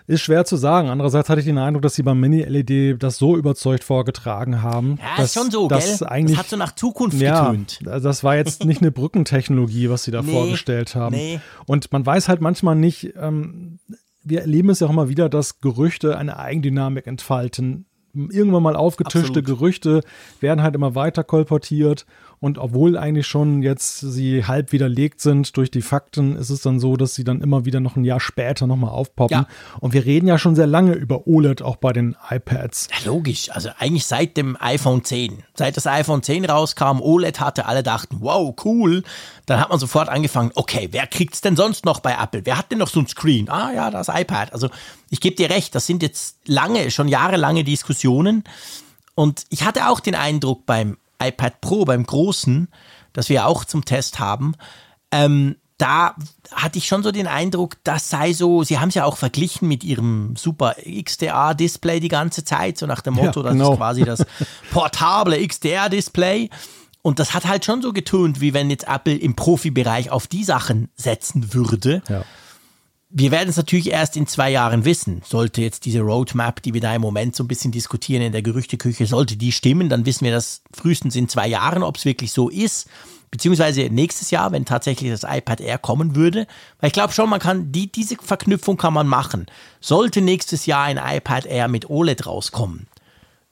Ist 0.06 0.20
schwer 0.20 0.44
zu 0.44 0.56
sagen. 0.56 0.88
Andererseits 0.88 1.28
hatte 1.28 1.40
ich 1.40 1.46
den 1.46 1.58
Eindruck, 1.58 1.82
dass 1.82 1.94
sie 1.94 2.02
beim 2.02 2.20
Mini-LED 2.20 3.02
das 3.02 3.18
so 3.18 3.36
überzeugt 3.36 3.82
vorgetragen 3.82 4.62
haben. 4.62 4.98
Ja, 5.00 5.16
dass, 5.16 5.26
ist 5.26 5.34
schon 5.34 5.50
so, 5.50 5.68
dass 5.68 5.98
gell? 5.98 6.08
Eigentlich, 6.08 6.36
das 6.36 6.44
hat 6.44 6.50
so 6.50 6.56
nach 6.56 6.74
Zukunft 6.74 7.20
ja, 7.20 7.50
getönt. 7.50 7.80
Das 7.82 8.22
war 8.22 8.36
jetzt 8.36 8.64
nicht 8.64 8.82
eine 8.82 8.92
Brückentechnologie, 8.92 9.90
was 9.90 10.04
sie 10.04 10.12
da 10.12 10.22
nee, 10.22 10.32
vorgestellt 10.32 10.94
haben. 10.94 11.16
Nee. 11.16 11.40
Und 11.66 11.92
man 11.92 12.06
weiß 12.06 12.28
halt 12.28 12.40
manchmal 12.40 12.76
nicht, 12.76 13.14
ähm, 13.20 13.80
wir 14.22 14.40
erleben 14.40 14.70
es 14.70 14.80
ja 14.80 14.86
auch 14.86 14.92
immer 14.92 15.08
wieder, 15.08 15.28
dass 15.28 15.60
Gerüchte 15.60 16.16
eine 16.16 16.38
Eigendynamik 16.38 17.06
entfalten 17.06 17.86
irgendwann 18.16 18.62
mal 18.62 18.76
aufgetischte 18.76 19.40
Absolut. 19.40 19.44
Gerüchte 19.44 20.00
werden 20.40 20.62
halt 20.62 20.74
immer 20.74 20.94
weiter 20.94 21.22
kolportiert 21.22 22.06
und 22.38 22.58
obwohl 22.58 22.98
eigentlich 22.98 23.26
schon 23.26 23.62
jetzt 23.62 24.00
sie 24.00 24.44
halb 24.44 24.72
widerlegt 24.72 25.20
sind 25.20 25.56
durch 25.56 25.70
die 25.70 25.82
Fakten, 25.82 26.36
ist 26.36 26.50
es 26.50 26.60
dann 26.60 26.78
so, 26.80 26.96
dass 26.96 27.14
sie 27.14 27.24
dann 27.24 27.40
immer 27.40 27.64
wieder 27.64 27.80
noch 27.80 27.96
ein 27.96 28.04
Jahr 28.04 28.20
später 28.20 28.66
nochmal 28.66 28.90
aufpoppen. 28.90 29.38
Ja. 29.38 29.46
Und 29.80 29.94
wir 29.94 30.04
reden 30.04 30.26
ja 30.26 30.38
schon 30.38 30.54
sehr 30.54 30.66
lange 30.66 30.92
über 30.92 31.26
OLED 31.26 31.62
auch 31.62 31.76
bei 31.76 31.92
den 31.92 32.14
iPads. 32.28 32.88
Ja, 32.92 33.10
logisch. 33.10 33.50
Also 33.50 33.70
eigentlich 33.78 34.06
seit 34.06 34.36
dem 34.36 34.56
iPhone 34.60 35.02
10. 35.02 35.44
Seit 35.54 35.76
das 35.76 35.86
iPhone 35.86 36.22
10 36.22 36.44
rauskam, 36.44 37.00
OLED 37.00 37.40
hatte, 37.40 37.66
alle 37.66 37.82
dachten, 37.82 38.18
wow, 38.20 38.54
cool. 38.64 39.02
Dann 39.46 39.58
hat 39.58 39.70
man 39.70 39.78
sofort 39.78 40.08
angefangen, 40.08 40.50
okay, 40.54 40.88
wer 40.90 41.06
kriegt 41.06 41.34
es 41.34 41.40
denn 41.40 41.56
sonst 41.56 41.84
noch 41.86 42.00
bei 42.00 42.16
Apple? 42.20 42.42
Wer 42.44 42.58
hat 42.58 42.70
denn 42.70 42.78
noch 42.78 42.88
so 42.88 43.00
ein 43.00 43.06
Screen? 43.06 43.48
Ah 43.48 43.72
ja, 43.72 43.90
das 43.90 44.08
iPad. 44.08 44.52
Also 44.52 44.68
ich 45.08 45.20
gebe 45.20 45.36
dir 45.36 45.48
recht, 45.48 45.74
das 45.74 45.86
sind 45.86 46.02
jetzt 46.02 46.36
lange, 46.46 46.90
schon 46.90 47.08
jahrelange 47.08 47.64
Diskussionen. 47.64 48.44
Und 49.14 49.44
ich 49.48 49.64
hatte 49.64 49.88
auch 49.88 50.00
den 50.00 50.14
Eindruck 50.14 50.66
beim 50.66 50.98
iPad 51.22 51.60
Pro, 51.60 51.84
beim 51.84 52.04
großen, 52.04 52.68
das 53.12 53.28
wir 53.28 53.46
auch 53.46 53.64
zum 53.64 53.84
Test 53.84 54.18
haben, 54.18 54.54
ähm, 55.10 55.56
da 55.78 56.14
hatte 56.52 56.78
ich 56.78 56.86
schon 56.86 57.02
so 57.02 57.12
den 57.12 57.26
Eindruck, 57.26 57.76
das 57.84 58.08
sei 58.08 58.32
so, 58.32 58.62
sie 58.62 58.78
haben 58.78 58.88
es 58.88 58.94
ja 58.94 59.04
auch 59.04 59.18
verglichen 59.18 59.68
mit 59.68 59.84
ihrem 59.84 60.34
super 60.36 60.74
XDR-Display 60.82 62.00
die 62.00 62.08
ganze 62.08 62.44
Zeit, 62.44 62.78
so 62.78 62.86
nach 62.86 63.02
dem 63.02 63.14
Motto, 63.14 63.44
ja, 63.44 63.52
genau. 63.52 63.64
das 63.64 63.72
ist 63.72 63.78
quasi 63.78 64.04
das 64.04 64.26
portable 64.72 65.46
XDR-Display. 65.46 66.48
Und 67.02 67.18
das 67.18 67.34
hat 67.34 67.46
halt 67.46 67.64
schon 67.64 67.82
so 67.82 67.92
getönt, 67.92 68.40
wie 68.40 68.52
wenn 68.52 68.68
jetzt 68.68 68.88
Apple 68.88 69.14
im 69.14 69.36
Profibereich 69.36 70.10
auf 70.10 70.26
die 70.26 70.42
Sachen 70.42 70.88
setzen 70.96 71.54
würde. 71.54 72.02
Ja. 72.08 72.24
Wir 73.08 73.30
werden 73.30 73.48
es 73.48 73.56
natürlich 73.56 73.90
erst 73.90 74.16
in 74.16 74.26
zwei 74.26 74.50
Jahren 74.50 74.84
wissen. 74.84 75.22
Sollte 75.24 75.62
jetzt 75.62 75.84
diese 75.84 76.00
Roadmap, 76.00 76.60
die 76.62 76.74
wir 76.74 76.80
da 76.80 76.94
im 76.94 77.02
Moment 77.02 77.36
so 77.36 77.44
ein 77.44 77.48
bisschen 77.48 77.70
diskutieren 77.70 78.22
in 78.22 78.32
der 78.32 78.42
Gerüchteküche, 78.42 79.06
sollte 79.06 79.36
die 79.36 79.52
stimmen, 79.52 79.88
dann 79.88 80.06
wissen 80.06 80.24
wir 80.24 80.32
das 80.32 80.62
frühestens 80.72 81.14
in 81.14 81.28
zwei 81.28 81.46
Jahren, 81.46 81.84
ob 81.84 81.96
es 81.96 82.04
wirklich 82.04 82.32
so 82.32 82.48
ist. 82.48 82.88
Beziehungsweise 83.30 83.82
nächstes 83.90 84.30
Jahr, 84.30 84.50
wenn 84.50 84.64
tatsächlich 84.64 85.10
das 85.10 85.22
iPad 85.22 85.60
Air 85.60 85.78
kommen 85.78 86.16
würde. 86.16 86.46
Weil 86.80 86.88
ich 86.88 86.94
glaube 86.94 87.12
schon, 87.12 87.30
man 87.30 87.40
kann, 87.40 87.70
die, 87.70 87.90
diese 87.90 88.16
Verknüpfung 88.16 88.76
kann 88.76 88.92
man 88.92 89.06
machen. 89.06 89.46
Sollte 89.80 90.20
nächstes 90.20 90.66
Jahr 90.66 90.84
ein 90.84 90.98
iPad 90.98 91.46
Air 91.46 91.68
mit 91.68 91.88
OLED 91.88 92.26
rauskommen, 92.26 92.88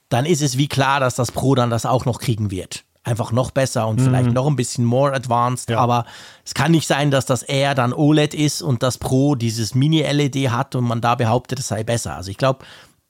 dann 0.08 0.26
ist 0.26 0.42
es 0.42 0.58
wie 0.58 0.68
klar, 0.68 1.00
dass 1.00 1.14
das 1.14 1.32
Pro 1.32 1.54
dann 1.54 1.70
das 1.70 1.86
auch 1.86 2.04
noch 2.06 2.18
kriegen 2.18 2.50
wird 2.50 2.84
einfach 3.04 3.32
noch 3.32 3.50
besser 3.50 3.86
und 3.86 4.00
mhm. 4.00 4.04
vielleicht 4.04 4.32
noch 4.32 4.46
ein 4.46 4.56
bisschen 4.56 4.84
more 4.84 5.12
advanced. 5.12 5.70
Ja. 5.70 5.78
Aber 5.78 6.06
es 6.44 6.54
kann 6.54 6.72
nicht 6.72 6.88
sein, 6.88 7.10
dass 7.10 7.26
das 7.26 7.42
R 7.42 7.74
dann 7.74 7.92
OLED 7.92 8.34
ist 8.34 8.62
und 8.62 8.82
das 8.82 8.98
Pro 8.98 9.34
dieses 9.34 9.74
Mini-LED 9.74 10.50
hat 10.50 10.74
und 10.74 10.84
man 10.84 11.00
da 11.00 11.14
behauptet, 11.14 11.58
es 11.60 11.68
sei 11.68 11.84
besser. 11.84 12.16
Also 12.16 12.30
ich 12.30 12.38
glaube, 12.38 12.64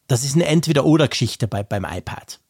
das 0.09 0.25
ist 0.25 0.35
eine 0.35 0.47
Entweder-Oder-Geschichte 0.47 1.49
bei, 1.49 1.63
beim 1.63 1.85
iPad. 1.85 2.41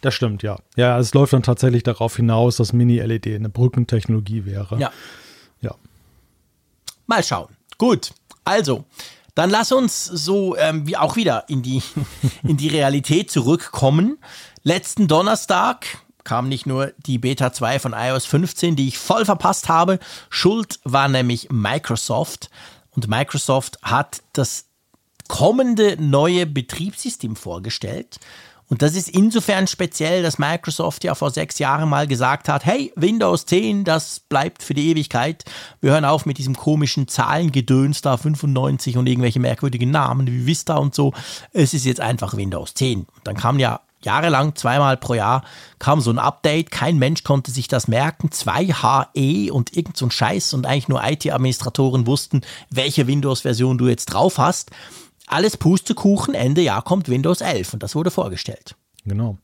Das 0.00 0.14
stimmt, 0.14 0.42
ja. 0.42 0.56
Ja, 0.76 0.98
es 0.98 1.12
läuft 1.12 1.32
dann 1.32 1.42
tatsächlich 1.42 1.82
darauf 1.82 2.16
hinaus, 2.16 2.56
dass 2.56 2.72
Mini-LED 2.72 3.26
eine 3.26 3.48
Brückentechnologie 3.48 4.46
wäre. 4.46 4.78
Ja. 4.78 4.92
Ja. 5.60 5.74
Mal 7.06 7.22
schauen. 7.22 7.48
Gut. 7.76 8.12
Also, 8.44 8.84
dann 9.34 9.50
lass 9.50 9.72
uns 9.72 10.04
so 10.04 10.56
ähm, 10.56 10.86
wie 10.86 10.96
auch 10.96 11.16
wieder 11.16 11.44
in 11.48 11.62
die, 11.62 11.82
in 12.44 12.56
die 12.56 12.68
Realität 12.68 13.30
zurückkommen. 13.30 14.18
Letzten 14.62 15.08
Donnerstag 15.08 15.86
kam 16.24 16.48
nicht 16.48 16.66
nur 16.66 16.92
die 17.06 17.18
Beta 17.18 17.52
2 17.52 17.78
von 17.78 17.94
iOS 17.94 18.26
15, 18.26 18.76
die 18.76 18.88
ich 18.88 18.98
voll 18.98 19.24
verpasst 19.24 19.68
habe. 19.68 19.98
Schuld 20.30 20.80
war 20.84 21.08
nämlich 21.08 21.48
Microsoft. 21.50 22.50
Und 22.90 23.08
Microsoft 23.08 23.78
hat 23.82 24.22
das 24.32 24.66
kommende 25.28 25.96
neue 26.00 26.46
Betriebssystem 26.46 27.36
vorgestellt. 27.36 28.18
Und 28.66 28.80
das 28.80 28.94
ist 28.94 29.10
insofern 29.10 29.66
speziell, 29.66 30.22
dass 30.22 30.38
Microsoft 30.38 31.04
ja 31.04 31.14
vor 31.14 31.30
sechs 31.30 31.58
Jahren 31.58 31.88
mal 31.88 32.06
gesagt 32.06 32.48
hat, 32.48 32.64
hey, 32.64 32.92
Windows 32.96 33.44
10, 33.46 33.84
das 33.84 34.20
bleibt 34.20 34.62
für 34.62 34.72
die 34.72 34.88
Ewigkeit. 34.88 35.44
Wir 35.80 35.92
hören 35.92 36.06
auf 36.06 36.24
mit 36.24 36.38
diesem 36.38 36.56
komischen 36.56 37.06
Zahlengedöns 37.06 38.00
da, 38.00 38.16
95 38.16 38.96
und 38.96 39.06
irgendwelche 39.06 39.38
merkwürdigen 39.38 39.90
Namen 39.90 40.26
wie 40.26 40.46
Vista 40.46 40.76
und 40.76 40.94
so. 40.94 41.12
Es 41.52 41.74
ist 41.74 41.84
jetzt 41.84 42.00
einfach 42.00 42.36
Windows 42.36 42.72
10. 42.74 43.00
Und 43.00 43.08
dann 43.24 43.36
kam 43.36 43.58
ja 43.58 43.80
jahrelang, 44.04 44.54
zweimal 44.54 44.96
pro 44.96 45.14
Jahr, 45.14 45.44
kam 45.78 46.00
so 46.00 46.10
ein 46.10 46.18
Update. 46.18 46.70
Kein 46.70 46.98
Mensch 46.98 47.24
konnte 47.24 47.50
sich 47.50 47.68
das 47.68 47.88
merken. 47.88 48.28
2HE 48.28 49.50
und 49.50 49.76
irgend 49.76 49.96
so 49.96 50.06
ein 50.06 50.10
Scheiß 50.10 50.54
und 50.54 50.66
eigentlich 50.66 50.88
nur 50.88 51.02
IT-Administratoren 51.04 52.06
wussten, 52.06 52.42
welche 52.70 53.06
Windows-Version 53.06 53.78
du 53.78 53.88
jetzt 53.88 54.06
drauf 54.06 54.38
hast. 54.38 54.70
Alles 55.26 55.56
Pustekuchen, 55.56 56.34
Ende 56.34 56.60
Jahr 56.60 56.82
kommt 56.82 57.08
Windows 57.08 57.40
11 57.40 57.74
und 57.74 57.82
das 57.82 57.94
wurde 57.94 58.10
vorgestellt. 58.10 58.76
Genau. 59.06 59.38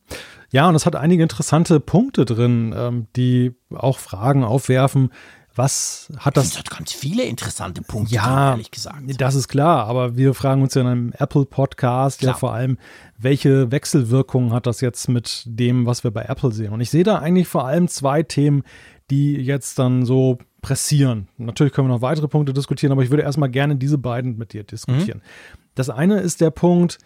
Ja, 0.52 0.68
und 0.68 0.74
es 0.74 0.86
hat 0.86 0.96
einige 0.96 1.22
interessante 1.22 1.80
Punkte 1.80 2.24
drin, 2.24 2.74
ähm, 2.76 3.06
die 3.16 3.52
auch 3.74 3.98
Fragen 3.98 4.42
aufwerfen, 4.42 5.10
was 5.54 6.12
hat 6.18 6.36
das? 6.36 6.50
Das 6.50 6.58
hat 6.58 6.70
ganz 6.70 6.92
viele 6.92 7.24
interessante 7.24 7.82
Punkte, 7.82 8.14
ja, 8.14 8.50
ehrlich 8.50 8.70
gesagt. 8.70 9.02
Das 9.18 9.34
ist 9.34 9.48
klar, 9.48 9.86
aber 9.86 10.16
wir 10.16 10.34
fragen 10.34 10.62
uns 10.62 10.74
ja 10.74 10.82
in 10.82 10.86
einem 10.86 11.12
Apple-Podcast 11.18 12.22
ja 12.22 12.34
vor 12.34 12.52
allem, 12.52 12.78
welche 13.18 13.70
Wechselwirkungen 13.70 14.52
hat 14.52 14.66
das 14.66 14.80
jetzt 14.80 15.08
mit 15.08 15.42
dem, 15.46 15.86
was 15.86 16.04
wir 16.04 16.10
bei 16.10 16.22
Apple 16.22 16.52
sehen? 16.52 16.72
Und 16.72 16.80
ich 16.80 16.90
sehe 16.90 17.04
da 17.04 17.18
eigentlich 17.18 17.48
vor 17.48 17.66
allem 17.66 17.88
zwei 17.88 18.22
Themen, 18.22 18.62
die 19.10 19.34
jetzt 19.34 19.78
dann 19.78 20.04
so 20.04 20.38
pressieren. 20.62 21.28
Natürlich 21.36 21.72
können 21.72 21.88
wir 21.88 21.94
noch 21.94 22.02
weitere 22.02 22.28
Punkte 22.28 22.52
diskutieren, 22.52 22.92
aber 22.92 23.02
ich 23.02 23.10
würde 23.10 23.22
erstmal 23.22 23.50
gerne 23.50 23.76
diese 23.76 23.98
beiden 23.98 24.36
mit 24.36 24.52
dir 24.52 24.62
diskutieren. 24.62 25.18
Mhm. 25.18 25.58
Das 25.74 25.90
eine 25.90 26.20
ist 26.20 26.40
der 26.40 26.50
Punkt, 26.50 26.98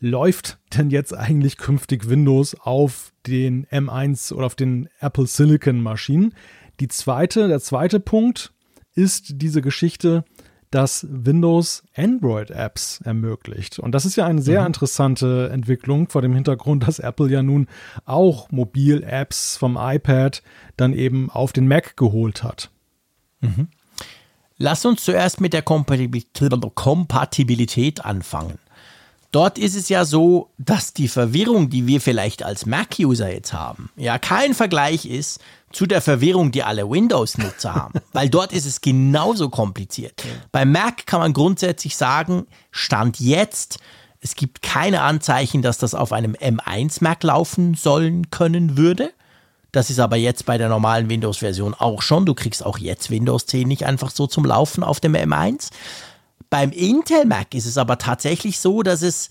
läuft 0.00 0.58
denn 0.76 0.90
jetzt 0.90 1.16
eigentlich 1.16 1.56
künftig 1.56 2.08
Windows 2.08 2.56
auf 2.60 3.12
den 3.26 3.66
M1 3.66 4.32
oder 4.32 4.46
auf 4.46 4.56
den 4.56 4.88
Apple 4.98 5.26
Silicon 5.26 5.80
Maschinen? 5.80 6.34
Die 6.80 6.88
zweite, 6.88 7.48
der 7.48 7.60
zweite 7.60 8.00
Punkt 8.00 8.52
ist 8.94 9.34
diese 9.36 9.62
Geschichte, 9.62 10.24
dass 10.72 11.06
Windows 11.08 11.84
Android-Apps 11.94 13.00
ermöglicht. 13.04 13.78
Und 13.78 13.92
das 13.92 14.04
ist 14.06 14.16
ja 14.16 14.26
eine 14.26 14.40
sehr 14.40 14.62
mhm. 14.62 14.68
interessante 14.68 15.50
Entwicklung 15.52 16.08
vor 16.08 16.22
dem 16.22 16.32
Hintergrund, 16.34 16.88
dass 16.88 16.98
Apple 16.98 17.30
ja 17.30 17.42
nun 17.42 17.68
auch 18.06 18.50
Mobil-Apps 18.50 19.58
vom 19.58 19.76
iPad 19.78 20.42
dann 20.76 20.94
eben 20.94 21.28
auf 21.30 21.52
den 21.52 21.68
Mac 21.68 21.94
geholt 21.96 22.42
hat. 22.42 22.70
Mhm. 23.40 23.68
Lass 24.56 24.86
uns 24.86 25.04
zuerst 25.04 25.42
mit 25.42 25.52
der 25.52 25.62
Kompatibilität 25.62 28.04
anfangen. 28.04 28.58
Dort 29.32 29.58
ist 29.58 29.74
es 29.74 29.88
ja 29.88 30.04
so, 30.04 30.50
dass 30.58 30.92
die 30.92 31.08
Verwirrung, 31.08 31.70
die 31.70 31.86
wir 31.86 32.02
vielleicht 32.02 32.42
als 32.42 32.66
Mac-User 32.66 33.32
jetzt 33.32 33.54
haben, 33.54 33.90
ja 33.96 34.18
kein 34.18 34.52
Vergleich 34.52 35.06
ist 35.06 35.40
zu 35.72 35.86
der 35.86 36.02
Verwirrung, 36.02 36.52
die 36.52 36.62
alle 36.62 36.88
Windows-Nutzer 36.88 37.74
haben. 37.74 37.94
Weil 38.12 38.28
dort 38.28 38.52
ist 38.52 38.66
es 38.66 38.82
genauso 38.82 39.48
kompliziert. 39.48 40.22
Ja. 40.22 40.30
Bei 40.52 40.66
Mac 40.66 41.06
kann 41.06 41.20
man 41.20 41.32
grundsätzlich 41.32 41.96
sagen, 41.96 42.46
Stand 42.70 43.20
jetzt, 43.20 43.78
es 44.20 44.36
gibt 44.36 44.60
keine 44.60 45.00
Anzeichen, 45.00 45.62
dass 45.62 45.78
das 45.78 45.94
auf 45.94 46.12
einem 46.12 46.34
M1 46.34 46.98
Mac 47.00 47.22
laufen 47.22 47.74
sollen 47.74 48.30
können 48.30 48.76
würde. 48.76 49.12
Das 49.72 49.88
ist 49.88 49.98
aber 49.98 50.16
jetzt 50.16 50.44
bei 50.44 50.58
der 50.58 50.68
normalen 50.68 51.08
Windows-Version 51.08 51.72
auch 51.72 52.02
schon. 52.02 52.26
Du 52.26 52.34
kriegst 52.34 52.64
auch 52.64 52.76
jetzt 52.76 53.10
Windows 53.10 53.46
10 53.46 53.66
nicht 53.66 53.86
einfach 53.86 54.10
so 54.10 54.26
zum 54.26 54.44
Laufen 54.44 54.84
auf 54.84 55.00
dem 55.00 55.14
M1. 55.14 55.70
Beim 56.52 56.70
Intel 56.70 57.24
Mac 57.24 57.54
ist 57.54 57.64
es 57.64 57.78
aber 57.78 57.96
tatsächlich 57.96 58.60
so, 58.60 58.82
dass 58.82 59.00
es 59.00 59.30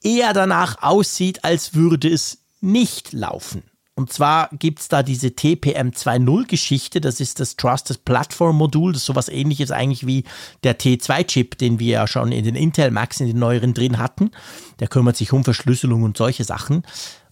eher 0.00 0.32
danach 0.32 0.80
aussieht, 0.80 1.42
als 1.42 1.74
würde 1.74 2.08
es 2.08 2.44
nicht 2.60 3.12
laufen. 3.12 3.64
Und 3.96 4.12
zwar 4.12 4.48
gibt 4.52 4.78
es 4.78 4.86
da 4.86 5.02
diese 5.02 5.34
TPM 5.34 5.88
2.0 5.88 6.46
Geschichte, 6.46 7.00
das 7.00 7.18
ist 7.18 7.40
das 7.40 7.56
Trusted 7.56 8.04
Platform 8.04 8.58
Modul, 8.58 8.92
das 8.92 9.02
ist 9.02 9.06
sowas 9.06 9.28
ähnliches 9.28 9.72
eigentlich 9.72 10.06
wie 10.06 10.22
der 10.62 10.78
T2-Chip, 10.78 11.58
den 11.58 11.80
wir 11.80 11.90
ja 11.90 12.06
schon 12.06 12.30
in 12.30 12.44
den 12.44 12.54
Intel 12.54 12.92
Macs 12.92 13.18
in 13.18 13.26
den 13.26 13.40
neueren 13.40 13.74
drin 13.74 13.98
hatten. 13.98 14.30
Der 14.78 14.86
kümmert 14.86 15.16
sich 15.16 15.32
um 15.32 15.42
Verschlüsselung 15.42 16.04
und 16.04 16.16
solche 16.16 16.44
Sachen. 16.44 16.84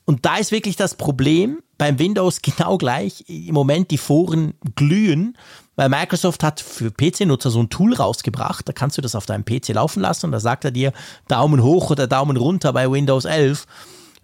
Und 0.07 0.27
da 0.27 0.39
ist 0.39 0.51
wirklich 0.51 0.75
das 0.75 0.97
Problem 0.97 1.63
beim 1.79 2.01
Windows 2.01 2.43
genau 2.43 2.79
gleich. 2.79 3.27
Im 3.29 3.55
Moment 3.55 3.93
die 3.93 3.97
Foren 3.97 4.55
glühen, 4.75 5.37
weil 5.81 5.89
Microsoft 5.89 6.43
hat 6.43 6.61
für 6.61 6.91
PC-Nutzer 6.91 7.49
so 7.49 7.59
ein 7.59 7.71
Tool 7.71 7.95
rausgebracht, 7.95 8.69
da 8.69 8.73
kannst 8.75 8.99
du 8.99 9.01
das 9.01 9.15
auf 9.15 9.25
deinem 9.25 9.47
PC 9.47 9.69
laufen 9.69 10.01
lassen 10.01 10.27
und 10.27 10.33
da 10.33 10.39
sagt 10.39 10.67
er 10.67 10.73
dir 10.73 10.93
Daumen 11.27 11.63
hoch 11.63 11.89
oder 11.89 12.07
Daumen 12.07 12.37
runter 12.37 12.75
bei 12.75 12.91
Windows 12.91 13.25
11. 13.25 13.67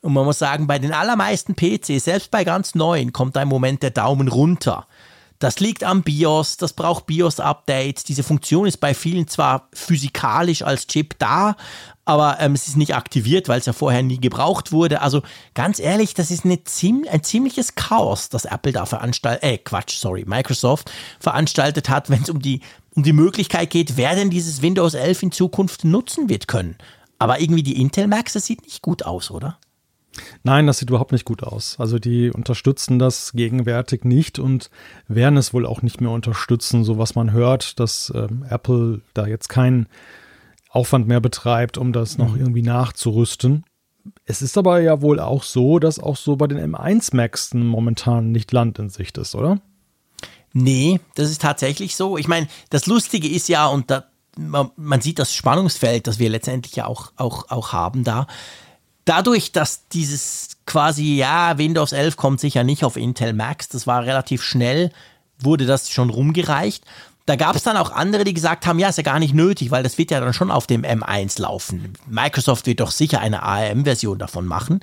Und 0.03 0.13
man 0.13 0.27
muss 0.27 0.39
sagen, 0.39 0.67
bei 0.67 0.79
den 0.79 0.93
allermeisten 0.93 1.55
PCs, 1.55 2.05
selbst 2.05 2.31
bei 2.31 2.45
ganz 2.45 2.75
neuen, 2.75 3.15
kommt 3.15 3.37
da 3.37 3.43
im 3.43 3.49
Moment 3.49 3.83
der 3.83 3.91
Daumen 3.91 4.29
runter. 4.29 4.87
Das 5.39 5.61
liegt 5.61 5.85
am 5.85 6.03
BIOS, 6.03 6.57
das 6.57 6.73
braucht 6.73 7.07
BIOS-Updates. 7.07 8.05
Diese 8.05 8.23
Funktion 8.23 8.67
ist 8.67 8.79
bei 8.79 8.95
vielen 8.95 9.29
zwar 9.29 9.69
physikalisch 9.73 10.63
als 10.63 10.87
Chip 10.87 11.19
da, 11.19 11.57
aber 12.07 12.39
ähm, 12.41 12.55
es 12.55 12.69
ist 12.69 12.77
nicht 12.77 12.95
aktiviert, 12.95 13.49
weil 13.49 13.59
es 13.59 13.67
ja 13.67 13.73
vorher 13.73 14.03
nie 14.03 14.19
gebraucht 14.19 14.73
wurde. 14.73 15.03
Also 15.03 15.23
ganz 15.55 15.79
ehrlich, 15.79 16.15
das 16.15 16.31
ist 16.31 16.45
ziem 16.65 17.05
ein 17.11 17.23
ziemliches 17.23 17.75
Chaos, 17.75 18.29
das 18.29 18.45
Apple 18.47 18.73
da 18.73 18.87
veranstaltet, 18.87 19.43
äh 19.43 19.59
Quatsch, 19.59 19.99
sorry, 19.99 20.25
Microsoft 20.27 20.91
veranstaltet 21.21 21.89
hat, 21.89 22.09
wenn 22.09 22.23
es 22.23 22.31
um 22.31 22.41
die, 22.41 22.61
um 22.95 23.03
die 23.03 23.13
Möglichkeit 23.13 23.71
geht, 23.71 23.97
wer 23.97 24.15
denn 24.15 24.31
dieses 24.31 24.63
Windows 24.63 24.95
11 24.95 25.25
in 25.25 25.33
Zukunft 25.33 25.85
nutzen 25.85 26.29
wird 26.29 26.49
können. 26.49 26.77
Aber 27.19 27.41
irgendwie 27.41 27.63
die 27.63 27.81
Intel 27.81 28.07
Macs, 28.07 28.35
das 28.35 28.47
sieht 28.47 28.63
nicht 28.63 28.83
gut 28.83 29.05
aus, 29.05 29.31
oder? 29.31 29.59
Nein, 30.43 30.67
das 30.67 30.79
sieht 30.79 30.91
überhaupt 30.91 31.13
nicht 31.13 31.25
gut 31.25 31.43
aus. 31.43 31.77
Also 31.79 31.99
die 31.99 32.31
unterstützen 32.31 32.99
das 32.99 33.33
gegenwärtig 33.33 34.05
nicht 34.05 34.39
und 34.39 34.71
werden 35.09 35.37
es 35.37 35.53
wohl 35.53 35.67
auch 35.67 35.83
nicht 35.83 36.01
mehr 36.01 36.11
unterstützen, 36.11 36.85
so 36.85 36.99
was 36.99 37.15
man 37.15 37.33
hört, 37.33 37.79
dass 37.81 38.13
ähm, 38.15 38.45
Apple 38.49 39.03
da 39.15 39.27
jetzt 39.27 39.49
keinen 39.49 39.89
Aufwand 40.71 41.09
mehr 41.09 41.21
betreibt, 41.21 41.79
um 41.79 41.93
das 41.93 42.19
noch 42.19 42.35
mhm. 42.35 42.41
irgendwie 42.41 42.63
nachzurüsten. 42.63 43.65
Es 44.25 44.43
ist 44.43 44.57
aber 44.57 44.81
ja 44.81 45.03
wohl 45.03 45.21
auch 45.21 45.43
so, 45.43 45.79
dass 45.79 45.99
auch 45.99 46.17
so 46.17 46.37
bei 46.37 46.47
den 46.47 46.59
M1 46.59 47.15
Macs 47.15 47.55
momentan 47.55 48.31
nicht 48.31 48.53
Land 48.53 48.79
in 48.79 48.89
Sicht 48.89 49.19
ist, 49.19 49.35
oder? 49.35 49.61
Nee, 50.53 51.01
das 51.15 51.31
ist 51.31 51.43
tatsächlich 51.43 51.97
so. 51.97 52.17
Ich 52.17 52.29
meine, 52.29 52.49
das 52.71 52.87
Lustige 52.87 53.29
ist 53.29 53.49
ja, 53.49 53.67
und 53.67 53.91
da, 53.91 54.05
man, 54.39 54.71
man, 54.77 55.01
sieht 55.01 55.19
das 55.19 55.35
Spannungsfeld, 55.35 56.07
das 56.07 56.19
wir 56.19 56.31
letztendlich 56.31 56.77
ja 56.77 56.87
auch, 56.87 57.13
auch, 57.17 57.51
auch 57.51 57.73
haben 57.73 58.05
da. 58.05 58.27
Dadurch, 59.07 59.53
dass 59.53 59.89
dieses 59.89 60.59
quasi, 60.67 61.17
ja, 61.17 61.57
Windows 61.59 61.93
11 61.93 62.17
kommt 62.17 62.41
sicher 62.41 62.65
nicht 62.65 62.85
auf 62.85 62.97
Intel 62.97 63.33
Macs, 63.33 63.69
das 63.69 63.87
war 63.87 64.05
relativ 64.05 64.43
schnell, 64.43 64.91
wurde 65.39 65.65
das 65.65 65.91
schon 65.91 66.11
rumgereicht. 66.11 66.85
Da 67.25 67.37
gab 67.37 67.57
es 67.57 67.63
dann 67.63 67.77
auch 67.77 67.91
andere, 67.91 68.25
die 68.25 68.35
gesagt 68.35 68.67
haben, 68.67 68.79
ja, 68.79 68.89
ist 68.89 68.99
ja 68.99 69.03
gar 69.03 69.19
nicht 69.19 69.35
nötig, 69.35 69.71
weil 69.71 69.83
das 69.83 69.97
wird 69.97 70.11
ja 70.11 70.21
dann 70.21 70.33
schon 70.33 70.51
auf 70.51 70.67
dem 70.67 70.83
M1 70.83 71.41
laufen. 71.41 71.95
Microsoft 72.07 72.67
wird 72.67 72.81
doch 72.81 72.91
sicher 72.91 73.21
eine 73.21 73.43
ARM-Version 73.43 74.19
davon 74.19 74.47
machen. 74.47 74.81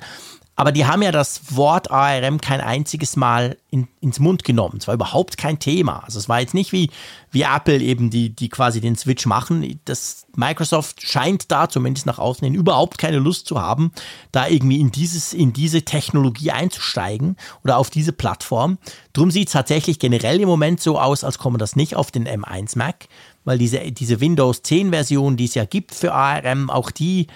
Aber 0.56 0.70
die 0.70 0.86
haben 0.86 1.02
ja 1.02 1.10
das 1.10 1.56
Wort 1.56 1.90
ARM 1.90 2.40
kein 2.40 2.60
einziges 2.60 3.16
Mal 3.16 3.56
in, 3.70 3.88
ins 4.00 4.20
Mund 4.20 4.44
genommen. 4.44 4.76
Es 4.78 4.86
war 4.86 4.94
überhaupt 4.94 5.36
kein 5.36 5.58
Thema. 5.58 6.04
Also 6.04 6.20
es 6.20 6.28
war 6.28 6.40
jetzt 6.40 6.54
nicht 6.54 6.70
wie, 6.70 6.90
wie 7.32 7.42
Apple 7.42 7.80
eben, 7.80 8.10
die, 8.10 8.30
die 8.30 8.48
quasi 8.48 8.80
den 8.80 8.94
Switch 8.94 9.26
machen. 9.26 9.80
Das 9.84 10.26
Microsoft 10.36 11.02
scheint 11.02 11.50
da 11.50 11.68
zumindest 11.68 12.06
nach 12.06 12.20
außen 12.20 12.44
hin 12.44 12.54
überhaupt 12.54 12.98
keine 12.98 13.18
Lust 13.18 13.46
zu 13.48 13.60
haben, 13.60 13.90
da 14.30 14.46
irgendwie 14.46 14.80
in 14.80 14.92
dieses, 14.92 15.32
in 15.32 15.52
diese 15.52 15.82
Technologie 15.82 16.52
einzusteigen 16.52 17.36
oder 17.64 17.76
auf 17.76 17.90
diese 17.90 18.12
Plattform. 18.12 18.78
Drum 19.12 19.32
sieht 19.32 19.48
es 19.48 19.54
tatsächlich 19.54 19.98
generell 19.98 20.40
im 20.40 20.48
Moment 20.48 20.80
so 20.80 21.00
aus, 21.00 21.24
als 21.24 21.38
komme 21.38 21.58
das 21.58 21.74
nicht 21.74 21.96
auf 21.96 22.12
den 22.12 22.28
M1 22.28 22.78
Mac, 22.78 23.08
weil 23.44 23.58
diese, 23.58 23.80
diese 23.90 24.20
Windows 24.20 24.62
10 24.62 24.90
Version, 24.90 25.36
die 25.36 25.46
es 25.46 25.54
ja 25.54 25.64
gibt 25.64 25.94
für 25.94 26.12
ARM, 26.12 26.70
auch 26.70 26.92
die 26.92 27.26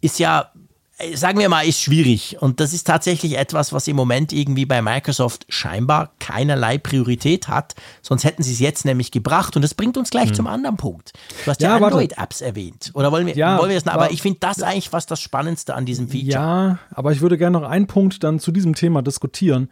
ist 0.00 0.20
ja 0.20 0.52
sagen 1.14 1.38
wir 1.38 1.48
mal, 1.48 1.66
ist 1.66 1.80
schwierig. 1.80 2.38
Und 2.40 2.58
das 2.60 2.72
ist 2.72 2.86
tatsächlich 2.86 3.36
etwas, 3.36 3.72
was 3.72 3.86
im 3.86 3.96
Moment 3.96 4.32
irgendwie 4.32 4.64
bei 4.64 4.80
Microsoft 4.80 5.44
scheinbar 5.48 6.12
keinerlei 6.20 6.78
Priorität 6.78 7.48
hat. 7.48 7.74
Sonst 8.00 8.24
hätten 8.24 8.42
sie 8.42 8.52
es 8.52 8.60
jetzt 8.60 8.84
nämlich 8.84 9.10
gebracht. 9.10 9.56
Und 9.56 9.62
das 9.62 9.74
bringt 9.74 9.98
uns 9.98 10.10
gleich 10.10 10.28
hm. 10.28 10.34
zum 10.34 10.46
anderen 10.46 10.76
Punkt. 10.76 11.12
Du 11.44 11.50
hast 11.50 11.60
ja, 11.60 11.76
ja 11.76 11.84
Android-Apps 11.84 12.40
erwähnt. 12.40 12.92
Oder 12.94 13.12
wollen 13.12 13.26
wir, 13.26 13.36
ja, 13.36 13.58
wollen 13.58 13.70
wir 13.70 13.78
das? 13.78 13.86
Aber 13.86 14.10
ich 14.10 14.22
finde 14.22 14.38
das 14.40 14.62
eigentlich 14.62 14.88
fast 14.88 15.10
das 15.10 15.20
Spannendste 15.20 15.74
an 15.74 15.84
diesem 15.84 16.08
Feature. 16.08 16.32
Ja, 16.32 16.78
aber 16.90 17.12
ich 17.12 17.20
würde 17.20 17.36
gerne 17.36 17.60
noch 17.60 17.68
einen 17.68 17.86
Punkt 17.86 18.24
dann 18.24 18.40
zu 18.40 18.50
diesem 18.50 18.74
Thema 18.74 19.02
diskutieren. 19.02 19.68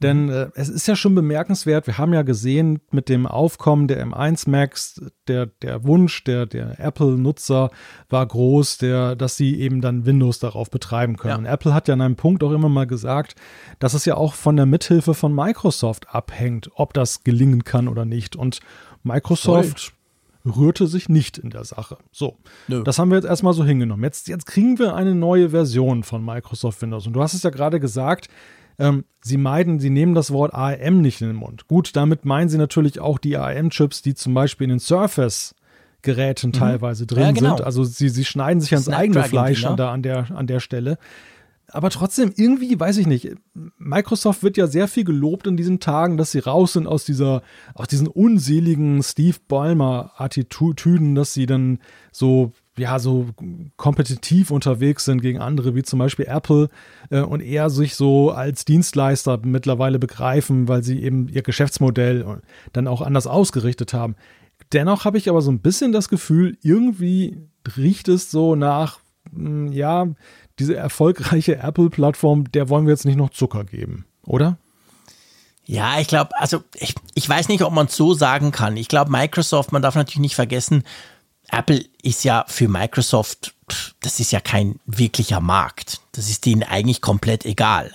Denn 0.00 0.26
mhm. 0.26 0.30
äh, 0.30 0.50
es 0.54 0.68
ist 0.68 0.86
ja 0.86 0.94
schon 0.94 1.14
bemerkenswert, 1.14 1.86
wir 1.86 1.98
haben 1.98 2.14
ja 2.14 2.22
gesehen 2.22 2.80
mit 2.90 3.08
dem 3.08 3.26
Aufkommen 3.26 3.88
der 3.88 4.04
M1 4.06 4.48
Max, 4.48 5.02
der, 5.26 5.46
der 5.46 5.84
Wunsch 5.84 6.22
der, 6.24 6.46
der 6.46 6.78
Apple-Nutzer 6.78 7.70
war 8.08 8.26
groß, 8.26 8.78
der, 8.78 9.16
dass 9.16 9.36
sie 9.36 9.58
eben 9.58 9.80
dann 9.80 10.06
Windows 10.06 10.38
darauf 10.38 10.70
betreiben 10.70 11.16
können. 11.16 11.30
Ja. 11.30 11.38
Und 11.38 11.46
Apple 11.46 11.74
hat 11.74 11.88
ja 11.88 11.94
an 11.94 12.00
einem 12.00 12.16
Punkt 12.16 12.44
auch 12.44 12.52
immer 12.52 12.68
mal 12.68 12.86
gesagt, 12.86 13.34
dass 13.80 13.94
es 13.94 14.04
ja 14.04 14.16
auch 14.16 14.34
von 14.34 14.56
der 14.56 14.66
Mithilfe 14.66 15.14
von 15.14 15.34
Microsoft 15.34 16.14
abhängt, 16.14 16.70
ob 16.74 16.94
das 16.94 17.24
gelingen 17.24 17.64
kann 17.64 17.88
oder 17.88 18.04
nicht. 18.04 18.36
Und 18.36 18.60
Microsoft 19.02 19.94
Voll. 20.44 20.52
rührte 20.52 20.86
sich 20.86 21.08
nicht 21.08 21.38
in 21.38 21.50
der 21.50 21.64
Sache. 21.64 21.98
So, 22.12 22.36
Nö. 22.68 22.84
das 22.84 23.00
haben 23.00 23.10
wir 23.10 23.16
jetzt 23.16 23.26
erstmal 23.26 23.52
so 23.52 23.64
hingenommen. 23.64 24.04
Jetzt, 24.04 24.28
jetzt 24.28 24.46
kriegen 24.46 24.78
wir 24.78 24.94
eine 24.94 25.16
neue 25.16 25.50
Version 25.50 26.04
von 26.04 26.24
Microsoft 26.24 26.80
Windows. 26.82 27.06
Und 27.06 27.14
du 27.14 27.22
hast 27.22 27.34
es 27.34 27.42
ja 27.42 27.50
gerade 27.50 27.80
gesagt, 27.80 28.28
ähm, 28.78 29.04
sie 29.20 29.36
meiden, 29.36 29.80
sie 29.80 29.90
nehmen 29.90 30.14
das 30.14 30.30
Wort 30.30 30.54
ARM 30.54 31.00
nicht 31.00 31.20
in 31.20 31.28
den 31.28 31.36
Mund. 31.36 31.66
Gut, 31.66 31.96
damit 31.96 32.24
meinen 32.24 32.48
sie 32.48 32.58
natürlich 32.58 33.00
auch 33.00 33.18
die 33.18 33.36
ARM-Chips, 33.36 34.02
die 34.02 34.14
zum 34.14 34.34
Beispiel 34.34 34.64
in 34.64 34.70
den 34.70 34.78
Surface 34.78 35.54
Geräten 36.02 36.48
mhm. 36.48 36.52
teilweise 36.52 37.06
drin 37.06 37.22
ja, 37.22 37.32
genau. 37.32 37.56
sind. 37.56 37.66
Also 37.66 37.84
sie, 37.84 38.08
sie 38.08 38.24
schneiden 38.24 38.60
sich 38.60 38.72
ans 38.72 38.88
eigene 38.88 39.24
Fleisch 39.24 39.64
an 39.64 39.76
der, 39.76 39.88
an, 39.88 40.02
der, 40.02 40.30
an 40.30 40.46
der 40.46 40.60
Stelle. 40.60 40.98
Aber 41.70 41.90
trotzdem, 41.90 42.32
irgendwie, 42.34 42.78
weiß 42.78 42.96
ich 42.96 43.06
nicht, 43.06 43.34
Microsoft 43.76 44.42
wird 44.42 44.56
ja 44.56 44.66
sehr 44.66 44.88
viel 44.88 45.04
gelobt 45.04 45.46
in 45.46 45.56
diesen 45.56 45.80
Tagen, 45.80 46.16
dass 46.16 46.30
sie 46.30 46.38
raus 46.38 46.72
sind 46.72 46.86
aus 46.86 47.04
dieser, 47.04 47.42
aus 47.74 47.88
diesen 47.88 48.06
unseligen 48.06 49.02
Steve 49.02 49.36
Ballmer-Attitüden, 49.48 51.14
dass 51.14 51.34
sie 51.34 51.44
dann 51.44 51.80
so 52.10 52.52
ja, 52.78 52.98
so 52.98 53.26
kompetitiv 53.76 54.50
unterwegs 54.50 55.04
sind 55.04 55.20
gegen 55.20 55.40
andere, 55.40 55.74
wie 55.74 55.82
zum 55.82 55.98
Beispiel 55.98 56.26
Apple, 56.26 56.68
äh, 57.10 57.20
und 57.20 57.40
eher 57.40 57.70
sich 57.70 57.94
so 57.94 58.30
als 58.30 58.64
Dienstleister 58.64 59.40
mittlerweile 59.42 59.98
begreifen, 59.98 60.68
weil 60.68 60.82
sie 60.82 61.02
eben 61.02 61.28
ihr 61.28 61.42
Geschäftsmodell 61.42 62.40
dann 62.72 62.88
auch 62.88 63.02
anders 63.02 63.26
ausgerichtet 63.26 63.92
haben. 63.94 64.16
Dennoch 64.72 65.04
habe 65.04 65.18
ich 65.18 65.28
aber 65.28 65.40
so 65.40 65.50
ein 65.50 65.60
bisschen 65.60 65.92
das 65.92 66.08
Gefühl, 66.08 66.58
irgendwie 66.62 67.38
riecht 67.76 68.08
es 68.08 68.30
so 68.30 68.54
nach, 68.54 68.98
mh, 69.30 69.48
hm, 69.48 69.72
ja, 69.72 70.06
diese 70.58 70.76
erfolgreiche 70.76 71.56
Apple-Plattform, 71.56 72.50
der 72.50 72.68
wollen 72.68 72.86
wir 72.86 72.92
jetzt 72.92 73.04
nicht 73.04 73.16
noch 73.16 73.30
Zucker 73.30 73.64
geben, 73.64 74.06
oder? 74.24 74.58
Ja, 75.64 76.00
ich 76.00 76.08
glaube, 76.08 76.30
also 76.38 76.64
ich, 76.74 76.94
ich 77.14 77.28
weiß 77.28 77.48
nicht, 77.48 77.62
ob 77.62 77.74
man 77.74 77.86
es 77.88 77.94
so 77.94 78.14
sagen 78.14 78.52
kann. 78.52 78.78
Ich 78.78 78.88
glaube, 78.88 79.10
Microsoft, 79.10 79.70
man 79.70 79.82
darf 79.82 79.96
natürlich 79.96 80.20
nicht 80.20 80.34
vergessen, 80.34 80.82
Apple 81.50 81.84
ist 82.02 82.24
ja 82.24 82.44
für 82.48 82.68
Microsoft, 82.68 83.54
das 84.00 84.20
ist 84.20 84.32
ja 84.32 84.40
kein 84.40 84.80
wirklicher 84.86 85.40
Markt. 85.40 86.00
Das 86.12 86.28
ist 86.28 86.46
denen 86.46 86.62
eigentlich 86.62 87.00
komplett 87.00 87.44
egal. 87.44 87.94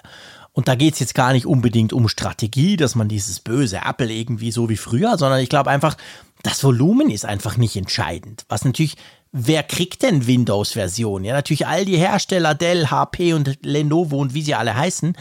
Und 0.53 0.67
da 0.67 0.75
geht 0.75 0.93
es 0.93 0.99
jetzt 0.99 1.15
gar 1.15 1.33
nicht 1.33 1.47
unbedingt 1.47 1.93
um 1.93 2.07
Strategie, 2.07 2.77
dass 2.77 2.95
man 2.95 3.09
dieses 3.09 3.39
böse 3.39 3.81
Apple 3.85 4.11
irgendwie 4.11 4.51
so 4.51 4.69
wie 4.69 4.77
früher, 4.77 5.17
sondern 5.17 5.39
ich 5.39 5.49
glaube 5.49 5.71
einfach, 5.71 5.97
das 6.43 6.63
Volumen 6.63 7.09
ist 7.09 7.25
einfach 7.25 7.57
nicht 7.57 7.75
entscheidend. 7.75 8.45
Was 8.49 8.65
natürlich, 8.65 8.95
wer 9.31 9.63
kriegt 9.63 10.03
denn 10.03 10.27
Windows-Version? 10.27 11.23
Ja, 11.23 11.33
natürlich 11.33 11.65
all 11.65 11.85
die 11.85 11.97
Hersteller, 11.97 12.53
Dell, 12.53 12.91
HP 12.91 13.33
und 13.33 13.57
Lenovo 13.63 14.17
und 14.17 14.35
wie 14.35 14.43
sie 14.43 14.53
alle 14.53 14.75
heißen. 14.75 15.15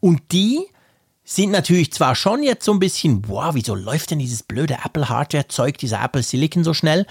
Und 0.00 0.22
die 0.30 0.60
sind 1.24 1.50
natürlich 1.50 1.92
zwar 1.92 2.14
schon 2.14 2.44
jetzt 2.44 2.64
so 2.64 2.72
ein 2.72 2.78
bisschen, 2.78 3.22
boah, 3.22 3.54
wieso 3.54 3.74
läuft 3.74 4.12
denn 4.12 4.20
dieses 4.20 4.44
blöde 4.44 4.78
Apple-Hardware-Zeug, 4.84 5.76
dieser 5.78 6.00
Apple 6.00 6.22
Silicon 6.22 6.62
so 6.62 6.72
schnell? 6.72 7.06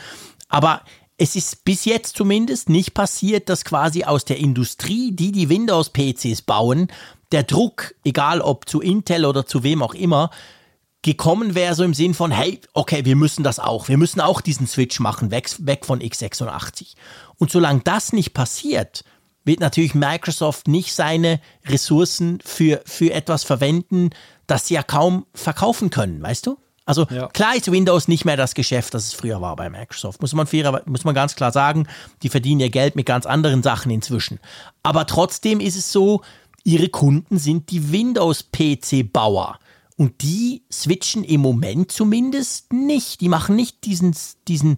Aber 0.56 0.84
es 1.18 1.36
ist 1.36 1.66
bis 1.66 1.84
jetzt 1.84 2.16
zumindest 2.16 2.70
nicht 2.70 2.94
passiert, 2.94 3.50
dass 3.50 3.66
quasi 3.66 4.06
aus 4.06 4.24
der 4.24 4.38
Industrie, 4.38 5.12
die 5.12 5.34
die 5.34 5.50
Windows-PCs 5.50 6.44
bauen, 6.44 6.88
der 7.34 7.44
Druck, 7.44 7.94
egal 8.06 8.40
ob 8.40 8.70
zu 8.70 8.80
Intel 8.80 9.26
oder 9.26 9.46
zu 9.46 9.64
wem 9.64 9.84
auch 9.84 9.94
immer, 9.94 10.30
gekommen 11.02 11.56
wäre, 11.56 11.76
so 11.76 11.84
im 11.84 11.94
Sinn 11.94 12.14
von, 12.14 12.32
hey, 12.32 12.62
okay, 12.74 13.04
wir 13.04 13.18
müssen 13.18 13.44
das 13.44 13.60
auch, 13.60 13.90
wir 13.90 13.98
müssen 13.98 14.22
auch 14.22 14.40
diesen 14.40 14.66
Switch 14.66 15.02
machen, 15.02 15.30
weg, 15.30 15.50
weg 15.60 15.86
von 15.86 16.00
x86. 16.00 16.94
Und 17.38 17.52
solange 17.52 17.82
das 17.82 18.14
nicht 18.14 18.34
passiert, 18.34 19.04
wird 19.44 19.60
natürlich 19.60 19.94
Microsoft 19.94 20.70
nicht 20.70 20.96
seine 20.96 21.42
Ressourcen 21.66 22.40
für, 22.46 22.82
für 22.86 23.12
etwas 23.12 23.44
verwenden, 23.44 24.12
das 24.48 24.68
sie 24.68 24.76
ja 24.76 24.84
kaum 24.84 25.26
verkaufen 25.34 25.90
können, 25.90 26.22
weißt 26.22 26.48
du? 26.48 26.58
Also 26.86 27.08
ja. 27.10 27.28
klar 27.28 27.56
ist 27.56 27.72
Windows 27.72 28.08
nicht 28.08 28.26
mehr 28.26 28.38
das 28.38 28.54
Geschäft, 28.54 28.94
das 28.94 29.08
es 29.08 29.14
früher 29.14 29.42
war 29.42 29.56
bei 29.56 29.70
Microsoft. 29.70 30.22
Muss 30.22 30.34
man, 30.34 30.46
fairer, 30.46 30.82
muss 30.86 31.04
man 31.04 31.16
ganz 31.16 31.36
klar 31.36 31.52
sagen. 31.52 31.88
Die 32.22 32.30
verdienen 32.30 32.62
ihr 32.62 32.70
Geld 32.70 32.96
mit 32.96 33.08
ganz 33.08 33.26
anderen 33.26 33.64
Sachen 33.64 33.92
inzwischen. 33.92 34.40
Aber 34.84 35.08
trotzdem 35.08 35.60
ist 35.60 35.76
es 35.76 35.92
so, 35.92 36.22
ihre 36.64 36.90
Kunden 36.90 37.40
sind 37.40 37.72
die 37.72 37.92
Windows-PC-Bauer. 37.92 39.60
Und 39.98 40.22
die 40.22 40.64
switchen 40.72 41.24
im 41.24 41.42
Moment 41.42 41.92
zumindest 41.92 42.72
nicht. 42.72 43.22
Die 43.22 43.30
machen 43.30 43.56
nicht 43.56 43.86
diesen, 43.86 44.16
diesen, 44.48 44.78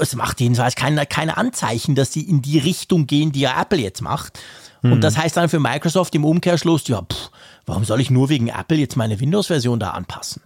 es 0.00 0.16
macht 0.16 0.40
jedenfalls 0.40 0.74
keine, 0.74 1.06
keine 1.06 1.36
Anzeichen, 1.36 1.94
dass 1.94 2.12
sie 2.12 2.22
in 2.22 2.42
die 2.42 2.58
Richtung 2.58 3.06
gehen, 3.06 3.30
die 3.30 3.40
ja 3.40 3.60
Apple 3.60 3.78
jetzt 3.78 4.00
macht. 4.00 4.40
Und 4.82 4.92
hm. 4.92 5.00
das 5.02 5.16
heißt 5.18 5.36
dann 5.36 5.48
für 5.48 5.60
Microsoft 5.60 6.14
im 6.14 6.24
Umkehrschluss, 6.24 6.88
ja, 6.88 7.02
pff, 7.02 7.30
warum 7.66 7.84
soll 7.84 8.00
ich 8.00 8.10
nur 8.10 8.28
wegen 8.28 8.48
Apple 8.48 8.78
jetzt 8.78 8.96
meine 8.96 9.20
Windows-Version 9.20 9.78
da 9.78 9.90
anpassen? 9.90 10.42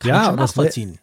Kann 0.00 0.08
ja, 0.08 0.32
nachvollziehen. 0.32 0.98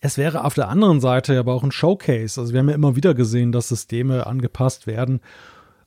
Es 0.00 0.16
wäre 0.16 0.44
auf 0.44 0.54
der 0.54 0.68
anderen 0.68 1.00
Seite 1.00 1.38
aber 1.38 1.54
auch 1.54 1.64
ein 1.64 1.72
Showcase. 1.72 2.40
Also 2.40 2.52
wir 2.52 2.60
haben 2.60 2.68
ja 2.68 2.74
immer 2.74 2.94
wieder 2.94 3.14
gesehen, 3.14 3.50
dass 3.52 3.68
Systeme 3.68 4.26
angepasst 4.26 4.86
werden 4.86 5.20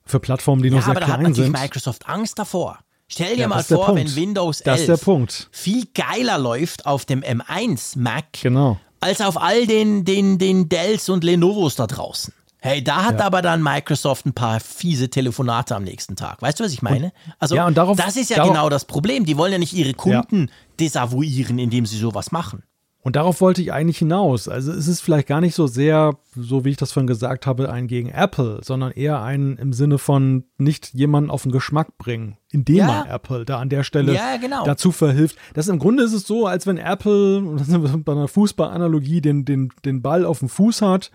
für 0.05 0.19
Plattformen, 0.19 0.61
die 0.61 0.69
ja, 0.69 0.75
noch 0.75 0.85
sehr 0.85 0.95
klein 0.95 1.03
sind. 1.03 1.13
aber 1.13 1.21
da 1.21 1.27
hat 1.27 1.29
natürlich 1.29 1.61
Microsoft 1.61 2.09
Angst 2.09 2.37
davor. 2.37 2.79
Stell 3.07 3.35
dir 3.35 3.41
ja, 3.41 3.47
mal 3.49 3.63
vor, 3.63 3.93
wenn 3.95 4.15
Windows 4.15 4.61
11 4.61 5.47
viel 5.51 5.85
geiler 5.93 6.37
läuft 6.37 6.85
auf 6.85 7.03
dem 7.03 7.21
M1 7.21 7.99
Mac 7.99 8.25
genau. 8.41 8.79
als 9.01 9.19
auf 9.19 9.41
all 9.41 9.67
den, 9.67 10.05
den, 10.05 10.37
den 10.37 10.69
Dells 10.69 11.09
und 11.09 11.23
Lenovos 11.25 11.75
da 11.75 11.87
draußen. 11.87 12.33
Hey, 12.63 12.83
da 12.83 13.05
hat 13.05 13.19
ja. 13.19 13.25
aber 13.25 13.41
dann 13.41 13.63
Microsoft 13.63 14.27
ein 14.27 14.33
paar 14.33 14.59
fiese 14.59 15.09
Telefonate 15.09 15.75
am 15.75 15.83
nächsten 15.83 16.15
Tag. 16.15 16.43
Weißt 16.43 16.59
du, 16.59 16.63
was 16.63 16.71
ich 16.71 16.83
meine? 16.83 17.11
Also, 17.39 17.55
ja, 17.55 17.69
darauf, 17.71 17.97
das 17.97 18.15
ist 18.15 18.29
ja 18.29 18.35
darauf, 18.35 18.51
genau 18.51 18.69
das 18.69 18.85
Problem. 18.85 19.25
Die 19.25 19.35
wollen 19.35 19.51
ja 19.51 19.57
nicht 19.57 19.73
ihre 19.73 19.95
Kunden 19.95 20.41
ja. 20.41 20.53
desavouieren, 20.79 21.57
indem 21.57 21.87
sie 21.87 21.97
sowas 21.97 22.31
machen. 22.31 22.61
Und 23.03 23.15
darauf 23.15 23.41
wollte 23.41 23.63
ich 23.63 23.73
eigentlich 23.73 23.97
hinaus. 23.97 24.47
Also 24.47 24.71
es 24.71 24.87
ist 24.87 25.01
vielleicht 25.01 25.27
gar 25.27 25.41
nicht 25.41 25.55
so 25.55 25.65
sehr, 25.65 26.17
so 26.35 26.63
wie 26.63 26.69
ich 26.69 26.77
das 26.77 26.91
vorhin 26.91 27.07
gesagt 27.07 27.47
habe, 27.47 27.71
ein 27.71 27.87
gegen 27.87 28.09
Apple, 28.09 28.59
sondern 28.63 28.91
eher 28.91 29.23
ein 29.23 29.57
im 29.57 29.73
Sinne 29.73 29.97
von 29.97 30.43
nicht 30.59 30.93
jemanden 30.93 31.31
auf 31.31 31.41
den 31.41 31.51
Geschmack 31.51 31.97
bringen, 31.97 32.37
indem 32.51 32.75
ja. 32.75 32.85
man 32.85 33.07
Apple 33.07 33.43
da 33.43 33.57
an 33.57 33.69
der 33.69 33.83
Stelle 33.83 34.13
ja, 34.13 34.37
genau. 34.37 34.65
dazu 34.65 34.91
verhilft. 34.91 35.35
Das 35.55 35.67
im 35.67 35.79
Grunde 35.79 36.03
ist 36.03 36.13
es 36.13 36.27
so, 36.27 36.45
als 36.45 36.67
wenn 36.67 36.77
Apple, 36.77 37.55
das 37.57 37.69
ist 37.69 38.05
bei 38.05 38.11
einer 38.11 38.27
Fußballanalogie, 38.27 39.19
den, 39.21 39.45
den, 39.45 39.73
den 39.83 40.03
Ball 40.03 40.23
auf 40.23 40.37
dem 40.37 40.49
Fuß 40.49 40.83
hat 40.83 41.09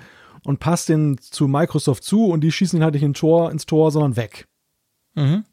und 0.47 0.61
passt 0.61 0.89
den 0.89 1.19
zu 1.19 1.49
Microsoft 1.49 2.05
zu 2.05 2.27
und 2.27 2.41
die 2.41 2.53
schießen 2.53 2.79
ihn 2.79 2.85
halt 2.85 2.95
nicht 2.95 3.03
in 3.03 3.15
Tor, 3.15 3.51
ins 3.51 3.67
Tor, 3.67 3.91
sondern 3.91 4.15
weg. 4.15 4.47
Mhm. 5.15 5.45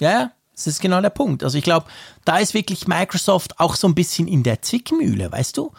Ja, 0.00 0.10
ja, 0.10 0.32
das 0.54 0.66
ist 0.66 0.80
genau 0.80 1.02
der 1.02 1.10
Punkt. 1.10 1.44
Also 1.44 1.58
ich 1.58 1.64
glaube, 1.64 1.86
da 2.24 2.38
ist 2.38 2.54
wirklich 2.54 2.88
Microsoft 2.88 3.60
auch 3.60 3.74
so 3.74 3.86
ein 3.86 3.94
bisschen 3.94 4.26
in 4.26 4.42
der 4.42 4.62
Zwickmühle, 4.62 5.30
weißt 5.30 5.58
du? 5.58 5.70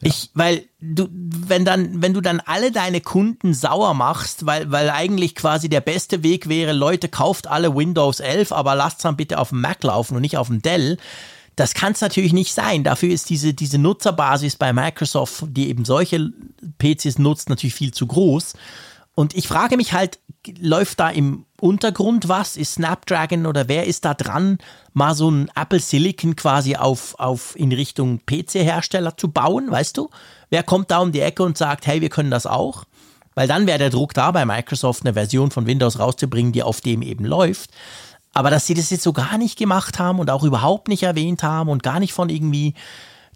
Ja. 0.00 0.10
Ich, 0.10 0.30
weil 0.34 0.64
du, 0.80 1.08
wenn 1.10 1.64
dann, 1.64 2.00
wenn 2.00 2.14
du 2.14 2.20
dann 2.20 2.38
alle 2.38 2.70
deine 2.70 3.00
Kunden 3.00 3.52
sauer 3.52 3.94
machst, 3.94 4.46
weil, 4.46 4.70
weil 4.70 4.90
eigentlich 4.90 5.34
quasi 5.34 5.68
der 5.68 5.80
beste 5.80 6.22
Weg 6.22 6.48
wäre, 6.48 6.72
Leute, 6.72 7.08
kauft 7.08 7.48
alle 7.48 7.74
Windows 7.74 8.20
11, 8.20 8.52
aber 8.52 8.76
lasst 8.76 8.98
es 8.98 9.02
dann 9.02 9.16
bitte 9.16 9.38
auf 9.38 9.48
dem 9.48 9.60
Mac 9.60 9.82
laufen 9.82 10.14
und 10.14 10.22
nicht 10.22 10.36
auf 10.36 10.46
dem 10.46 10.62
Dell. 10.62 10.98
Das 11.58 11.74
kann 11.74 11.92
es 11.92 12.00
natürlich 12.00 12.32
nicht 12.32 12.54
sein. 12.54 12.84
Dafür 12.84 13.10
ist 13.10 13.30
diese, 13.30 13.52
diese 13.52 13.78
Nutzerbasis 13.78 14.54
bei 14.54 14.72
Microsoft, 14.72 15.42
die 15.48 15.68
eben 15.68 15.84
solche 15.84 16.30
PCs 16.78 17.18
nutzt, 17.18 17.48
natürlich 17.48 17.74
viel 17.74 17.92
zu 17.92 18.06
groß. 18.06 18.52
Und 19.16 19.34
ich 19.34 19.48
frage 19.48 19.76
mich 19.76 19.92
halt, 19.92 20.20
läuft 20.60 21.00
da 21.00 21.10
im 21.10 21.46
Untergrund 21.60 22.28
was? 22.28 22.56
Ist 22.56 22.74
Snapdragon 22.74 23.44
oder 23.46 23.66
wer 23.66 23.88
ist 23.88 24.04
da 24.04 24.14
dran, 24.14 24.58
mal 24.92 25.16
so 25.16 25.28
ein 25.28 25.50
Apple 25.56 25.80
Silicon 25.80 26.36
quasi 26.36 26.76
auf, 26.76 27.18
auf 27.18 27.56
in 27.56 27.72
Richtung 27.72 28.20
PC-Hersteller 28.24 29.16
zu 29.16 29.32
bauen, 29.32 29.68
weißt 29.68 29.96
du? 29.96 30.10
Wer 30.50 30.62
kommt 30.62 30.92
da 30.92 30.98
um 30.98 31.10
die 31.10 31.20
Ecke 31.22 31.42
und 31.42 31.58
sagt, 31.58 31.88
hey, 31.88 32.00
wir 32.00 32.08
können 32.08 32.30
das 32.30 32.46
auch? 32.46 32.84
Weil 33.34 33.48
dann 33.48 33.66
wäre 33.66 33.78
der 33.78 33.90
Druck 33.90 34.14
da, 34.14 34.30
bei 34.30 34.44
Microsoft 34.44 35.04
eine 35.04 35.14
Version 35.14 35.50
von 35.50 35.66
Windows 35.66 35.98
rauszubringen, 35.98 36.52
die 36.52 36.62
auf 36.62 36.80
dem 36.80 37.02
eben 37.02 37.24
läuft. 37.24 37.70
Aber 38.34 38.50
dass 38.50 38.66
sie 38.66 38.74
das 38.74 38.90
jetzt 38.90 39.02
so 39.02 39.12
gar 39.12 39.38
nicht 39.38 39.58
gemacht 39.58 39.98
haben 39.98 40.18
und 40.18 40.30
auch 40.30 40.44
überhaupt 40.44 40.88
nicht 40.88 41.02
erwähnt 41.02 41.42
haben 41.42 41.68
und 41.68 41.82
gar 41.82 41.98
nicht 41.98 42.12
von 42.12 42.28
irgendwie 42.28 42.74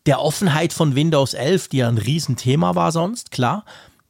der 0.06 0.20
Offenheit 0.20 0.72
von 0.72 0.94
Windows 0.94 1.34
11, 1.34 1.68
die 1.68 1.78
ja 1.78 1.88
ein 1.88 1.98
Riesenthema 1.98 2.74
war 2.74 2.92
sonst, 2.92 3.30
klar, 3.30 3.64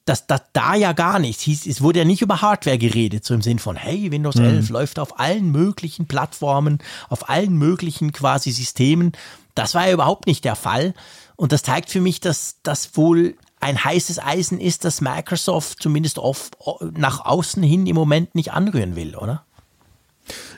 das, 0.05 0.27
das 0.27 0.43
da 0.53 0.75
ja 0.75 0.93
gar 0.93 1.19
nichts. 1.19 1.43
Hieß, 1.43 1.67
es 1.67 1.81
wurde 1.81 2.01
ja 2.01 2.05
nicht 2.05 2.23
über 2.23 2.43
Hardware 2.43 2.79
geredet, 2.79 3.25
so 3.25 3.35
im 3.35 3.43
Sinn 3.43 3.59
von, 3.59 3.77
hey, 3.77 4.11
Windows 4.11 4.37
mhm. 4.37 4.45
11 4.45 4.69
läuft 4.71 4.99
auf 4.99 5.21
allen 5.21 5.51
möglichen 5.51 6.07
Plattformen, 6.07 6.79
auf 7.09 7.29
allen 7.29 7.57
möglichen 7.57 8.13
quasi 8.13 8.51
Systemen. 8.51 9.13
Das 9.55 9.75
war 9.75 9.87
ja 9.87 9.93
überhaupt 9.93 10.27
nicht 10.27 10.45
der 10.45 10.57
Fall. 10.57 10.95
Und 11.37 11.53
das 11.53 11.63
zeigt 11.63 11.91
für 11.91 12.01
mich, 12.01 12.21
dass 12.21 12.57
das 12.63 12.97
wohl 12.97 13.37
ein 13.61 13.83
heißes 13.83 14.19
Eisen 14.19 14.61
ist, 14.61 14.85
das 14.85 15.01
Microsoft 15.01 15.81
zumindest 15.81 16.19
oft 16.19 16.57
nach 16.97 17.25
außen 17.25 17.63
hin 17.63 17.87
im 17.87 17.95
Moment 17.95 18.35
nicht 18.35 18.53
anrühren 18.53 18.97
will, 18.97 19.15
oder? 19.15 19.45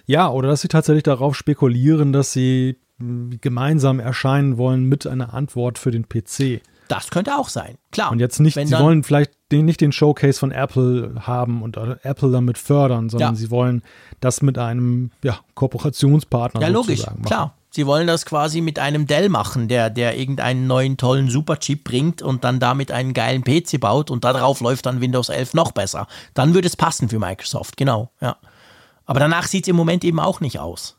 Ja, 0.06 0.28
oder 0.30 0.48
dass 0.48 0.60
sie 0.60 0.68
tatsächlich 0.68 1.02
darauf 1.02 1.36
spekulieren, 1.36 2.12
dass 2.12 2.32
sie 2.32 2.76
hm, 2.98 3.38
gemeinsam 3.40 4.00
erscheinen 4.00 4.58
wollen 4.58 4.84
mit 4.84 5.06
einer 5.06 5.34
Antwort 5.34 5.78
für 5.78 5.90
den 5.90 6.08
PC. 6.08 6.60
Das 6.88 7.10
könnte 7.10 7.36
auch 7.36 7.48
sein, 7.48 7.78
klar. 7.92 8.12
Und 8.12 8.18
jetzt 8.18 8.40
nicht, 8.40 8.54
sie 8.54 8.78
wollen 8.78 9.04
vielleicht 9.04 9.32
den, 9.50 9.64
nicht 9.64 9.80
den 9.80 9.90
Showcase 9.90 10.38
von 10.38 10.52
Apple 10.52 11.14
haben 11.20 11.62
und 11.62 11.76
Apple 11.76 12.30
damit 12.30 12.58
fördern, 12.58 13.08
sondern 13.08 13.34
ja. 13.34 13.36
sie 13.36 13.50
wollen 13.50 13.82
das 14.20 14.42
mit 14.42 14.58
einem 14.58 15.10
ja, 15.22 15.38
Kooperationspartner 15.54 16.60
Ja, 16.60 16.68
logisch, 16.68 17.06
machen. 17.06 17.22
klar. 17.22 17.54
Sie 17.70 17.86
wollen 17.86 18.06
das 18.06 18.24
quasi 18.24 18.60
mit 18.60 18.78
einem 18.78 19.08
Dell 19.08 19.28
machen, 19.28 19.66
der, 19.66 19.90
der 19.90 20.16
irgendeinen 20.16 20.68
neuen 20.68 20.96
tollen 20.96 21.28
Superchip 21.28 21.82
bringt 21.82 22.22
und 22.22 22.44
dann 22.44 22.60
damit 22.60 22.92
einen 22.92 23.14
geilen 23.14 23.42
PC 23.42 23.80
baut 23.80 24.12
und 24.12 24.22
darauf 24.22 24.60
läuft 24.60 24.86
dann 24.86 25.00
Windows 25.00 25.28
11 25.28 25.54
noch 25.54 25.72
besser. 25.72 26.06
Dann 26.34 26.54
würde 26.54 26.68
es 26.68 26.76
passen 26.76 27.08
für 27.08 27.18
Microsoft, 27.18 27.76
genau, 27.76 28.12
ja. 28.20 28.36
Aber 29.06 29.20
danach 29.20 29.46
sieht 29.46 29.64
es 29.64 29.68
im 29.68 29.76
Moment 29.76 30.04
eben 30.04 30.20
auch 30.20 30.40
nicht 30.40 30.58
aus. 30.58 30.96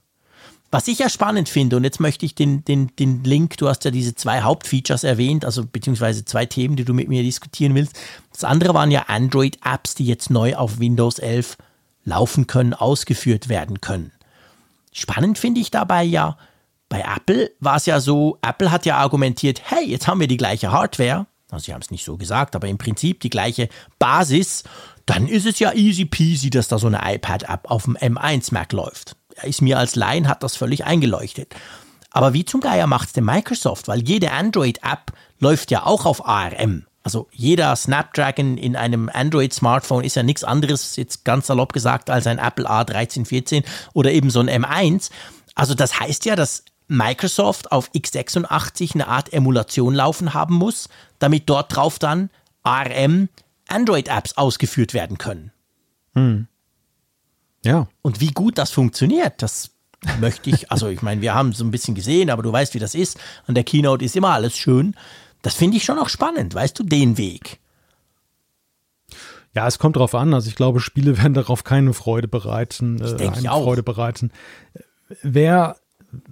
Was 0.71 0.87
ich 0.87 0.99
ja 0.99 1.09
spannend 1.09 1.47
finde, 1.47 1.77
und 1.77 1.83
jetzt 1.83 1.99
möchte 1.99 2.25
ich 2.25 2.35
den, 2.35 2.65
den, 2.65 2.93
den 2.97 3.23
Link, 3.23 3.57
du 3.57 3.69
hast 3.69 3.85
ja 3.85 3.91
diese 3.91 4.15
zwei 4.15 4.41
Hauptfeatures 4.41 5.03
erwähnt, 5.03 5.45
also 5.45 5.65
beziehungsweise 5.65 6.25
zwei 6.25 6.45
Themen, 6.45 6.75
die 6.75 6.83
du 6.83 6.93
mit 6.93 7.07
mir 7.07 7.23
diskutieren 7.23 7.75
willst. 7.75 7.97
Das 8.33 8.43
andere 8.43 8.73
waren 8.73 8.91
ja 8.91 9.03
Android-Apps, 9.07 9.95
die 9.95 10.05
jetzt 10.05 10.29
neu 10.29 10.55
auf 10.55 10.79
Windows 10.79 11.19
11 11.19 11.57
laufen 12.03 12.47
können, 12.47 12.73
ausgeführt 12.73 13.47
werden 13.47 13.79
können. 13.79 14.11
Spannend 14.91 15.37
finde 15.37 15.61
ich 15.61 15.71
dabei 15.71 16.03
ja, 16.03 16.37
bei 16.89 17.01
Apple 17.01 17.51
war 17.59 17.77
es 17.77 17.85
ja 17.85 17.99
so, 17.99 18.37
Apple 18.41 18.71
hat 18.71 18.85
ja 18.85 18.97
argumentiert, 18.97 19.61
hey, 19.65 19.85
jetzt 19.85 20.07
haben 20.07 20.19
wir 20.19 20.27
die 20.27 20.37
gleiche 20.37 20.71
Hardware, 20.71 21.25
also 21.51 21.65
sie 21.65 21.73
haben 21.73 21.81
es 21.81 21.91
nicht 21.91 22.05
so 22.05 22.17
gesagt, 22.17 22.55
aber 22.55 22.67
im 22.67 22.77
Prinzip 22.77 23.19
die 23.21 23.29
gleiche 23.29 23.69
Basis, 23.97 24.63
dann 25.05 25.27
ist 25.27 25.45
es 25.45 25.59
ja 25.59 25.73
easy 25.73 26.05
peasy, 26.05 26.49
dass 26.49 26.67
da 26.67 26.79
so 26.79 26.87
eine 26.87 27.01
iPad-App 27.03 27.69
auf 27.69 27.83
dem 27.83 27.95
M1 27.95 28.53
Mac 28.53 28.73
läuft 28.73 29.15
ist 29.43 29.61
mir 29.61 29.77
als 29.77 29.95
Laien 29.95 30.27
hat 30.27 30.43
das 30.43 30.55
völlig 30.55 30.85
eingeleuchtet. 30.85 31.55
Aber 32.11 32.33
wie 32.33 32.45
zum 32.45 32.61
Geier 32.61 32.87
macht 32.87 33.07
es 33.07 33.13
denn 33.13 33.25
Microsoft? 33.25 33.87
Weil 33.87 34.01
jede 34.01 34.31
Android-App 34.31 35.11
läuft 35.39 35.71
ja 35.71 35.85
auch 35.85 36.05
auf 36.05 36.25
ARM. 36.27 36.85
Also 37.03 37.27
jeder 37.31 37.75
Snapdragon 37.75 38.57
in 38.57 38.75
einem 38.75 39.09
Android-Smartphone 39.13 40.03
ist 40.03 40.15
ja 40.15 40.23
nichts 40.23 40.43
anderes, 40.43 40.95
jetzt 40.95 41.23
ganz 41.23 41.47
salopp 41.47 41.73
gesagt, 41.73 42.09
als 42.09 42.25
ein 42.25 42.39
Apple 42.39 42.67
A1314 42.67 43.63
oder 43.93 44.11
eben 44.11 44.29
so 44.29 44.39
ein 44.39 44.49
M1. 44.49 45.11
Also 45.53 45.75
das 45.75 45.99
heißt 45.99 46.25
ja, 46.25 46.35
dass 46.35 46.63
Microsoft 46.87 47.71
auf 47.71 47.91
x86 47.91 48.95
eine 48.95 49.07
Art 49.07 49.33
Emulation 49.33 49.93
laufen 49.93 50.33
haben 50.33 50.55
muss, 50.55 50.89
damit 51.19 51.49
dort 51.49 51.75
drauf 51.75 51.99
dann 51.99 52.29
ARM 52.63 53.29
Android-Apps 53.67 54.37
ausgeführt 54.37 54.93
werden 54.93 55.17
können. 55.17 55.51
Hm. 56.13 56.47
Ja. 57.63 57.87
Und 58.01 58.21
wie 58.21 58.31
gut 58.31 58.57
das 58.57 58.71
funktioniert, 58.71 59.41
das 59.41 59.71
möchte 60.19 60.49
ich, 60.49 60.71
also 60.71 60.87
ich 60.87 61.01
meine, 61.01 61.21
wir 61.21 61.33
haben 61.33 61.53
so 61.53 61.63
ein 61.63 61.71
bisschen 61.71 61.95
gesehen, 61.95 62.29
aber 62.29 62.43
du 62.43 62.51
weißt, 62.51 62.73
wie 62.73 62.79
das 62.79 62.95
ist. 62.95 63.19
An 63.47 63.55
der 63.55 63.63
Keynote 63.63 64.05
ist 64.05 64.15
immer 64.15 64.29
alles 64.29 64.55
schön. 64.55 64.95
Das 65.41 65.55
finde 65.55 65.77
ich 65.77 65.83
schon 65.83 65.99
auch 65.99 66.09
spannend, 66.09 66.53
weißt 66.53 66.77
du, 66.79 66.83
den 66.83 67.17
Weg. 67.17 67.59
Ja, 69.53 69.67
es 69.67 69.79
kommt 69.79 69.95
drauf 69.95 70.13
an. 70.13 70.33
Also 70.33 70.49
ich 70.49 70.55
glaube, 70.55 70.79
Spiele 70.79 71.17
werden 71.21 71.33
darauf 71.33 71.63
keine 71.63 71.93
Freude 71.93 72.27
bereiten. 72.27 73.01
Äh, 73.01 73.47
auch. 73.47 73.63
Freude 73.63 73.83
bereiten. 73.83 74.31
Wer 75.21 75.77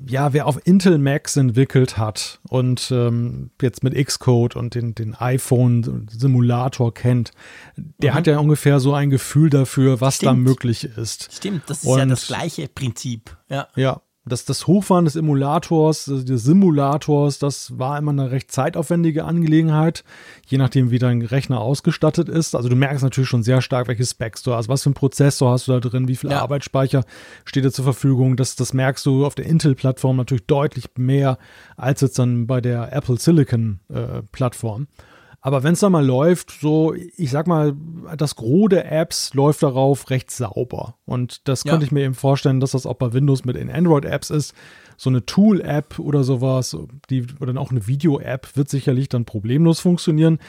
ja, 0.05 0.33
wer 0.33 0.47
auf 0.47 0.59
Intel 0.65 0.97
Macs 0.97 1.37
entwickelt 1.37 1.97
hat 1.97 2.39
und 2.49 2.91
ähm, 2.91 3.51
jetzt 3.61 3.83
mit 3.83 3.93
Xcode 3.95 4.55
und 4.55 4.75
den, 4.75 4.95
den 4.95 5.15
iPhone-Simulator 5.15 6.93
kennt, 6.93 7.31
der 7.75 8.11
mhm. 8.11 8.15
hat 8.15 8.27
ja 8.27 8.39
ungefähr 8.39 8.79
so 8.79 8.93
ein 8.93 9.09
Gefühl 9.09 9.49
dafür, 9.49 10.01
was 10.01 10.17
Stimmt. 10.17 10.29
da 10.29 10.33
möglich 10.33 10.83
ist. 10.83 11.33
Stimmt, 11.33 11.63
das 11.67 11.79
ist 11.83 11.89
und, 11.89 11.99
ja 11.99 12.05
das 12.05 12.27
gleiche 12.27 12.67
Prinzip. 12.67 13.35
Ja. 13.49 13.67
ja, 13.75 14.01
das, 14.25 14.45
das 14.45 14.67
Hochfahren 14.67 15.05
des 15.05 15.17
Emulators, 15.17 16.05
des 16.05 16.43
Simulators, 16.43 17.39
das 17.39 17.77
war 17.77 17.97
immer 17.97 18.11
eine 18.11 18.31
recht 18.31 18.51
zeitaufwendige 18.51 19.25
Angelegenheit, 19.25 20.05
je 20.47 20.57
nachdem, 20.57 20.91
wie 20.91 20.99
dein 20.99 21.21
Rechner 21.21 21.59
ausgestattet 21.59 22.29
ist. 22.29 22.55
Also 22.55 22.69
du 22.69 22.75
merkst 22.75 23.03
natürlich 23.03 23.29
schon 23.29 23.43
sehr 23.43 23.61
stark, 23.61 23.87
welche 23.87 24.05
Specs 24.05 24.41
du 24.43 24.53
hast, 24.53 24.69
was 24.69 24.83
für 24.83 24.91
ein 24.91 24.93
Prozessor 24.93 25.51
hast 25.51 25.67
du 25.67 25.73
da 25.73 25.79
drin, 25.81 26.07
wie 26.07 26.15
viel 26.15 26.31
ja. 26.31 26.41
Arbeitsspeicher 26.41 27.03
steht 27.43 27.65
dir 27.65 27.71
zur 27.71 27.83
Verfügung. 27.83 28.37
Das, 28.37 28.55
das 28.55 28.73
merkst 28.73 29.05
du 29.05 29.25
auf 29.25 29.35
der 29.35 29.45
Intel-Plattform 29.45 30.15
natürlich 30.15 30.45
deutlich 30.45 30.85
mehr 30.97 31.37
als 31.75 31.99
jetzt 32.01 32.17
dann 32.17 32.47
bei 32.47 32.61
der 32.61 32.93
Apple 32.93 33.17
Silicon-Plattform. 33.17 34.83
Äh, 34.83 35.12
aber 35.45 35.61
wenn 35.61 35.73
es 35.73 35.81
dann 35.81 35.91
mal 35.91 36.05
läuft, 36.05 36.51
so, 36.61 36.93
ich 36.93 37.29
sag 37.29 37.47
mal, 37.47 37.75
das 38.15 38.37
Gros 38.37 38.69
der 38.69 38.89
Apps 38.89 39.33
läuft 39.33 39.61
darauf 39.61 40.09
recht 40.09 40.31
sauber. 40.31 40.95
Und 41.03 41.49
das 41.49 41.65
ja. 41.65 41.71
könnte 41.71 41.85
ich 41.85 41.91
mir 41.91 42.05
eben 42.05 42.13
vorstellen, 42.13 42.61
dass 42.61 42.71
das 42.71 42.85
auch 42.85 42.93
bei 42.93 43.11
Windows 43.11 43.43
mit 43.43 43.57
den 43.57 43.69
Android-Apps 43.69 44.29
ist. 44.29 44.53
So 44.95 45.09
eine 45.09 45.25
Tool-App 45.25 45.99
oder 45.99 46.23
sowas, 46.23 46.77
die, 47.09 47.25
oder 47.41 47.59
auch 47.59 47.71
eine 47.71 47.87
Video-App 47.87 48.55
wird 48.55 48.69
sicherlich 48.69 49.09
dann 49.09 49.25
problemlos 49.25 49.81
funktionieren. 49.81 50.39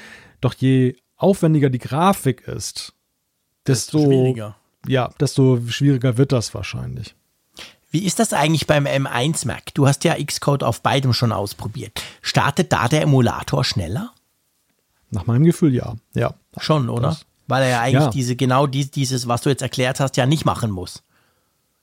Doch 0.40 0.54
je 0.54 0.94
aufwendiger 1.16 1.70
die 1.70 1.80
Grafik 1.80 2.46
ist, 2.46 2.94
desto, 3.66 3.98
desto 3.98 4.12
schwieriger. 4.12 4.56
Ja, 4.86 5.10
desto 5.18 5.60
schwieriger 5.66 6.18
wird 6.18 6.30
das 6.30 6.54
wahrscheinlich. 6.54 7.16
Wie 7.90 8.04
ist 8.04 8.20
das 8.20 8.32
eigentlich 8.32 8.68
beim 8.68 8.86
M1 8.86 9.44
Mac? 9.44 9.74
Du 9.74 9.88
hast 9.88 10.04
ja 10.04 10.14
Xcode 10.14 10.62
auf 10.62 10.82
beidem 10.82 11.12
schon 11.12 11.32
ausprobiert. 11.32 12.00
Startet 12.22 12.72
da 12.72 12.86
der 12.86 13.02
Emulator 13.02 13.64
schneller? 13.64 14.13
Nach 15.14 15.26
meinem 15.26 15.44
Gefühl 15.44 15.74
ja. 15.74 15.94
Ja. 16.14 16.34
Schon, 16.58 16.88
oder? 16.88 17.08
Das, 17.08 17.26
Weil 17.46 17.64
er 17.64 17.70
ja 17.70 17.80
eigentlich 17.80 18.04
ja. 18.04 18.10
diese, 18.10 18.36
genau 18.36 18.66
dies, 18.66 18.90
dieses, 18.90 19.28
was 19.28 19.42
du 19.42 19.50
jetzt 19.50 19.62
erklärt 19.62 20.00
hast, 20.00 20.16
ja 20.16 20.26
nicht 20.26 20.44
machen 20.44 20.70
muss. 20.70 21.02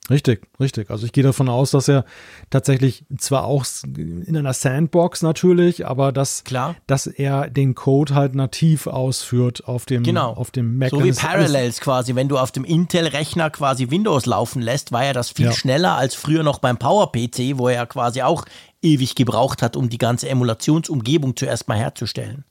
Richtig, 0.10 0.42
richtig. 0.60 0.90
Also 0.90 1.06
ich 1.06 1.14
gehe 1.14 1.24
davon 1.24 1.48
aus, 1.48 1.72
dass 1.72 1.88
er 1.88 2.06
tatsächlich 2.50 3.06
zwar 3.18 3.46
auch 3.46 3.66
in 3.96 4.36
einer 4.36 4.52
Sandbox 4.52 5.22
natürlich, 5.22 5.86
aber 5.88 6.12
dass, 6.12 6.44
Klar. 6.44 6.76
dass 6.86 7.08
er 7.08 7.50
den 7.50 7.76
Code 7.76 8.14
halt 8.16 8.36
nativ 8.36 8.88
ausführt 8.88 9.68
auf 9.68 9.86
dem, 9.86 10.04
genau. 10.04 10.34
auf 10.34 10.52
dem 10.52 10.78
Mac. 10.78 10.90
So 10.90 11.04
wie 11.04 11.14
Parallels 11.14 11.80
quasi. 11.80 12.16
Wenn 12.16 12.28
du 12.28 12.38
auf 12.38 12.52
dem 12.52 12.66
Intel-Rechner 12.66 13.52
quasi 13.52 13.90
Windows 13.90 14.26
laufen 14.26 14.62
lässt, 14.62 14.92
war 14.92 15.06
ja 15.06 15.14
das 15.14 15.30
viel 15.30 15.46
ja. 15.46 15.54
schneller 15.54 15.96
als 15.96 16.16
früher 16.16 16.44
noch 16.44 16.60
beim 16.60 16.78
Power-PC, 16.78 17.58
wo 17.58 17.70
er 17.70 17.86
quasi 17.86 18.22
auch 18.22 18.46
ewig 18.82 19.16
gebraucht 19.16 19.62
hat, 19.62 19.78
um 19.78 19.90
die 19.90 20.00
ganze 20.00 20.28
Emulationsumgebung 20.28 21.38
zuerst 21.38 21.70
mal 21.70 21.78
herzustellen. 21.78 22.44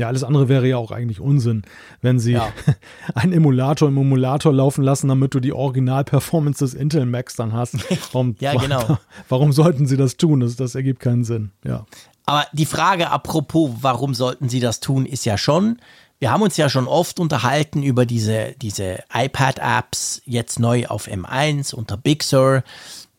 Ja, 0.00 0.08
alles 0.08 0.24
andere 0.24 0.48
wäre 0.48 0.66
ja 0.66 0.76
auch 0.76 0.90
eigentlich 0.90 1.20
Unsinn, 1.20 1.62
wenn 2.00 2.18
sie 2.18 2.32
ja. 2.32 2.48
einen 3.14 3.32
Emulator 3.32 3.88
im 3.88 3.96
Emulator 3.96 4.52
laufen 4.52 4.82
lassen, 4.82 5.08
damit 5.08 5.34
du 5.34 5.40
die 5.40 5.52
Original-Performance 5.52 6.64
des 6.64 6.74
Intel 6.74 7.06
Macs 7.06 7.36
dann 7.36 7.52
hast. 7.52 7.76
Warum, 8.12 8.34
ja, 8.40 8.54
genau. 8.54 8.98
Warum 9.28 9.52
sollten 9.52 9.86
sie 9.86 9.96
das 9.96 10.16
tun? 10.16 10.40
Das, 10.40 10.56
das 10.56 10.74
ergibt 10.74 11.00
keinen 11.00 11.24
Sinn. 11.24 11.50
Ja. 11.64 11.86
Aber 12.26 12.46
die 12.52 12.66
Frage 12.66 13.10
apropos, 13.10 13.70
warum 13.80 14.14
sollten 14.14 14.48
sie 14.48 14.60
das 14.60 14.78
tun, 14.78 15.04
ist 15.04 15.24
ja 15.24 15.36
schon, 15.36 15.78
wir 16.20 16.30
haben 16.30 16.42
uns 16.42 16.56
ja 16.58 16.68
schon 16.68 16.86
oft 16.86 17.18
unterhalten 17.18 17.82
über 17.82 18.04
diese, 18.04 18.54
diese 18.60 18.98
iPad-Apps, 19.12 20.22
jetzt 20.26 20.60
neu 20.60 20.86
auf 20.86 21.08
M1 21.08 21.74
unter 21.74 21.96
Big 21.96 22.22
Sur 22.22 22.62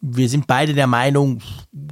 wir 0.02 0.30
sind 0.30 0.48
beide 0.48 0.74
der 0.74 0.88
Meinung, 0.88 1.42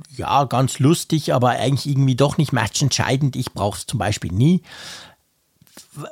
ja, 0.10 0.44
ganz 0.46 0.80
lustig, 0.80 1.34
aber 1.34 1.50
eigentlich 1.50 1.88
irgendwie 1.88 2.16
doch 2.16 2.38
nicht 2.38 2.52
matchentscheidend. 2.52 3.36
Ich 3.36 3.54
brauche 3.54 3.78
es 3.78 3.86
zum 3.86 4.00
Beispiel 4.00 4.32
nie. 4.32 4.64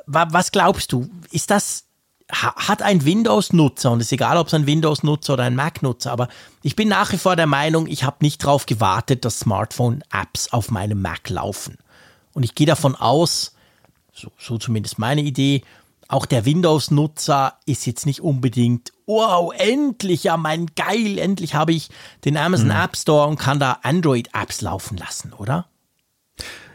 Was 0.06 0.52
glaubst 0.52 0.92
du? 0.92 1.08
Ist 1.30 1.50
das, 1.50 1.84
hat 2.30 2.82
ein 2.82 3.04
Windows-Nutzer, 3.04 3.90
und 3.90 4.00
es 4.00 4.06
ist 4.06 4.12
egal, 4.12 4.36
ob 4.36 4.46
es 4.46 4.54
ein 4.54 4.66
Windows-Nutzer 4.66 5.34
oder 5.34 5.44
ein 5.44 5.56
Mac-Nutzer, 5.56 6.12
aber 6.12 6.28
ich 6.62 6.76
bin 6.76 6.88
nach 6.88 7.12
wie 7.12 7.18
vor 7.18 7.36
der 7.36 7.46
Meinung, 7.46 7.86
ich 7.86 8.04
habe 8.04 8.18
nicht 8.20 8.44
darauf 8.44 8.66
gewartet, 8.66 9.24
dass 9.24 9.40
Smartphone-Apps 9.40 10.52
auf 10.52 10.70
meinem 10.70 11.02
Mac 11.02 11.28
laufen. 11.28 11.78
Und 12.32 12.44
ich 12.44 12.54
gehe 12.54 12.66
davon 12.66 12.94
aus, 12.94 13.54
so, 14.12 14.30
so 14.38 14.58
zumindest 14.58 14.98
meine 14.98 15.22
Idee, 15.22 15.62
auch 16.06 16.26
der 16.26 16.44
Windows-Nutzer 16.44 17.58
ist 17.66 17.86
jetzt 17.86 18.06
nicht 18.06 18.20
unbedingt, 18.20 18.92
wow, 19.08 19.52
endlich, 19.56 20.24
ja, 20.24 20.36
mein 20.36 20.66
geil, 20.76 21.18
endlich 21.18 21.54
habe 21.54 21.72
ich 21.72 21.88
den 22.24 22.36
Amazon 22.36 22.68
mhm. 22.68 22.72
App 22.72 22.96
Store 22.96 23.26
und 23.26 23.38
kann 23.38 23.58
da 23.58 23.78
Android-Apps 23.82 24.60
laufen 24.60 24.96
lassen, 24.98 25.32
oder? 25.32 25.66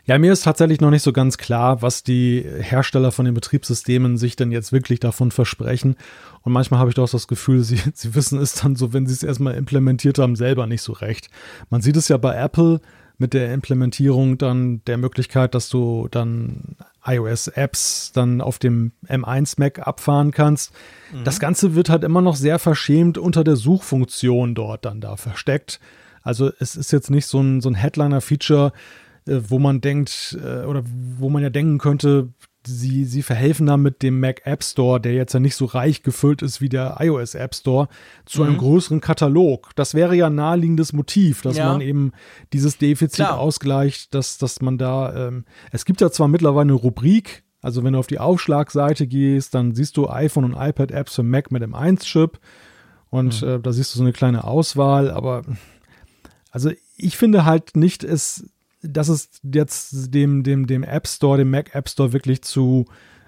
Ja, 0.05 0.17
mir 0.17 0.33
ist 0.33 0.43
tatsächlich 0.43 0.81
noch 0.81 0.89
nicht 0.89 1.03
so 1.03 1.13
ganz 1.13 1.37
klar, 1.37 1.81
was 1.81 2.03
die 2.03 2.43
Hersteller 2.43 3.13
von 3.13 3.23
den 3.23 3.35
Betriebssystemen 3.35 4.17
sich 4.17 4.35
denn 4.35 4.51
jetzt 4.51 4.73
wirklich 4.73 4.99
davon 4.99 5.31
versprechen. 5.31 5.95
Und 6.41 6.51
manchmal 6.51 6.81
habe 6.81 6.89
ich 6.89 6.95
doch 6.95 7.09
das 7.09 7.29
Gefühl, 7.29 7.63
sie, 7.63 7.81
sie 7.93 8.13
wissen 8.13 8.37
es 8.41 8.55
dann 8.55 8.75
so, 8.75 8.91
wenn 8.91 9.07
sie 9.07 9.13
es 9.13 9.23
erstmal 9.23 9.53
implementiert 9.53 10.17
haben, 10.19 10.35
selber 10.35 10.67
nicht 10.67 10.81
so 10.81 10.91
recht. 10.91 11.29
Man 11.69 11.81
sieht 11.81 11.95
es 11.95 12.09
ja 12.09 12.17
bei 12.17 12.35
Apple 12.35 12.81
mit 13.23 13.33
der 13.33 13.53
Implementierung 13.53 14.37
dann 14.37 14.83
der 14.83 14.97
Möglichkeit, 14.97 15.55
dass 15.55 15.69
du 15.69 16.09
dann 16.11 16.75
iOS-Apps 17.05 18.11
dann 18.11 18.41
auf 18.41 18.59
dem 18.59 18.91
M1 19.07 19.53
Mac 19.59 19.87
abfahren 19.87 20.31
kannst. 20.31 20.73
Mhm. 21.13 21.23
Das 21.23 21.39
Ganze 21.39 21.73
wird 21.73 21.87
halt 21.87 22.03
immer 22.03 22.19
noch 22.19 22.35
sehr 22.35 22.59
verschämt 22.59 23.17
unter 23.17 23.45
der 23.45 23.55
Suchfunktion 23.55 24.55
dort 24.55 24.83
dann 24.83 24.99
da 24.99 25.15
versteckt. 25.15 25.79
Also 26.21 26.51
es 26.59 26.75
ist 26.75 26.91
jetzt 26.91 27.11
nicht 27.11 27.25
so 27.25 27.39
ein, 27.39 27.61
so 27.61 27.69
ein 27.69 27.75
Headliner-Feature, 27.75 28.73
äh, 29.25 29.39
wo 29.47 29.57
man 29.57 29.79
denkt, 29.79 30.37
äh, 30.43 30.65
oder 30.65 30.83
wo 31.17 31.29
man 31.29 31.41
ja 31.41 31.49
denken 31.49 31.77
könnte, 31.77 32.27
sie, 32.65 33.05
sie 33.05 33.23
verhelfen 33.23 33.65
da 33.67 33.77
mit 33.77 34.01
dem 34.03 34.19
Mac 34.19 34.41
App 34.45 34.63
Store, 34.63 34.99
der 34.99 35.13
jetzt 35.13 35.33
ja 35.33 35.39
nicht 35.39 35.55
so 35.55 35.65
reich 35.65 36.03
gefüllt 36.03 36.41
ist 36.41 36.61
wie 36.61 36.69
der 36.69 36.97
iOS 36.99 37.35
App 37.35 37.55
Store, 37.55 37.87
zu 38.25 38.41
mhm. 38.41 38.47
einem 38.47 38.57
größeren 38.57 39.01
Katalog. 39.01 39.71
Das 39.75 39.93
wäre 39.93 40.15
ja 40.15 40.27
ein 40.27 40.35
naheliegendes 40.35 40.93
Motiv, 40.93 41.41
dass 41.41 41.57
ja. 41.57 41.71
man 41.71 41.81
eben 41.81 42.11
dieses 42.53 42.77
Defizit 42.77 43.25
Klar. 43.25 43.39
ausgleicht, 43.39 44.13
dass, 44.13 44.37
dass 44.37 44.61
man 44.61 44.77
da, 44.77 45.27
ähm, 45.27 45.45
es 45.71 45.85
gibt 45.85 46.01
ja 46.01 46.11
zwar 46.11 46.27
mittlerweile 46.27 46.61
eine 46.61 46.73
Rubrik, 46.73 47.43
also 47.61 47.83
wenn 47.83 47.93
du 47.93 47.99
auf 47.99 48.07
die 48.07 48.19
Aufschlagseite 48.19 49.07
gehst, 49.07 49.55
dann 49.55 49.73
siehst 49.73 49.95
du 49.97 50.09
iPhone 50.09 50.43
und 50.43 50.55
iPad 50.57 50.91
Apps 50.91 51.15
für 51.15 51.23
Mac 51.23 51.51
mit 51.51 51.61
dem 51.61 51.73
1-Chip 51.73 52.39
und 53.09 53.41
mhm. 53.41 53.47
äh, 53.47 53.59
da 53.59 53.71
siehst 53.71 53.93
du 53.93 53.97
so 53.97 54.03
eine 54.03 54.13
kleine 54.13 54.43
Auswahl, 54.43 55.09
aber 55.11 55.43
also 56.51 56.71
ich 56.97 57.17
finde 57.17 57.45
halt 57.45 57.75
nicht, 57.75 58.03
es 58.03 58.52
dass 58.83 59.07
es 59.07 59.29
jetzt 59.43 60.13
dem, 60.13 60.43
dem, 60.43 60.67
dem 60.67 60.83
App 60.83 61.07
Store, 61.07 61.37
dem 61.37 61.49
Mac 61.49 61.73
App 61.73 61.89
Store 61.89 62.13
wirklich 62.13 62.43
zu 62.43 62.85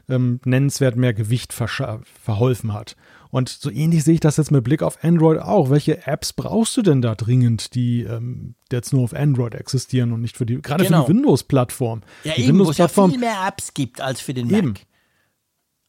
ähm, 0.07 0.39
nennenswert 0.45 0.95
mehr 0.95 1.13
Gewicht 1.13 1.53
verholfen 1.53 2.73
hat. 2.73 2.95
Und 3.31 3.49
so 3.49 3.69
ähnlich 3.69 4.03
sehe 4.03 4.13
ich 4.13 4.19
das 4.19 4.37
jetzt 4.37 4.51
mit 4.51 4.63
Blick 4.63 4.81
auf 4.81 5.03
Android 5.03 5.39
auch. 5.39 5.69
Welche 5.69 6.07
Apps 6.07 6.31
brauchst 6.31 6.77
du 6.77 6.81
denn 6.81 7.01
da 7.01 7.15
dringend, 7.15 7.75
die 7.75 8.03
ähm, 8.03 8.55
jetzt 8.71 8.93
nur 8.93 9.03
auf 9.03 9.13
Android 9.13 9.55
existieren 9.55 10.13
und 10.13 10.21
nicht 10.21 10.37
für 10.37 10.45
die, 10.45 10.61
gerade 10.61 10.85
genau. 10.85 11.03
für 11.03 11.07
die 11.07 11.13
genau. 11.13 11.25
Windows-Plattform? 11.27 12.03
Ja, 12.23 12.33
die 12.35 12.45
eben, 12.45 12.59
wo 12.59 12.69
es 12.69 12.77
ja 12.77 12.87
viel 12.87 13.17
mehr 13.17 13.45
Apps 13.45 13.73
gibt 13.73 13.99
als 13.99 14.21
für 14.21 14.33
den 14.33 14.49
eben. 14.49 14.69
Mac. 14.69 14.81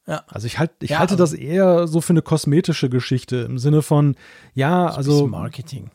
Ja. 0.09 0.25
Also 0.29 0.47
ich, 0.47 0.59
halt, 0.59 0.71
ich 0.81 0.91
ja, 0.91 0.99
halte 0.99 1.13
also 1.15 1.23
das 1.23 1.33
eher 1.35 1.87
so 1.87 2.01
für 2.01 2.13
eine 2.13 2.23
kosmetische 2.23 2.89
Geschichte 2.89 3.37
im 3.37 3.59
Sinne 3.59 3.83
von, 3.83 4.17
ja, 4.55 4.89
also 4.89 5.27
Marketing. 5.27 5.91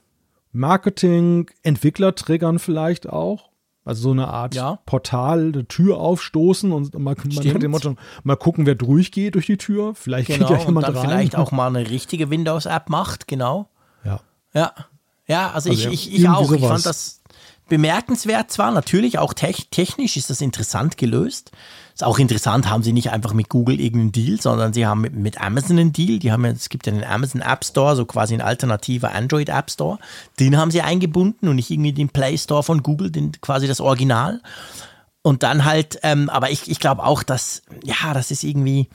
Marketing, 0.53 1.49
Entwickler 1.63 2.13
triggern 2.15 2.59
vielleicht 2.59 3.07
auch. 3.07 3.50
Also 3.83 4.03
so 4.03 4.11
eine 4.11 4.27
Art 4.27 4.53
ja. 4.53 4.77
Portal, 4.85 5.51
eine 5.53 5.67
Tür 5.67 5.97
aufstoßen 5.97 6.71
und 6.71 6.93
mal, 6.99 7.15
man 7.15 7.59
den 7.59 7.71
Motto, 7.71 7.95
mal 8.23 8.35
gucken, 8.35 8.67
wer 8.67 8.75
durchgeht 8.75 9.33
durch 9.33 9.47
die 9.47 9.57
Tür. 9.57 9.95
Vielleicht 9.95 10.27
genau, 10.27 10.47
geht 10.47 10.59
ja 10.59 10.65
jemand 10.65 10.87
und 10.87 10.95
dann 10.95 11.01
rein. 11.01 11.09
Vielleicht 11.09 11.35
auch 11.35 11.51
mal 11.51 11.67
eine 11.67 11.89
richtige 11.89 12.29
Windows-App 12.29 12.89
macht, 12.89 13.27
genau. 13.27 13.69
Ja. 14.05 14.19
Ja. 14.53 14.73
Ja, 15.27 15.51
also, 15.51 15.69
also 15.69 15.89
ich, 15.89 16.07
ich, 16.07 16.19
ich 16.19 16.29
auch. 16.29 16.45
Sowas. 16.45 16.59
Ich 16.59 16.67
fand 16.67 16.85
das 16.85 17.21
bemerkenswert 17.69 18.51
zwar, 18.51 18.71
natürlich 18.71 19.17
auch 19.17 19.33
technisch 19.33 20.17
ist 20.17 20.29
das 20.29 20.41
interessant 20.41 20.97
gelöst. 20.97 21.51
Ist 21.93 22.03
auch 22.03 22.19
interessant, 22.19 22.69
haben 22.69 22.83
sie 22.83 22.93
nicht 22.93 23.11
einfach 23.11 23.33
mit 23.33 23.49
Google 23.49 23.79
irgendeinen 23.79 24.11
Deal, 24.11 24.39
sondern 24.39 24.73
sie 24.73 24.85
haben 24.85 25.01
mit, 25.01 25.13
mit 25.13 25.41
Amazon 25.41 25.77
einen 25.77 25.93
Deal. 25.93 26.19
Die 26.19 26.31
haben 26.31 26.45
ja, 26.45 26.51
es 26.51 26.69
gibt 26.69 26.87
ja 26.87 26.93
den 26.93 27.03
Amazon 27.03 27.41
App 27.41 27.63
Store, 27.63 27.95
so 27.95 28.05
quasi 28.05 28.33
ein 28.33 28.41
alternativer 28.41 29.13
Android 29.13 29.49
App 29.49 29.69
Store. 29.69 29.99
Den 30.39 30.57
haben 30.57 30.71
sie 30.71 30.81
eingebunden 30.81 31.47
und 31.47 31.55
nicht 31.55 31.69
irgendwie 31.69 31.93
den 31.93 32.09
Play 32.09 32.37
Store 32.37 32.63
von 32.63 32.83
Google, 32.83 33.11
den, 33.11 33.33
quasi 33.41 33.67
das 33.67 33.81
Original. 33.81 34.41
Und 35.21 35.43
dann 35.43 35.65
halt, 35.65 35.99
ähm, 36.03 36.29
aber 36.29 36.49
ich, 36.49 36.69
ich 36.69 36.79
glaube 36.79 37.03
auch, 37.03 37.23
dass, 37.23 37.61
ja, 37.83 38.13
das 38.13 38.31
ist 38.31 38.43
irgendwie, 38.43 38.89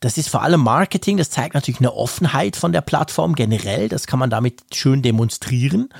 das 0.00 0.16
ist 0.16 0.30
vor 0.30 0.42
allem 0.42 0.62
Marketing, 0.62 1.16
das 1.18 1.30
zeigt 1.30 1.54
natürlich 1.54 1.80
eine 1.80 1.92
Offenheit 1.92 2.56
von 2.56 2.72
der 2.72 2.80
Plattform 2.80 3.34
generell, 3.34 3.88
das 3.88 4.06
kann 4.06 4.18
man 4.18 4.30
damit 4.30 4.62
schön 4.72 5.02
demonstrieren 5.02 5.90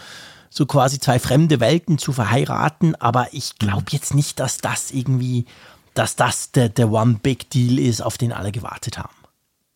so 0.50 0.66
quasi 0.66 0.98
zwei 0.98 1.18
fremde 1.18 1.60
Welten 1.60 1.98
zu 1.98 2.12
verheiraten, 2.12 2.94
aber 2.96 3.28
ich 3.32 3.58
glaube 3.58 3.86
jetzt 3.90 4.14
nicht, 4.14 4.40
dass 4.40 4.58
das 4.58 4.90
irgendwie 4.90 5.46
dass 5.98 6.14
das 6.14 6.52
der, 6.52 6.68
der 6.68 6.92
One 6.92 7.18
Big 7.22 7.50
Deal 7.50 7.78
ist, 7.78 8.00
auf 8.00 8.16
den 8.18 8.32
alle 8.32 8.52
gewartet 8.52 8.98
haben. 8.98 9.14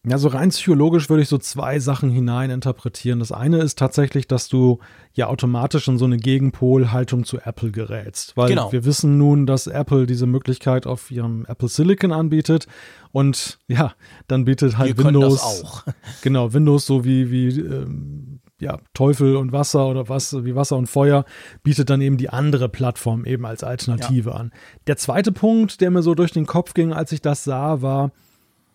Ja, 0.05 0.19
so 0.19 0.29
rein 0.29 0.49
psychologisch 0.49 1.09
würde 1.09 1.23
ich 1.23 1.29
so 1.29 1.39
zwei 1.39 1.79
Sachen 1.79 2.11
hineininterpretieren. 2.11 3.21
Das 3.21 3.31
eine 3.31 3.59
ist 3.59 3.79
tatsächlich, 3.79 4.27
dass 4.27 4.49
du 4.49 4.81
ja 5.15 5.29
automatisch 5.29 5.87
in 5.87 5.97
so 5.97 6.05
eine 6.05 6.17
Gegenpolhaltung 6.17 7.25
zu 7.25 7.39
Apple 7.39 7.71
gerätst. 7.71 8.37
Weil 8.37 8.49
genau. 8.49 8.73
wir 8.73 8.85
wissen 8.85 9.17
nun, 9.17 9.47
dass 9.47 9.69
Apple 9.69 10.07
diese 10.07 10.27
Möglichkeit 10.27 10.89
auf 10.89 11.13
ihrem 11.13 11.45
Apple 11.47 11.69
Silicon 11.69 12.11
anbietet. 12.11 12.67
Und 13.13 13.61
ja, 13.69 13.93
dann 14.27 14.45
bietet 14.45 14.77
halt 14.77 14.99
wir 14.99 15.05
Windows. 15.05 15.35
das 15.35 15.65
auch. 15.65 15.85
Genau, 16.23 16.53
Windows 16.53 16.85
so 16.85 17.05
wie, 17.05 17.31
wie 17.31 17.61
ähm, 17.61 18.41
ja, 18.63 18.79
Teufel 18.95 19.37
und 19.37 19.51
Wasser 19.51 19.89
oder 19.89 20.09
was 20.09 20.45
wie 20.45 20.55
Wasser 20.55 20.77
und 20.77 20.87
Feuer 20.87 21.25
bietet 21.65 21.91
dann 21.91 22.01
eben 22.01 22.17
die 22.17 22.31
andere 22.31 22.69
Plattform 22.69 23.25
eben 23.25 23.45
als 23.45 23.65
Alternative 23.65 24.31
ja. 24.31 24.37
an. 24.37 24.53
Der 24.87 24.97
zweite 24.97 25.33
Punkt, 25.33 25.81
der 25.81 25.91
mir 25.91 26.03
so 26.03 26.15
durch 26.15 26.31
den 26.31 26.47
Kopf 26.47 26.73
ging, 26.73 26.93
als 26.93 27.11
ich 27.11 27.21
das 27.21 27.43
sah, 27.43 27.83
war, 27.83 28.13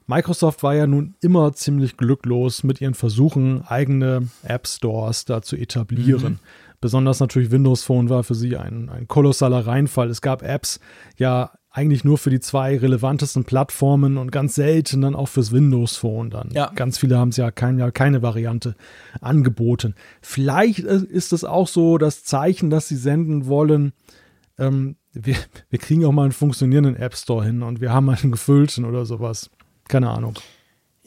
Microsoft 0.05 0.61
war 0.61 0.75
ja 0.75 0.87
nun 0.87 1.15
immer 1.21 1.53
ziemlich 1.53 1.95
glücklos 1.95 2.63
mit 2.63 2.81
ihren 2.81 2.93
Versuchen, 2.93 3.63
eigene 3.65 4.27
App 4.43 4.67
Stores 4.67 5.25
da 5.25 5.41
zu 5.41 5.55
etablieren. 5.55 6.33
Mhm. 6.33 6.39
Besonders 6.79 7.19
natürlich 7.19 7.49
Windows 7.51 7.83
Phone 7.83 8.09
war 8.09 8.23
für 8.23 8.35
sie 8.35 8.57
ein, 8.57 8.89
ein 8.89 9.07
kolossaler 9.07 9.65
Reinfall. 9.65 10.09
Es 10.09 10.21
gab 10.21 10.43
Apps 10.43 10.79
ja 11.17 11.51
eigentlich 11.77 12.03
nur 12.03 12.17
für 12.17 12.31
die 12.31 12.39
zwei 12.39 12.75
relevantesten 12.75 13.43
Plattformen 13.43 14.17
und 14.17 14.31
ganz 14.31 14.55
selten 14.55 15.01
dann 15.01 15.13
auch 15.13 15.27
fürs 15.27 15.51
Windows 15.51 15.95
Phone 15.95 16.31
dann. 16.31 16.49
Ja. 16.51 16.71
Ganz 16.73 16.97
viele 16.97 17.19
haben 17.19 17.29
es 17.29 17.37
ja, 17.37 17.51
kein, 17.51 17.77
ja 17.77 17.91
keine 17.91 18.23
Variante 18.23 18.75
angeboten. 19.21 19.93
Vielleicht 20.19 20.79
ist 20.79 21.33
es 21.33 21.43
auch 21.43 21.67
so 21.67 21.99
das 21.99 22.23
Zeichen, 22.23 22.71
dass 22.71 22.87
sie 22.87 22.95
senden 22.95 23.45
wollen, 23.45 23.93
ähm, 24.57 24.95
wir, 25.13 25.35
wir 25.69 25.77
kriegen 25.77 26.03
auch 26.05 26.11
mal 26.11 26.23
einen 26.23 26.31
funktionierenden 26.31 26.95
App 26.95 27.15
Store 27.15 27.45
hin 27.45 27.61
und 27.61 27.79
wir 27.79 27.93
haben 27.93 28.09
einen 28.09 28.31
gefüllten 28.31 28.83
oder 28.83 29.05
sowas. 29.05 29.51
Keine 29.87 30.09
Ahnung. 30.09 30.33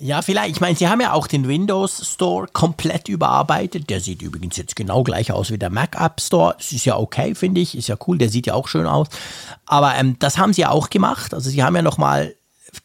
Ja, 0.03 0.23
vielleicht. 0.23 0.57
Ich 0.57 0.61
meine, 0.63 0.77
sie 0.77 0.89
haben 0.89 1.03
ja 1.03 1.13
auch 1.13 1.27
den 1.27 1.47
Windows 1.47 2.15
Store 2.15 2.47
komplett 2.51 3.11
überarbeitet. 3.11 3.91
Der 3.91 4.01
sieht 4.01 4.23
übrigens 4.23 4.57
jetzt 4.57 4.75
genau 4.75 5.03
gleich 5.03 5.31
aus 5.31 5.51
wie 5.51 5.59
der 5.59 5.69
Mac 5.69 5.95
App 6.01 6.23
Store. 6.23 6.55
Das 6.57 6.73
ist 6.73 6.87
ja 6.87 6.97
okay, 6.97 7.35
finde 7.35 7.61
ich. 7.61 7.77
Ist 7.77 7.89
ja 7.89 7.97
cool. 8.07 8.17
Der 8.17 8.31
sieht 8.31 8.47
ja 8.47 8.55
auch 8.55 8.67
schön 8.67 8.87
aus. 8.87 9.09
Aber 9.67 9.95
ähm, 9.97 10.17
das 10.19 10.39
haben 10.39 10.55
sie 10.55 10.63
ja 10.63 10.71
auch 10.71 10.89
gemacht. 10.89 11.35
Also 11.35 11.51
sie 11.51 11.63
haben 11.63 11.77
ja 11.77 11.83
nochmal 11.83 12.35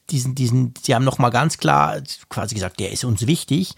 diesen, 0.10 0.36
diesen, 0.36 0.74
sie 0.82 0.94
haben 0.94 1.06
nochmal 1.06 1.32
ganz 1.32 1.58
klar 1.58 2.02
quasi 2.28 2.54
gesagt, 2.54 2.82
der 2.82 2.92
ist 2.92 3.06
uns 3.06 3.26
wichtig. 3.26 3.76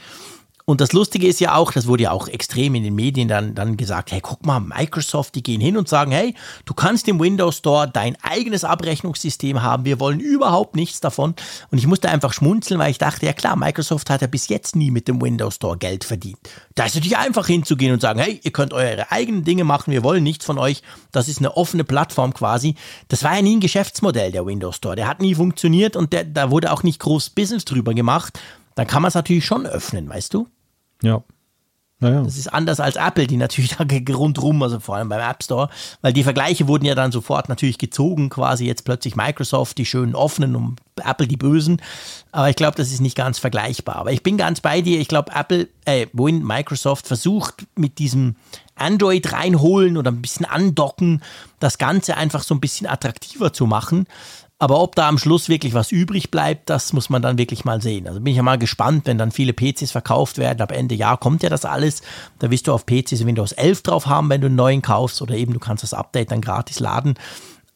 Und 0.69 0.81
das 0.81 0.91
Lustige 0.91 1.27
ist 1.27 1.39
ja 1.39 1.55
auch, 1.55 1.71
das 1.71 1.87
wurde 1.87 2.03
ja 2.03 2.11
auch 2.11 2.27
extrem 2.27 2.75
in 2.75 2.83
den 2.83 2.93
Medien 2.93 3.29
dann, 3.29 3.55
dann 3.55 3.77
gesagt, 3.77 4.11
hey, 4.11 4.19
guck 4.19 4.45
mal, 4.45 4.59
Microsoft, 4.59 5.35
die 5.35 5.41
gehen 5.41 5.61
hin 5.61 5.77
und 5.77 5.87
sagen, 5.87 6.11
hey, 6.11 6.35
du 6.65 6.73
kannst 6.73 7.07
im 7.07 7.21
Windows 7.21 7.59
Store 7.59 7.89
dein 7.89 8.17
eigenes 8.21 8.65
Abrechnungssystem 8.65 9.63
haben, 9.63 9.85
wir 9.85 10.01
wollen 10.01 10.19
überhaupt 10.19 10.75
nichts 10.75 10.99
davon. 10.99 11.35
Und 11.71 11.77
ich 11.77 11.87
musste 11.87 12.09
einfach 12.09 12.33
schmunzeln, 12.33 12.81
weil 12.81 12.91
ich 12.91 12.97
dachte, 12.97 13.25
ja 13.25 13.31
klar, 13.31 13.55
Microsoft 13.55 14.09
hat 14.09 14.19
ja 14.19 14.27
bis 14.27 14.49
jetzt 14.49 14.75
nie 14.75 14.91
mit 14.91 15.07
dem 15.07 15.21
Windows 15.21 15.55
Store 15.55 15.77
Geld 15.77 16.03
verdient. 16.03 16.37
Da 16.75 16.83
ist 16.83 16.95
natürlich 16.95 17.17
einfach 17.17 17.47
hinzugehen 17.47 17.93
und 17.93 18.01
sagen, 18.01 18.19
hey, 18.19 18.37
ihr 18.43 18.51
könnt 18.51 18.73
eure 18.73 19.09
eigenen 19.09 19.45
Dinge 19.45 19.63
machen, 19.63 19.93
wir 19.93 20.03
wollen 20.03 20.23
nichts 20.23 20.43
von 20.43 20.57
euch. 20.57 20.81
Das 21.13 21.29
ist 21.29 21.37
eine 21.37 21.55
offene 21.55 21.85
Plattform 21.85 22.33
quasi. 22.33 22.75
Das 23.07 23.23
war 23.23 23.37
ja 23.37 23.41
nie 23.41 23.55
ein 23.55 23.61
Geschäftsmodell, 23.61 24.33
der 24.33 24.45
Windows 24.45 24.75
Store. 24.75 24.97
Der 24.97 25.07
hat 25.07 25.21
nie 25.21 25.33
funktioniert 25.33 25.95
und 25.95 26.11
der, 26.11 26.25
da 26.25 26.51
wurde 26.51 26.73
auch 26.73 26.83
nicht 26.83 26.99
groß 26.99 27.29
Business 27.29 27.63
drüber 27.63 27.93
gemacht. 27.93 28.37
Dann 28.75 28.85
kann 28.85 29.01
man 29.01 29.07
es 29.07 29.15
natürlich 29.15 29.45
schon 29.45 29.65
öffnen, 29.65 30.09
weißt 30.09 30.33
du? 30.33 30.49
Ja. 31.01 31.23
Naja. 31.99 32.21
Das 32.21 32.37
ist 32.37 32.53
anders 32.53 32.79
als 32.79 32.95
Apple, 32.95 33.25
die 33.25 33.37
natürlich 33.37 33.75
da 33.77 33.85
rundrum, 34.13 34.61
also 34.61 34.79
vor 34.79 34.95
allem 34.95 35.09
beim 35.09 35.19
App 35.19 35.43
Store, 35.43 35.69
weil 36.01 36.13
die 36.13 36.23
Vergleiche 36.23 36.67
wurden 36.67 36.85
ja 36.85 36.93
dann 36.93 37.11
sofort 37.11 37.49
natürlich 37.49 37.79
gezogen, 37.79 38.29
quasi 38.29 38.65
jetzt 38.65 38.85
plötzlich 38.85 39.15
Microsoft, 39.15 39.79
die 39.79 39.85
schönen 39.85 40.13
offenen 40.13 40.55
und 40.55 40.79
Apple 41.03 41.27
die 41.27 41.37
bösen. 41.37 41.81
Aber 42.31 42.49
ich 42.49 42.55
glaube, 42.55 42.77
das 42.77 42.91
ist 42.91 43.01
nicht 43.01 43.17
ganz 43.17 43.39
vergleichbar. 43.39 43.95
Aber 43.95 44.11
ich 44.11 44.21
bin 44.21 44.37
ganz 44.37 44.61
bei 44.61 44.81
dir. 44.81 44.99
Ich 44.99 45.07
glaube, 45.07 45.31
Apple, 45.33 45.69
äh, 45.85 46.05
wohin 46.13 46.45
Microsoft 46.45 47.07
versucht 47.07 47.65
mit 47.75 47.97
diesem 47.97 48.35
Android 48.75 49.33
reinholen 49.33 49.97
oder 49.97 50.11
ein 50.11 50.21
bisschen 50.21 50.45
andocken, 50.45 51.23
das 51.59 51.79
Ganze 51.79 52.15
einfach 52.15 52.43
so 52.43 52.53
ein 52.53 52.61
bisschen 52.61 52.85
attraktiver 52.85 53.53
zu 53.53 53.65
machen. 53.65 54.05
Aber 54.59 54.81
ob 54.81 54.95
da 54.95 55.07
am 55.07 55.19
Schluss 55.19 55.49
wirklich 55.49 55.75
was 55.75 55.91
übrig 55.91 56.31
bleibt, 56.31 56.69
das 56.69 56.91
muss 56.91 57.11
man 57.11 57.21
dann 57.21 57.37
wirklich 57.37 57.63
mal 57.63 57.79
sehen. 57.79 58.07
Also 58.07 58.19
bin 58.19 58.31
ich 58.31 58.37
ja 58.37 58.43
mal 58.43 58.57
gespannt, 58.57 59.05
wenn 59.05 59.19
dann 59.19 59.31
viele 59.31 59.53
PCs 59.53 59.91
verkauft 59.91 60.39
werden. 60.39 60.61
Ab 60.61 60.71
Ende 60.71 60.95
Jahr 60.95 61.17
kommt 61.17 61.43
ja 61.43 61.49
das 61.49 61.63
alles. 61.63 62.01
Da 62.39 62.49
wirst 62.49 62.67
du 62.67 62.73
auf 62.73 62.87
PCs 62.87 63.25
Windows 63.25 63.51
11 63.51 63.83
drauf 63.83 64.07
haben, 64.07 64.29
wenn 64.29 64.41
du 64.41 64.47
einen 64.47 64.55
neuen 64.55 64.81
kaufst 64.81 65.21
oder 65.21 65.35
eben 65.35 65.53
du 65.53 65.59
kannst 65.59 65.83
das 65.83 65.93
Update 65.93 66.31
dann 66.31 66.41
gratis 66.41 66.79
laden. 66.79 67.19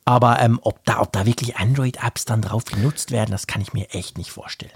Aber 0.05 0.39
ähm, 0.39 0.59
ob, 0.63 0.83
da, 0.85 1.01
ob 1.01 1.11
da 1.11 1.27
wirklich 1.27 1.57
Android-Apps 1.57 2.25
dann 2.25 2.41
drauf 2.41 2.65
genutzt 2.65 3.11
werden, 3.11 3.29
das 3.29 3.45
kann 3.45 3.61
ich 3.61 3.73
mir 3.73 3.91
echt 3.91 4.17
nicht 4.17 4.31
vorstellen. 4.31 4.71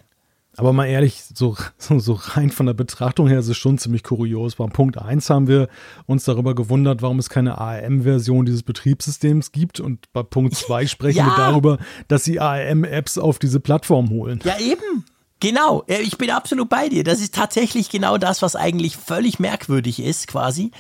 Aber 0.58 0.74
mal 0.74 0.86
ehrlich, 0.86 1.22
so, 1.34 1.56
so, 1.78 2.14
rein 2.14 2.50
von 2.50 2.66
der 2.66 2.74
Betrachtung 2.74 3.28
her 3.28 3.40
ist 3.40 3.48
es 3.48 3.58
schon 3.58 3.78
ziemlich 3.78 4.04
kurios. 4.04 4.56
Beim 4.56 4.72
Punkt 4.72 4.98
1 4.98 5.30
haben 5.30 5.48
wir 5.48 5.68
uns 6.06 6.24
darüber 6.24 6.56
gewundert, 6.56 7.02
warum 7.02 7.20
es 7.20 7.30
keine 7.30 7.58
ARM-Version 7.58 8.46
dieses 8.46 8.64
Betriebssystems 8.64 9.52
gibt. 9.52 9.80
Und 9.80 10.12
bei 10.14 10.24
Punkt 10.24 10.56
2 10.56 10.88
sprechen 10.88 11.20
ja. 11.20 11.26
wir 11.28 11.36
darüber, 11.36 11.78
dass 12.08 12.24
sie 12.24 12.40
ARM-Apps 12.40 13.18
auf 13.18 13.40
diese 13.40 13.60
Plattform 13.60 14.10
holen. 14.10 14.40
Ja, 14.44 14.58
eben. 14.60 15.06
Genau, 15.42 15.84
ich 15.88 16.18
bin 16.18 16.32
absolut 16.32 16.70
bei 16.70 16.88
dir. 16.88 17.04
Das 17.04 17.20
ist 17.20 17.36
tatsächlich 17.36 17.90
genau 17.90 18.18
das, 18.18 18.42
was 18.42 18.56
eigentlich 18.56 18.96
völlig 18.96 19.38
merkwürdig 19.38 20.02
ist, 20.02 20.28
quasi. 20.28 20.72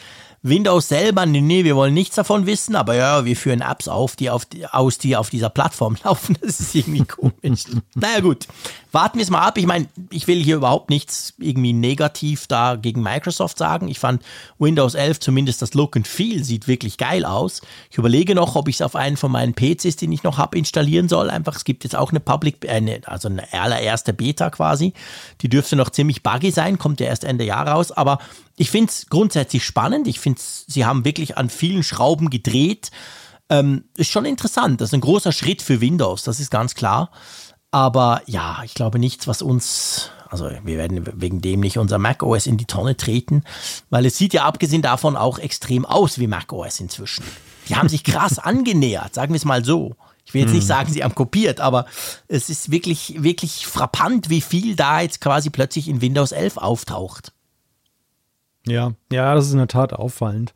Windows 0.47 0.87
selber, 0.89 1.25
nee, 1.25 1.41
nee, 1.41 1.63
wir 1.63 1.75
wollen 1.75 1.95
nichts 1.95 2.17
davon 2.17 2.45
wissen, 2.45 2.75
aber 2.75 2.93
ja, 2.93 3.25
wir 3.25 3.35
führen 3.35 3.61
Apps 3.61 3.87
auf, 3.87 4.15
die 4.15 4.29
auf, 4.29 4.45
aus, 4.71 4.99
die 4.99 5.17
auf 5.17 5.31
dieser 5.31 5.49
Plattform 5.49 5.97
laufen. 6.03 6.37
Das 6.39 6.59
ist 6.59 6.75
irgendwie 6.75 7.03
komisch. 7.03 7.63
naja, 7.95 8.19
gut. 8.19 8.47
Warten 8.91 9.17
wir 9.17 9.23
es 9.23 9.31
mal 9.31 9.41
ab. 9.41 9.57
Ich 9.57 9.65
meine, 9.65 9.87
ich 10.11 10.27
will 10.27 10.41
hier 10.41 10.55
überhaupt 10.55 10.89
nichts 10.89 11.33
irgendwie 11.39 11.73
negativ 11.73 12.45
da 12.47 12.75
gegen 12.75 13.01
Microsoft 13.01 13.57
sagen. 13.57 13.89
Ich 13.89 13.99
fand 13.99 14.21
Windows 14.57 14.93
11 14.93 15.19
zumindest 15.19 15.61
das 15.61 15.73
Look 15.73 15.97
and 15.97 16.07
Feel 16.07 16.43
sieht 16.43 16.67
wirklich 16.67 16.97
geil 16.97 17.25
aus. 17.25 17.61
Ich 17.89 17.97
überlege 17.97 18.35
noch, 18.35 18.55
ob 18.55 18.69
ich 18.69 18.75
es 18.75 18.81
auf 18.81 18.95
einen 18.95 19.17
von 19.17 19.31
meinen 19.31 19.53
PCs, 19.53 19.97
den 19.97 20.13
ich 20.13 20.23
noch 20.23 20.37
habe, 20.37 20.57
installieren 20.57 21.09
soll. 21.09 21.29
Einfach, 21.29 21.55
es 21.55 21.65
gibt 21.65 21.83
jetzt 21.83 21.95
auch 21.95 22.11
eine 22.11 22.21
Public, 22.21 22.69
eine, 22.69 23.01
also 23.05 23.27
eine 23.27 23.51
allererste 23.51 24.13
Beta 24.13 24.49
quasi. 24.51 24.93
Die 25.41 25.49
dürfte 25.49 25.75
noch 25.75 25.89
ziemlich 25.89 26.23
buggy 26.23 26.51
sein, 26.51 26.77
kommt 26.77 27.01
ja 27.01 27.07
erst 27.07 27.25
Ende 27.25 27.43
Jahr 27.43 27.67
raus, 27.67 27.91
aber 27.91 28.19
ich 28.57 28.71
finde 28.71 28.91
es 28.91 29.07
grundsätzlich 29.07 29.65
spannend. 29.65 30.07
Ich 30.07 30.19
finde, 30.19 30.39
sie 30.41 30.85
haben 30.85 31.05
wirklich 31.05 31.37
an 31.37 31.49
vielen 31.49 31.83
Schrauben 31.83 32.29
gedreht. 32.29 32.91
Ähm, 33.49 33.85
ist 33.97 34.11
schon 34.11 34.25
interessant. 34.25 34.81
Das 34.81 34.89
ist 34.89 34.93
ein 34.93 35.01
großer 35.01 35.31
Schritt 35.31 35.61
für 35.61 35.81
Windows, 35.81 36.23
das 36.23 36.39
ist 36.39 36.49
ganz 36.49 36.73
klar. 36.73 37.11
Aber 37.71 38.21
ja, 38.25 38.61
ich 38.63 38.73
glaube 38.73 38.99
nichts, 38.99 39.27
was 39.27 39.41
uns, 39.41 40.09
also 40.29 40.49
wir 40.63 40.77
werden 40.77 41.05
wegen 41.21 41.41
dem 41.41 41.59
nicht 41.59 41.77
unser 41.77 41.97
macOS 41.97 42.47
in 42.47 42.57
die 42.57 42.65
Tonne 42.65 42.95
treten, 42.95 43.43
weil 43.89 44.05
es 44.05 44.17
sieht 44.17 44.33
ja 44.33 44.45
abgesehen 44.45 44.81
davon 44.81 45.17
auch 45.17 45.37
extrem 45.37 45.85
aus 45.85 46.17
wie 46.17 46.27
macOS 46.27 46.79
inzwischen. 46.79 47.25
Die 47.67 47.75
haben 47.75 47.89
sich 47.89 48.03
krass 48.03 48.39
angenähert, 48.39 49.13
sagen 49.13 49.33
wir 49.33 49.37
es 49.37 49.45
mal 49.45 49.65
so. 49.65 49.95
Ich 50.25 50.33
will 50.33 50.41
jetzt 50.41 50.53
nicht 50.53 50.61
hm. 50.61 50.67
sagen, 50.67 50.93
sie 50.93 51.03
haben 51.03 51.13
kopiert, 51.13 51.59
aber 51.59 51.85
es 52.27 52.49
ist 52.49 52.71
wirklich, 52.71 53.21
wirklich 53.21 53.67
frappant, 53.67 54.29
wie 54.29 54.41
viel 54.41 54.75
da 54.75 55.01
jetzt 55.01 55.21
quasi 55.21 55.51
plötzlich 55.51 55.87
in 55.87 56.01
Windows 56.01 56.31
11 56.31 56.57
auftaucht. 56.57 57.31
Ja, 58.67 58.93
ja, 59.11 59.35
das 59.35 59.47
ist 59.47 59.51
in 59.51 59.59
der 59.59 59.67
Tat 59.67 59.93
auffallend. 59.93 60.53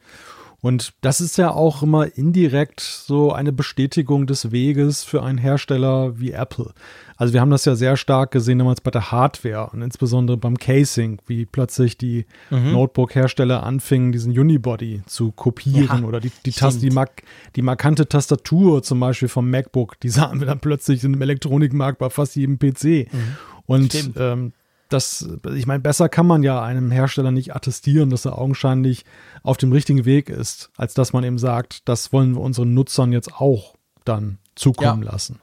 Und 0.62 0.94
das 1.02 1.22
ist 1.22 1.38
ja 1.38 1.52
auch 1.52 1.84
immer 1.84 2.18
indirekt 2.18 2.82
so 2.82 3.32
eine 3.32 3.54
Bestätigung 3.54 4.28
des 4.28 4.52
Weges 4.52 5.06
für 5.06 5.24
einen 5.24 5.38
Hersteller 5.38 6.20
wie 6.20 6.32
Apple. 6.32 6.74
Also 7.16 7.34
wir 7.34 7.40
haben 7.40 7.50
das 7.50 7.64
ja 7.64 7.76
sehr 7.76 7.96
stark 7.96 8.32
gesehen 8.32 8.60
damals 8.60 8.82
bei 8.82 8.92
der 8.92 9.12
Hardware 9.12 9.70
und 9.72 9.82
insbesondere 9.82 10.36
beim 10.36 10.58
Casing, 10.58 11.22
wie 11.28 11.46
plötzlich 11.46 11.98
die 11.98 12.26
mhm. 12.50 12.74
Notebook-Hersteller 12.74 13.64
anfingen, 13.64 14.12
diesen 14.12 14.38
Unibody 14.38 15.02
zu 15.06 15.32
kopieren 15.32 16.02
ja, 16.02 16.08
oder 16.08 16.20
die, 16.20 16.32
die, 16.46 16.52
Tast 16.52 16.82
die, 16.82 16.92
mark 16.92 17.24
die 17.56 17.62
markante 17.62 18.08
Tastatur 18.08 18.84
zum 18.84 19.00
Beispiel 19.00 19.30
vom 19.30 19.50
MacBook, 19.50 20.00
die 20.02 20.10
sahen 20.10 20.40
wir 20.40 20.48
dann 20.48 20.60
plötzlich 20.60 21.04
im 21.06 21.22
Elektronikmarkt 21.22 22.00
bei 22.00 22.10
fast 22.10 22.36
jedem 22.36 22.60
PC. 22.60 23.12
Mhm. 23.12 23.38
Und 23.66 24.12
ähm, 24.18 24.54
das, 24.90 25.28
ich 25.56 25.66
meine, 25.68 25.80
besser 25.80 26.10
kann 26.10 26.28
man 26.28 26.44
ja 26.44 26.62
einem 26.62 26.92
Hersteller 26.92 27.32
nicht 27.32 27.56
attestieren, 27.56 28.10
dass 28.10 28.26
er 28.26 28.38
augenscheinlich 28.38 29.06
auf 29.44 29.58
dem 29.58 29.72
richtigen 29.72 30.06
Weg 30.06 30.30
ist, 30.30 30.72
als 30.78 30.94
dass 30.94 31.14
man 31.14 31.24
eben 31.24 31.38
sagt, 31.38 31.88
das 31.88 32.12
wollen 32.12 32.34
wir 32.36 32.42
unseren 32.42 32.74
Nutzern 32.74 33.12
jetzt 33.12 33.34
auch 33.36 33.76
dann 34.04 34.40
zukommen 34.56 35.04
ja. 35.04 35.12
lassen. 35.12 35.40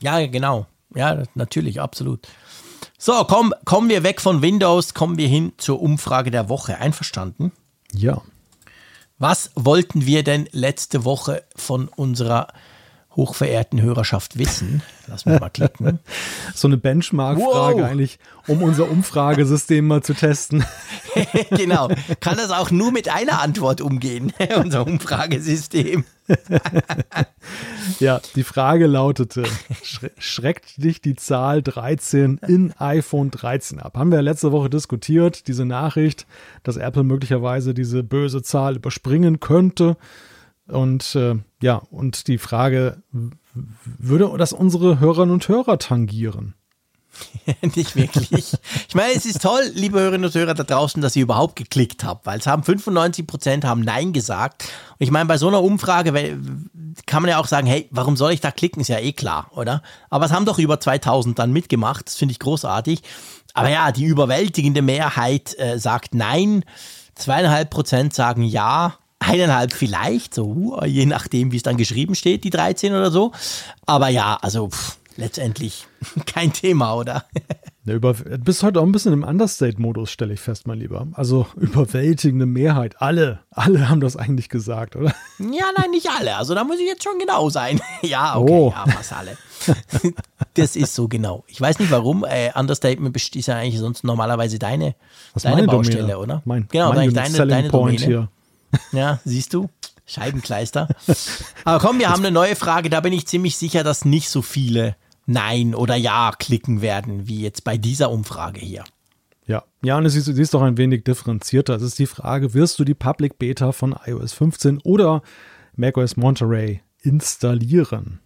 Ja, 0.00 0.26
genau. 0.26 0.66
Ja, 0.94 1.22
natürlich, 1.34 1.80
absolut. 1.80 2.26
So, 2.98 3.12
komm, 3.24 3.52
kommen 3.64 3.90
wir 3.90 4.02
weg 4.02 4.20
von 4.20 4.42
Windows, 4.42 4.94
kommen 4.94 5.18
wir 5.18 5.28
hin 5.28 5.52
zur 5.58 5.80
Umfrage 5.80 6.30
der 6.30 6.48
Woche. 6.48 6.78
Einverstanden? 6.78 7.52
Ja. 7.92 8.22
Was 9.18 9.50
wollten 9.54 10.06
wir 10.06 10.24
denn 10.24 10.48
letzte 10.52 11.04
Woche 11.04 11.44
von 11.54 11.88
unserer 11.88 12.48
hochverehrten 13.16 13.80
Hörerschaft 13.80 14.38
wissen. 14.38 14.82
Lass 15.06 15.24
mich 15.24 15.40
mal 15.40 15.48
klicken. 15.48 16.00
so 16.54 16.68
eine 16.68 16.76
Benchmark-Frage 16.76 17.82
wow. 17.82 17.90
eigentlich, 17.90 18.18
um 18.46 18.62
unser 18.62 18.90
Umfragesystem 18.90 19.86
mal 19.86 20.02
zu 20.02 20.14
testen. 20.14 20.64
genau. 21.50 21.88
Kann 22.20 22.36
das 22.36 22.50
auch 22.50 22.70
nur 22.70 22.92
mit 22.92 23.08
einer 23.08 23.40
Antwort 23.40 23.80
umgehen, 23.80 24.32
unser 24.56 24.86
Umfragesystem. 24.86 26.04
ja, 28.00 28.20
die 28.34 28.42
Frage 28.42 28.86
lautete: 28.86 29.44
Schreckt 30.18 30.82
dich 30.82 31.00
die 31.00 31.14
Zahl 31.14 31.62
13 31.62 32.40
in 32.48 32.72
iPhone 32.78 33.30
13 33.30 33.78
ab? 33.78 33.96
Haben 33.96 34.10
wir 34.10 34.20
letzte 34.22 34.50
Woche 34.50 34.68
diskutiert, 34.68 35.46
diese 35.46 35.64
Nachricht, 35.64 36.26
dass 36.64 36.76
Apple 36.76 37.04
möglicherweise 37.04 37.74
diese 37.74 38.02
böse 38.02 38.42
Zahl 38.42 38.76
überspringen 38.76 39.38
könnte. 39.38 39.96
Und 40.68 41.14
äh, 41.14 41.36
ja, 41.62 41.76
und 41.90 42.26
die 42.26 42.38
Frage, 42.38 43.02
würde 43.84 44.34
das 44.36 44.52
unsere 44.52 45.00
Hörerinnen 45.00 45.32
und 45.32 45.48
Hörer 45.48 45.78
tangieren? 45.78 46.54
nicht 47.62 47.96
wirklich. 47.96 48.54
Ich 48.88 48.94
meine, 48.94 49.14
es 49.14 49.24
ist 49.24 49.42
toll, 49.42 49.62
liebe 49.74 49.98
Hörerinnen 50.00 50.26
und 50.26 50.34
Hörer 50.34 50.54
da 50.54 50.64
draußen, 50.64 51.00
dass 51.00 51.16
ihr 51.16 51.22
überhaupt 51.22 51.56
geklickt 51.56 52.04
habt, 52.04 52.26
weil 52.26 52.38
es 52.38 52.46
haben 52.46 52.62
95 52.62 53.26
Prozent 53.26 53.64
haben 53.64 53.82
Nein 53.82 54.12
gesagt. 54.12 54.64
Und 54.64 55.04
ich 55.04 55.10
meine, 55.10 55.26
bei 55.26 55.38
so 55.38 55.48
einer 55.48 55.62
Umfrage 55.62 56.12
kann 57.06 57.22
man 57.22 57.30
ja 57.30 57.38
auch 57.38 57.46
sagen, 57.46 57.66
hey, 57.66 57.88
warum 57.90 58.16
soll 58.16 58.32
ich 58.32 58.40
da 58.40 58.50
klicken? 58.50 58.80
Ist 58.80 58.88
ja 58.88 58.98
eh 58.98 59.12
klar, 59.12 59.50
oder? 59.52 59.82
Aber 60.10 60.26
es 60.26 60.32
haben 60.32 60.44
doch 60.44 60.58
über 60.58 60.80
2000 60.80 61.38
dann 61.38 61.52
mitgemacht. 61.52 62.06
Das 62.06 62.16
finde 62.16 62.32
ich 62.32 62.38
großartig. 62.38 63.02
Aber 63.54 63.70
ja, 63.70 63.92
die 63.92 64.04
überwältigende 64.04 64.82
Mehrheit 64.82 65.58
äh, 65.58 65.78
sagt 65.78 66.14
Nein. 66.14 66.64
Zweieinhalb 67.14 67.70
Prozent 67.70 68.12
sagen 68.12 68.42
Ja 68.42 68.98
eineinhalb 69.18 69.72
vielleicht, 69.72 70.34
so 70.34 70.80
je 70.84 71.06
nachdem, 71.06 71.52
wie 71.52 71.56
es 71.56 71.62
dann 71.62 71.76
geschrieben 71.76 72.14
steht, 72.14 72.44
die 72.44 72.50
13 72.50 72.92
oder 72.92 73.10
so. 73.10 73.32
Aber 73.86 74.08
ja, 74.08 74.38
also 74.40 74.68
pff, 74.68 74.98
letztendlich 75.16 75.86
kein 76.26 76.52
Thema, 76.52 76.94
oder? 76.94 77.24
Ja, 77.86 77.94
über, 77.94 78.14
du 78.14 78.38
bist 78.38 78.64
heute 78.64 78.80
auch 78.80 78.84
ein 78.84 78.90
bisschen 78.90 79.12
im 79.12 79.22
Understate-Modus, 79.22 80.10
stelle 80.10 80.34
ich 80.34 80.40
fest, 80.40 80.66
mein 80.66 80.80
Lieber. 80.80 81.06
Also 81.12 81.46
überwältigende 81.56 82.44
Mehrheit. 82.44 83.00
Alle, 83.00 83.38
alle 83.52 83.88
haben 83.88 84.00
das 84.00 84.16
eigentlich 84.16 84.48
gesagt, 84.48 84.96
oder? 84.96 85.14
Ja, 85.38 85.66
nein, 85.78 85.92
nicht 85.92 86.08
alle. 86.10 86.34
Also 86.34 86.56
da 86.56 86.64
muss 86.64 86.80
ich 86.80 86.86
jetzt 86.86 87.04
schon 87.04 87.16
genau 87.20 87.48
sein. 87.48 87.80
ja, 88.02 88.36
okay, 88.36 88.52
oh. 88.52 88.74
ja, 88.74 88.92
fast 88.92 89.12
alle. 89.12 89.38
das 90.54 90.74
ist 90.74 90.96
so 90.96 91.06
genau. 91.06 91.44
Ich 91.46 91.60
weiß 91.60 91.78
nicht 91.78 91.92
warum. 91.92 92.24
Äh, 92.24 92.50
Understatement 92.56 93.14
ist 93.14 93.46
ja 93.46 93.54
eigentlich 93.54 93.78
sonst 93.78 94.02
normalerweise 94.02 94.58
deine, 94.58 94.96
deine 95.40 95.68
Baustelle, 95.68 95.98
Domäne. 95.98 96.18
oder? 96.18 96.42
Mein, 96.44 96.66
genau, 96.68 96.92
mein 96.92 97.14
deine, 97.14 97.46
deine 97.46 97.68
Domäne. 97.68 97.98
Hier. 97.98 98.28
Ja, 98.92 99.20
siehst 99.24 99.54
du? 99.54 99.68
Scheibenkleister. 100.06 100.88
Aber 101.64 101.86
komm, 101.86 101.98
wir 101.98 102.10
haben 102.10 102.24
eine 102.24 102.30
neue 102.30 102.56
Frage. 102.56 102.90
Da 102.90 103.00
bin 103.00 103.12
ich 103.12 103.26
ziemlich 103.26 103.56
sicher, 103.56 103.84
dass 103.84 104.04
nicht 104.04 104.30
so 104.30 104.42
viele 104.42 104.96
Nein 105.26 105.74
oder 105.74 105.96
Ja 105.96 106.32
klicken 106.38 106.80
werden, 106.80 107.26
wie 107.26 107.40
jetzt 107.40 107.64
bei 107.64 107.76
dieser 107.76 108.10
Umfrage 108.10 108.60
hier. 108.60 108.84
Ja, 109.46 109.64
ja, 109.82 109.96
und 109.96 110.08
sie 110.08 110.18
ist, 110.18 110.26
sie 110.26 110.42
ist 110.42 110.54
doch 110.54 110.62
ein 110.62 110.76
wenig 110.76 111.04
differenzierter. 111.04 111.74
Es 111.74 111.82
ist 111.82 111.98
die 111.98 112.06
Frage, 112.06 112.54
wirst 112.54 112.78
du 112.78 112.84
die 112.84 112.94
Public 112.94 113.38
Beta 113.38 113.72
von 113.72 113.94
iOS 114.04 114.32
15 114.32 114.80
oder 114.82 115.22
macOS 115.76 116.16
Monterey 116.16 116.82
installieren? 117.00 118.20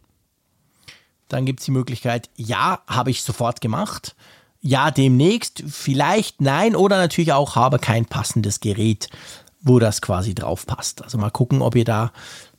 Dann 1.29 1.47
gibt 1.47 1.61
es 1.61 1.67
die 1.67 1.73
Möglichkeit, 1.73 2.31
ja, 2.37 2.81
habe 2.87 3.11
ich 3.11 3.23
sofort 3.23 3.61
gemacht. 3.61 4.17
Ja, 4.61 4.91
demnächst, 4.91 5.63
vielleicht 5.67 6.41
nein 6.41 6.75
oder 6.75 6.97
natürlich 6.99 7.33
auch 7.33 7.55
habe 7.55 7.79
kein 7.79 8.05
passendes 8.05 8.61
Gerät, 8.61 9.09
wo 9.61 9.79
das 9.79 10.01
quasi 10.01 10.35
drauf 10.35 10.67
passt. 10.67 11.03
Also 11.03 11.19
mal 11.19 11.31
gucken, 11.31 11.63
ob 11.63 11.75
ihr 11.75 11.85
da 11.85 12.13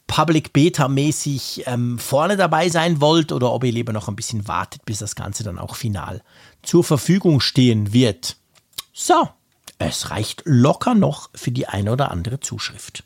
Public 0.07 0.51
Beta 0.51 0.87
mäßig 0.87 1.63
ähm, 1.67 1.97
vorne 1.97 2.35
dabei 2.35 2.69
sein 2.69 2.99
wollt 2.99 3.31
oder 3.31 3.51
ob 3.51 3.63
ihr 3.63 3.71
lieber 3.71 3.93
noch 3.93 4.07
ein 4.07 4.15
bisschen 4.15 4.47
wartet, 4.47 4.83
bis 4.85 4.99
das 4.99 5.15
Ganze 5.15 5.43
dann 5.43 5.57
auch 5.57 5.75
final 5.75 6.21
zur 6.63 6.83
Verfügung 6.83 7.39
stehen 7.39 7.93
wird. 7.93 8.35
So, 8.93 9.29
es 9.77 10.09
reicht 10.09 10.43
locker 10.45 10.95
noch 10.95 11.29
für 11.33 11.51
die 11.51 11.67
eine 11.67 11.91
oder 11.91 12.11
andere 12.11 12.39
Zuschrift. 12.39 13.03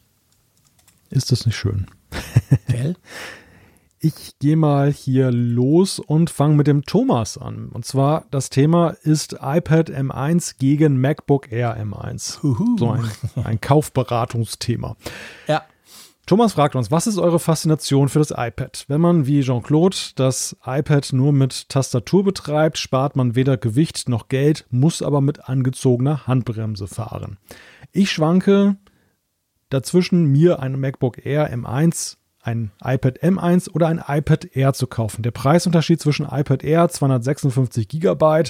Ist 1.10 1.32
das 1.32 1.46
nicht 1.46 1.56
schön? 1.56 1.88
Gell? 2.68 2.96
Ich 4.00 4.38
gehe 4.40 4.58
mal 4.58 4.92
hier 4.92 5.32
los 5.32 6.00
und 6.00 6.30
fange 6.30 6.56
mit 6.56 6.68
dem 6.68 6.84
Thomas 6.84 7.38
an. 7.38 7.70
Und 7.70 7.86
zwar, 7.86 8.26
das 8.30 8.50
Thema 8.50 8.90
ist 8.90 9.34
iPad 9.34 9.90
M1 9.90 10.58
gegen 10.60 11.00
MacBook 11.00 11.52
Air 11.52 11.78
M1. 11.78 12.44
Uhu. 12.44 12.78
So 12.78 12.92
ein, 12.92 13.10
ein 13.44 13.62
Kaufberatungsthema. 13.62 14.96
Ja. 15.48 15.64
Thomas 16.26 16.54
fragt 16.54 16.76
uns, 16.76 16.90
was 16.90 17.06
ist 17.06 17.20
eure 17.20 17.40
Faszination 17.40 18.10
für 18.10 18.18
das 18.18 18.32
iPad? 18.32 18.86
Wenn 18.88 19.00
man 19.00 19.28
wie 19.28 19.42
Jean-Claude 19.42 19.96
das 20.16 20.58
iPad 20.66 21.14
nur 21.14 21.32
mit 21.32 21.70
Tastatur 21.70 22.24
betreibt, 22.24 22.80
spart 22.80 23.16
man 23.16 23.36
weder 23.36 23.58
Gewicht 23.58 24.10
noch 24.10 24.28
Geld, 24.28 24.66
muss 24.72 25.04
aber 25.04 25.22
mit 25.22 25.48
angezogener 25.48 26.26
Handbremse 26.26 26.88
fahren. 26.88 27.38
Ich 27.92 28.12
schwanke 28.12 28.76
dazwischen, 29.70 30.26
mir 30.26 30.60
ein 30.60 30.80
MacBook 30.80 31.26
Air 31.26 31.54
M1, 31.54 32.18
ein 32.46 32.72
iPad 32.84 33.24
M1 33.24 33.72
oder 33.72 33.88
ein 33.88 34.04
iPad 34.08 34.56
Air 34.56 34.74
zu 34.74 34.86
kaufen. 34.86 35.24
Der 35.24 35.32
Preisunterschied 35.32 36.00
zwischen 36.00 36.28
iPad 36.30 36.64
Air 36.64 36.90
256 36.90 37.88
GB 37.88 38.44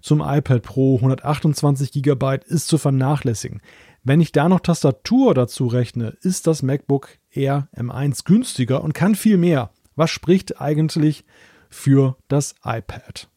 zum 0.00 0.20
iPad 0.20 0.62
Pro 0.62 0.96
128 0.96 1.92
GB 1.92 2.38
ist 2.46 2.68
zu 2.68 2.78
vernachlässigen. 2.78 3.60
Wenn 4.02 4.22
ich 4.22 4.32
da 4.32 4.48
noch 4.48 4.60
Tastatur 4.60 5.34
dazu 5.34 5.66
rechne, 5.66 6.16
ist 6.22 6.46
das 6.46 6.62
MacBook 6.62 7.18
Air 7.30 7.68
M1 7.76 8.24
günstiger 8.24 8.82
und 8.82 8.94
kann 8.94 9.14
viel 9.14 9.36
mehr. 9.36 9.70
Was 9.96 10.10
spricht 10.10 10.60
eigentlich 10.60 11.24
für 11.68 12.16
das 12.28 12.54
iPad? 12.64 13.28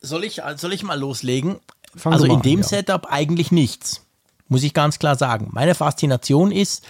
Soll 0.00 0.24
ich, 0.24 0.40
soll 0.56 0.72
ich 0.72 0.82
mal 0.82 0.98
loslegen? 0.98 1.60
Fang 1.94 2.14
also 2.14 2.24
in 2.24 2.40
dem 2.40 2.60
ja. 2.60 2.66
Setup 2.66 3.06
eigentlich 3.10 3.52
nichts, 3.52 4.06
muss 4.48 4.62
ich 4.62 4.72
ganz 4.72 4.98
klar 4.98 5.16
sagen. 5.16 5.50
Meine 5.52 5.74
Faszination 5.74 6.50
ist, 6.50 6.84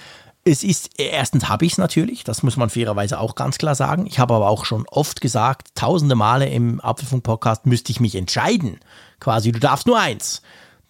es 0.44 0.64
ist, 0.64 0.90
erstens 0.98 1.48
habe 1.48 1.64
ich 1.64 1.72
es 1.72 1.78
natürlich, 1.78 2.24
das 2.24 2.42
muss 2.42 2.56
man 2.56 2.70
fairerweise 2.70 3.20
auch 3.20 3.34
ganz 3.34 3.58
klar 3.58 3.74
sagen. 3.74 4.06
Ich 4.06 4.18
habe 4.18 4.34
aber 4.34 4.48
auch 4.48 4.64
schon 4.64 4.86
oft 4.90 5.20
gesagt, 5.20 5.68
tausende 5.74 6.16
Male 6.16 6.48
im 6.48 6.80
Apfelfunk-Podcast 6.80 7.66
müsste 7.66 7.92
ich 7.92 8.00
mich 8.00 8.14
entscheiden. 8.16 8.80
Quasi, 9.20 9.52
du 9.52 9.60
darfst 9.60 9.86
nur 9.86 10.00
eins 10.00 10.42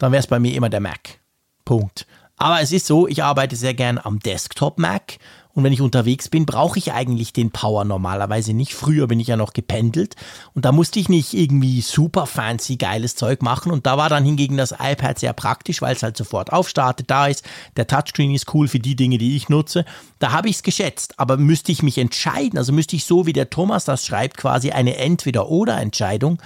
dann 0.03 0.11
wäre 0.11 0.21
es 0.21 0.27
bei 0.27 0.41
mir 0.41 0.55
immer 0.55 0.69
der 0.69 0.81
Mac. 0.81 1.21
Punkt. 1.65 2.09
Aber 2.37 2.61
es 2.61 2.73
ist 2.73 2.87
so, 2.87 3.07
ich 3.07 3.23
arbeite 3.23 3.55
sehr 3.55 3.73
gern 3.73 4.01
am 4.03 4.19
Desktop 4.19 4.81
Mac 4.81 5.19
und 5.55 5.65
wenn 5.65 5.73
ich 5.73 5.83
unterwegs 5.83 6.29
bin, 6.29 6.47
brauche 6.47 6.79
ich 6.79 6.93
eigentlich 6.93 7.33
den 7.33 7.51
Power 7.51 7.85
normalerweise 7.85 8.55
nicht. 8.55 8.75
Früher 8.75 9.07
bin 9.07 9.21
ich 9.21 9.29
ja 9.29 9.37
noch 9.37 9.53
gependelt 9.53 10.17
und 10.55 10.65
da 10.65 10.73
musste 10.73 10.99
ich 10.99 11.09
nicht 11.09 11.35
irgendwie 11.35 11.83
super 11.83 12.27
fancy 12.27 12.77
geiles 12.77 13.17
Zeug 13.17 13.43
machen 13.43 13.71
und 13.71 13.87
da 13.87 13.99
war 13.99 14.09
dann 14.09 14.25
hingegen 14.25 14.57
das 14.57 14.73
iPad 14.73 15.19
sehr 15.19 15.35
praktisch, 15.35 15.83
weil 15.83 15.95
es 15.95 16.03
halt 16.03 16.17
sofort 16.17 16.53
aufstartet, 16.53 17.11
da 17.11 17.27
ist. 17.27 17.45
Der 17.77 17.87
Touchscreen 17.87 18.35
ist 18.35 18.53
cool 18.55 18.67
für 18.67 18.79
die 18.79 18.97
Dinge, 18.97 19.19
die 19.19 19.37
ich 19.37 19.51
nutze. 19.51 19.85
Da 20.19 20.33
habe 20.33 20.49
ich 20.49 20.57
es 20.57 20.63
geschätzt, 20.63 21.19
aber 21.19 21.37
müsste 21.37 21.71
ich 21.71 21.83
mich 21.83 21.99
entscheiden, 21.99 22.59
also 22.59 22.73
müsste 22.73 22.97
ich 22.97 23.05
so 23.05 23.27
wie 23.27 23.35
der 23.35 23.51
Thomas 23.51 23.85
das 23.85 24.07
schreibt, 24.07 24.39
quasi 24.39 24.71
eine 24.71 24.97
Entweder-oder-Entscheidung 24.97 26.41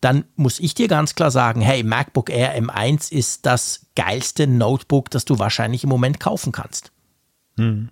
dann 0.00 0.24
muss 0.34 0.58
ich 0.58 0.74
dir 0.74 0.88
ganz 0.88 1.14
klar 1.14 1.30
sagen, 1.30 1.60
hey, 1.60 1.84
MacBook 1.84 2.28
Air 2.28 2.60
M1 2.60 3.12
ist 3.12 3.46
das 3.46 3.86
geilste 3.94 4.48
Notebook, 4.48 5.10
das 5.10 5.24
du 5.24 5.38
wahrscheinlich 5.38 5.84
im 5.84 5.90
Moment 5.90 6.18
kaufen 6.18 6.50
kannst. 6.50 6.90
Hm. 7.56 7.90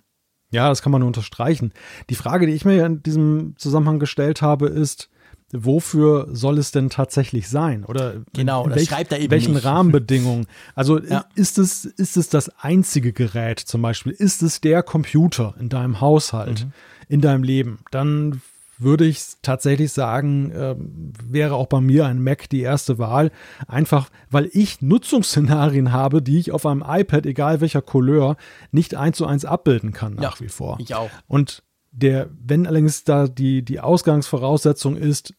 Ja, 0.51 0.69
das 0.69 0.81
kann 0.81 0.91
man 0.91 0.99
nur 0.99 1.07
unterstreichen. 1.07 1.73
Die 2.09 2.15
Frage, 2.15 2.45
die 2.45 2.53
ich 2.53 2.65
mir 2.65 2.85
in 2.85 3.01
diesem 3.01 3.55
Zusammenhang 3.57 3.99
gestellt 3.99 4.41
habe, 4.41 4.67
ist, 4.67 5.09
wofür 5.53 6.27
soll 6.31 6.57
es 6.57 6.71
denn 6.71 6.89
tatsächlich 6.89 7.49
sein? 7.49 7.85
Oder 7.85 8.21
genau, 8.33 8.69
welch, 8.69 8.89
schreibt 8.89 9.11
er 9.11 9.19
eben 9.19 9.31
welchen 9.31 9.53
nicht. 9.53 9.65
Rahmenbedingungen? 9.65 10.47
Also 10.75 10.99
ja. 10.99 11.25
ist, 11.35 11.57
es, 11.57 11.85
ist 11.85 12.17
es 12.17 12.29
das 12.29 12.49
einzige 12.59 13.13
Gerät 13.13 13.59
zum 13.59 13.81
Beispiel? 13.81 14.13
Ist 14.13 14.43
es 14.43 14.61
der 14.61 14.83
Computer 14.83 15.55
in 15.59 15.69
deinem 15.69 16.01
Haushalt, 16.01 16.65
mhm. 16.65 16.73
in 17.07 17.21
deinem 17.21 17.43
Leben? 17.43 17.79
Dann 17.91 18.41
würde 18.81 19.05
ich 19.05 19.21
tatsächlich 19.41 19.91
sagen, 19.91 20.51
äh, 20.51 20.75
wäre 20.77 21.55
auch 21.55 21.67
bei 21.67 21.81
mir 21.81 22.05
ein 22.05 22.21
Mac 22.21 22.49
die 22.49 22.61
erste 22.61 22.97
Wahl. 22.97 23.31
Einfach, 23.67 24.09
weil 24.29 24.49
ich 24.51 24.81
Nutzungsszenarien 24.81 25.91
habe, 25.91 26.21
die 26.21 26.39
ich 26.39 26.51
auf 26.51 26.65
einem 26.65 26.83
iPad, 26.85 27.25
egal 27.25 27.61
welcher 27.61 27.81
Couleur, 27.81 28.37
nicht 28.71 28.95
eins 28.95 29.17
zu 29.17 29.25
eins 29.25 29.45
abbilden 29.45 29.93
kann 29.93 30.15
nach 30.15 30.39
ja, 30.39 30.45
wie 30.45 30.49
vor. 30.49 30.77
Ich 30.79 30.95
auch. 30.95 31.09
Und 31.27 31.63
der, 31.91 32.29
wenn 32.43 32.65
allerdings 32.65 33.03
da 33.03 33.27
die, 33.27 33.63
die 33.63 33.79
Ausgangsvoraussetzung 33.79 34.95
ist, 34.95 35.33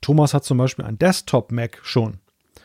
Thomas 0.00 0.34
hat 0.34 0.44
zum 0.44 0.58
Beispiel 0.58 0.84
ein 0.84 0.98
Desktop-Mac 0.98 1.80
schon. 1.82 2.18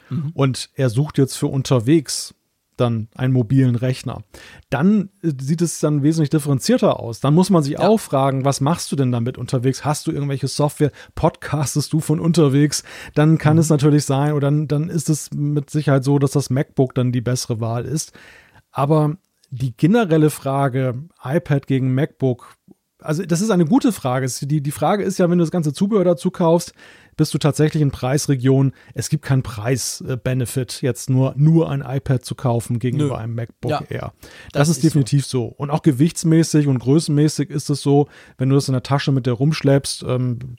Mhm. 0.10 0.32
Und 0.34 0.70
er 0.76 0.90
sucht 0.90 1.18
jetzt 1.18 1.36
für 1.36 1.48
unterwegs 1.48 2.34
dann 2.78 3.10
einen 3.16 3.34
mobilen 3.34 3.76
Rechner. 3.76 4.24
Dann 4.70 5.10
äh, 5.22 5.32
sieht 5.40 5.62
es 5.62 5.80
dann 5.80 6.04
wesentlich 6.04 6.30
differenzierter 6.30 7.00
aus. 7.00 7.20
Dann 7.20 7.34
muss 7.34 7.50
man 7.50 7.64
sich 7.64 7.74
ja. 7.74 7.80
auch 7.80 8.00
fragen, 8.00 8.46
was 8.46 8.62
machst 8.62 8.92
du 8.92 8.96
denn 8.96 9.12
damit 9.12 9.38
unterwegs? 9.38 9.84
Hast 9.86 10.08
du 10.08 10.12
irgendwelche 10.12 10.48
Software? 10.48 10.92
Podcastest 11.16 11.94
du 11.94 12.00
von 12.00 12.20
unterwegs? 12.20 12.84
Dann 13.14 13.38
kann 13.38 13.54
mhm. 13.54 13.62
es 13.62 13.70
natürlich 13.70 14.06
sein, 14.06 14.34
oder 14.34 14.48
dann, 14.48 14.68
dann 14.68 14.90
ist 14.90 15.10
es 15.10 15.32
mit 15.32 15.70
Sicherheit 15.70 16.04
so, 16.04 16.20
dass 16.20 16.32
das 16.32 16.50
MacBook 16.50 16.96
dann 16.96 17.12
die 17.12 17.22
bessere 17.22 17.60
Wahl 17.60 17.86
ist. 17.86 18.14
Aber 18.72 19.18
die 19.50 19.76
generelle 19.76 20.30
Frage, 20.30 21.06
iPad 21.24 21.68
gegen 21.68 21.94
MacBook, 21.94 22.56
also 23.00 23.24
das 23.24 23.42
ist 23.42 23.50
eine 23.50 23.66
gute 23.66 23.92
Frage. 23.92 24.28
Die, 24.42 24.62
die 24.62 24.72
Frage 24.72 25.04
ist 25.04 25.20
ja, 25.20 25.30
wenn 25.30 25.38
du 25.38 25.44
das 25.44 25.52
ganze 25.52 25.74
Zubehör 25.74 26.04
dazu 26.04 26.32
kaufst, 26.32 26.74
bist 27.18 27.34
du 27.34 27.38
tatsächlich 27.38 27.82
in 27.82 27.92
Preisregionen. 27.92 28.74
Es 28.94 29.10
gibt 29.10 29.26
keinen 29.26 29.44
Preis-Benefit, 29.44 30.82
jetzt 30.82 31.10
nur, 31.10 31.34
nur 31.36 31.70
ein 31.70 31.82
iPad 31.82 32.24
zu 32.24 32.36
kaufen 32.36 32.80
gegenüber 32.80 33.16
Nö. 33.16 33.22
einem 33.22 33.36
MacBook 33.36 33.72
ja, 33.72 33.82
Air. 33.90 34.14
Das, 34.52 34.62
das 34.62 34.70
ist, 34.70 34.78
ist 34.78 34.84
definitiv 34.86 35.26
so. 35.26 35.50
so. 35.50 35.56
Und 35.58 35.72
auch 35.72 35.82
gewichtsmäßig 35.82 36.68
und 36.68 36.80
größenmäßig 36.80 37.50
ist 37.50 37.70
es 37.70 37.82
so, 37.82 38.08
wenn 38.38 38.50
du 38.50 38.56
das 38.56 38.70
in 38.70 38.74
der 38.74 38.84
Tasche 38.84 39.12
mit 39.12 39.26
dir 39.26 39.34
rumschleppst, 39.34 40.04
ähm, 40.04 40.58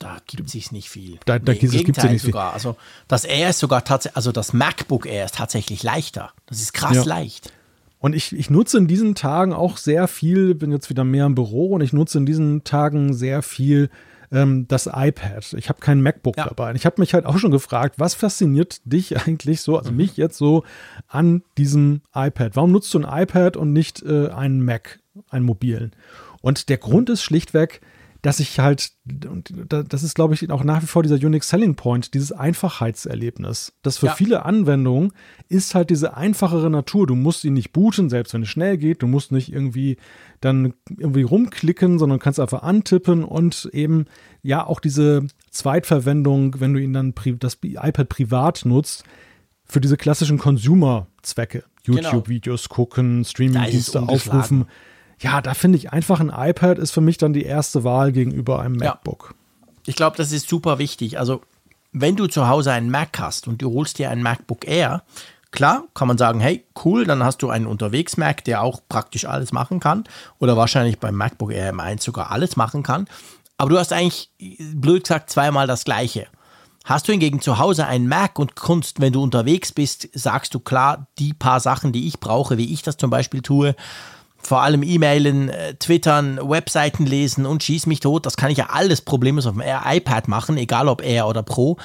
da 0.00 0.16
gibt 0.26 0.46
es 0.46 0.52
sich 0.52 0.72
nicht 0.72 0.88
viel. 0.88 1.18
Da, 1.26 1.38
da 1.38 1.52
nee, 1.52 1.58
gibt 1.58 1.96
es 1.98 2.02
ja 2.02 2.10
nicht 2.10 2.22
sogar. 2.22 2.50
Viel. 2.50 2.54
Also 2.54 2.76
das 3.06 3.24
Air 3.24 3.50
ist 3.50 3.58
sogar 3.58 3.84
tatsächlich, 3.84 4.16
also 4.16 4.32
das 4.32 4.52
MacBook 4.52 5.06
Air 5.06 5.26
ist 5.26 5.36
tatsächlich 5.36 5.82
leichter. 5.82 6.32
Das 6.46 6.60
ist 6.60 6.72
krass 6.72 6.96
ja. 6.96 7.04
leicht. 7.04 7.52
Und 7.98 8.14
ich, 8.14 8.32
ich 8.34 8.48
nutze 8.48 8.78
in 8.78 8.86
diesen 8.86 9.14
Tagen 9.14 9.52
auch 9.52 9.76
sehr 9.76 10.08
viel, 10.08 10.54
bin 10.54 10.72
jetzt 10.72 10.88
wieder 10.88 11.04
mehr 11.04 11.26
im 11.26 11.34
Büro 11.34 11.74
und 11.74 11.82
ich 11.82 11.92
nutze 11.92 12.16
in 12.16 12.24
diesen 12.24 12.64
Tagen 12.64 13.12
sehr 13.12 13.42
viel 13.42 13.90
ähm, 14.32 14.66
das 14.68 14.86
iPad. 14.86 15.54
Ich 15.54 15.68
habe 15.68 15.80
kein 15.80 16.02
MacBook 16.02 16.36
ja. 16.36 16.44
dabei. 16.46 16.70
Und 16.70 16.76
ich 16.76 16.86
habe 16.86 17.00
mich 17.00 17.14
halt 17.14 17.26
auch 17.26 17.38
schon 17.38 17.50
gefragt, 17.50 17.96
was 17.98 18.14
fasziniert 18.14 18.80
dich 18.84 19.16
eigentlich 19.26 19.60
so, 19.60 19.76
also 19.76 19.90
mhm. 19.90 19.96
mich 19.98 20.16
jetzt 20.16 20.38
so 20.38 20.64
an 21.08 21.42
diesem 21.58 22.02
iPad? 22.14 22.56
Warum 22.56 22.72
nutzt 22.72 22.92
du 22.94 23.00
ein 23.00 23.22
iPad 23.22 23.56
und 23.56 23.72
nicht 23.72 24.02
äh, 24.02 24.28
einen 24.28 24.64
Mac, 24.64 25.00
einen 25.30 25.44
mobilen? 25.44 25.92
Und 26.42 26.68
der 26.68 26.78
Grund 26.78 27.10
ist 27.10 27.22
schlichtweg, 27.22 27.80
dass 28.22 28.40
ich 28.40 28.58
halt, 28.60 28.92
und 29.26 29.52
das 29.68 30.02
ist, 30.02 30.14
glaube 30.14 30.34
ich, 30.34 30.50
auch 30.50 30.62
nach 30.62 30.82
wie 30.82 30.86
vor 30.86 31.02
dieser 31.02 31.16
Unique 31.16 31.44
Selling 31.44 31.74
Point, 31.74 32.12
dieses 32.14 32.32
Einfachheitserlebnis. 32.32 33.72
Das 33.82 33.98
für 33.98 34.06
ja. 34.06 34.14
viele 34.14 34.44
Anwendungen 34.44 35.12
ist 35.48 35.74
halt 35.74 35.90
diese 35.90 36.16
einfachere 36.16 36.68
Natur. 36.68 37.06
Du 37.06 37.14
musst 37.14 37.44
ihn 37.44 37.54
nicht 37.54 37.72
booten, 37.72 38.10
selbst 38.10 38.34
wenn 38.34 38.42
es 38.42 38.48
schnell 38.48 38.76
geht. 38.76 39.02
Du 39.02 39.06
musst 39.06 39.32
nicht 39.32 39.52
irgendwie 39.52 39.96
dann 40.40 40.74
irgendwie 40.90 41.22
rumklicken, 41.22 41.98
sondern 41.98 42.18
kannst 42.18 42.40
einfach 42.40 42.62
antippen 42.62 43.24
und 43.24 43.70
eben 43.72 44.04
ja 44.42 44.66
auch 44.66 44.80
diese 44.80 45.26
Zweitverwendung, 45.50 46.60
wenn 46.60 46.74
du 46.74 46.80
ihn 46.80 46.92
dann 46.92 47.14
das 47.38 47.58
iPad 47.62 48.08
privat 48.08 48.64
nutzt, 48.64 49.04
für 49.64 49.80
diese 49.80 49.96
klassischen 49.96 50.38
Consumer-Zwecke. 50.38 51.64
Genau. 51.84 52.02
YouTube-Videos 52.02 52.68
gucken, 52.68 53.24
Streaming-Dienste 53.24 54.02
aufrufen 54.02 54.66
ja, 55.20 55.42
da 55.42 55.54
finde 55.54 55.78
ich 55.78 55.92
einfach 55.92 56.20
ein 56.20 56.32
iPad 56.34 56.78
ist 56.78 56.92
für 56.92 57.00
mich 57.00 57.18
dann 57.18 57.32
die 57.32 57.44
erste 57.44 57.84
Wahl 57.84 58.12
gegenüber 58.12 58.60
einem 58.60 58.76
MacBook. 58.76 59.28
Ja. 59.30 59.66
Ich 59.86 59.96
glaube, 59.96 60.16
das 60.16 60.32
ist 60.32 60.48
super 60.48 60.78
wichtig. 60.78 61.18
Also, 61.18 61.42
wenn 61.92 62.16
du 62.16 62.26
zu 62.26 62.48
Hause 62.48 62.72
einen 62.72 62.90
Mac 62.90 63.18
hast 63.18 63.46
und 63.48 63.60
du 63.60 63.72
holst 63.72 63.98
dir 63.98 64.10
ein 64.10 64.22
MacBook 64.22 64.66
Air, 64.66 65.02
klar, 65.50 65.84
kann 65.94 66.08
man 66.08 66.16
sagen, 66.16 66.40
hey, 66.40 66.64
cool, 66.84 67.04
dann 67.04 67.22
hast 67.22 67.42
du 67.42 67.50
einen 67.50 67.66
Unterwegs-Mac, 67.66 68.44
der 68.44 68.62
auch 68.62 68.80
praktisch 68.88 69.26
alles 69.26 69.52
machen 69.52 69.80
kann 69.80 70.04
oder 70.38 70.56
wahrscheinlich 70.56 70.98
beim 70.98 71.16
MacBook 71.16 71.52
Air 71.52 71.74
M1 71.74 72.02
sogar 72.02 72.30
alles 72.30 72.56
machen 72.56 72.82
kann. 72.82 73.06
Aber 73.58 73.70
du 73.70 73.78
hast 73.78 73.92
eigentlich, 73.92 74.30
blöd 74.74 75.04
gesagt, 75.04 75.28
zweimal 75.28 75.66
das 75.66 75.84
gleiche. 75.84 76.28
Hast 76.84 77.08
du 77.08 77.12
hingegen 77.12 77.42
zu 77.42 77.58
Hause 77.58 77.86
einen 77.86 78.08
Mac 78.08 78.38
und 78.38 78.56
Kunst, 78.56 79.00
wenn 79.00 79.12
du 79.12 79.22
unterwegs 79.22 79.70
bist, 79.72 80.08
sagst 80.14 80.54
du 80.54 80.60
klar, 80.60 81.08
die 81.18 81.34
paar 81.34 81.60
Sachen, 81.60 81.92
die 81.92 82.06
ich 82.06 82.20
brauche, 82.20 82.56
wie 82.56 82.72
ich 82.72 82.82
das 82.82 82.96
zum 82.96 83.10
Beispiel 83.10 83.42
tue, 83.42 83.76
vor 84.42 84.62
allem 84.62 84.82
E-Mailen, 84.82 85.48
äh, 85.48 85.74
Twittern, 85.74 86.38
Webseiten 86.42 87.06
lesen 87.06 87.46
und 87.46 87.62
schieß 87.62 87.86
mich 87.86 88.00
tot, 88.00 88.26
das 88.26 88.36
kann 88.36 88.50
ich 88.50 88.58
ja 88.58 88.70
alles 88.70 89.00
problemlos 89.00 89.46
auf 89.46 89.54
dem 89.54 89.62
iPad 89.62 90.28
machen, 90.28 90.56
egal 90.56 90.88
ob 90.88 91.02
Air 91.02 91.26
oder 91.26 91.42
Pro. 91.42 91.76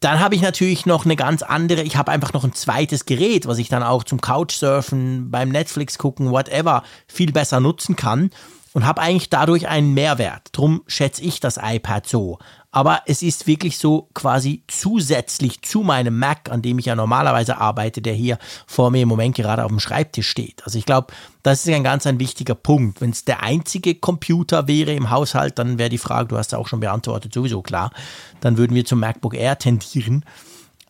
Dann 0.00 0.20
habe 0.20 0.34
ich 0.34 0.42
natürlich 0.42 0.84
noch 0.84 1.06
eine 1.06 1.16
ganz 1.16 1.42
andere, 1.42 1.82
ich 1.82 1.96
habe 1.96 2.12
einfach 2.12 2.34
noch 2.34 2.44
ein 2.44 2.52
zweites 2.52 3.06
Gerät, 3.06 3.46
was 3.46 3.58
ich 3.58 3.70
dann 3.70 3.82
auch 3.82 4.04
zum 4.04 4.20
Couchsurfen, 4.20 5.30
beim 5.30 5.48
Netflix 5.48 5.96
gucken, 5.96 6.30
whatever, 6.30 6.82
viel 7.08 7.32
besser 7.32 7.60
nutzen 7.60 7.96
kann 7.96 8.30
und 8.74 8.84
habe 8.84 9.00
eigentlich 9.00 9.30
dadurch 9.30 9.68
einen 9.68 9.94
Mehrwert. 9.94 10.50
Drum 10.52 10.82
schätze 10.86 11.22
ich 11.22 11.40
das 11.40 11.58
iPad 11.62 12.06
so. 12.06 12.38
Aber 12.74 13.02
es 13.06 13.22
ist 13.22 13.46
wirklich 13.46 13.78
so 13.78 14.08
quasi 14.14 14.64
zusätzlich 14.66 15.62
zu 15.62 15.82
meinem 15.82 16.18
Mac, 16.18 16.50
an 16.50 16.60
dem 16.60 16.80
ich 16.80 16.86
ja 16.86 16.96
normalerweise 16.96 17.58
arbeite, 17.58 18.02
der 18.02 18.14
hier 18.14 18.36
vor 18.66 18.90
mir 18.90 19.02
im 19.02 19.08
Moment 19.08 19.36
gerade 19.36 19.64
auf 19.64 19.70
dem 19.70 19.78
Schreibtisch 19.78 20.28
steht. 20.28 20.60
Also 20.64 20.76
ich 20.76 20.84
glaube, 20.84 21.14
das 21.44 21.64
ist 21.64 21.72
ein 21.72 21.84
ganz 21.84 22.04
ein 22.04 22.18
wichtiger 22.18 22.56
Punkt. 22.56 23.00
Wenn 23.00 23.10
es 23.10 23.24
der 23.24 23.44
einzige 23.44 23.94
Computer 23.94 24.66
wäre 24.66 24.92
im 24.92 25.10
Haushalt, 25.10 25.56
dann 25.60 25.78
wäre 25.78 25.88
die 25.88 25.98
Frage, 25.98 26.26
du 26.26 26.36
hast 26.36 26.50
ja 26.50 26.58
auch 26.58 26.66
schon 26.66 26.80
beantwortet, 26.80 27.32
sowieso 27.32 27.62
klar, 27.62 27.92
dann 28.40 28.58
würden 28.58 28.74
wir 28.74 28.84
zum 28.84 28.98
MacBook 28.98 29.34
Air 29.34 29.56
tendieren. 29.56 30.24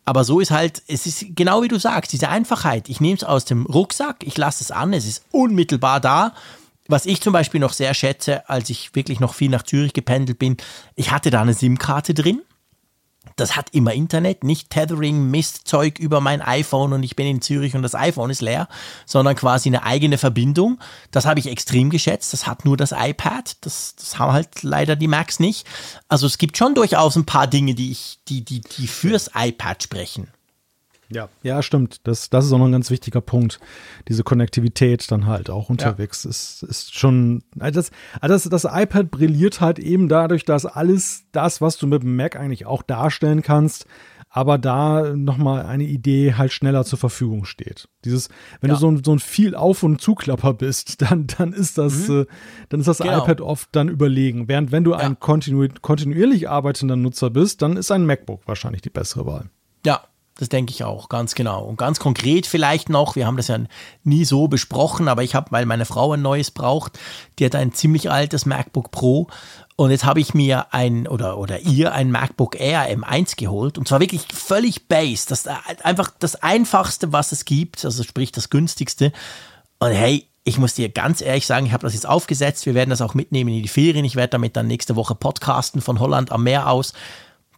Aber 0.05 0.23
so 0.23 0.39
ist 0.39 0.49
halt, 0.49 0.81
es 0.87 1.05
ist 1.05 1.35
genau 1.35 1.61
wie 1.61 1.67
du 1.67 1.77
sagst, 1.77 2.13
diese 2.13 2.29
Einfachheit. 2.29 2.89
Ich 2.89 2.99
nehme 2.99 3.17
es 3.17 3.23
aus 3.23 3.45
dem 3.45 3.67
Rucksack, 3.67 4.23
ich 4.23 4.35
lasse 4.39 4.63
es 4.63 4.71
an, 4.71 4.91
es 4.91 5.05
ist 5.05 5.23
unmittelbar 5.29 5.99
da 5.99 6.33
was 6.87 7.05
ich 7.05 7.21
zum 7.21 7.33
Beispiel 7.33 7.59
noch 7.59 7.73
sehr 7.73 7.93
schätze, 7.93 8.47
als 8.49 8.69
ich 8.69 8.93
wirklich 8.95 9.19
noch 9.19 9.33
viel 9.33 9.49
nach 9.49 9.63
Zürich 9.63 9.93
gependelt 9.93 10.39
bin, 10.39 10.57
ich 10.95 11.11
hatte 11.11 11.29
da 11.29 11.41
eine 11.41 11.53
SIM-Karte 11.53 12.13
drin. 12.13 12.41
Das 13.37 13.55
hat 13.55 13.71
immer 13.71 13.91
Internet, 13.93 14.43
nicht 14.43 14.69
Tethering, 14.69 15.29
Mistzeug 15.29 15.99
über 15.99 16.21
mein 16.21 16.41
iPhone 16.41 16.93
und 16.93 17.03
ich 17.03 17.15
bin 17.15 17.27
in 17.27 17.41
Zürich 17.41 17.75
und 17.75 17.81
das 17.81 17.95
iPhone 17.95 18.29
ist 18.29 18.41
leer, 18.41 18.69
sondern 19.05 19.35
quasi 19.35 19.67
eine 19.67 19.83
eigene 19.83 20.17
Verbindung. 20.17 20.79
Das 21.11 21.25
habe 21.25 21.39
ich 21.39 21.47
extrem 21.47 21.89
geschätzt. 21.89 22.31
Das 22.31 22.47
hat 22.47 22.63
nur 22.63 22.77
das 22.77 22.93
iPad. 22.93 23.57
Das, 23.61 23.95
das 23.95 24.19
haben 24.19 24.31
halt 24.31 24.63
leider 24.63 24.95
die 24.95 25.07
Macs 25.07 25.39
nicht. 25.39 25.67
Also 26.07 26.27
es 26.27 26.37
gibt 26.37 26.57
schon 26.57 26.75
durchaus 26.75 27.15
ein 27.17 27.25
paar 27.25 27.47
Dinge, 27.47 27.75
die 27.75 27.91
ich, 27.91 28.19
die, 28.27 28.45
die, 28.45 28.61
die 28.61 28.87
fürs 28.87 29.31
iPad 29.33 29.83
sprechen. 29.83 30.29
Ja, 31.09 31.29
ja, 31.43 31.61
stimmt. 31.61 32.07
Das, 32.07 32.29
das 32.29 32.45
ist 32.45 32.51
auch 32.51 32.57
noch 32.57 32.65
ein 32.65 32.71
ganz 32.71 32.89
wichtiger 32.89 33.21
Punkt. 33.21 33.59
Diese 34.07 34.23
Konnektivität 34.23 35.11
dann 35.11 35.27
halt 35.27 35.49
auch 35.49 35.69
unterwegs 35.69 36.23
ja. 36.23 36.31
ist, 36.31 36.63
ist 36.63 36.97
schon. 36.97 37.43
Also 37.59 37.79
das, 37.79 37.91
also 38.21 38.49
das, 38.49 38.63
das 38.63 38.73
iPad 38.73 39.11
brilliert 39.11 39.61
halt 39.61 39.77
eben 39.77 40.09
dadurch, 40.09 40.45
dass 40.45 40.65
alles 40.65 41.25
das, 41.31 41.61
was 41.61 41.77
du 41.77 41.87
mit 41.87 42.03
dem 42.03 42.15
Mac 42.15 42.35
eigentlich 42.35 42.65
auch 42.65 42.81
darstellen 42.81 43.43
kannst, 43.43 43.85
aber 44.35 44.57
da 44.57 45.15
nochmal 45.15 45.65
eine 45.65 45.85
Idee 45.85 46.33
halt 46.33 46.51
schneller 46.51 46.83
zur 46.83 46.99
Verfügung 46.99 47.45
steht. 47.45 47.87
Dieses, 48.03 48.29
wenn 48.59 48.69
ja. 48.69 48.73
du 48.73 48.81
so 48.81 48.91
ein, 48.91 49.03
so 49.03 49.13
ein 49.13 49.19
viel 49.19 49.55
Auf- 49.55 49.83
und 49.83 50.01
Zuklapper 50.01 50.53
bist, 50.53 51.01
dann, 51.09 51.27
dann 51.27 51.53
ist 51.53 51.77
das, 51.77 52.07
mhm. 52.07 52.21
äh, 52.21 52.25
dann 52.69 52.79
ist 52.79 52.87
das 52.87 52.97
genau. 52.97 53.23
iPad 53.23 53.41
oft 53.41 53.69
dann 53.71 53.89
überlegen. 53.89 54.47
Während 54.47 54.71
wenn 54.71 54.83
du 54.83 54.91
ja. 54.91 54.97
ein 54.97 55.19
kontinu 55.19 55.67
kontinuierlich 55.81 56.49
arbeitender 56.49 56.95
Nutzer 56.95 57.29
bist, 57.29 57.61
dann 57.61 57.77
ist 57.77 57.91
ein 57.91 58.05
MacBook 58.05 58.41
wahrscheinlich 58.47 58.81
die 58.81 58.89
bessere 58.89 59.25
Wahl. 59.25 59.49
Ja, 59.85 60.01
das 60.37 60.49
denke 60.49 60.71
ich 60.71 60.83
auch, 60.83 61.07
ganz 61.07 61.33
genau. 61.33 61.63
Und 61.63 61.77
ganz 61.77 61.99
konkret 61.99 62.45
vielleicht 62.45 62.89
noch, 62.89 63.15
wir 63.15 63.25
haben 63.25 63.37
das 63.37 63.47
ja 63.47 63.57
nie 64.03 64.25
so 64.25 64.47
besprochen, 64.49 65.07
aber 65.07 65.23
ich 65.23 65.33
habe, 65.33 65.51
weil 65.51 65.65
meine 65.65 65.85
Frau 65.85 66.13
ein 66.13 66.21
neues 66.21 66.51
braucht, 66.51 66.99
die 67.39 67.45
hat 67.45 67.55
ein 67.55 67.73
ziemlich 67.73 68.11
altes 68.11 68.45
MacBook 68.45 68.91
Pro. 68.91 69.27
Und 69.77 69.91
jetzt 69.91 70.05
habe 70.05 70.19
ich 70.19 70.33
mir 70.33 70.73
ein 70.73 71.07
oder 71.07 71.37
oder 71.37 71.61
ihr 71.61 71.93
ein 71.93 72.11
MacBook 72.11 72.59
Air 72.59 72.89
M1 72.97 73.37
geholt. 73.37 73.77
Und 73.77 73.87
zwar 73.87 74.01
wirklich 74.01 74.27
völlig 74.33 74.87
base, 74.87 75.25
das 75.27 75.47
einfach 75.83 76.11
das 76.19 76.35
einfachste, 76.35 77.13
was 77.13 77.31
es 77.31 77.45
gibt, 77.45 77.83
also 77.85 78.03
sprich 78.03 78.31
das 78.31 78.49
günstigste. 78.49 79.13
Und 79.79 79.91
hey, 79.91 80.27
ich 80.43 80.57
muss 80.57 80.75
dir 80.75 80.89
ganz 80.89 81.21
ehrlich 81.21 81.45
sagen, 81.45 81.65
ich 81.65 81.73
habe 81.73 81.83
das 81.83 81.93
jetzt 81.93 82.07
aufgesetzt, 82.07 82.65
wir 82.65 82.73
werden 82.73 82.91
das 82.91 83.01
auch 83.01 83.13
mitnehmen 83.13 83.49
in 83.49 83.63
die 83.63 83.67
Ferien, 83.67 84.05
ich 84.05 84.15
werde 84.15 84.31
damit 84.31 84.55
dann 84.55 84.67
nächste 84.67 84.95
Woche 84.95 85.15
podcasten 85.15 85.81
von 85.81 85.99
Holland 85.99 86.31
am 86.31 86.43
Meer 86.43 86.69
aus 86.69 86.93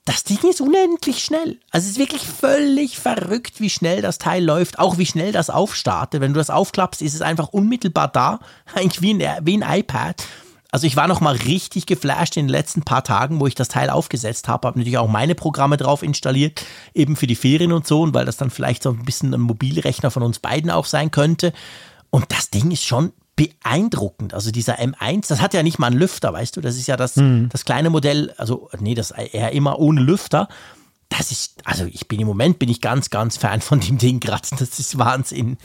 das 0.08 0.24
Ding 0.24 0.40
ist 0.50 0.62
unendlich 0.62 1.22
schnell. 1.22 1.60
Also 1.72 1.86
es 1.86 1.92
ist 1.92 2.00
wirklich 2.00 2.26
völlig 2.26 2.98
verrückt, 2.98 3.60
wie 3.60 3.70
schnell 3.70 4.02
das 4.02 4.20
Teil 4.20 4.44
läuft, 4.44 4.80
auch 4.80 4.98
wie 4.98 5.06
schnell 5.06 5.34
das 5.34 5.50
aufstartet. 5.50 6.22
Wenn 6.22 6.34
du 6.34 6.40
das 6.40 6.50
aufklappst, 6.50 7.02
ist 7.02 7.14
es 7.14 7.22
einfach 7.22 7.50
unmittelbar 7.50 8.08
da, 8.08 8.40
eigentlich 8.74 9.02
wie 9.02 9.14
ein, 9.14 9.46
wie 9.46 9.62
ein 9.62 9.80
iPad. 9.80 10.24
Also 10.72 10.88
ich 10.88 10.96
war 10.96 11.10
noch 11.10 11.20
mal 11.20 11.36
richtig 11.36 11.88
geflasht 11.88 12.38
in 12.38 12.46
den 12.46 12.52
letzten 12.52 12.84
paar 12.84 13.04
Tagen, 13.04 13.42
wo 13.42 13.48
ich 13.48 13.56
das 13.56 13.68
Teil 13.68 13.90
aufgesetzt 13.90 14.48
habe, 14.48 14.68
habe 14.68 14.80
natürlich 14.80 14.98
auch 14.98 15.10
meine 15.10 15.36
Programme 15.36 15.76
drauf 15.76 16.04
installiert, 16.04 16.64
eben 16.94 17.18
für 17.18 17.28
die 17.28 17.36
Ferien 17.36 17.74
und 17.74 17.86
so, 17.86 18.02
und 18.02 18.14
weil 18.14 18.26
das 18.26 18.38
dann 18.38 18.50
vielleicht 18.50 18.84
so 18.84 18.92
ein 18.92 19.04
bisschen 19.04 19.34
ein 19.34 19.42
Mobilrechner 19.42 20.10
von 20.10 20.24
uns 20.24 20.40
beiden 20.40 20.72
auch 20.72 20.86
sein 20.86 21.12
könnte. 21.12 21.52
Und 22.12 22.32
das 22.32 22.50
Ding 22.50 22.72
ist 22.72 22.86
schon 22.86 23.12
beeindruckend. 23.38 24.34
Also 24.34 24.52
dieser 24.52 24.80
M1, 24.80 25.30
das 25.30 25.40
hat 25.40 25.54
ja 25.54 25.64
nicht 25.64 25.80
mal 25.80 25.88
einen 25.88 25.98
Lüfter, 25.98 26.34
weißt 26.34 26.58
du? 26.58 26.62
Das 26.62 26.76
ist 26.76 26.88
ja 26.88 26.98
das, 26.98 27.16
mhm. 27.16 27.48
das 27.50 27.64
kleine 27.64 27.90
Modell, 27.90 28.34
also 28.36 28.70
nee, 28.80 28.96
das 28.96 29.12
eher 29.12 29.54
immer 29.54 29.80
ohne 29.80 30.02
Lüfter. 30.02 30.50
Das 31.08 31.32
ist, 31.32 31.62
also 31.64 31.86
ich 31.86 32.10
bin 32.10 32.20
im 32.20 32.28
Moment 32.28 32.60
bin 32.60 32.68
ich 32.68 32.82
ganz, 32.82 33.10
ganz 33.10 33.38
Fan 33.38 33.62
von 33.62 33.80
dem 33.80 33.98
Ding 33.98 34.20
gerade. 34.20 34.48
Das 34.60 34.80
ist 34.80 34.98
Wahnsinn. 34.98 35.58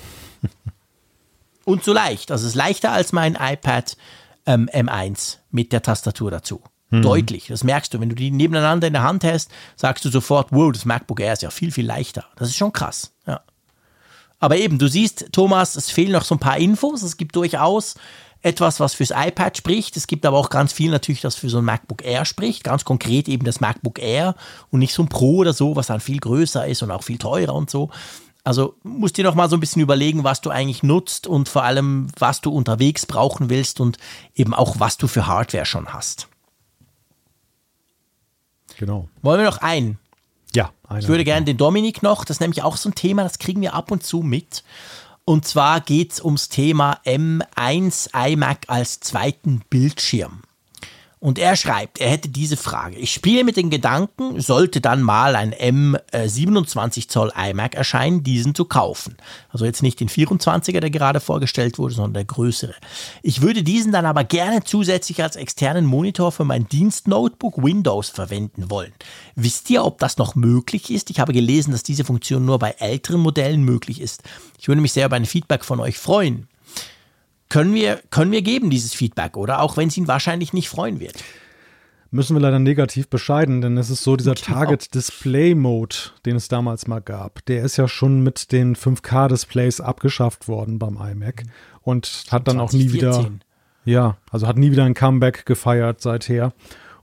Und 1.64 1.82
so 1.82 1.92
leicht. 1.92 2.30
Also 2.30 2.44
es 2.44 2.52
ist 2.52 2.56
leichter 2.56 2.92
als 2.92 3.12
mein 3.12 3.36
iPad 3.40 3.96
ähm, 4.46 4.68
M1 4.72 5.38
mit 5.50 5.72
der 5.72 5.82
Tastatur 5.82 6.30
dazu. 6.30 6.62
Mhm. 6.90 7.02
Deutlich. 7.02 7.46
Das 7.46 7.64
merkst 7.64 7.94
du. 7.94 8.00
Wenn 8.00 8.10
du 8.10 8.14
die 8.14 8.30
nebeneinander 8.30 8.86
in 8.86 8.92
der 8.92 9.02
Hand 9.02 9.24
hast, 9.24 9.50
sagst 9.76 10.04
du 10.04 10.10
sofort, 10.10 10.48
wow, 10.50 10.70
das 10.70 10.84
MacBook 10.84 11.20
Air 11.20 11.32
ist 11.32 11.42
ja 11.42 11.50
viel, 11.50 11.72
viel 11.72 11.86
leichter. 11.86 12.26
Das 12.36 12.48
ist 12.48 12.56
schon 12.56 12.72
krass. 12.72 13.11
Aber 14.42 14.56
eben, 14.56 14.76
du 14.76 14.88
siehst, 14.88 15.28
Thomas, 15.30 15.76
es 15.76 15.88
fehlen 15.92 16.10
noch 16.10 16.24
so 16.24 16.34
ein 16.34 16.40
paar 16.40 16.56
Infos. 16.56 17.02
Es 17.02 17.16
gibt 17.16 17.36
durchaus 17.36 17.94
etwas, 18.40 18.80
was 18.80 18.92
fürs 18.92 19.12
iPad 19.14 19.56
spricht. 19.56 19.96
Es 19.96 20.08
gibt 20.08 20.26
aber 20.26 20.36
auch 20.36 20.50
ganz 20.50 20.72
viel 20.72 20.90
natürlich, 20.90 21.20
das 21.20 21.36
für 21.36 21.48
so 21.48 21.58
ein 21.58 21.64
MacBook 21.64 22.04
Air 22.04 22.24
spricht. 22.24 22.64
Ganz 22.64 22.84
konkret 22.84 23.28
eben 23.28 23.44
das 23.44 23.60
MacBook 23.60 24.00
Air 24.00 24.34
und 24.70 24.80
nicht 24.80 24.94
so 24.94 25.04
ein 25.04 25.08
Pro 25.08 25.36
oder 25.36 25.52
so, 25.52 25.76
was 25.76 25.86
dann 25.86 26.00
viel 26.00 26.18
größer 26.18 26.66
ist 26.66 26.82
und 26.82 26.90
auch 26.90 27.04
viel 27.04 27.18
teurer 27.18 27.54
und 27.54 27.70
so. 27.70 27.90
Also 28.42 28.74
musst 28.82 29.16
dir 29.16 29.22
noch 29.22 29.36
mal 29.36 29.48
so 29.48 29.56
ein 29.56 29.60
bisschen 29.60 29.80
überlegen, 29.80 30.24
was 30.24 30.40
du 30.40 30.50
eigentlich 30.50 30.82
nutzt 30.82 31.28
und 31.28 31.48
vor 31.48 31.62
allem, 31.62 32.08
was 32.18 32.40
du 32.40 32.50
unterwegs 32.50 33.06
brauchen 33.06 33.48
willst 33.48 33.78
und 33.78 33.96
eben 34.34 34.54
auch, 34.54 34.80
was 34.80 34.96
du 34.96 35.06
für 35.06 35.28
Hardware 35.28 35.66
schon 35.66 35.94
hast. 35.94 36.26
Genau. 38.76 39.08
Wollen 39.22 39.38
wir 39.38 39.46
noch 39.46 39.58
ein 39.58 39.98
ich 40.98 41.08
würde 41.08 41.24
gerne 41.24 41.44
den 41.44 41.56
Dominik 41.56 42.02
noch, 42.02 42.24
das 42.24 42.36
ist 42.36 42.40
nämlich 42.40 42.62
auch 42.62 42.76
so 42.76 42.88
ein 42.88 42.94
Thema, 42.94 43.22
das 43.22 43.38
kriegen 43.38 43.60
wir 43.60 43.74
ab 43.74 43.90
und 43.90 44.02
zu 44.02 44.22
mit. 44.22 44.64
Und 45.24 45.46
zwar 45.46 45.80
geht 45.80 46.12
es 46.12 46.24
ums 46.24 46.48
Thema 46.48 46.98
M1 47.04 48.10
iMac 48.14 48.64
als 48.66 49.00
zweiten 49.00 49.62
Bildschirm. 49.70 50.42
Und 51.22 51.38
er 51.38 51.54
schreibt, 51.54 52.00
er 52.00 52.10
hätte 52.10 52.28
diese 52.28 52.56
Frage. 52.56 52.96
Ich 52.96 53.12
spiele 53.12 53.44
mit 53.44 53.56
den 53.56 53.70
Gedanken, 53.70 54.40
sollte 54.40 54.80
dann 54.80 55.02
mal 55.02 55.36
ein 55.36 55.54
M27 55.54 57.08
Zoll 57.08 57.32
iMac 57.36 57.76
erscheinen, 57.76 58.24
diesen 58.24 58.56
zu 58.56 58.64
kaufen. 58.64 59.16
Also 59.48 59.64
jetzt 59.64 59.84
nicht 59.84 60.00
den 60.00 60.08
24er, 60.08 60.80
der 60.80 60.90
gerade 60.90 61.20
vorgestellt 61.20 61.78
wurde, 61.78 61.94
sondern 61.94 62.14
der 62.14 62.24
größere. 62.24 62.74
Ich 63.22 63.40
würde 63.40 63.62
diesen 63.62 63.92
dann 63.92 64.04
aber 64.04 64.24
gerne 64.24 64.64
zusätzlich 64.64 65.22
als 65.22 65.36
externen 65.36 65.86
Monitor 65.86 66.32
für 66.32 66.44
mein 66.44 66.66
Dienstnotebook 66.66 67.62
Windows 67.62 68.08
verwenden 68.08 68.68
wollen. 68.68 68.92
Wisst 69.36 69.70
ihr, 69.70 69.84
ob 69.84 70.00
das 70.00 70.18
noch 70.18 70.34
möglich 70.34 70.90
ist? 70.90 71.08
Ich 71.10 71.20
habe 71.20 71.32
gelesen, 71.32 71.70
dass 71.70 71.84
diese 71.84 72.04
Funktion 72.04 72.44
nur 72.44 72.58
bei 72.58 72.70
älteren 72.80 73.20
Modellen 73.20 73.62
möglich 73.62 74.00
ist. 74.00 74.24
Ich 74.58 74.66
würde 74.66 74.80
mich 74.80 74.92
sehr 74.92 75.06
über 75.06 75.14
ein 75.14 75.26
Feedback 75.26 75.64
von 75.64 75.78
euch 75.78 75.98
freuen 75.98 76.48
können 77.52 77.74
wir, 77.74 78.00
können 78.08 78.32
wir 78.32 78.40
geben, 78.40 78.70
dieses 78.70 78.94
Feedback, 78.94 79.36
oder? 79.36 79.60
Auch 79.60 79.76
wenn 79.76 79.88
es 79.88 79.96
ihn 79.98 80.08
wahrscheinlich 80.08 80.54
nicht 80.54 80.70
freuen 80.70 81.00
wird. 81.00 81.22
Müssen 82.10 82.34
wir 82.34 82.40
leider 82.40 82.58
negativ 82.58 83.08
bescheiden, 83.08 83.60
denn 83.60 83.76
es 83.76 83.90
ist 83.90 84.04
so, 84.04 84.16
dieser 84.16 84.34
genau. 84.34 84.46
Target 84.46 84.94
Display 84.94 85.54
Mode, 85.54 85.96
den 86.24 86.36
es 86.36 86.48
damals 86.48 86.86
mal 86.86 87.00
gab, 87.00 87.44
der 87.44 87.62
ist 87.62 87.76
ja 87.76 87.88
schon 87.88 88.22
mit 88.22 88.52
den 88.52 88.74
5K-Displays 88.74 89.82
abgeschafft 89.82 90.48
worden 90.48 90.78
beim 90.78 90.96
iMac 90.96 91.42
und 91.82 92.24
hat 92.30 92.48
dann 92.48 92.56
2014. 92.56 92.62
auch 92.62 92.72
nie 92.72 92.92
wieder, 92.94 93.30
ja, 93.84 94.16
also 94.30 94.46
hat 94.46 94.56
nie 94.56 94.70
wieder 94.70 94.84
ein 94.84 94.94
Comeback 94.94 95.44
gefeiert 95.44 96.00
seither 96.00 96.54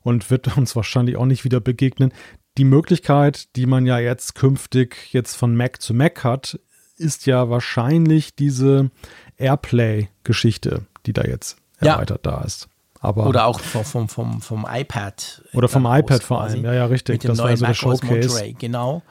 und 0.02 0.32
wird 0.32 0.58
uns 0.58 0.76
wahrscheinlich 0.76 1.16
auch 1.18 1.26
nicht 1.26 1.44
wieder 1.44 1.60
begegnen. 1.60 2.12
Die 2.58 2.64
Möglichkeit, 2.66 3.56
die 3.56 3.68
man 3.68 3.86
ja 3.86 4.00
jetzt 4.00 4.34
künftig 4.34 5.14
jetzt 5.14 5.36
von 5.36 5.56
Mac 5.56 5.80
zu 5.80 5.94
Mac 5.94 6.24
hat, 6.24 6.60
ist 7.00 7.26
ja 7.26 7.50
wahrscheinlich 7.50 8.36
diese 8.36 8.92
Airplay-Geschichte, 9.38 10.86
die 11.06 11.14
da 11.14 11.24
jetzt 11.24 11.58
erweitert 11.80 12.26
ja. 12.26 12.32
da 12.32 12.42
ist. 12.44 12.68
Aber 13.02 13.28
oder 13.28 13.46
auch 13.46 13.60
vom, 13.62 14.10
vom, 14.10 14.42
vom, 14.42 14.68
iPad. 14.70 15.44
Oder 15.54 15.70
vom 15.70 15.86
iPad 15.86 16.22
vor 16.22 16.42
allem, 16.42 16.66
ja, 16.66 16.74
ja, 16.74 16.86
richtig. 16.86 17.16
Mit 17.16 17.24
dem 17.24 17.28
das 17.30 17.38
neuen 17.38 17.52
war 17.52 17.58
so 17.58 17.66
der 17.66 17.74
Showcase. 17.74 18.28
Monterey, 18.28 18.54
genau. 18.60 19.02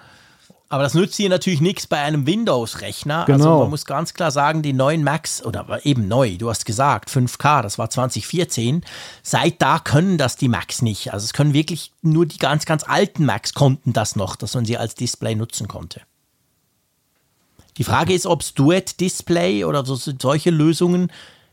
Aber 0.70 0.82
das 0.82 0.92
nützt 0.92 1.16
hier 1.16 1.30
natürlich 1.30 1.62
nichts 1.62 1.86
bei 1.86 1.98
einem 1.98 2.26
Windows-Rechner. 2.26 3.26
Also 3.26 3.32
Genau. 3.32 3.60
man 3.60 3.70
muss 3.70 3.86
ganz 3.86 4.12
klar 4.12 4.30
sagen, 4.30 4.60
die 4.60 4.74
neuen 4.74 5.02
Macs, 5.02 5.42
oder 5.42 5.80
eben 5.84 6.08
neu, 6.08 6.36
du 6.36 6.50
hast 6.50 6.66
gesagt, 6.66 7.08
5K, 7.08 7.62
das 7.62 7.78
war 7.78 7.88
2014. 7.88 8.84
Seit 9.22 9.62
da 9.62 9.78
können 9.78 10.18
das 10.18 10.36
die 10.36 10.48
Macs 10.48 10.82
nicht. 10.82 11.14
Also 11.14 11.24
es 11.24 11.32
können 11.32 11.54
wirklich 11.54 11.92
nur 12.02 12.26
die 12.26 12.36
ganz, 12.36 12.66
ganz 12.66 12.84
alten 12.86 13.24
Macs 13.24 13.54
konnten 13.54 13.94
das 13.94 14.14
noch, 14.14 14.36
dass 14.36 14.54
man 14.54 14.66
sie 14.66 14.76
als 14.76 14.94
Display 14.94 15.34
nutzen 15.34 15.68
konnte. 15.68 16.02
Die 17.78 17.84
Frage 17.84 18.12
ist, 18.12 18.26
ob 18.26 18.42
es 18.42 18.54
Duet-Display 18.54 19.64
oder 19.64 19.84
so, 19.84 19.94
solche 19.94 20.50
Lösungen, 20.50 21.10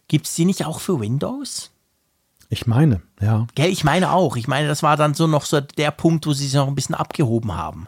gibt 0.07 0.25
es 0.25 0.35
die 0.35 0.45
nicht 0.45 0.65
auch 0.65 0.79
für 0.79 0.99
Windows? 0.99 1.71
Ich 2.49 2.67
meine, 2.67 3.01
ja. 3.21 3.47
Gell, 3.55 3.71
ich 3.71 3.83
meine 3.83 4.11
auch. 4.11 4.35
Ich 4.35 4.47
meine, 4.47 4.67
das 4.67 4.83
war 4.83 4.97
dann 4.97 5.13
so 5.13 5.27
noch 5.27 5.45
so 5.45 5.61
der 5.61 5.91
Punkt, 5.91 6.25
wo 6.25 6.33
sie 6.33 6.45
sich 6.45 6.53
noch 6.53 6.67
ein 6.67 6.75
bisschen 6.75 6.95
abgehoben 6.95 7.55
haben. 7.55 7.87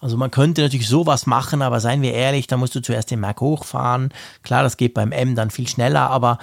Also 0.00 0.16
man 0.16 0.30
könnte 0.30 0.62
natürlich 0.62 0.88
sowas 0.88 1.26
machen, 1.26 1.62
aber 1.62 1.80
seien 1.80 2.02
wir 2.02 2.12
ehrlich, 2.12 2.46
da 2.46 2.56
musst 2.56 2.74
du 2.74 2.82
zuerst 2.82 3.10
den 3.10 3.20
Mac 3.20 3.40
hochfahren. 3.40 4.12
Klar, 4.42 4.62
das 4.62 4.76
geht 4.76 4.94
beim 4.94 5.12
M 5.12 5.34
dann 5.34 5.50
viel 5.50 5.68
schneller, 5.68 6.10
aber 6.10 6.38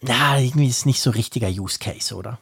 na, 0.00 0.38
irgendwie 0.38 0.66
ist 0.66 0.78
es 0.78 0.86
nicht 0.86 1.00
so 1.00 1.10
richtiger 1.10 1.48
Use 1.48 1.78
Case, 1.78 2.14
oder? 2.14 2.38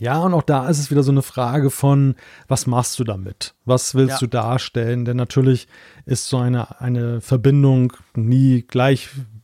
Ja, 0.00 0.18
und 0.20 0.34
auch 0.34 0.42
da 0.42 0.68
ist 0.68 0.80
es 0.80 0.90
wieder 0.90 1.04
so 1.04 1.12
eine 1.12 1.22
Frage 1.22 1.70
von, 1.70 2.16
was 2.48 2.66
machst 2.66 2.98
du 2.98 3.04
damit? 3.04 3.54
Was 3.64 3.94
willst 3.94 4.14
Ja. 4.14 4.18
du 4.18 4.26
darstellen? 4.26 5.04
Denn 5.04 5.16
natürlich 5.16 5.68
ist 6.04 6.28
so 6.28 6.38
eine, 6.38 6.80
eine 6.80 7.20
Verbindung 7.20 7.92
nie 8.16 8.62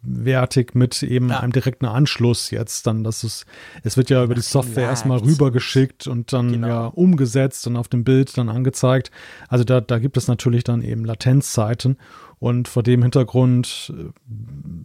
gleichwertig 0.03 0.75
mit 0.75 1.03
eben 1.05 1.29
Ja. 1.29 1.39
einem 1.41 1.53
direkten 1.53 1.87
Anschluss 1.87 2.51
jetzt. 2.51 2.87
Dann, 2.89 3.05
dass 3.05 3.23
es, 3.23 3.47
es 3.85 3.97
wird 3.97 4.11
ja 4.11 4.25
über 4.25 4.35
die 4.35 4.41
Software 4.41 4.85
lag. 4.85 4.91
erstmal 4.91 5.19
rübergeschickt 5.19 6.07
und 6.09 6.33
dann 6.33 6.51
Genau. 6.53 6.67
ja 6.69 6.87
umgesetzt 6.87 7.67
und 7.69 7.77
auf 7.77 7.87
dem 7.89 8.03
Bild 8.03 8.37
dann 8.37 8.49
angezeigt. 8.49 9.11
Also 9.49 9.63
da, 9.65 9.81
da 9.81 9.99
gibt 10.01 10.17
es 10.17 10.27
natürlich 10.27 10.65
dann 10.65 10.83
eben 10.83 11.05
Latenzzeiten. 11.05 11.97
Und 12.41 12.69
vor 12.69 12.83
dem 12.83 13.03
Hintergrund 13.03 13.93
äh, 13.95 14.11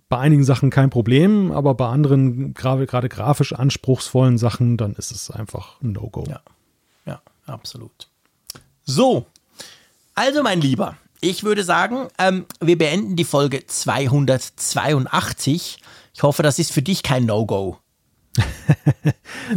bei 0.10 0.18
einigen 0.18 0.44
Sachen 0.44 0.70
kein 0.70 0.90
Problem, 0.90 1.52
aber 1.52 1.74
bei 1.74 1.88
anderen, 1.88 2.54
gerade 2.54 2.86
gerade 2.86 3.10
grafisch 3.10 3.54
anspruchsvollen 3.54 4.38
Sachen, 4.38 4.78
dann 4.78 4.94
ist 4.94 5.12
es 5.12 5.32
einfach 5.32 5.82
ein 5.82 5.94
No-Go. 5.94 6.26
Ja. 6.28 6.42
Ja, 7.06 7.22
absolut. 7.46 8.10
So, 8.84 9.26
also 10.16 10.44
mein 10.44 10.62
Lieber, 10.62 10.98
ich 11.22 11.44
würde 11.44 11.64
sagen, 11.64 12.08
ähm, 12.18 12.46
wir 12.60 12.78
beenden 12.78 13.16
die 13.16 13.24
Folge 13.24 13.66
282. 13.66 15.78
Ich 16.14 16.24
hoffe, 16.24 16.44
das 16.44 16.60
ist 16.60 16.72
für 16.72 16.82
dich 16.82 17.04
kein 17.04 17.26
No-Go. 17.26 17.78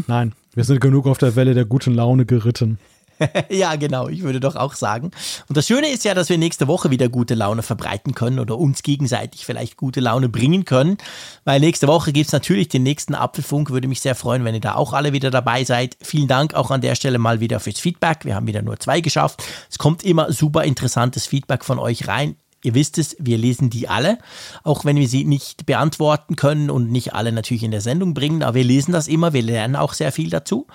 Nein, 0.07 0.35
wir 0.55 0.65
sind 0.65 0.81
genug 0.81 1.07
auf 1.07 1.19
der 1.19 1.37
Welle 1.37 1.55
der 1.55 1.65
guten 1.65 1.95
Laune 1.95 2.27
geritten. 2.27 2.79
Ja, 3.51 3.77
genau, 3.77 4.09
ich 4.09 4.23
würde 4.23 4.41
doch 4.41 4.57
auch 4.57 4.75
sagen. 4.75 5.11
Und 5.49 5.57
das 5.57 5.67
Schöne 5.67 5.89
ist 5.89 6.05
ja, 6.05 6.15
dass 6.15 6.29
wir 6.29 6.39
nächste 6.39 6.69
Woche 6.69 6.91
wieder 6.91 7.09
gute 7.09 7.35
Laune 7.35 7.63
verbreiten 7.63 8.15
können 8.15 8.39
oder 8.39 8.59
uns 8.59 8.83
gegenseitig 8.83 9.47
vielleicht 9.47 9.77
gute 9.77 10.01
Laune 10.01 10.29
bringen 10.29 10.65
können. 10.65 10.99
Weil 11.45 11.61
nächste 11.61 11.87
Woche 11.87 12.13
gibt 12.13 12.27
es 12.27 12.33
natürlich 12.33 12.69
den 12.69 12.83
nächsten 12.83 13.15
Apfelfunk. 13.15 13.71
Würde 13.71 13.89
mich 13.89 14.01
sehr 14.01 14.15
freuen, 14.15 14.45
wenn 14.45 14.55
ihr 14.55 14.61
da 14.61 14.75
auch 14.75 14.93
alle 14.93 15.13
wieder 15.13 15.31
dabei 15.31 15.65
seid. 15.65 15.97
Vielen 16.03 16.29
Dank 16.29 16.55
auch 16.55 16.71
an 16.71 16.81
der 16.81 16.95
Stelle 16.95 17.19
mal 17.19 17.41
wieder 17.41 17.61
fürs 17.61 17.81
Feedback. 17.81 18.25
Wir 18.25 18.35
haben 18.35 18.47
wieder 18.47 18.63
nur 18.63 18.79
zwei 18.79 19.01
geschafft. 19.01 19.43
Es 19.71 19.79
kommt 19.79 20.05
immer 20.05 20.33
super 20.33 20.65
interessantes 20.65 21.27
Feedback 21.27 21.65
von 21.65 21.79
euch 21.79 22.09
rein. 22.09 22.37
Ihr 22.65 22.75
wisst 22.75 22.99
es, 22.99 23.17
wir 23.21 23.39
lesen 23.39 23.71
die 23.71 23.89
alle, 23.89 24.19
auch 24.65 24.85
wenn 24.85 24.97
wir 24.97 25.07
sie 25.07 25.25
nicht 25.25 25.65
beantworten 25.65 26.35
können 26.35 26.71
und 26.71 26.91
nicht 26.91 27.15
alle 27.15 27.31
natürlich 27.31 27.63
in 27.63 27.71
der 27.71 27.81
Sendung 27.81 28.15
bringen, 28.15 28.43
aber 28.43 28.57
wir 28.57 28.65
lesen 28.65 28.91
das 28.91 29.07
immer, 29.07 29.33
wir 29.33 29.43
lernen 29.43 29.77
auch 29.77 29.93
sehr 29.93 30.11
viel 30.11 30.29
dazu. 30.29 30.67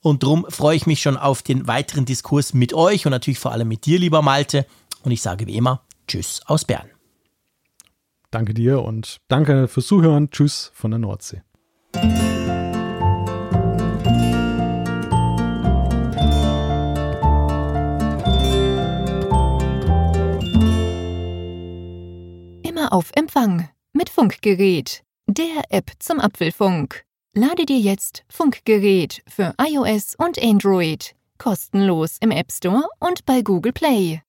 Und 0.00 0.22
darum 0.22 0.46
freue 0.48 0.76
ich 0.76 0.86
mich 0.86 1.02
schon 1.02 1.16
auf 1.16 1.42
den 1.42 1.66
weiteren 1.66 2.04
Diskurs 2.04 2.54
mit 2.54 2.74
euch 2.74 3.06
und 3.06 3.10
natürlich 3.10 3.38
vor 3.38 3.52
allem 3.52 3.68
mit 3.68 3.86
dir, 3.86 3.98
lieber 3.98 4.22
Malte. 4.22 4.66
Und 5.02 5.12
ich 5.12 5.22
sage 5.22 5.46
wie 5.46 5.56
immer, 5.56 5.82
Tschüss 6.06 6.40
aus 6.46 6.64
Bern. 6.64 6.90
Danke 8.30 8.54
dir 8.54 8.82
und 8.82 9.20
danke 9.28 9.68
fürs 9.68 9.86
Zuhören. 9.86 10.30
Tschüss 10.30 10.70
von 10.74 10.90
der 10.90 10.98
Nordsee. 10.98 11.42
Immer 22.62 22.92
auf 22.92 23.10
Empfang 23.14 23.68
mit 23.92 24.10
Funkgerät, 24.10 25.02
der 25.26 25.64
App 25.70 25.92
zum 25.98 26.20
Apfelfunk. 26.20 27.05
Lade 27.38 27.66
dir 27.66 27.78
jetzt 27.78 28.24
Funkgerät 28.30 29.22
für 29.28 29.54
iOS 29.60 30.14
und 30.16 30.42
Android 30.42 31.14
kostenlos 31.36 32.16
im 32.20 32.30
App 32.30 32.50
Store 32.50 32.88
und 32.98 33.26
bei 33.26 33.42
Google 33.42 33.74
Play. 33.74 34.22